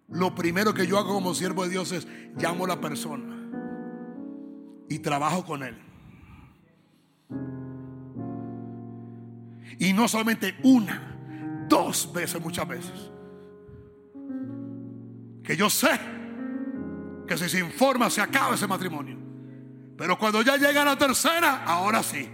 lo 0.10 0.36
primero 0.36 0.74
que 0.74 0.86
yo 0.86 0.98
hago 0.98 1.14
como 1.14 1.34
siervo 1.34 1.64
de 1.64 1.70
Dios 1.70 1.92
es 1.94 2.08
llamo 2.36 2.66
a 2.66 2.68
la 2.68 2.82
persona 2.82 3.50
y 4.90 5.00
trabajo 5.00 5.46
con 5.46 5.64
él. 5.64 5.78
Y 9.80 9.94
no 9.94 10.08
solamente 10.08 10.56
una, 10.64 11.18
dos 11.72 12.12
veces 12.12 12.42
muchas 12.42 12.68
veces. 12.68 13.10
Que 15.42 15.56
yo 15.56 15.70
sé 15.70 16.00
que 17.26 17.38
si 17.38 17.48
se 17.48 17.60
informa 17.60 18.10
se 18.10 18.22
acaba 18.22 18.56
ese 18.56 18.68
matrimonio. 18.68 19.18
Pero 19.98 20.20
cuando 20.20 20.42
ya 20.42 20.58
llega 20.58 20.84
la 20.84 20.98
tercera, 20.98 21.64
ahora 21.64 22.04
sí. 22.04 22.30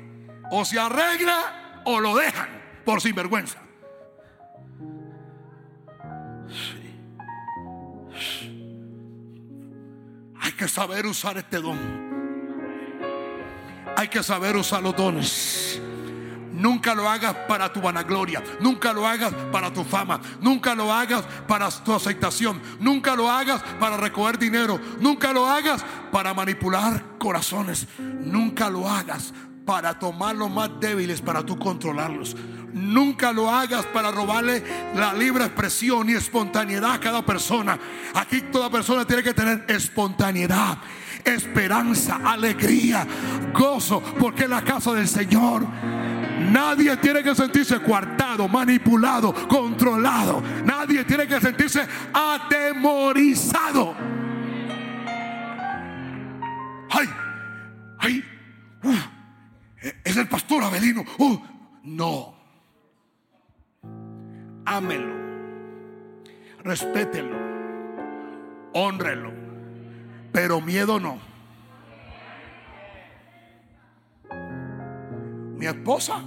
O 0.51 0.65
se 0.65 0.80
arregla 0.80 1.84
o 1.85 1.99
lo 1.99 2.15
dejan 2.15 2.49
por 2.84 2.99
sinvergüenza. 2.99 3.59
Hay 10.41 10.51
que 10.53 10.68
saber 10.68 11.05
usar 11.05 11.38
este 11.38 11.61
don. 11.61 11.77
Hay 13.95 14.07
que 14.07 14.23
saber 14.23 14.55
usar 14.55 14.81
los 14.81 14.95
dones. 14.95 15.80
Nunca 16.57 16.95
lo 16.95 17.07
hagas 17.07 17.35
para 17.47 17.71
tu 17.71 17.79
vanagloria. 17.79 18.43
Nunca 18.59 18.91
lo 18.91 19.07
hagas 19.07 19.34
para 19.51 19.71
tu 19.71 19.84
fama. 19.84 20.19
Nunca 20.41 20.73
lo 20.73 20.91
hagas 20.91 21.23
para 21.47 21.69
tu 21.69 21.93
aceptación. 21.93 22.59
Nunca 22.79 23.15
lo 23.15 23.29
hagas 23.29 23.61
para 23.79 23.95
recoger 23.95 24.39
dinero. 24.39 24.79
Nunca 24.99 25.31
lo 25.34 25.45
hagas 25.45 25.85
para 26.11 26.34
manipular 26.34 27.17
corazones. 27.19 27.88
Nunca 27.99 28.69
lo 28.69 28.89
hagas 28.89 29.34
para 29.65 29.99
tomar 29.99 30.35
los 30.35 30.49
más 30.49 30.71
débiles 30.79 31.21
para 31.21 31.45
tú 31.45 31.59
controlarlos. 31.59 32.35
Nunca 32.73 33.31
lo 33.34 33.51
hagas 33.51 33.85
para 33.85 34.11
robarle 34.11 34.63
la 34.95 35.13
libre 35.13 35.45
expresión 35.45 36.09
y 36.09 36.13
espontaneidad 36.13 36.93
a 36.93 36.99
cada 36.99 37.25
persona. 37.25 37.77
Aquí 38.15 38.41
toda 38.41 38.69
persona 38.69 39.05
tiene 39.05 39.23
que 39.23 39.34
tener 39.34 39.65
espontaneidad, 39.67 40.77
esperanza, 41.23 42.19
alegría, 42.23 43.05
gozo, 43.53 44.01
porque 44.19 44.45
en 44.45 44.51
la 44.51 44.63
casa 44.63 44.93
del 44.93 45.07
Señor 45.07 45.67
nadie 46.39 46.97
tiene 46.97 47.23
que 47.23 47.35
sentirse 47.35 47.80
coartado, 47.80 48.47
manipulado, 48.47 49.34
controlado. 49.47 50.41
Nadie 50.65 51.03
tiene 51.05 51.27
que 51.27 51.39
sentirse 51.39 51.88
atemorizado. 52.14 53.95
Ay, 56.89 57.09
ay, 57.99 58.23
es 60.03 60.18
el 60.18 60.27
pastor 60.27 60.64
Abelino. 60.64 61.03
Uh, 61.18 61.38
no. 61.84 62.35
Ámelo. 64.65 65.15
Respételo. 66.64 67.38
Honrelo. 68.73 69.31
Pero 70.31 70.61
miedo 70.61 70.99
no. 70.99 71.19
Mi 75.57 75.65
esposa 75.65 76.21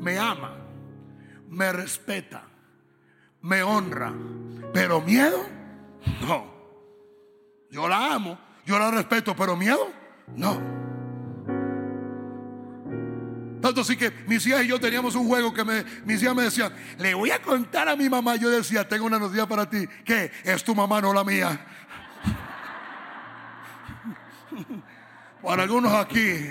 me 0.00 0.18
ama, 0.18 0.56
me 1.48 1.72
respeta, 1.72 2.44
me 3.42 3.62
honra, 3.62 4.12
pero 4.72 5.00
miedo 5.00 5.44
no. 6.20 6.58
Yo 7.70 7.88
la 7.88 8.14
amo, 8.14 8.38
yo 8.64 8.78
la 8.78 8.90
respeto, 8.90 9.34
pero 9.36 9.56
miedo 9.56 9.88
no. 10.36 10.78
Tanto 13.60 13.80
así 13.80 13.96
que 13.96 14.12
mis 14.26 14.46
hijas 14.46 14.64
y 14.64 14.68
yo 14.68 14.78
teníamos 14.78 15.16
un 15.16 15.26
juego 15.26 15.52
que 15.52 15.64
me, 15.64 15.84
mis 16.04 16.22
hijas 16.22 16.34
me 16.34 16.44
decían, 16.44 16.72
le 16.98 17.14
voy 17.14 17.32
a 17.32 17.42
contar 17.42 17.88
a 17.88 17.96
mi 17.96 18.08
mamá. 18.08 18.36
Yo 18.36 18.48
decía, 18.48 18.88
tengo 18.88 19.06
una 19.06 19.18
noticia 19.18 19.46
para 19.46 19.68
ti, 19.68 19.84
que 20.04 20.30
es 20.44 20.62
tu 20.62 20.74
mamá, 20.74 21.00
no 21.00 21.12
la 21.12 21.24
mía. 21.24 21.66
Para 25.42 25.62
algunos 25.64 25.92
aquí, 25.92 26.50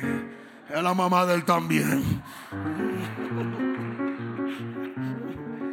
es 0.69 0.83
la 0.83 0.93
mamá 0.93 1.25
de 1.25 1.35
él 1.35 1.45
también. 1.45 2.23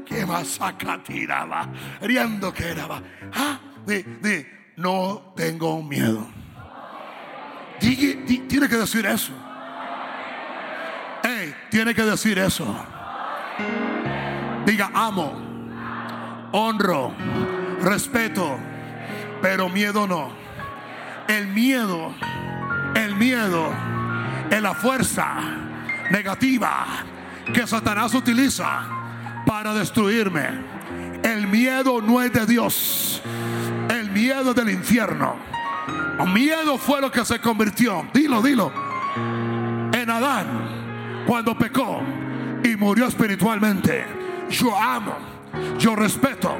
Qué 0.06 0.26
masaca 0.26 1.02
tiraba, 1.02 1.68
riendo 2.00 2.52
que 2.52 2.68
era. 2.68 3.02
Ah, 3.32 3.58
di, 3.86 4.04
no 4.76 5.32
tengo 5.36 5.82
miedo. 5.82 6.26
tiene 7.80 8.68
que 8.68 8.76
decir 8.76 9.06
eso 9.06 9.32
tiene 11.74 11.92
que 11.92 12.02
decir 12.04 12.38
eso. 12.38 12.64
Diga, 14.64 14.90
amo, 14.94 15.34
honro, 16.52 17.12
respeto, 17.82 18.58
pero 19.42 19.68
miedo 19.68 20.06
no. 20.06 20.30
El 21.26 21.48
miedo, 21.48 22.14
el 22.94 23.16
miedo 23.16 23.72
es 24.50 24.62
la 24.62 24.74
fuerza 24.74 25.34
negativa 26.10 26.86
que 27.52 27.66
Satanás 27.66 28.14
utiliza 28.14 28.82
para 29.46 29.74
destruirme. 29.74 30.48
El 31.22 31.46
miedo 31.46 32.00
no 32.00 32.20
es 32.22 32.32
de 32.32 32.46
Dios. 32.46 33.22
El 33.88 34.10
miedo 34.10 34.50
es 34.50 34.56
del 34.56 34.70
infierno. 34.70 35.36
Miedo 36.32 36.78
fue 36.78 37.00
lo 37.00 37.10
que 37.10 37.24
se 37.24 37.40
convirtió. 37.40 38.06
Dilo, 38.12 38.42
dilo. 38.42 38.72
En 39.92 40.10
Adán 40.10 41.24
cuando 41.26 41.56
pecó 41.56 42.00
y 42.62 42.76
murió 42.76 43.06
espiritualmente. 43.06 44.04
Yo 44.50 44.76
amo, 44.76 45.14
yo 45.78 45.96
respeto, 45.96 46.56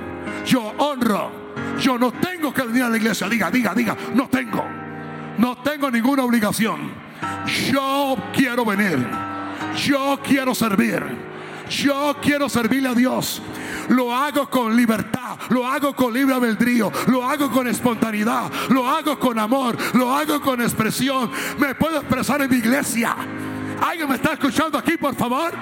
yo 0.47 0.73
honro. 0.79 1.45
Yo 1.81 1.99
no 1.99 2.13
tengo 2.13 2.53
que 2.53 2.63
venir 2.63 2.85
a 2.85 2.89
la 2.89 2.97
iglesia. 2.97 3.29
Diga, 3.29 3.51
diga, 3.51 3.75
diga, 3.75 3.97
no 4.15 4.29
tengo. 4.29 4.65
No 5.39 5.57
tengo 5.59 5.91
ninguna 5.91 6.23
obligación. 6.23 7.04
Yo 7.71 8.17
quiero 8.33 8.65
venir. 8.65 9.07
Yo 9.77 10.21
quiero 10.23 10.55
servir. 10.55 11.03
Yo 11.69 12.17
quiero 12.21 12.49
servirle 12.49 12.91
a 12.91 12.95
Dios. 12.95 13.41
Lo 13.89 14.15
hago 14.15 14.49
con 14.49 14.77
libertad, 14.77 15.39
lo 15.51 15.67
hago 15.67 15.95
con 15.95 16.13
libre 16.13 16.35
albedrío, 16.35 16.91
lo 17.07 17.25
hago 17.25 17.51
con 17.51 17.67
espontaneidad, 17.67 18.51
lo 18.71 18.89
hago 18.89 19.19
con 19.19 19.39
amor, 19.39 19.77
lo 19.95 20.15
hago 20.15 20.41
con 20.41 20.61
expresión. 20.61 21.31
Me 21.59 21.75
puedo 21.75 21.99
expresar 21.99 22.43
en 22.43 22.51
mi 22.51 22.57
iglesia. 22.57 23.15
¿Alguien 23.83 24.09
me 24.09 24.17
está 24.17 24.35
escuchando 24.35 24.79
aquí, 24.79 24.97
por 24.97 25.15
favor? 25.15 25.53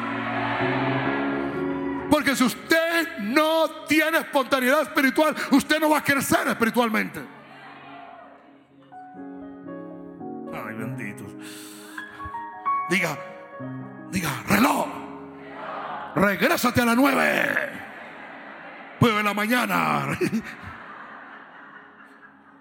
Porque 2.11 2.37
si 2.37 2.45
usted 2.45 3.19
no 3.21 3.69
tiene 3.89 4.19
espontaneidad 4.19 4.83
espiritual, 4.83 5.35
usted 5.53 5.81
no 5.81 5.91
va 5.91 5.99
a 5.99 6.05
crecer 6.05 6.47
espiritualmente. 6.47 7.21
Diga, 12.93 13.17
diga, 14.11 14.43
reloj. 14.47 14.87
Regrésate 16.15 16.83
a 16.83 16.85
las 16.85 16.95
nueve. 16.95 17.57
Pues 19.01 19.15
en 19.15 19.25
la 19.25 19.33
mañana. 19.33 20.09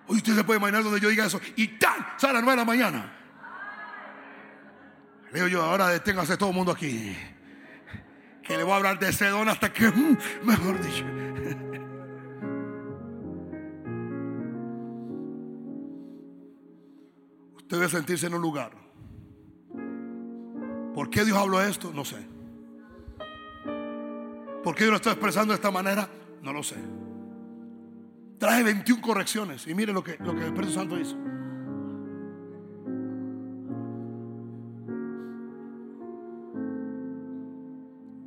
Hoy 0.08 0.16
usted 0.16 0.34
se 0.34 0.46
puede 0.46 0.60
imaginar 0.60 0.84
donde 0.84 1.02
yo 1.02 1.10
diga 1.10 1.26
eso. 1.26 1.42
Y 1.58 1.78
tal, 1.78 1.98
sale 2.16 2.32
a 2.32 2.36
las 2.36 2.44
nueve 2.44 2.62
de 2.62 2.66
la 2.66 2.66
mañana. 2.66 3.12
Le 5.34 5.36
digo 5.40 5.50
yo, 5.50 5.64
ahora 5.64 5.90
deténgase 5.90 6.38
todo 6.38 6.52
el 6.52 6.56
mundo 6.56 6.72
aquí. 6.72 7.14
Que 8.42 8.56
le 8.56 8.64
voy 8.64 8.72
a 8.72 8.78
hablar 8.78 9.00
de 9.00 9.10
ese 9.10 9.28
hasta 9.28 9.74
que, 9.74 9.90
mm, 9.90 10.18
mejor 10.44 10.82
dicho. 10.82 11.04
Usted 17.58 17.78
debe 17.78 17.90
sentirse 17.90 18.28
en 18.28 18.36
un 18.36 18.42
lugar 18.42 18.81
¿Por 20.94 21.10
qué 21.10 21.24
Dios 21.24 21.38
habló 21.38 21.62
esto? 21.62 21.92
No 21.94 22.04
sé. 22.04 22.18
¿Por 24.64 24.76
qué 24.76 24.84
Dios 24.84 24.92
lo 24.92 24.98
está 24.98 25.12
expresando 25.12 25.54
de 25.54 25.56
esta 25.56 25.72
manera? 25.72 26.08
No 26.42 26.54
lo 26.54 26.62
sé. 26.64 26.76
Traje 28.38 28.64
21 28.64 29.02
correcciones 29.02 29.68
y 29.68 29.74
mire 29.74 29.94
lo 29.94 30.04
que, 30.04 30.18
lo 30.20 30.34
que 30.34 30.42
el 30.42 30.48
Espíritu 30.48 30.74
Santo 30.74 31.00
hizo. 31.00 31.16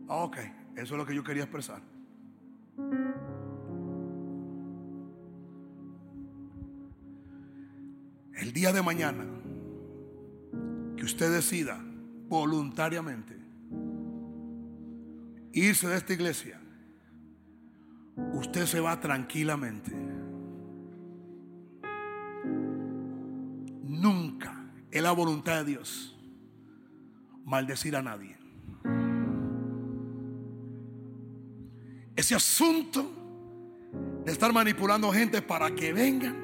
Ah, 0.09 0.23
ok, 0.25 0.37
eso 0.77 0.95
es 0.95 0.99
lo 0.99 1.05
que 1.05 1.15
yo 1.15 1.25
quería 1.25 1.43
expresar. 1.43 1.83
El 8.35 8.53
día 8.53 8.73
de 8.73 8.83
mañana 8.83 9.25
que 10.97 11.05
usted 11.05 11.33
decida 11.33 11.83
voluntariamente 12.35 13.33
irse 15.53 15.87
de 15.87 15.97
esta 15.97 16.13
iglesia, 16.13 16.61
usted 18.33 18.67
se 18.67 18.81
va 18.81 18.99
tranquilamente. 18.99 19.93
Nunca 23.85 24.73
es 24.91 25.01
la 25.01 25.13
voluntad 25.13 25.59
de 25.59 25.65
Dios 25.65 26.19
maldecir 27.45 27.95
a 27.95 28.03
nadie. 28.03 28.37
Ese 32.17 32.35
asunto 32.35 33.13
de 34.25 34.33
estar 34.33 34.53
manipulando 34.53 35.13
gente 35.13 35.41
para 35.41 35.73
que 35.73 35.93
vengan, 35.93 36.35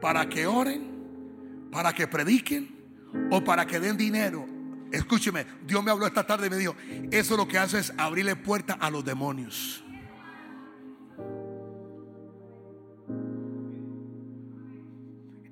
para 0.00 0.26
que 0.30 0.46
oren, 0.46 1.68
para 1.70 1.92
que 1.92 2.06
prediquen 2.06 2.74
o 3.30 3.44
para 3.44 3.66
que 3.66 3.78
den 3.80 3.98
dinero. 3.98 4.59
Escúcheme, 4.92 5.46
Dios 5.64 5.82
me 5.84 5.90
habló 5.90 6.06
esta 6.06 6.26
tarde 6.26 6.48
y 6.48 6.50
me 6.50 6.56
dijo, 6.56 6.74
eso 7.10 7.36
lo 7.36 7.46
que 7.46 7.58
hace 7.58 7.78
es 7.78 7.92
abrirle 7.96 8.34
puerta 8.36 8.74
a 8.74 8.90
los 8.90 9.04
demonios. 9.04 9.84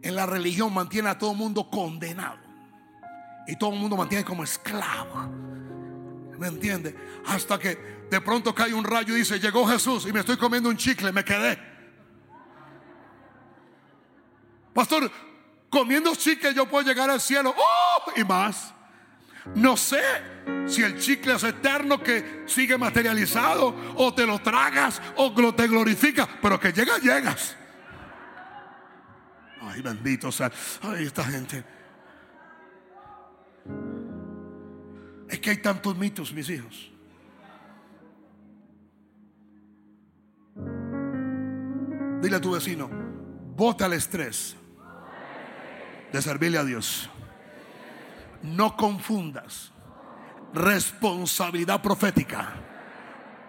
En 0.02 0.16
la 0.16 0.26
religión 0.26 0.72
mantiene 0.72 1.08
a 1.08 1.18
todo 1.18 1.32
el 1.32 1.36
mundo 1.36 1.68
condenado. 1.70 2.38
Y 3.46 3.56
todo 3.56 3.72
el 3.72 3.78
mundo 3.78 3.96
mantiene 3.96 4.24
como 4.24 4.42
esclavo. 4.44 5.28
¿Me 6.38 6.48
entiende? 6.48 6.94
Hasta 7.26 7.58
que 7.58 7.76
de 8.10 8.20
pronto 8.20 8.54
cae 8.54 8.72
un 8.72 8.84
rayo 8.84 9.14
y 9.14 9.20
dice, 9.20 9.40
llegó 9.40 9.66
Jesús 9.66 10.06
y 10.06 10.12
me 10.12 10.20
estoy 10.20 10.36
comiendo 10.36 10.68
un 10.68 10.76
chicle, 10.76 11.12
me 11.12 11.24
quedé. 11.24 11.58
Pastor, 14.72 15.10
comiendo 15.68 16.14
chicle 16.14 16.54
yo 16.54 16.68
puedo 16.68 16.86
llegar 16.86 17.10
al 17.10 17.20
cielo. 17.20 17.54
¡Oh! 17.56 18.12
Y 18.16 18.24
más. 18.24 18.72
No 19.54 19.76
sé 19.76 20.02
si 20.66 20.82
el 20.82 20.98
chicle 20.98 21.34
es 21.34 21.44
eterno 21.44 22.02
que 22.02 22.44
sigue 22.46 22.76
materializado 22.78 23.74
o 23.96 24.14
te 24.14 24.26
lo 24.26 24.38
tragas 24.38 25.00
o 25.16 25.32
te 25.54 25.66
glorifica, 25.66 26.28
pero 26.40 26.60
que 26.60 26.72
llegas, 26.72 27.02
llegas. 27.02 27.56
Ay, 29.60 29.82
bendito 29.82 30.30
sea. 30.30 30.50
Ay, 30.82 31.06
esta 31.06 31.24
gente. 31.24 31.64
Es 35.28 35.40
que 35.40 35.50
hay 35.50 35.58
tantos 35.58 35.96
mitos, 35.96 36.32
mis 36.32 36.48
hijos. 36.48 36.90
Dile 42.22 42.36
a 42.36 42.40
tu 42.40 42.52
vecino, 42.52 42.90
bota 43.54 43.86
el 43.86 43.92
estrés 43.92 44.56
de 46.12 46.22
servirle 46.22 46.58
a 46.58 46.64
Dios. 46.64 47.08
No 48.42 48.76
confundas 48.76 49.72
responsabilidad 50.54 51.82
profética 51.82 52.54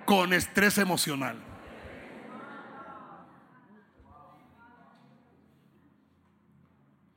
con 0.06 0.34
estrés 0.34 0.78
emocional. 0.78 1.38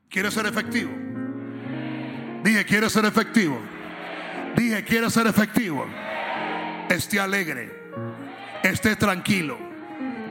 ¿Quieres 0.08 0.34
ser 0.34 0.46
efectivo? 0.46 0.90
Dije, 2.44 2.66
¿quieres 2.66 2.92
ser 2.92 3.06
efectivo? 3.06 3.58
Dije, 4.56 4.84
¿quieres 4.84 5.12
ser 5.14 5.26
efectivo? 5.26 5.86
Esté 6.90 7.18
alegre, 7.18 7.72
esté 8.62 8.94
tranquilo, 8.96 9.56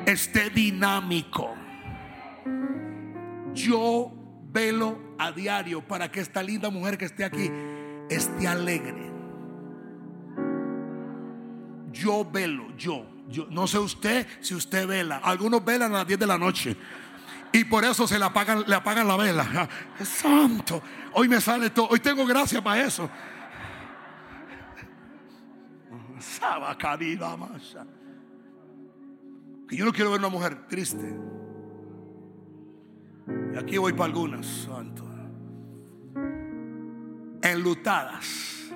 esté 0.06 0.52
dinámico. 0.52 1.56
Yo 3.54 4.12
velo 4.52 5.11
a 5.22 5.32
diario 5.32 5.82
para 5.82 6.12
que 6.12 6.20
esta 6.20 6.42
linda 6.42 6.72
mujer 6.72 6.98
que 6.98 7.06
esté 7.06 7.24
aquí 7.24 7.52
esté 8.10 8.48
alegre. 8.48 9.12
Yo 11.92 12.26
velo, 12.26 12.76
yo, 12.76 13.06
yo, 13.30 13.46
no 13.52 13.68
sé 13.68 13.78
usted 13.78 14.26
si 14.40 14.56
usted 14.56 14.88
vela. 14.88 15.18
Algunos 15.24 15.64
velan 15.64 15.94
a 15.94 16.00
las 16.00 16.08
10 16.08 16.20
de 16.20 16.28
la 16.28 16.40
noche. 16.40 16.76
Y 17.54 17.66
por 17.66 17.84
eso 17.84 18.08
se 18.08 18.18
le 18.18 18.26
apagan, 18.26 18.64
le 18.66 18.74
apagan 18.74 19.08
la 19.08 19.16
vela. 19.16 19.70
Santo. 20.04 20.82
Hoy 21.14 21.28
me 21.28 21.40
sale 21.40 21.70
todo. 21.70 21.90
Hoy 21.90 22.00
tengo 22.00 22.26
gracia 22.26 22.64
para 22.64 22.82
eso. 22.84 23.08
Que 29.68 29.76
yo 29.76 29.86
no 29.86 29.94
quiero 29.94 30.12
ver 30.12 30.20
una 30.20 30.30
mujer 30.30 30.68
triste. 30.68 31.14
Y 33.54 33.58
aquí 33.58 33.78
voy 33.78 33.94
para 33.94 34.06
algunas, 34.06 34.46
santo. 34.46 35.11
Enlutadas. 37.42 38.72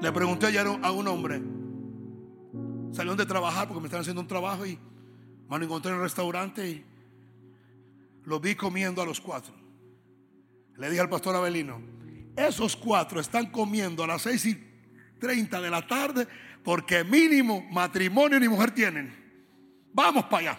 Le 0.00 0.12
pregunté 0.12 0.46
ayer 0.46 0.66
a 0.82 0.92
un 0.92 1.08
hombre 1.08 1.40
Salieron 2.96 3.18
de 3.18 3.26
trabajar 3.26 3.68
porque 3.68 3.82
me 3.82 3.88
están 3.88 4.00
haciendo 4.00 4.22
un 4.22 4.26
trabajo 4.26 4.64
y 4.64 4.78
me 5.50 5.58
lo 5.58 5.64
encontré 5.66 5.90
en 5.90 5.98
el 5.98 6.02
restaurante 6.02 6.66
y 6.66 6.84
lo 8.24 8.40
vi 8.40 8.54
comiendo 8.54 9.02
a 9.02 9.04
los 9.04 9.20
cuatro. 9.20 9.52
Le 10.78 10.88
dije 10.88 11.02
al 11.02 11.10
pastor 11.10 11.36
Abelino, 11.36 11.78
esos 12.34 12.74
cuatro 12.74 13.20
están 13.20 13.50
comiendo 13.50 14.02
a 14.02 14.06
las 14.06 14.22
seis 14.22 14.46
y 14.46 14.58
treinta 15.20 15.60
de 15.60 15.68
la 15.68 15.86
tarde 15.86 16.26
porque 16.64 17.04
mínimo 17.04 17.66
matrimonio 17.70 18.40
ni 18.40 18.48
mujer 18.48 18.70
tienen. 18.70 19.14
Vamos 19.92 20.24
para 20.24 20.52
allá. 20.52 20.58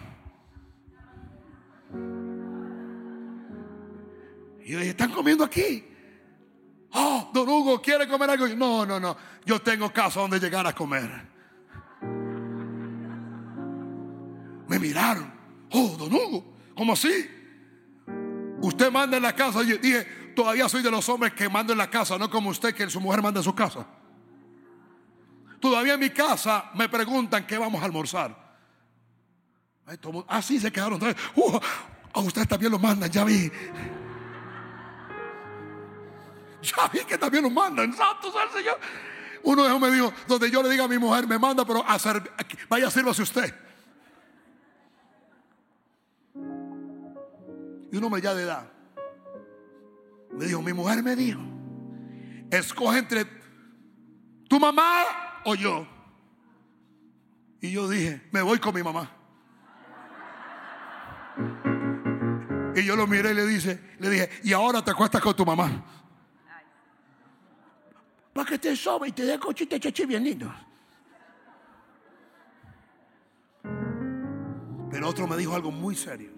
Y 4.67 4.71
yo 4.71 4.79
dije, 4.79 4.89
¿están 4.91 5.11
comiendo 5.13 5.45
aquí? 5.45 5.81
Oh, 6.91 7.29
don 7.33 7.47
Hugo, 7.47 7.81
¿quiere 7.81 8.05
comer 8.05 8.31
algo? 8.31 8.49
No, 8.49 8.85
no, 8.85 8.99
no. 8.99 9.15
Yo 9.45 9.61
tengo 9.61 9.93
casa 9.93 10.19
donde 10.19 10.41
llegar 10.41 10.67
a 10.67 10.75
comer. 10.75 11.09
Me 14.67 14.77
miraron. 14.77 15.31
Oh, 15.71 15.95
don 15.97 16.13
Hugo, 16.13 16.53
¿cómo 16.75 16.91
así? 16.91 17.29
Usted 18.61 18.91
manda 18.91 19.15
en 19.15 19.23
la 19.23 19.33
casa. 19.33 19.63
Yo 19.63 19.77
dije, 19.77 20.03
todavía 20.35 20.67
soy 20.67 20.81
de 20.83 20.91
los 20.91 21.07
hombres 21.07 21.31
que 21.31 21.47
mando 21.47 21.71
en 21.71 21.79
la 21.79 21.89
casa, 21.89 22.17
no 22.17 22.29
como 22.29 22.49
usted 22.49 22.75
que 22.75 22.89
su 22.89 22.99
mujer 22.99 23.21
manda 23.21 23.39
en 23.39 23.45
su 23.45 23.55
casa. 23.55 23.87
Todavía 25.61 25.93
en 25.93 26.01
mi 26.01 26.09
casa 26.09 26.71
me 26.75 26.89
preguntan 26.89 27.47
qué 27.47 27.57
vamos 27.57 27.81
a 27.81 27.85
almorzar. 27.85 28.57
Así 30.27 30.59
se 30.59 30.69
quedaron. 30.73 30.99
Uh, 31.35 31.57
a 32.11 32.19
ustedes 32.19 32.49
también 32.49 32.73
lo 32.73 32.79
mandan, 32.79 33.09
ya 33.09 33.23
vi. 33.23 33.49
Ya 36.75 36.87
vi 36.87 36.99
que 36.99 37.17
también 37.17 37.43
lo 37.43 37.49
mandan. 37.49 37.93
Santo 37.93 38.31
sea 38.31 38.43
el 38.43 38.49
Señor. 38.49 38.79
Uno 39.43 39.63
de 39.63 39.69
ellos 39.69 39.81
me 39.81 39.91
dijo, 39.91 40.13
donde 40.27 40.51
yo 40.51 40.61
le 40.61 40.69
diga 40.69 40.83
a 40.83 40.87
mi 40.87 40.97
mujer, 40.97 41.27
me 41.27 41.39
manda, 41.39 41.63
pero 41.65 41.83
a 41.83 41.93
hacer, 41.93 42.21
vaya, 42.67 42.91
sírvase 42.91 43.21
usted. 43.21 43.53
Y 47.91 47.97
un 47.97 48.03
hombre 48.03 48.21
ya 48.21 48.33
de 48.33 48.43
edad 48.43 48.69
me 50.31 50.45
dijo, 50.45 50.61
mi 50.61 50.73
mujer 50.73 51.01
me 51.01 51.15
dijo, 51.15 51.39
escoge 52.51 52.99
entre 52.99 53.25
tu 54.49 54.59
mamá 54.59 55.03
o 55.45 55.55
yo. 55.55 55.87
Y 57.61 57.71
yo 57.71 57.87
dije, 57.89 58.21
me 58.31 58.41
voy 58.41 58.59
con 58.59 58.75
mi 58.75 58.83
mamá. 58.83 59.09
Y 62.75 62.83
yo 62.83 62.95
lo 62.95 63.07
miré 63.07 63.31
y 63.31 63.33
le 63.33 63.47
dije, 63.47 63.95
le 63.97 64.09
dije, 64.09 64.29
y 64.43 64.53
ahora 64.53 64.83
te 64.83 64.91
acuestas 64.91 65.21
con 65.21 65.35
tu 65.35 65.45
mamá. 65.45 65.83
Para 68.37 68.49
que 68.51 68.59
te 68.59 68.75
sobe 68.75 69.07
y 69.07 69.11
te 69.13 69.25
dé 69.25 69.39
cochita 69.39 69.79
chachi 69.79 70.05
bien 70.05 70.23
lindo. 70.23 70.53
Pero 74.91 75.09
otro 75.09 75.25
me 75.27 75.35
dijo 75.35 75.55
algo 75.55 75.71
muy 75.71 75.95
serio 75.95 76.37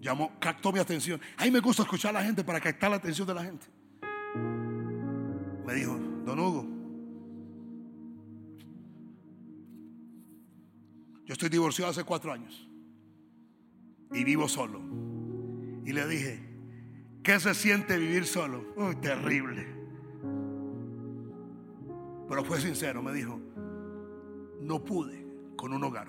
llamó, 0.00 0.38
captó 0.38 0.70
mi 0.70 0.78
atención. 0.78 1.20
A 1.36 1.44
mí 1.44 1.50
me 1.50 1.58
gusta 1.58 1.82
escuchar 1.82 2.10
a 2.10 2.20
la 2.20 2.24
gente 2.24 2.44
para 2.44 2.60
captar 2.60 2.88
la 2.88 2.98
atención 2.98 3.26
de 3.26 3.34
la 3.34 3.42
gente. 3.42 3.66
Me 5.66 5.74
dijo, 5.74 5.98
don 6.24 6.38
Hugo, 6.38 6.66
yo 11.24 11.32
estoy 11.32 11.48
divorciado 11.48 11.90
hace 11.90 12.04
cuatro 12.04 12.32
años 12.32 12.68
y 14.12 14.22
vivo 14.22 14.46
solo. 14.46 14.80
Y 15.84 15.92
le 15.92 16.06
dije, 16.06 16.53
¿Qué 17.24 17.40
se 17.40 17.54
siente 17.54 17.96
vivir 17.96 18.26
solo? 18.26 18.74
Uy, 18.76 18.96
terrible. 18.96 19.66
Pero 22.28 22.44
fue 22.44 22.60
sincero, 22.60 23.02
me 23.02 23.14
dijo, 23.14 23.40
no 24.60 24.84
pude 24.84 25.26
con 25.56 25.72
un 25.72 25.82
hogar. 25.82 26.08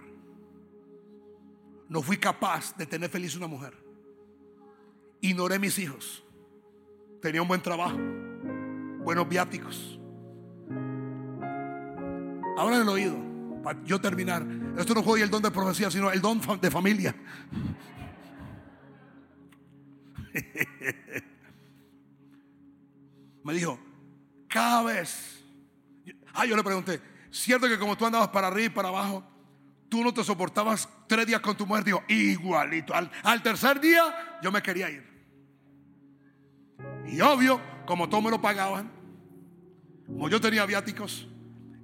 No 1.88 2.02
fui 2.02 2.18
capaz 2.18 2.76
de 2.76 2.86
tener 2.86 3.10
feliz 3.10 3.34
una 3.38 3.48
mujer. 3.48 3.74
Ignoré 5.22 5.58
mis 5.58 5.80
hijos. 5.80 6.22
Tenía 7.22 7.42
un 7.42 7.48
buen 7.48 7.62
trabajo, 7.62 7.98
buenos 9.04 9.30
viáticos. 9.30 9.98
Ahora 12.58 12.76
en 12.76 12.82
el 12.82 12.90
oído, 12.90 13.16
para 13.64 13.82
yo 13.86 14.02
terminar. 14.02 14.46
Esto 14.78 14.94
no 14.94 15.02
fue 15.02 15.22
el 15.22 15.30
don 15.30 15.42
de 15.42 15.50
profecía, 15.50 15.90
sino 15.90 16.12
el 16.12 16.20
don 16.20 16.42
de 16.60 16.70
familia. 16.70 17.16
Me 23.44 23.54
dijo, 23.54 23.80
cada 24.48 24.84
vez. 24.84 25.44
Ah, 26.34 26.46
yo 26.46 26.56
le 26.56 26.64
pregunté, 26.64 27.00
¿cierto 27.30 27.68
que 27.68 27.78
como 27.78 27.96
tú 27.96 28.06
andabas 28.06 28.30
para 28.30 28.48
arriba 28.48 28.66
y 28.66 28.70
para 28.70 28.88
abajo, 28.88 29.24
tú 29.88 30.04
no 30.04 30.14
te 30.14 30.24
soportabas 30.24 30.90
tres 31.08 31.28
días 31.28 31.42
con 31.42 31.56
tu 31.56 31.66
mujer? 31.68 31.84
Dijo, 31.84 32.04
igualito. 32.08 32.94
Al, 32.94 33.44
tercer 33.44 33.80
día 33.80 34.40
yo 34.42 34.52
me 34.52 34.64
quería 34.64 34.90
ir. 34.90 35.04
Y 37.06 37.22
obvio, 37.22 37.62
como 37.86 38.10
todos 38.10 38.24
me 38.24 38.32
lo 38.32 38.42
pagaban, 38.42 38.92
como 40.08 40.28
yo 40.28 40.42
tenía 40.42 40.66
viáticos, 40.66 41.28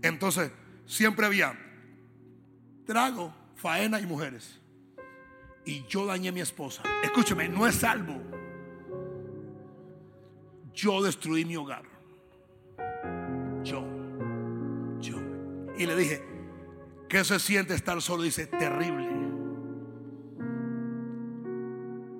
entonces 0.01 0.51
siempre 0.87 1.27
había 1.27 1.53
trago, 2.85 3.33
faena 3.55 3.99
y 3.99 4.05
mujeres. 4.07 4.59
Y 5.63 5.85
yo 5.87 6.07
dañé 6.07 6.29
a 6.29 6.31
mi 6.31 6.41
esposa. 6.41 6.81
Escúcheme, 7.03 7.47
no 7.47 7.67
es 7.67 7.75
salvo. 7.75 8.40
Yo 10.73 11.01
destruí 11.01 11.45
mi 11.45 11.55
hogar. 11.55 11.83
Yo. 13.63 13.85
Yo. 14.99 15.17
Y 15.77 15.85
le 15.85 15.95
dije, 15.95 16.23
¿qué 17.09 17.23
se 17.23 17.39
siente 17.39 17.73
estar 17.73 18.01
solo? 18.01 18.23
Dice, 18.23 18.47
terrible. 18.47 19.09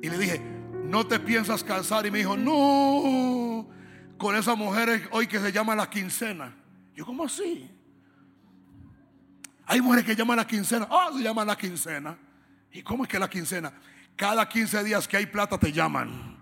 Y 0.02 0.10
le 0.10 0.18
dije, 0.18 0.42
¿no 0.86 1.06
te 1.06 1.20
piensas 1.20 1.64
casar? 1.64 2.06
Y 2.06 2.12
me 2.12 2.20
dijo, 2.20 2.36
no, 2.36 3.68
con 4.18 4.36
esas 4.36 4.58
mujeres 4.58 5.02
hoy 5.12 5.28
que 5.28 5.40
se 5.40 5.52
llama 5.52 5.76
la 5.76 5.90
quincena. 5.90 6.56
Yo, 6.96 7.06
¿cómo 7.06 7.26
así? 7.26 7.70
Hay 9.66 9.80
mujeres 9.80 10.06
que 10.06 10.16
llaman 10.16 10.38
la 10.38 10.46
quincena. 10.46 10.88
Ah, 10.90 11.10
se 11.16 11.24
llama 11.24 11.46
la 11.46 11.56
quincena. 11.56 12.18
¿Y 12.74 12.82
cómo 12.82 13.04
es 13.04 13.10
que 13.10 13.20
la 13.20 13.30
quincena? 13.30 13.72
Cada 14.16 14.48
15 14.48 14.84
días 14.84 15.08
que 15.08 15.18
hay 15.18 15.26
plata 15.26 15.58
te 15.58 15.72
llaman. 15.72 16.38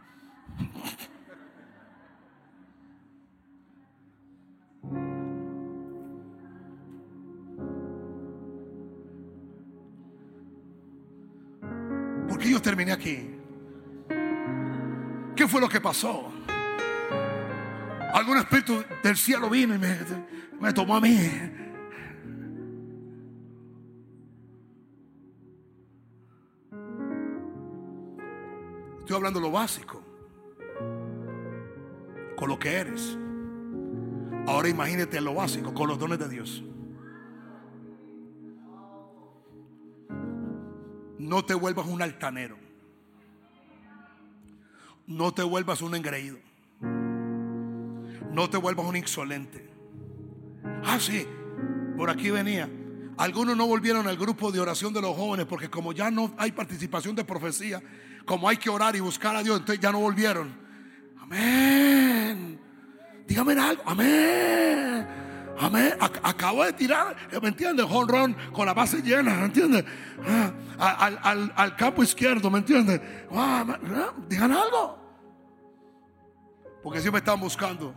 Terminé 12.62 12.92
aquí? 12.92 13.36
¿Qué 15.36 15.48
fue 15.48 15.62
lo 15.62 15.70
que 15.70 15.80
pasó? 15.80 16.32
Algún 18.14 18.38
espíritu 18.38 18.84
del 19.04 19.16
cielo 19.16 19.50
vino 19.50 19.76
y 19.76 19.78
me, 19.78 19.98
me 20.60 20.74
tomó 20.74 20.98
a 20.98 21.02
mí. 21.02 21.18
Estoy 29.00 29.16
hablando 29.16 29.40
lo 29.40 29.52
básico. 29.52 30.04
Con 32.36 32.50
lo 32.50 32.60
que 32.60 32.76
eres. 32.76 33.18
Ahora 34.46 34.70
imagínate 34.70 35.22
lo 35.22 35.34
básico, 35.34 35.74
con 35.74 35.88
los 35.88 35.98
dones 35.98 36.20
de 36.20 36.30
Dios. 36.30 36.64
No 41.30 41.46
te 41.46 41.54
vuelvas 41.54 41.86
un 41.86 42.02
altanero. 42.02 42.58
No 45.06 45.32
te 45.32 45.44
vuelvas 45.44 45.80
un 45.84 45.94
engreído. 45.94 46.40
No 48.32 48.50
te 48.50 48.58
vuelvas 48.58 48.88
un 48.88 48.96
insolente. 48.96 49.70
Ah, 50.84 51.00
sí, 51.00 51.28
por 51.96 52.10
aquí 52.10 52.32
venía. 52.32 52.68
Algunos 53.16 53.56
no 53.56 53.68
volvieron 53.68 54.08
al 54.08 54.18
grupo 54.18 54.52
de 54.52 54.60
oración 54.60 54.92
de 54.92 55.02
los 55.02 55.16
jóvenes 55.16 55.46
porque 55.46 55.70
como 55.70 55.94
ya 55.94 56.10
no 56.10 56.34
hay 56.36 56.52
participación 56.52 57.16
de 57.16 57.24
profecía, 57.24 57.80
como 58.26 58.50
hay 58.50 58.58
que 58.58 58.72
orar 58.72 58.96
y 58.96 59.00
buscar 59.00 59.36
a 59.36 59.44
Dios, 59.44 59.60
entonces 59.60 59.80
ya 59.80 59.92
no 59.92 60.00
volvieron. 60.00 60.52
Amén. 61.22 62.60
Dígame 63.28 63.54
algo. 63.54 63.84
Amén. 63.86 65.08
Amén. 65.60 65.94
Acabo 66.00 66.64
de 66.64 66.72
tirar, 66.72 67.16
¿me 67.42 67.50
entiendes? 67.50 67.86
Con 67.86 68.66
la 68.66 68.74
base 68.74 69.02
llena, 69.02 69.36
¿me 69.36 69.46
entiendes? 69.46 69.84
Ah, 70.78 71.52
al, 71.56 71.76
campo 71.76 72.02
izquierdo, 72.02 72.50
¿me 72.50 72.60
entiendes? 72.60 73.02
Ah, 73.30 73.78
digan 74.30 74.54
algo. 74.54 74.98
Porque 76.82 77.02
siempre 77.02 77.20
están 77.20 77.42
buscando 77.42 77.94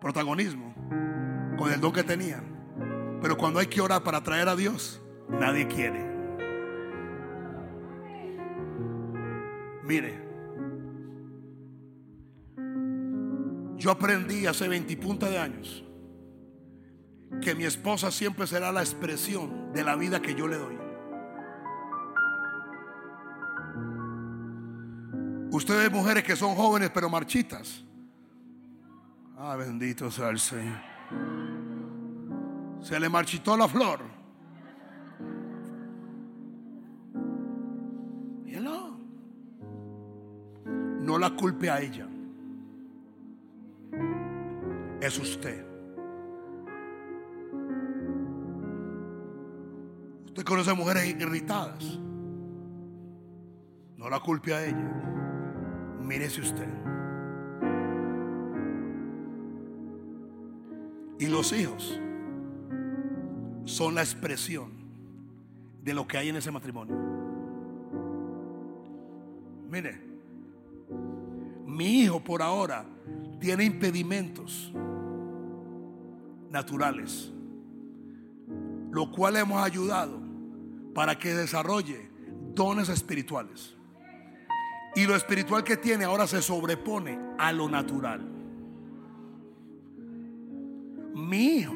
protagonismo 0.00 0.72
con 1.58 1.72
el 1.72 1.80
don 1.80 1.92
que 1.92 2.04
tenían. 2.04 2.44
Pero 3.20 3.36
cuando 3.36 3.58
hay 3.58 3.66
que 3.66 3.80
orar 3.80 4.04
para 4.04 4.22
traer 4.22 4.48
a 4.48 4.54
Dios, 4.54 5.02
nadie 5.28 5.66
quiere. 5.66 6.08
Mire, 9.82 10.22
yo 13.76 13.90
aprendí 13.90 14.46
hace 14.46 14.68
20 14.68 14.96
punta 14.98 15.28
de 15.28 15.38
años 15.38 15.84
que 17.40 17.54
mi 17.54 17.64
esposa 17.64 18.10
siempre 18.10 18.46
será 18.46 18.72
la 18.72 18.80
expresión 18.80 19.72
de 19.72 19.84
la 19.84 19.96
vida 19.96 20.20
que 20.20 20.34
yo 20.34 20.46
le 20.46 20.56
doy. 20.58 20.78
Ustedes 25.50 25.90
mujeres 25.90 26.24
que 26.24 26.36
son 26.36 26.54
jóvenes 26.54 26.90
pero 26.92 27.08
marchitas. 27.08 27.84
Ah, 29.36 29.56
bendito 29.56 30.10
sea 30.10 30.28
el 30.28 30.38
Señor. 30.38 30.80
Se 32.80 32.98
le 32.98 33.08
marchitó 33.08 33.56
la 33.56 33.68
flor. 33.68 34.12
No 41.02 41.18
la 41.18 41.30
culpe 41.30 41.68
a 41.68 41.80
ella. 41.80 42.06
Es 45.00 45.18
usted. 45.18 45.71
Usted 50.42 50.50
conoce 50.50 50.74
mujeres 50.74 51.06
irritadas. 51.06 52.00
No 53.96 54.10
la 54.10 54.18
culpe 54.18 54.52
a 54.52 54.66
ella. 54.66 56.00
Mírese 56.00 56.40
usted. 56.40 56.68
Y 61.20 61.26
los 61.26 61.52
hijos 61.52 62.00
son 63.66 63.94
la 63.94 64.00
expresión 64.00 64.72
de 65.80 65.94
lo 65.94 66.08
que 66.08 66.18
hay 66.18 66.30
en 66.30 66.34
ese 66.34 66.50
matrimonio. 66.50 66.96
Mire, 69.70 70.00
mi 71.66 72.00
hijo 72.00 72.18
por 72.18 72.42
ahora 72.42 72.84
tiene 73.38 73.62
impedimentos 73.62 74.72
naturales, 76.50 77.30
lo 78.90 79.08
cual 79.12 79.36
hemos 79.36 79.62
ayudado 79.62 80.21
para 80.94 81.18
que 81.18 81.34
desarrolle 81.34 82.10
dones 82.54 82.88
espirituales. 82.88 83.74
Y 84.94 85.06
lo 85.06 85.16
espiritual 85.16 85.64
que 85.64 85.76
tiene 85.76 86.04
ahora 86.04 86.26
se 86.26 86.42
sobrepone 86.42 87.18
a 87.38 87.52
lo 87.52 87.68
natural. 87.68 88.20
Mi 91.14 91.56
hijo 91.56 91.74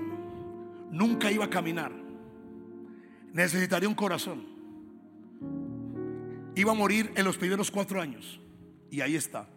nunca 0.90 1.30
iba 1.30 1.46
a 1.46 1.50
caminar. 1.50 1.92
Necesitaría 3.32 3.88
un 3.88 3.94
corazón. 3.94 4.46
Iba 6.54 6.72
a 6.72 6.74
morir 6.74 7.12
en 7.16 7.24
los 7.24 7.36
primeros 7.36 7.70
cuatro 7.70 8.00
años. 8.00 8.40
Y 8.90 9.00
ahí 9.00 9.16
está 9.16 9.48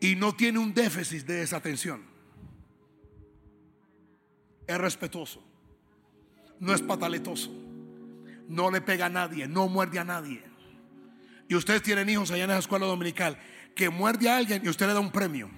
y 0.00 0.16
no 0.16 0.34
tiene 0.34 0.58
un 0.58 0.72
déficit 0.72 1.26
de 1.26 1.34
desatención. 1.34 2.02
Es 4.66 4.78
respetuoso, 4.78 5.42
no 6.58 6.72
es 6.72 6.80
pataletoso, 6.80 7.50
no 8.50 8.70
le 8.70 8.80
pega 8.80 9.06
a 9.06 9.08
nadie, 9.08 9.46
no 9.46 9.68
muerde 9.68 9.98
a 10.00 10.04
nadie. 10.04 10.42
Y 11.48 11.54
ustedes 11.54 11.82
tienen 11.82 12.08
hijos 12.08 12.30
allá 12.30 12.44
en 12.44 12.50
la 12.50 12.58
escuela 12.58 12.84
dominical 12.84 13.38
que 13.74 13.88
muerde 13.88 14.28
a 14.28 14.36
alguien 14.36 14.60
y 14.64 14.68
usted 14.68 14.86
le 14.86 14.92
da 14.92 15.00
un 15.00 15.12
premio. 15.12 15.48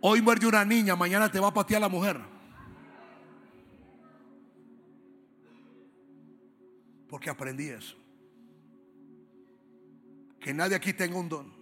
Hoy 0.00 0.20
muerde 0.20 0.46
una 0.46 0.64
niña, 0.64 0.96
mañana 0.96 1.30
te 1.30 1.40
va 1.40 1.48
a 1.48 1.54
patear 1.54 1.80
la 1.80 1.88
mujer. 1.88 2.20
Porque 7.08 7.30
aprendí 7.30 7.68
eso. 7.68 7.96
que 10.40 10.54
nadie 10.54 10.76
aquí 10.76 10.92
tenga 10.92 11.18
un 11.18 11.28
don 11.28 11.52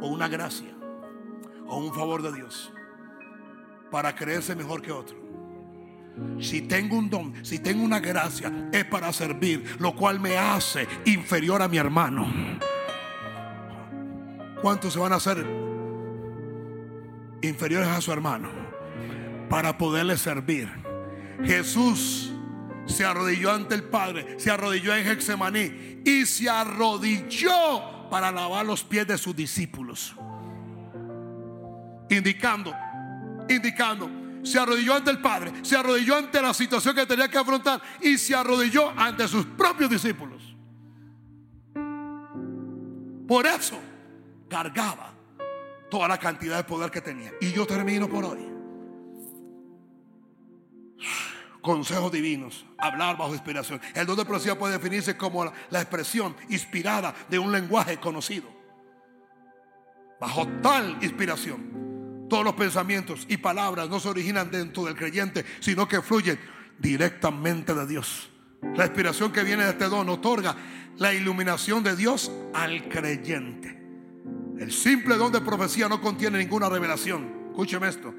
o 0.00 0.08
una 0.08 0.28
gracia 0.28 0.74
o 1.66 1.78
un 1.78 1.94
favor 1.94 2.22
de 2.22 2.32
Dios 2.32 2.72
para 3.90 4.14
creerse 4.14 4.54
mejor 4.54 4.82
que 4.82 4.90
otro. 4.90 5.23
Si 6.40 6.62
tengo 6.62 6.96
un 6.96 7.10
don, 7.10 7.44
si 7.44 7.58
tengo 7.58 7.82
una 7.82 8.00
gracia, 8.00 8.68
es 8.72 8.84
para 8.84 9.12
servir, 9.12 9.76
lo 9.80 9.94
cual 9.94 10.20
me 10.20 10.36
hace 10.36 10.86
inferior 11.06 11.62
a 11.62 11.68
mi 11.68 11.76
hermano. 11.76 12.26
¿Cuántos 14.62 14.92
se 14.92 14.98
van 14.98 15.12
a 15.12 15.16
hacer 15.16 15.44
inferiores 17.42 17.88
a 17.88 18.00
su 18.00 18.12
hermano 18.12 18.48
para 19.48 19.76
poderle 19.76 20.16
servir? 20.16 20.70
Jesús 21.44 22.32
se 22.86 23.04
arrodilló 23.04 23.52
ante 23.52 23.74
el 23.74 23.84
Padre, 23.84 24.38
se 24.38 24.50
arrodilló 24.50 24.94
en 24.94 25.06
Hexemaní 25.08 26.02
y 26.04 26.26
se 26.26 26.48
arrodilló 26.48 28.08
para 28.10 28.30
lavar 28.30 28.64
los 28.64 28.84
pies 28.84 29.06
de 29.06 29.18
sus 29.18 29.34
discípulos. 29.34 30.14
Indicando, 32.08 32.72
indicando, 33.48 34.23
se 34.44 34.58
arrodilló 34.58 34.94
ante 34.94 35.10
el 35.10 35.20
Padre, 35.20 35.52
se 35.62 35.76
arrodilló 35.76 36.16
ante 36.16 36.40
la 36.40 36.54
situación 36.54 36.94
que 36.94 37.06
tenía 37.06 37.28
que 37.28 37.38
afrontar 37.38 37.80
y 38.00 38.18
se 38.18 38.34
arrodilló 38.34 38.90
ante 38.96 39.26
sus 39.26 39.44
propios 39.46 39.90
discípulos. 39.90 40.42
Por 43.26 43.46
eso 43.46 43.78
cargaba 44.48 45.14
toda 45.90 46.08
la 46.08 46.18
cantidad 46.18 46.58
de 46.58 46.64
poder 46.64 46.90
que 46.90 47.00
tenía. 47.00 47.32
Y 47.40 47.52
yo 47.52 47.66
termino 47.66 48.08
por 48.08 48.24
hoy. 48.24 48.50
Consejos 51.62 52.12
divinos, 52.12 52.66
hablar 52.76 53.16
bajo 53.16 53.32
inspiración. 53.32 53.80
El 53.94 54.06
don 54.06 54.16
de 54.16 54.26
profecía 54.26 54.58
puede 54.58 54.74
definirse 54.74 55.16
como 55.16 55.50
la 55.70 55.80
expresión 55.80 56.36
inspirada 56.50 57.14
de 57.30 57.38
un 57.38 57.50
lenguaje 57.50 57.98
conocido. 57.98 58.48
Bajo 60.20 60.46
tal 60.62 60.98
inspiración, 61.02 61.83
todos 62.28 62.44
los 62.44 62.54
pensamientos 62.54 63.26
y 63.28 63.36
palabras 63.36 63.88
no 63.88 64.00
se 64.00 64.08
originan 64.08 64.50
dentro 64.50 64.84
del 64.84 64.96
creyente, 64.96 65.44
sino 65.60 65.86
que 65.86 66.02
fluyen 66.02 66.38
directamente 66.78 67.74
de 67.74 67.86
Dios. 67.86 68.30
La 68.76 68.86
inspiración 68.86 69.30
que 69.30 69.44
viene 69.44 69.64
de 69.64 69.70
este 69.70 69.84
don 69.86 70.08
otorga 70.08 70.56
la 70.96 71.12
iluminación 71.12 71.82
de 71.82 71.96
Dios 71.96 72.30
al 72.54 72.88
creyente. 72.88 73.82
El 74.58 74.72
simple 74.72 75.16
don 75.16 75.32
de 75.32 75.40
profecía 75.40 75.88
no 75.88 76.00
contiene 76.00 76.38
ninguna 76.38 76.68
revelación. 76.68 77.48
Escúcheme 77.50 77.88
esto. 77.88 78.14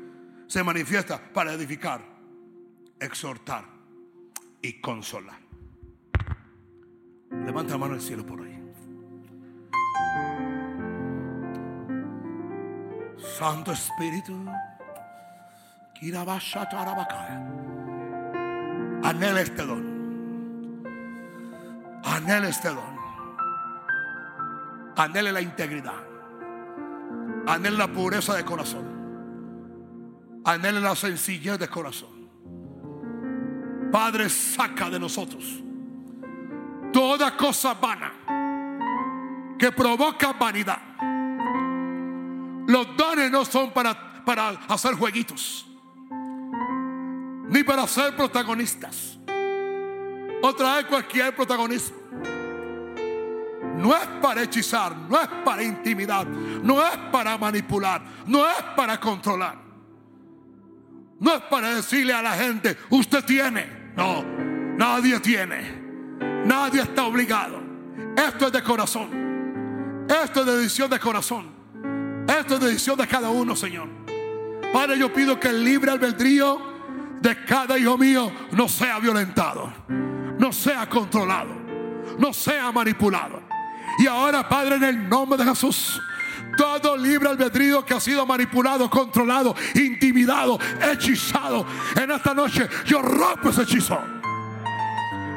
Se 0.48 0.64
manifiesta 0.64 1.20
para 1.34 1.54
edificar, 1.54 2.02
exhortar 3.00 3.66
y 4.62 4.74
consolar. 4.74 5.40
Levanta 7.32 7.74
la 7.74 7.78
mano 7.78 7.94
al 7.96 8.02
cielo 8.02 8.26
por 8.26 8.42
ahí. 8.42 8.56
Santo 13.38 13.72
Espíritu, 13.72 14.46
anhela 19.04 19.42
este 19.42 19.66
don. 19.66 19.84
Anhela 22.04 22.50
este 22.50 22.70
don. 22.70 22.96
Anhele 24.96 25.32
la 25.32 25.42
integridad. 25.42 26.04
Anhele 27.48 27.78
la 27.78 27.88
pureza 27.88 28.36
de 28.36 28.46
corazón. 28.46 28.86
Anhele 30.46 30.80
la 30.80 30.96
sencillez 30.96 31.58
de 31.58 31.68
corazón. 31.68 32.30
Padre, 33.92 34.30
saca 34.30 34.90
de 34.90 35.00
nosotros 35.00 35.62
toda 36.96 37.36
cosa 37.36 37.74
vana 37.74 38.14
que 39.60 39.70
provoca 39.72 40.32
vanidad. 40.32 40.85
Los 42.76 42.98
dones 42.98 43.32
no 43.32 43.46
son 43.46 43.72
para, 43.72 44.22
para 44.26 44.50
hacer 44.68 44.96
jueguitos, 44.96 45.66
ni 47.48 47.64
para 47.64 47.88
ser 47.88 48.14
protagonistas, 48.18 49.18
o 50.42 50.54
traer 50.54 50.86
cualquier 50.86 51.34
protagonismo. 51.34 51.96
No 53.78 53.96
es 53.96 54.06
para 54.22 54.44
hechizar, 54.44 54.94
no 54.94 55.22
es 55.22 55.28
para 55.46 55.64
intimidar, 55.64 56.28
no 56.28 56.86
es 56.86 56.98
para 57.14 57.38
manipular, 57.38 58.02
no 58.26 58.46
es 58.46 58.62
para 58.76 59.00
controlar. 59.00 59.56
No 61.22 61.34
es 61.34 61.44
para 61.44 61.76
decirle 61.76 62.12
a 62.12 62.22
la 62.22 62.34
gente, 62.34 62.78
usted 62.90 63.24
tiene. 63.24 63.94
No, 63.96 64.22
nadie 64.76 65.22
tiene. 65.22 65.82
Nadie 66.46 66.82
está 66.82 67.06
obligado. 67.06 67.58
Esto 68.18 68.48
es 68.48 68.52
de 68.52 68.62
corazón. 68.62 70.06
Esto 70.10 70.42
es 70.42 70.46
de 70.46 70.58
decisión 70.58 70.90
de 70.90 71.00
corazón. 71.00 71.55
Esto 72.28 72.56
es 72.56 72.60
de 72.60 72.68
decisión 72.68 72.98
de 72.98 73.08
cada 73.08 73.30
uno, 73.30 73.56
Señor. 73.56 73.88
Padre, 74.74 74.98
yo 74.98 75.14
pido 75.14 75.40
que 75.40 75.50
el 75.50 75.64
libre 75.64 75.92
albedrío 75.92 76.60
de 77.22 77.46
cada 77.46 77.78
hijo 77.78 77.98
mío 77.98 78.32
no 78.52 78.68
sea 78.68 79.00
violentado, 79.00 79.72
no 80.38 80.52
sea 80.52 80.88
controlado, 80.90 81.54
no 82.18 82.34
sea 82.34 82.72
manipulado. 82.72 83.42
Y 84.00 84.08
ahora, 84.08 84.48
Padre, 84.50 84.76
en 84.76 84.84
el 84.84 85.10
nombre 85.10 85.38
de 85.38 85.50
Jesús, 85.50 86.02
todo 86.58 86.98
libre 86.98 87.30
albedrío 87.30 87.86
que 87.86 87.94
ha 87.94 88.00
sido 88.00 88.26
manipulado, 88.26 88.90
controlado, 88.90 89.56
intimidado, 89.76 90.60
hechizado, 90.82 91.66
en 91.96 92.12
esta 92.12 92.34
noche 92.34 92.68
yo 92.86 93.02
rompo 93.02 93.50
ese 93.50 93.64
hechizo. 93.64 94.00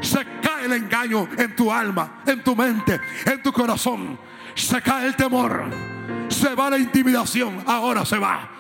Se 0.00 0.24
cae 0.40 0.64
el 0.64 0.72
engaño 0.72 1.28
en 1.36 1.54
tu 1.54 1.70
alma, 1.70 2.22
en 2.26 2.42
tu 2.42 2.56
mente, 2.56 3.00
en 3.26 3.42
tu 3.42 3.52
corazón. 3.52 4.18
Se 4.54 4.80
cae 4.80 5.06
el 5.06 5.16
temor. 5.16 5.97
Se 6.28 6.54
va 6.54 6.70
la 6.70 6.78
intimidación. 6.78 7.62
Ahora 7.66 8.04
se 8.04 8.18
va. 8.18 8.50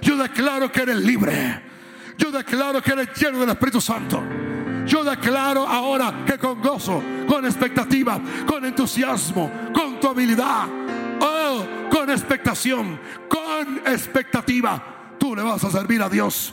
Yo 0.00 0.16
declaro 0.16 0.70
que 0.70 0.82
eres 0.82 0.96
libre. 0.96 1.62
Yo 2.16 2.30
declaro 2.30 2.82
que 2.82 2.92
eres 2.92 3.08
lleno 3.16 3.40
del 3.40 3.50
Espíritu 3.50 3.80
Santo. 3.80 4.22
Yo 4.86 5.02
declaro 5.02 5.66
ahora 5.66 6.24
que 6.26 6.38
con 6.38 6.60
gozo, 6.60 7.02
con 7.26 7.44
expectativa, 7.44 8.20
con 8.46 8.64
entusiasmo, 8.64 9.50
con 9.72 9.98
tu 9.98 10.08
habilidad, 10.08 10.66
oh, 11.20 11.64
con 11.90 12.10
expectación, 12.10 13.00
con 13.28 13.78
expectativa, 13.86 15.16
tú 15.18 15.34
le 15.34 15.42
vas 15.42 15.64
a 15.64 15.70
servir 15.70 16.02
a 16.02 16.08
Dios. 16.08 16.52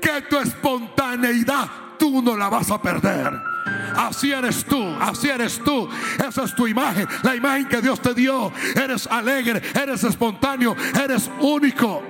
Que 0.00 0.22
tu 0.22 0.38
espontaneidad 0.38 1.68
tú 1.98 2.22
no 2.22 2.36
la 2.36 2.48
vas 2.48 2.70
a 2.70 2.80
perder. 2.80 3.55
Así 3.96 4.32
eres 4.32 4.64
tú, 4.64 4.82
así 5.00 5.28
eres 5.28 5.58
tú. 5.62 5.88
Esa 6.26 6.44
es 6.44 6.54
tu 6.54 6.66
imagen, 6.66 7.06
la 7.22 7.36
imagen 7.36 7.66
que 7.68 7.80
Dios 7.80 8.00
te 8.00 8.14
dio. 8.14 8.52
Eres 8.74 9.06
alegre, 9.06 9.62
eres 9.74 10.04
espontáneo, 10.04 10.74
eres 11.02 11.30
único, 11.40 12.02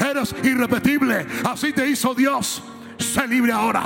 eres 0.00 0.34
irrepetible. 0.42 1.26
Así 1.44 1.72
te 1.72 1.88
hizo 1.88 2.14
Dios. 2.14 2.62
Sé 2.98 3.26
libre 3.26 3.52
ahora. 3.52 3.84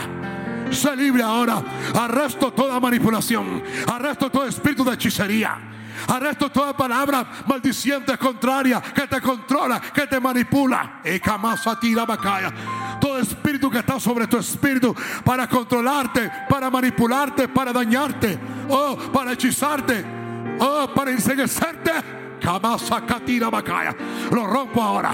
Sé 0.70 0.94
libre 0.97 1.22
ahora. 1.22 1.62
Arresto 1.94 2.52
toda 2.52 2.78
manipulación. 2.78 3.62
Arresto 3.92 4.30
todo 4.30 4.47
espíritu 4.47 4.84
de 4.84 4.94
hechicería. 4.94 5.59
Arresto 6.09 6.51
toda 6.51 6.77
palabra 6.77 7.27
maldiciente 7.47 8.16
contraria 8.18 8.81
que 8.81 9.06
te 9.06 9.20
controla, 9.20 9.81
que 9.81 10.06
te 10.06 10.20
manipula. 10.20 11.01
Todo 13.01 13.18
espíritu 13.18 13.70
que 13.70 13.78
está 13.78 13.98
sobre 13.98 14.27
tu 14.27 14.39
espíritu 14.39 14.94
para 15.24 15.48
controlarte, 15.48 16.31
para 16.48 16.70
manipularte, 16.70 17.48
para 17.48 17.72
dañarte, 17.72 18.39
oh, 18.68 18.97
para 19.12 19.32
hechizarte, 19.32 20.05
oh, 20.59 20.89
para 20.94 21.10
enseguecerte. 21.10 21.93
Lo 24.31 24.47
rompo 24.47 24.82
ahora. 24.82 25.12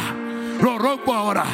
Lo 0.60 0.78
rompo 0.78 1.12
ahora. 1.12 1.44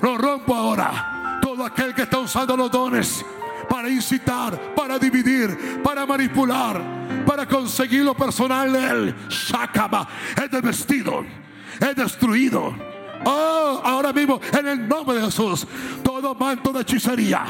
Lo 0.00 0.18
rompo 0.18 0.54
ahora. 0.54 1.38
Todo 1.40 1.64
aquel 1.64 1.94
que 1.94 2.02
está 2.02 2.18
usando 2.18 2.56
los 2.56 2.70
dones 2.70 3.24
para 3.72 3.88
incitar, 3.88 4.74
para 4.74 4.98
dividir, 4.98 5.80
para 5.82 6.04
manipular, 6.04 7.24
para 7.24 7.48
conseguir 7.48 8.04
lo 8.04 8.14
personal 8.14 8.70
de 8.70 8.86
él. 8.86 9.14
Shakaba 9.30 10.06
es 10.36 10.50
desvestido, 10.50 11.24
es 11.80 11.96
destruido. 11.96 12.74
Oh, 13.24 13.80
ahora 13.82 14.12
mismo 14.12 14.42
en 14.52 14.68
el 14.68 14.86
nombre 14.86 15.16
de 15.16 15.22
Jesús, 15.22 15.66
todo 16.02 16.34
manto 16.34 16.70
de 16.70 16.82
hechicería, 16.82 17.46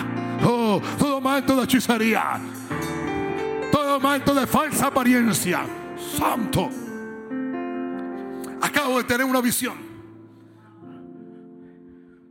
oh, 0.46 0.80
todo 0.96 1.20
manto 1.20 1.56
de 1.56 1.64
hechicería, 1.64 2.40
todo 3.72 3.98
manto 3.98 4.32
de 4.32 4.46
falsa 4.46 4.86
apariencia, 4.86 5.62
santo. 6.16 6.70
Acabo 8.60 8.98
de 8.98 9.04
tener 9.04 9.26
una 9.26 9.40
visión. 9.40 9.74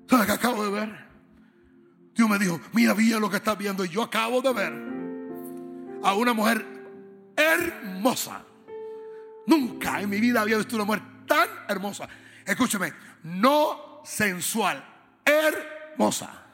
¿Sabes 0.09 0.27
qué 0.27 0.31
acabo 0.31 0.63
de 0.63 0.71
ver? 0.71 1.10
Dios 2.21 2.29
me 2.29 2.37
dijo, 2.37 2.61
mira, 2.73 2.93
mira 2.93 3.19
lo 3.19 3.31
que 3.31 3.37
estás 3.37 3.57
viendo. 3.57 3.83
Y 3.83 3.89
yo 3.89 4.03
acabo 4.03 4.43
de 4.43 4.53
ver 4.53 4.71
a 6.03 6.13
una 6.13 6.33
mujer 6.33 6.63
hermosa. 7.35 8.45
Nunca 9.47 9.99
en 9.99 10.07
mi 10.07 10.19
vida 10.19 10.41
había 10.41 10.57
visto 10.57 10.75
una 10.75 10.85
mujer 10.85 11.01
tan 11.25 11.49
hermosa. 11.67 12.07
Escúcheme, 12.45 12.93
no 13.23 14.01
sensual, 14.03 14.85
hermosa. 15.25 16.45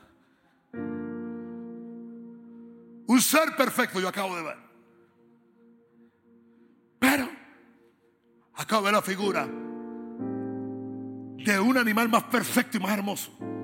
Un 3.08 3.22
ser 3.22 3.54
perfecto 3.58 4.00
yo 4.00 4.08
acabo 4.08 4.38
de 4.38 4.44
ver. 4.44 4.58
Pero 6.98 7.30
acabo 8.54 8.84
de 8.84 8.86
ver 8.86 8.94
la 8.94 9.02
figura 9.02 9.46
de 11.44 11.60
un 11.60 11.78
animal 11.78 12.08
más 12.08 12.24
perfecto 12.24 12.78
y 12.78 12.80
más 12.80 12.94
hermoso. 12.94 13.57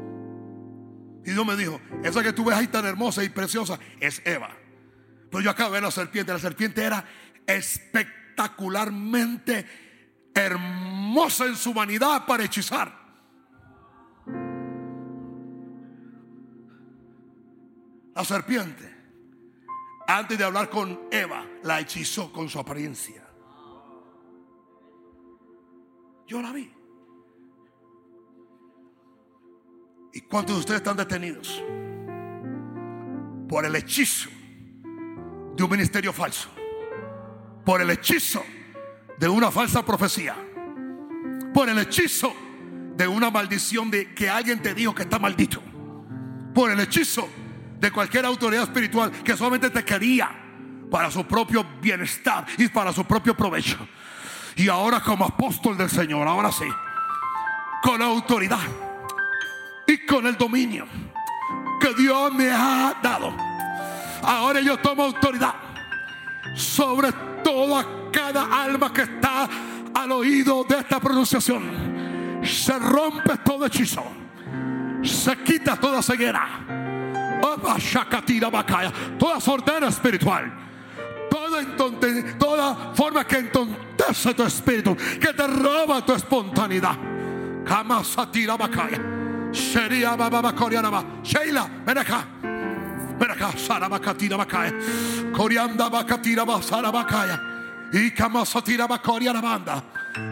Y 1.25 1.31
Dios 1.31 1.45
me 1.45 1.55
dijo, 1.55 1.79
esa 2.03 2.21
que 2.21 2.33
tú 2.33 2.43
ves 2.45 2.57
ahí 2.57 2.67
tan 2.67 2.85
hermosa 2.85 3.23
y 3.23 3.29
preciosa 3.29 3.79
es 3.99 4.21
Eva. 4.25 4.49
Pero 5.31 5.41
yo 5.41 5.49
ver 5.69 5.81
la 5.81 5.91
serpiente. 5.91 6.33
La 6.33 6.39
serpiente 6.39 6.83
era 6.83 7.05
espectacularmente 7.47 9.65
hermosa 10.33 11.45
en 11.45 11.55
su 11.55 11.71
humanidad 11.71 12.25
para 12.25 12.43
hechizar. 12.43 13.01
La 18.15 18.23
serpiente, 18.23 18.95
antes 20.07 20.37
de 20.37 20.43
hablar 20.43 20.69
con 20.69 21.07
Eva, 21.09 21.47
la 21.63 21.79
hechizó 21.79 22.31
con 22.31 22.47
su 22.47 22.59
apariencia. 22.59 23.27
Yo 26.27 26.39
la 26.41 26.51
vi. 26.51 26.71
¿Y 30.15 30.22
cuántos 30.22 30.56
de 30.56 30.60
ustedes 30.60 30.81
están 30.81 30.95
detenidos? 30.95 31.64
Por 33.49 33.65
el 33.65 33.76
hechizo 33.76 34.30
de 35.56 35.64
un 35.64 35.72
ministerio 35.72 36.14
falso. 36.14 36.49
Por 37.65 37.81
el 37.81 37.90
hechizo 37.90 38.44
de 39.18 39.27
una 39.27 39.49
falsa 39.49 39.84
profecía. 39.84 40.35
Por 41.52 41.68
el 41.68 41.80
hechizo 41.80 42.31
de 42.95 43.07
una 43.07 43.31
maldición 43.31 43.90
de 43.90 44.14
que 44.14 44.30
alguien 44.30 44.61
te 44.61 44.76
dijo 44.76 44.94
que 44.94 45.02
está 45.02 45.18
maldito. 45.18 45.64
Por 46.53 46.69
el 46.69 46.80
hechizo 46.80 47.27
de 47.80 47.91
cualquier 47.91 48.26
autoridad 48.26 48.64
espiritual 48.64 49.11
que 49.23 49.35
solamente 49.35 49.72
te 49.72 49.84
quería 49.84 50.30
para 50.91 51.10
su 51.10 51.26
propio 51.26 51.65
bienestar 51.81 52.45
y 52.60 52.68
para 52.68 52.94
su 52.94 53.03
propio 53.03 53.35
provecho. 53.35 53.80
Y 54.57 54.69
ahora 54.69 55.02
como 55.02 55.26
apóstol 55.26 55.76
del 55.76 55.90
Señor, 55.90 56.27
ahora 56.27 56.52
sí, 56.52 56.65
con 57.81 57.99
autoridad 57.99 58.60
con 59.99 60.28
el 60.28 60.38
dominio 60.38 60.86
que 61.80 61.94
Dios 61.94 62.34
me 62.34 62.49
ha 62.49 62.95
dado. 63.02 63.36
Ahora 64.24 64.61
yo 64.61 64.78
tomo 64.78 65.03
autoridad 65.03 65.53
sobre 66.56 67.11
toda 67.44 67.86
cada 68.11 68.64
alma 68.64 68.94
que 68.94 69.02
está 69.02 69.49
al 69.94 70.11
oído 70.11 70.64
de 70.64 70.78
esta 70.78 70.99
pronunciación. 70.99 72.41
Se 72.44 72.78
rompe 72.80 73.38
todo 73.44 73.65
hechizo. 73.65 74.03
Se 75.03 75.36
quita 75.40 75.76
toda 75.76 76.02
ceguera. 76.02 76.48
Toda 79.20 79.40
sordera 79.41 79.88
espiritual. 79.88 80.53
Toda, 81.30 81.64
toda 82.40 82.94
forma 82.94 83.26
que 83.26 83.38
entontece 83.40 84.34
tu 84.34 84.44
espíritu. 84.44 84.95
Que 84.95 85.34
te 85.34 85.48
roba 85.48 86.06
tu 86.06 86.14
espontaneidad. 86.14 86.95
Bakaya. 88.57 89.22
Corianaba. 90.55 91.03
Sheila, 91.23 91.69
ven 91.85 91.97
acá. 91.97 92.25
Ven 93.19 93.31
acá, 93.31 93.51
Sarabakatira 93.57 94.38
Bakaya. 94.38 94.73
Corianda 95.34 95.89
Bakatira 95.89 96.45
Basarabakaya. 96.45 97.39
Y 97.93 98.11
Kamasatira 98.11 98.88
Bakoriana 98.88 99.41
Banda. 99.41 99.84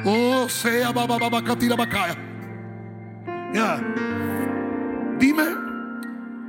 Oh, 0.05 0.47
sea 0.49 0.91
Baba 0.91 1.17
Bakatira 1.17 1.75
Bakaya. 1.75 2.15
Ya. 3.53 3.79
Dime 5.19 5.61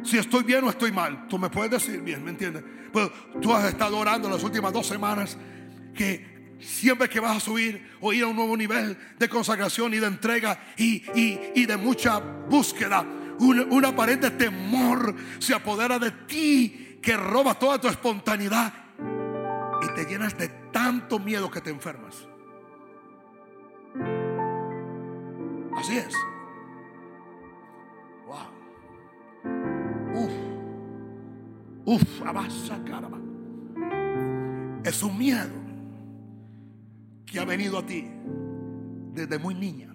si 0.03 0.19
estoy 0.19 0.43
bien 0.43 0.65
o 0.65 0.71
estoy 0.71 0.93
mal. 0.93 1.27
Tú 1.29 1.39
me 1.39 1.51
puedes 1.51 1.71
decir 1.71 2.01
bien, 2.01 2.25
¿me 2.25 2.31
entiendes? 2.31 2.65
Pues 2.93 3.11
tú 3.41 3.53
has 3.53 3.65
estado 3.67 3.99
orando 3.99 4.29
las 4.29 4.43
últimas 4.43 4.73
dos 4.73 4.87
semanas 4.87 5.37
que 5.95 6.32
Siempre 6.63 7.09
que 7.09 7.19
vas 7.19 7.37
a 7.37 7.41
subir 7.41 7.91
o 8.01 8.13
ir 8.13 8.23
a 8.23 8.29
un 8.29 8.37
nuevo 8.37 8.57
nivel 8.57 8.97
de 9.19 9.29
consagración 9.29 9.95
y 9.95 9.99
de 9.99 10.07
entrega 10.07 10.59
y, 10.77 11.67
de 11.67 11.77
mucha 11.77 12.19
búsqueda, 12.19 13.05
un, 13.41 13.85
aparente 13.85 14.31
temor 14.31 15.15
se 15.39 15.55
apodera 15.55 15.99
de 15.99 16.13
ti 16.13 16.99
que 17.03 17.17
roba 17.17 17.55
toda 17.55 17.81
tu 17.81 17.89
espontaneidad 17.89 18.73
y 19.83 19.95
te 19.95 20.05
llenas 20.05 20.39
de 20.39 20.49
tanto 20.73 21.19
miedo 21.19 21.51
que 21.51 21.61
te 21.61 21.71
enfermas. 21.71 22.29
Así 25.77 25.99
es. 25.99 26.15
Wow. 28.27 28.47
Uf. 30.15 30.33
Uf, 31.85 32.21
caramba. 32.85 33.19
Es 34.85 35.03
un 35.03 35.19
miedo 35.19 35.62
que 37.33 37.41
ha 37.41 37.45
venido 37.47 37.79
a 37.79 37.87
ti 37.87 38.07
desde 39.15 39.39
muy 39.39 39.55
niña, 39.55 39.89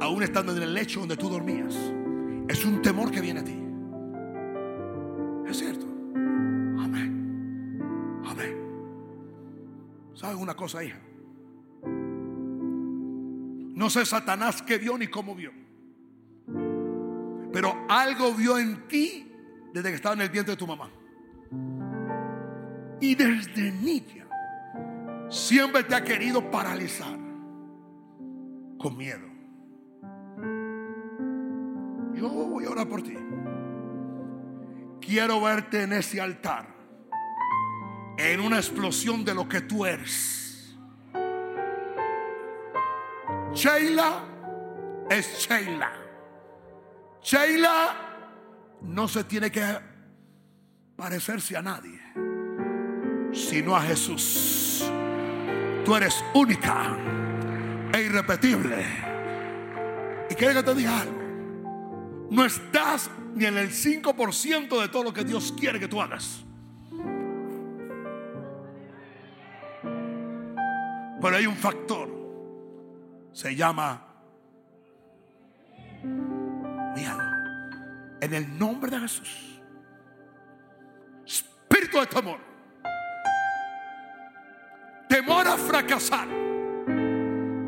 aún 0.00 0.22
estando 0.22 0.56
en 0.56 0.62
el 0.62 0.72
lecho 0.72 1.00
donde 1.00 1.16
tú 1.16 1.28
dormías. 1.28 1.74
Es 2.48 2.64
un 2.64 2.80
temor 2.80 3.10
que 3.10 3.20
viene 3.20 3.40
a 3.40 3.44
ti. 3.44 3.58
Es 5.48 5.58
cierto. 5.58 5.86
Amén. 6.78 8.22
Amén. 8.24 8.56
¿Sabes 10.14 10.36
una 10.36 10.54
cosa, 10.54 10.84
hija? 10.84 11.00
No 13.74 13.90
sé 13.90 14.06
Satanás 14.06 14.62
qué 14.62 14.78
vio 14.78 14.96
ni 14.96 15.08
cómo 15.08 15.34
vio. 15.34 15.50
Pero 17.52 17.74
algo 17.88 18.34
vio 18.34 18.56
en 18.56 18.86
ti 18.86 19.32
desde 19.74 19.90
que 19.90 19.96
estaba 19.96 20.14
en 20.14 20.20
el 20.20 20.30
vientre 20.30 20.54
de 20.54 20.58
tu 20.58 20.66
mamá. 20.66 20.90
Y 23.00 23.16
desde 23.16 23.72
niña 23.72 24.27
siempre 25.28 25.84
te 25.84 25.94
ha 25.94 26.02
querido 26.02 26.50
paralizar 26.50 27.18
con 28.78 28.96
miedo. 28.96 29.26
Yo 32.14 32.28
voy 32.28 32.64
a 32.64 32.70
orar 32.70 32.88
por 32.88 33.02
ti. 33.02 33.16
Quiero 35.00 35.40
verte 35.40 35.82
en 35.82 35.92
ese 35.92 36.20
altar, 36.20 36.66
en 38.18 38.40
una 38.40 38.56
explosión 38.56 39.24
de 39.24 39.34
lo 39.34 39.48
que 39.48 39.60
tú 39.62 39.86
eres. 39.86 40.76
Sheila 43.54 44.24
es 45.08 45.48
Sheila. 45.48 45.92
Sheila 47.22 47.96
no 48.82 49.08
se 49.08 49.24
tiene 49.24 49.50
que 49.50 49.64
parecerse 50.96 51.56
a 51.56 51.62
nadie, 51.62 52.00
sino 53.32 53.74
a 53.74 53.80
Jesús. 53.82 54.67
Tú 55.88 55.96
eres 55.96 56.22
única 56.34 56.98
e 57.94 58.02
irrepetible. 58.02 58.84
Y 60.28 60.34
quiero 60.34 60.52
que 60.52 60.62
te 60.62 60.74
diga 60.74 61.00
algo. 61.00 62.28
No 62.30 62.44
estás 62.44 63.10
ni 63.34 63.46
en 63.46 63.56
el 63.56 63.70
5% 63.70 64.82
de 64.82 64.88
todo 64.88 65.04
lo 65.04 65.14
que 65.14 65.24
Dios 65.24 65.54
quiere 65.58 65.80
que 65.80 65.88
tú 65.88 66.02
hagas. 66.02 66.44
Pero 71.22 71.34
hay 71.34 71.46
un 71.46 71.56
factor. 71.56 72.10
Se 73.32 73.56
llama 73.56 74.06
miedo. 76.94 77.22
En 78.20 78.34
el 78.34 78.58
nombre 78.58 78.90
de 78.90 79.00
Jesús. 79.00 79.62
Espíritu 81.24 81.98
de 81.98 82.06
temor 82.08 82.47
temor 85.08 85.46
a 85.48 85.56
fracasar, 85.56 86.28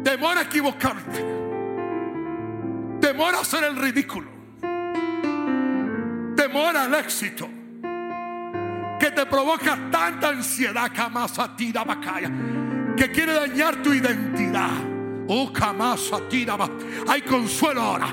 temor 0.04 0.36
a 0.36 0.42
equivocarte, 0.42 1.24
temor 3.00 3.34
a 3.34 3.40
hacer 3.40 3.64
el 3.64 3.76
ridículo, 3.76 4.28
temor 6.36 6.76
al 6.76 6.94
éxito, 6.94 7.48
que 8.98 9.10
te 9.10 9.26
provoca 9.26 9.78
tanta 9.90 10.28
ansiedad, 10.28 10.92
tira 11.56 11.84
que 12.96 13.10
quiere 13.10 13.32
dañar 13.32 13.76
tu 13.82 13.94
identidad. 13.94 14.70
Oh, 15.32 15.52
tira 16.28 16.58
Hay 17.08 17.22
consuelo 17.22 17.80
ahora. 17.80 18.08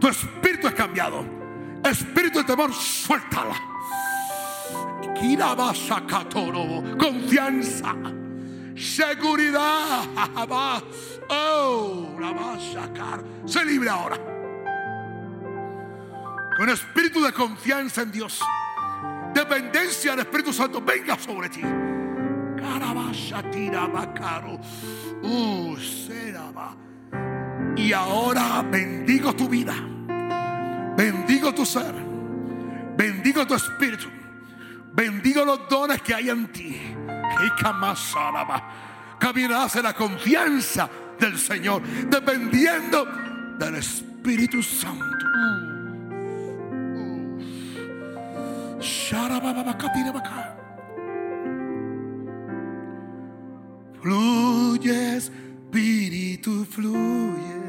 Tu 0.00 0.08
espíritu 0.08 0.68
es 0.68 0.74
cambiado. 0.74 1.24
Espíritu 1.84 2.38
de 2.38 2.44
temor, 2.44 2.72
suéltala. 2.72 3.56
Confianza 6.96 7.94
seguridad. 8.80 10.04
Oh, 11.32 12.16
la 12.18 12.32
va 12.32 12.54
a 12.54 12.58
sacar. 12.58 13.22
Se 13.44 13.64
libre 13.64 13.88
ahora. 13.88 14.16
Con 16.56 16.68
espíritu 16.68 17.22
de 17.22 17.32
confianza 17.32 18.02
en 18.02 18.10
Dios. 18.10 18.40
Dependencia 19.32 20.10
del 20.10 20.20
Espíritu 20.20 20.52
Santo 20.52 20.82
venga 20.82 21.16
sobre 21.16 21.48
ti. 21.48 21.62
Uh, 25.22 25.76
y 27.76 27.92
ahora 27.92 28.62
bendigo 28.68 29.32
tu 29.34 29.48
vida. 29.48 29.74
Bendigo 30.96 31.54
tu 31.54 31.64
ser. 31.64 31.94
Bendigo 32.96 33.46
tu 33.46 33.54
espíritu. 33.54 34.19
Bendigo 34.92 35.44
los 35.44 35.68
dones 35.68 36.02
que 36.02 36.14
hay 36.14 36.30
en 36.30 36.50
ti. 36.52 36.76
Y 36.76 37.64
alaba. 38.16 39.16
Caminarás 39.18 39.76
en 39.76 39.82
la 39.84 39.94
confianza 39.94 40.88
del 41.18 41.38
Señor, 41.38 41.82
dependiendo 41.82 43.06
del 43.58 43.76
Espíritu 43.76 44.62
Santo. 44.62 45.26
Fluyes, 54.00 55.30
Espíritu, 55.70 56.64
fluye. 56.64 57.60